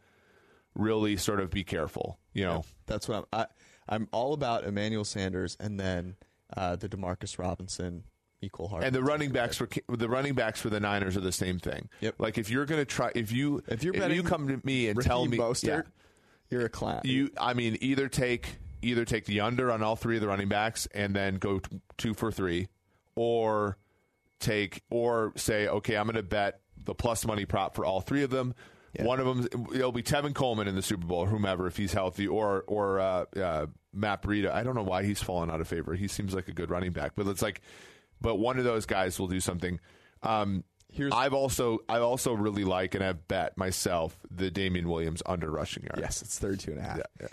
really 0.76 1.18
sort 1.18 1.40
of 1.40 1.50
be 1.50 1.64
careful. 1.64 2.20
You 2.34 2.46
know, 2.46 2.64
That's 2.86 3.08
what 3.08 3.18
I'm. 3.34 3.42
I, 3.42 3.46
I'm 3.92 4.08
all 4.12 4.34
about 4.34 4.66
Emmanuel 4.66 5.04
Sanders 5.04 5.58
and 5.60 5.80
then 5.80 6.16
uh, 6.56 6.76
the 6.76 6.88
Demarcus 6.88 7.40
Robinson, 7.40 8.04
Mecole 8.44 8.70
Hardman. 8.70 8.88
and 8.88 8.96
the 8.96 9.02
running 9.04 9.32
backs 9.32 9.58
for 9.58 9.68
the 9.88 10.08
running 10.08 10.36
backs 10.36 10.62
for 10.62 10.70
the 10.70 10.80
Niners 10.80 11.18
are 11.18 11.22
the 11.22 11.32
same 11.32 11.58
thing. 11.58 11.90
Yep. 12.02 12.16
Like 12.20 12.38
if 12.38 12.50
you're 12.52 12.66
going 12.66 12.82
to 12.82 12.86
try, 12.86 13.12
if 13.16 13.32
you 13.32 13.64
If 13.68 13.84
you're 13.84 13.96
you 14.10 14.24
come 14.24 14.48
to 14.48 14.62
me 14.64 14.90
and 14.90 15.02
tell 15.02 15.26
me, 15.26 15.38
Mostert, 15.38 15.64
yeah, 15.64 15.82
you're 16.52 16.66
a 16.66 16.70
clown. 16.70 17.02
you, 17.04 17.32
I 17.40 17.54
mean, 17.54 17.78
either 17.82 18.08
take 18.08 18.58
either 18.82 19.06
take 19.06 19.26
the 19.26 19.42
under 19.42 19.72
on 19.72 19.84
all 19.84 19.96
three 19.96 20.16
of 20.16 20.22
the 20.22 20.28
running 20.28 20.50
backs 20.50 20.88
and 20.94 21.16
then 21.16 21.36
go 21.36 21.60
t- 21.60 21.82
two 21.98 22.14
for 22.14 22.32
three, 22.32 22.68
or 23.16 23.78
take 24.40 24.82
or 24.90 25.34
say, 25.36 25.68
okay, 25.68 25.96
I'm 25.98 26.06
going 26.06 26.16
to 26.16 26.24
bet 26.24 26.62
the 26.84 26.96
plus 26.96 27.26
money 27.26 27.46
prop 27.46 27.76
for 27.76 27.86
all 27.86 28.02
three 28.02 28.24
of 28.24 28.30
them. 28.30 28.56
Yeah. 28.94 29.04
One 29.04 29.20
of 29.20 29.26
them 29.52 29.68
it'll 29.76 29.92
be 29.92 30.02
Tevin 30.02 30.34
Coleman 30.34 30.68
in 30.68 30.76
the 30.76 30.82
Super 30.82 31.06
Bowl, 31.06 31.20
or 31.20 31.28
whomever 31.28 31.68
if 31.68 31.78
he's 31.78 31.94
healthy, 31.94 32.28
or 32.28 32.64
or 32.68 33.00
uh, 33.00 33.26
uh, 33.36 33.66
Matt 33.94 34.24
Breida. 34.24 34.52
I 34.52 34.64
don't 34.64 34.74
know 34.76 34.82
why 34.84 35.04
he's 35.04 35.22
fallen 35.22 35.52
out 35.52 35.62
of 35.62 35.68
favor. 35.68 35.94
He 35.94 36.08
seems 36.08 36.34
like 36.34 36.48
a 36.48 36.54
good 36.54 36.72
running 36.72 36.92
back, 36.92 37.12
but 37.16 37.28
it's 37.28 37.42
like, 37.44 37.62
but 38.20 38.38
one 38.38 38.58
of 38.58 38.64
those 38.64 38.88
guys 38.88 39.20
will 39.20 39.28
do 39.28 39.40
something. 39.40 39.80
Um, 40.24 40.64
Here's- 40.92 41.14
I've 41.16 41.36
also 41.36 41.80
I 41.88 42.00
also 42.00 42.34
really 42.34 42.64
like 42.64 42.96
and 42.96 43.04
I've 43.04 43.28
bet 43.28 43.56
myself 43.60 44.18
the 44.32 44.50
Damien 44.50 44.90
Williams 44.90 45.22
under 45.24 45.52
rushing 45.52 45.84
yard. 45.84 46.00
Yes, 46.00 46.24
it's 46.24 46.40
32 46.40 46.72
and 46.72 46.80
a 46.80 46.84
half. 46.84 47.00
Yeah, 47.22 47.28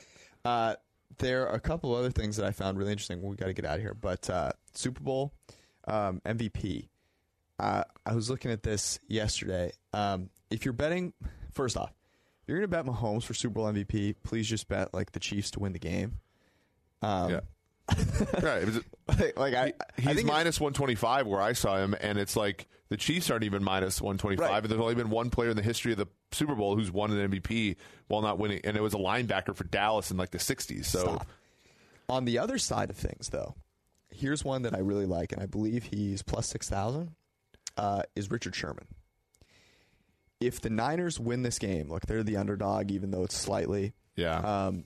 Uh, 0.44 0.74
there 1.18 1.48
are 1.48 1.54
a 1.54 1.60
couple 1.60 1.94
other 1.94 2.10
things 2.10 2.36
that 2.36 2.46
I 2.46 2.52
found 2.52 2.78
really 2.78 2.92
interesting. 2.92 3.22
We 3.22 3.36
got 3.36 3.46
to 3.46 3.52
get 3.52 3.64
out 3.64 3.76
of 3.76 3.80
here, 3.80 3.94
but 3.94 4.28
uh, 4.30 4.52
Super 4.74 5.02
Bowl 5.02 5.32
um, 5.86 6.20
MVP. 6.24 6.88
Uh, 7.58 7.84
I 8.04 8.14
was 8.14 8.28
looking 8.28 8.50
at 8.50 8.62
this 8.62 8.98
yesterday. 9.08 9.72
Um, 9.92 10.30
if 10.50 10.64
you're 10.64 10.74
betting, 10.74 11.12
first 11.52 11.76
off, 11.76 11.92
if 12.42 12.48
you're 12.48 12.58
going 12.58 12.70
to 12.70 12.76
bet 12.76 12.84
Mahomes 12.86 13.24
for 13.24 13.34
Super 13.34 13.54
Bowl 13.54 13.66
MVP, 13.72 14.16
please 14.22 14.46
just 14.46 14.68
bet 14.68 14.92
like 14.92 15.12
the 15.12 15.20
Chiefs 15.20 15.50
to 15.52 15.60
win 15.60 15.72
the 15.72 15.78
game. 15.78 16.20
Um, 17.02 17.30
Yeah. 17.30 17.40
Right. 18.42 18.62
It 18.62 18.66
was- 18.66 18.80
like, 19.08 19.38
like 19.38 19.54
I, 19.54 19.72
He's 19.96 20.24
I 20.24 20.26
minus 20.26 20.60
125 20.60 21.26
where 21.26 21.40
I 21.40 21.52
saw 21.52 21.76
him, 21.78 21.94
and 22.00 22.18
it's 22.18 22.36
like 22.36 22.66
the 22.88 22.96
Chiefs 22.96 23.30
aren't 23.30 23.44
even 23.44 23.62
minus 23.62 24.00
125. 24.00 24.38
Right. 24.50 24.58
And 24.62 24.70
there's 24.70 24.80
only 24.80 24.94
been 24.96 25.10
one 25.10 25.30
player 25.30 25.50
in 25.50 25.56
the 25.56 25.62
history 25.62 25.92
of 25.92 25.98
the 25.98 26.06
Super 26.32 26.54
Bowl 26.54 26.74
who's 26.76 26.90
won 26.90 27.12
an 27.12 27.30
MVP 27.30 27.76
while 28.08 28.22
not 28.22 28.38
winning, 28.38 28.60
and 28.64 28.76
it 28.76 28.82
was 28.82 28.94
a 28.94 28.98
linebacker 28.98 29.54
for 29.54 29.64
Dallas 29.64 30.10
in 30.10 30.16
like 30.16 30.30
the 30.30 30.38
60s. 30.38 30.86
So 30.86 31.00
Stop. 31.00 31.26
On 32.08 32.24
the 32.24 32.38
other 32.38 32.58
side 32.58 32.90
of 32.90 32.96
things, 32.96 33.28
though, 33.30 33.54
here's 34.10 34.44
one 34.44 34.62
that 34.62 34.74
I 34.74 34.78
really 34.78 35.06
like, 35.06 35.32
and 35.32 35.42
I 35.42 35.46
believe 35.46 35.84
he's 35.84 36.22
plus 36.22 36.46
6,000, 36.48 37.10
uh, 37.76 38.02
is 38.14 38.30
Richard 38.30 38.54
Sherman. 38.54 38.86
If 40.40 40.60
the 40.60 40.70
Niners 40.70 41.18
win 41.18 41.42
this 41.42 41.58
game, 41.58 41.88
look, 41.88 42.06
they're 42.06 42.22
the 42.22 42.36
underdog, 42.36 42.90
even 42.90 43.10
though 43.10 43.24
it's 43.24 43.36
slightly. 43.36 43.94
yeah, 44.16 44.38
Um, 44.66 44.84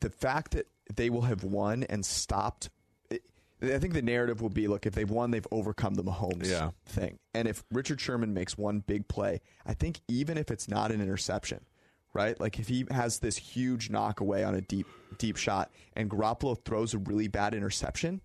the 0.00 0.10
fact 0.10 0.52
that 0.52 0.66
they 0.94 1.10
will 1.10 1.22
have 1.22 1.44
won 1.44 1.84
and 1.84 2.04
stopped. 2.04 2.70
It, 3.10 3.22
I 3.62 3.78
think 3.78 3.94
the 3.94 4.02
narrative 4.02 4.40
will 4.42 4.50
be 4.50 4.66
look, 4.68 4.86
if 4.86 4.94
they've 4.94 5.08
won, 5.10 5.30
they've 5.30 5.46
overcome 5.50 5.94
the 5.94 6.04
Mahomes 6.04 6.50
Yeah. 6.50 6.70
thing. 6.86 7.18
And 7.34 7.48
if 7.48 7.62
Richard 7.70 8.00
Sherman 8.00 8.34
makes 8.34 8.58
one 8.58 8.80
big 8.80 9.08
play, 9.08 9.40
I 9.66 9.74
think 9.74 10.00
even 10.08 10.36
if 10.38 10.50
it's 10.50 10.68
not 10.68 10.90
an 10.92 11.00
interception, 11.00 11.64
right? 12.12 12.38
Like 12.38 12.58
if 12.58 12.68
he 12.68 12.86
has 12.90 13.18
this 13.20 13.36
huge 13.36 13.90
knock 13.90 14.20
away 14.20 14.44
on 14.44 14.54
a 14.54 14.60
deep, 14.60 14.86
deep 15.18 15.36
shot 15.36 15.70
and 15.96 16.10
Garoppolo 16.10 16.62
throws 16.64 16.92
a 16.94 16.98
really 16.98 17.28
bad 17.28 17.54
interception, 17.54 18.20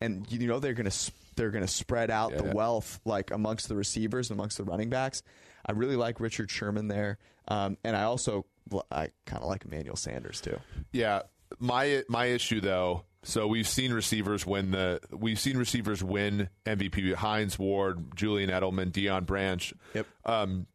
and 0.00 0.26
you 0.30 0.46
know 0.46 0.58
they're 0.58 0.74
going 0.74 0.90
to 0.90 1.12
they're 1.36 1.50
going 1.50 1.64
to 1.64 1.72
spread 1.72 2.10
out 2.10 2.36
the 2.36 2.44
Yeah. 2.44 2.52
wealth 2.52 3.00
like 3.04 3.30
amongst 3.30 3.68
the 3.68 3.76
receivers 3.76 4.30
and 4.30 4.38
amongst 4.38 4.58
the 4.58 4.64
running 4.64 4.90
backs. 4.90 5.22
I 5.64 5.72
really 5.72 5.96
like 5.96 6.20
Richard 6.20 6.50
Sherman 6.50 6.88
there, 6.88 7.18
um, 7.48 7.78
and 7.84 7.96
I 7.96 8.02
also 8.02 8.46
I 8.90 9.10
kind 9.26 9.42
of 9.42 9.48
like 9.48 9.64
Emmanuel 9.64 9.96
Sanders 9.96 10.40
too. 10.40 10.58
yeah. 10.92 11.22
My 11.58 12.02
my 12.08 12.26
issue 12.26 12.60
though. 12.60 13.04
So 13.24 13.46
we've 13.46 13.68
seen 13.68 13.92
receivers 13.92 14.44
win 14.44 14.72
the 14.72 15.00
we've 15.12 15.38
seen 15.38 15.56
receivers 15.56 16.02
win 16.02 16.48
MVP. 16.66 17.14
Hines 17.14 17.58
Ward, 17.58 18.16
Julian 18.16 18.50
Edelman, 18.50 18.90
Deion 18.90 19.26
Branch. 19.26 19.72
Yep. 19.94 20.06
Um, 20.24 20.66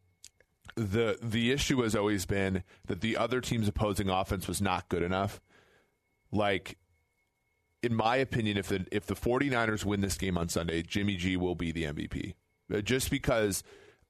the 0.74 1.18
the 1.22 1.50
issue 1.52 1.82
has 1.82 1.94
always 1.94 2.24
been 2.24 2.62
that 2.86 3.00
the 3.00 3.16
other 3.16 3.40
team's 3.40 3.68
opposing 3.68 4.08
offense 4.08 4.48
was 4.48 4.62
not 4.62 4.88
good 4.88 5.02
enough. 5.02 5.40
Like 6.32 6.78
in 7.82 7.94
my 7.94 8.16
opinion, 8.16 8.56
if 8.56 8.68
the 8.68 8.86
if 8.90 9.06
the 9.06 9.14
49ers 9.14 9.84
win 9.84 10.00
this 10.00 10.16
game 10.16 10.38
on 10.38 10.48
Sunday, 10.48 10.82
Jimmy 10.82 11.16
G 11.16 11.36
will 11.36 11.54
be 11.54 11.70
the 11.72 11.84
MVP. 11.84 12.34
Uh, 12.72 12.80
Just 12.80 13.10
because 13.10 13.62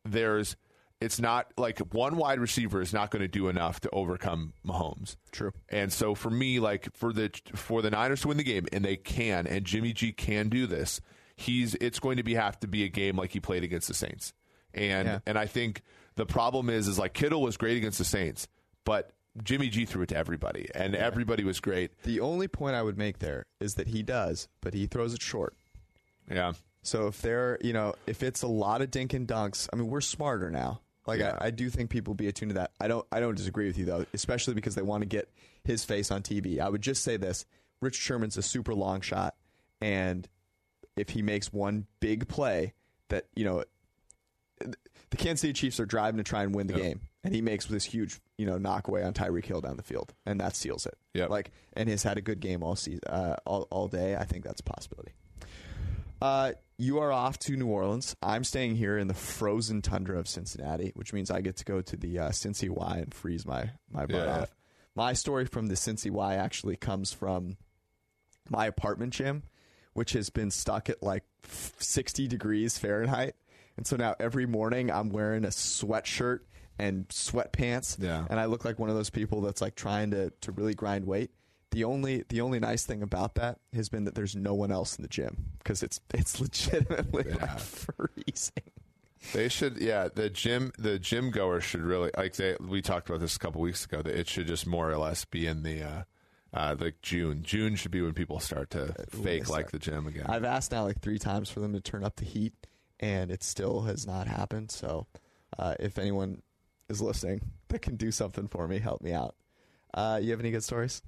there's 0.05 0.57
it's 1.01 1.21
not 1.21 1.53
like 1.57 1.79
one 1.95 2.17
wide 2.17 2.41
receiver 2.41 2.81
is 2.81 2.93
not 2.93 3.11
going 3.11 3.23
to 3.23 3.29
do 3.29 3.49
enough 3.49 3.81
to 3.81 3.91
overcome 3.91 4.53
Mahomes. 4.67 5.17
True. 5.31 5.53
And 5.69 5.93
so 5.93 6.15
for 6.15 6.31
me, 6.31 6.59
like 6.61 6.89
for 6.97 7.13
the 7.13 7.31
for 7.55 7.83
the 7.83 7.91
Niners 7.91 8.23
to 8.23 8.29
win 8.29 8.37
the 8.37 8.43
game, 8.45 8.67
and 8.73 8.85
they 8.85 8.97
can, 8.97 9.47
and 9.47 9.65
Jimmy 9.65 9.93
G 9.93 10.13
can 10.13 10.49
do 10.49 10.67
this. 10.67 11.01
He's 11.37 11.75
it's 11.77 12.01
going 12.01 12.17
to 12.17 12.23
be 12.25 12.35
have 12.35 12.59
to 12.61 12.67
be 12.67 12.83
a 12.85 12.89
game 12.89 13.17
like 13.17 13.31
he 13.31 13.39
played 13.41 13.63
against 13.63 13.87
the 13.89 13.95
Saints, 13.95 14.33
and 14.75 15.07
Yeah. 15.07 15.19
and 15.27 15.39
I 15.39 15.47
think 15.47 15.83
the 16.17 16.27
problem 16.27 16.69
is 16.69 16.89
is 16.89 16.99
like 16.99 17.15
Kittle 17.15 17.43
was 17.43 17.57
great 17.57 17.77
against 17.77 17.99
the 17.99 18.05
Saints, 18.05 18.49
but 18.85 19.13
Jimmy 19.45 19.69
G 19.69 19.85
threw 19.85 20.03
it 20.03 20.09
to 20.09 20.17
everybody, 20.17 20.69
and 20.75 20.97
everybody 20.97 21.45
was 21.45 21.61
great. 21.61 21.93
The 22.03 22.19
only 22.19 22.49
point 22.49 22.75
I 22.75 22.83
would 22.83 22.99
make 22.99 23.21
there 23.21 23.47
is 23.61 23.75
that 23.77 23.87
he 23.87 24.03
does, 24.03 24.49
but 24.61 24.75
he 24.75 24.87
throws 24.89 25.15
it 25.15 25.23
short. 25.23 25.55
Yeah, 26.29 26.55
So 26.83 27.07
if 27.07 27.23
they're, 27.23 27.57
you 27.63 27.73
know, 27.73 27.95
if 28.09 28.23
it's 28.25 28.43
a 28.43 28.49
lot 28.49 28.83
of 28.83 28.91
dink 28.91 29.15
and 29.15 29.29
dunks, 29.29 29.69
I 29.73 29.77
mean, 29.77 29.87
we're 29.89 30.01
smarter 30.01 30.51
now. 30.51 30.81
Like 31.09 31.19
Yeah. 31.21 31.37
I, 31.41 31.47
I 31.47 31.51
do 31.51 31.69
think 31.71 31.91
people 31.91 32.15
be 32.15 32.29
attuned 32.29 32.51
to 32.51 32.55
that. 32.55 32.71
I 32.81 32.87
don't, 32.87 33.05
I 33.11 33.19
don't 33.19 33.35
disagree 33.37 33.67
with 33.67 33.77
you 33.79 33.85
though, 33.87 34.07
especially 34.15 34.55
because 34.55 34.75
they 34.77 34.83
want 34.83 35.03
to 35.03 35.07
get 35.09 35.29
his 35.65 35.85
face 35.85 36.11
on 36.13 36.23
TV. 36.23 36.61
I 36.61 36.69
would 36.69 36.83
just 36.83 37.03
say 37.03 37.17
this: 37.17 37.45
Rich 37.81 37.97
Sherman's 37.97 38.37
a 38.37 38.43
super 38.43 38.75
long 38.75 39.01
shot, 39.01 39.35
and 39.81 40.29
if 40.97 41.11
he 41.11 41.23
makes 41.23 41.53
one 41.53 41.87
big 42.01 42.29
play 42.29 42.75
that 43.09 43.27
you 43.35 43.45
know, 43.45 43.65
the 45.11 45.17
Kansas 45.17 45.41
City 45.41 45.53
Chiefs 45.53 45.81
are 45.81 45.87
driving 45.87 46.19
to 46.19 46.25
try 46.25 46.43
and 46.43 46.55
win 46.55 46.67
the 46.67 46.75
Yep. 46.75 46.83
game, 46.83 47.01
and 47.25 47.35
he 47.35 47.41
makes 47.41 47.67
this 47.67 47.85
huge, 47.85 48.21
you 48.37 48.47
know, 48.47 48.59
knock 48.59 48.89
away 48.89 49.03
on 49.03 49.15
Tyreek 49.15 49.45
Hill 49.47 49.61
down 49.61 49.77
the 49.77 49.83
field, 49.83 50.13
and 50.27 50.41
that 50.41 50.55
seals 50.57 50.85
it. 50.87 50.99
Yep. 51.15 51.31
Like, 51.31 51.51
and 51.75 51.89
has 51.89 52.03
had 52.03 52.19
a 52.19 52.21
good 52.21 52.41
game 52.41 52.63
all 52.63 52.77
season, 52.77 53.01
uh, 53.09 53.37
all 53.47 53.67
all 53.71 53.89
day. 53.89 54.17
I 54.17 54.25
think 54.25 54.45
that's 54.45 54.61
a 54.61 54.65
possibility. 54.65 55.13
Uh, 56.21 56.53
you 56.77 56.99
are 56.99 57.13
off 57.13 57.39
to 57.41 57.57
New 57.57 57.67
Orleans. 57.67 58.17
I'm 58.23 58.45
staying 58.45 58.77
here 58.77 58.99
in 58.99 59.09
the 59.09 59.15
frozen 59.15 59.83
tundra 59.83 60.19
of 60.19 60.29
Cincinnati, 60.29 60.93
which 60.95 61.13
means 61.13 61.31
I 61.31 61.41
get 61.41 61.57
to 61.57 61.65
go 61.65 61.81
to 61.83 61.97
the 61.97 62.19
uh, 62.19 62.29
Cincy 62.31 62.69
Y 62.69 62.99
and 62.99 63.13
freeze 63.15 63.47
my 63.47 63.71
my 63.91 64.07
butt 64.07 64.27
Yeah. 64.27 64.41
off. 64.43 64.55
My 64.95 65.13
story 65.13 65.45
from 65.47 65.67
the 65.69 65.75
Cincy 65.75 66.11
Y 66.11 66.35
actually 66.35 66.77
comes 66.77 67.13
from 67.13 67.57
my 68.51 68.67
apartment 68.67 69.13
gym, 69.13 69.45
which 69.93 70.13
has 70.13 70.31
been 70.31 70.51
stuck 70.51 70.89
at 70.89 71.03
like 71.03 71.25
60 71.45 72.27
degrees 72.29 72.79
Fahrenheit. 72.79 73.35
And 73.77 73.87
so 73.87 73.97
now 73.97 74.17
every 74.19 74.47
morning 74.47 74.91
I'm 74.91 75.11
wearing 75.11 75.45
a 75.45 75.49
sweatshirt 75.49 76.41
and 76.81 77.07
sweatpants. 77.09 77.97
Yeah. 78.03 78.25
And 78.29 78.41
I 78.41 78.47
look 78.47 78.65
like 78.65 78.79
one 78.79 78.89
of 78.91 78.97
those 78.97 79.11
people 79.11 79.41
that's 79.41 79.61
like 79.61 79.77
trying 79.77 80.11
to, 80.13 80.31
to 80.41 80.53
really 80.53 80.75
grind 80.75 81.05
weight. 81.07 81.31
The 81.79 81.85
only 81.85 82.25
the 82.29 82.41
only 82.41 82.59
nice 82.59 82.85
thing 82.85 83.05
about 83.05 83.37
that 83.37 83.61
has 83.73 83.89
been 83.89 84.03
that 84.07 84.17
there's 84.17 84.35
no 84.35 84.53
one 84.53 84.73
else 84.73 84.97
in 84.97 85.03
the 85.03 85.09
gym 85.09 85.45
because 85.59 85.85
it's 85.85 86.01
it's 86.13 86.41
legitimately 86.41 87.23
like 87.23 87.61
freezing. 87.61 88.73
they 89.33 89.49
should. 89.49 89.77
Yeah, 89.77 90.09
the 90.13 90.29
gym 90.29 90.73
the 90.77 90.99
gym 90.99 91.31
goers 91.31 91.63
should 91.63 91.83
really 91.83 92.11
like. 92.17 92.35
They, 92.35 92.57
we 92.59 92.83
talked 92.83 93.09
about 93.09 93.21
this 93.21 93.37
a 93.37 93.39
couple 93.39 93.61
weeks 93.61 93.85
ago. 93.85 94.03
That 94.03 94.13
it 94.13 94.29
should 94.29 94.49
just 94.49 94.67
more 94.67 94.91
or 94.91 94.99
less 94.99 95.25
be 95.25 95.47
in 95.47 95.63
the. 95.63 95.85
Uh, 95.85 96.03
uh, 96.53 96.75
like 96.81 97.01
June. 97.01 97.45
June 97.45 97.77
should 97.77 97.93
be 97.93 98.03
when 98.03 98.13
people 98.13 98.41
start 98.41 98.71
to 98.71 98.93
fake 99.11 99.45
they 99.45 99.53
like 99.53 99.71
the 99.71 99.79
gym 99.79 100.09
again. 100.09 100.27
I've 100.27 100.45
asked 100.45 100.73
now 100.73 100.83
like 100.83 101.01
three 101.01 101.21
times 101.21 101.49
for 101.49 101.61
them 101.61 101.75
to 101.75 101.81
turn 101.81 102.03
up 102.03 102.17
the 102.17 102.25
heat, 102.25 102.55
and 102.99 103.31
it 103.31 103.45
still 103.45 103.83
has 103.83 104.05
not 104.05 104.27
happened. 104.27 104.73
So, 104.73 105.07
uh, 105.57 105.77
if 105.79 105.97
anyone 105.97 106.43
is 106.89 107.01
listening 107.01 107.53
that 107.69 107.83
can 107.83 107.95
do 107.95 108.11
something 108.11 108.49
for 108.49 108.67
me, 108.67 108.81
help 108.81 109.01
me 109.01 109.13
out. 109.13 109.37
Uh, 109.95 110.19
you 110.21 110.33
have 110.33 110.41
any 110.41 110.51
good 110.51 110.65
stories? 110.65 111.03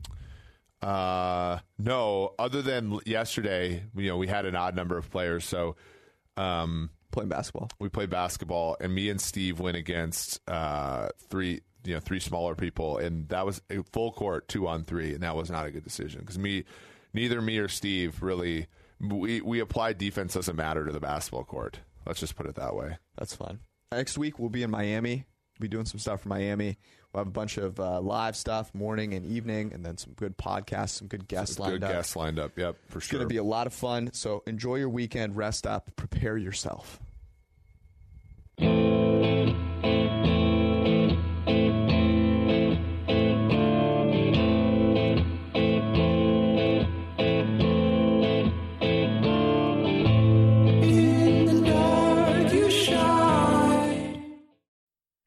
Uh, 0.82 1.58
no, 1.78 2.34
other 2.38 2.62
than 2.62 2.98
yesterday, 3.04 3.82
you 3.94 4.08
know, 4.08 4.16
we 4.16 4.26
had 4.26 4.46
an 4.46 4.56
odd 4.56 4.74
number 4.74 4.96
of 4.96 5.10
players. 5.10 5.44
So, 5.44 5.76
um, 6.36 6.90
Playing 7.10 7.28
basketball. 7.28 7.68
we 7.80 7.88
played 7.88 8.08
basketball, 8.08 8.76
and 8.80 8.94
me 8.94 9.10
and 9.10 9.20
Steve 9.20 9.58
went 9.58 9.76
against 9.76 10.40
uh, 10.48 11.08
three, 11.28 11.60
you 11.84 11.94
know, 11.94 12.00
three 12.00 12.20
smaller 12.20 12.54
people, 12.54 12.98
and 12.98 13.28
that 13.30 13.44
was 13.44 13.60
a 13.68 13.82
full 13.92 14.12
court 14.12 14.46
two 14.46 14.68
on 14.68 14.84
three, 14.84 15.12
and 15.12 15.22
that 15.24 15.34
was 15.34 15.50
not 15.50 15.66
a 15.66 15.72
good 15.72 15.82
decision 15.82 16.20
because 16.20 16.38
me, 16.38 16.62
neither 17.12 17.42
me 17.42 17.58
or 17.58 17.66
Steve 17.66 18.22
really, 18.22 18.68
we 19.00 19.40
we 19.40 19.58
applied 19.58 19.98
defense 19.98 20.34
doesn't 20.34 20.54
matter 20.54 20.86
to 20.86 20.92
the 20.92 21.00
basketball 21.00 21.42
court. 21.42 21.80
Let's 22.06 22.20
just 22.20 22.36
put 22.36 22.46
it 22.46 22.54
that 22.54 22.76
way. 22.76 22.96
That's 23.18 23.34
fun. 23.34 23.58
Next 23.90 24.16
week 24.16 24.38
we'll 24.38 24.48
be 24.48 24.62
in 24.62 24.70
Miami. 24.70 25.26
We'll 25.58 25.64
be 25.64 25.68
doing 25.68 25.86
some 25.86 25.98
stuff 25.98 26.20
for 26.22 26.28
Miami. 26.28 26.78
We'll 27.12 27.22
have 27.22 27.28
a 27.28 27.32
bunch 27.32 27.58
of 27.58 27.80
uh, 27.80 28.00
live 28.00 28.36
stuff 28.36 28.72
morning 28.72 29.14
and 29.14 29.26
evening, 29.26 29.72
and 29.74 29.84
then 29.84 29.96
some 29.98 30.12
good 30.12 30.38
podcasts, 30.38 30.90
some 30.90 31.08
good 31.08 31.26
guests 31.26 31.58
lined 31.58 31.72
good 31.80 31.84
up. 31.84 31.92
guests 31.92 32.14
lined 32.14 32.38
up. 32.38 32.56
Yep, 32.56 32.76
for 32.86 32.98
It's 32.98 33.08
sure. 33.08 33.18
going 33.18 33.28
to 33.28 33.32
be 33.32 33.38
a 33.38 33.42
lot 33.44 33.66
of 33.66 33.72
fun. 33.72 34.10
So 34.12 34.44
enjoy 34.46 34.76
your 34.76 34.88
weekend, 34.90 35.34
rest 35.36 35.66
up, 35.66 35.90
prepare 35.96 36.36
yourself. 36.36 37.00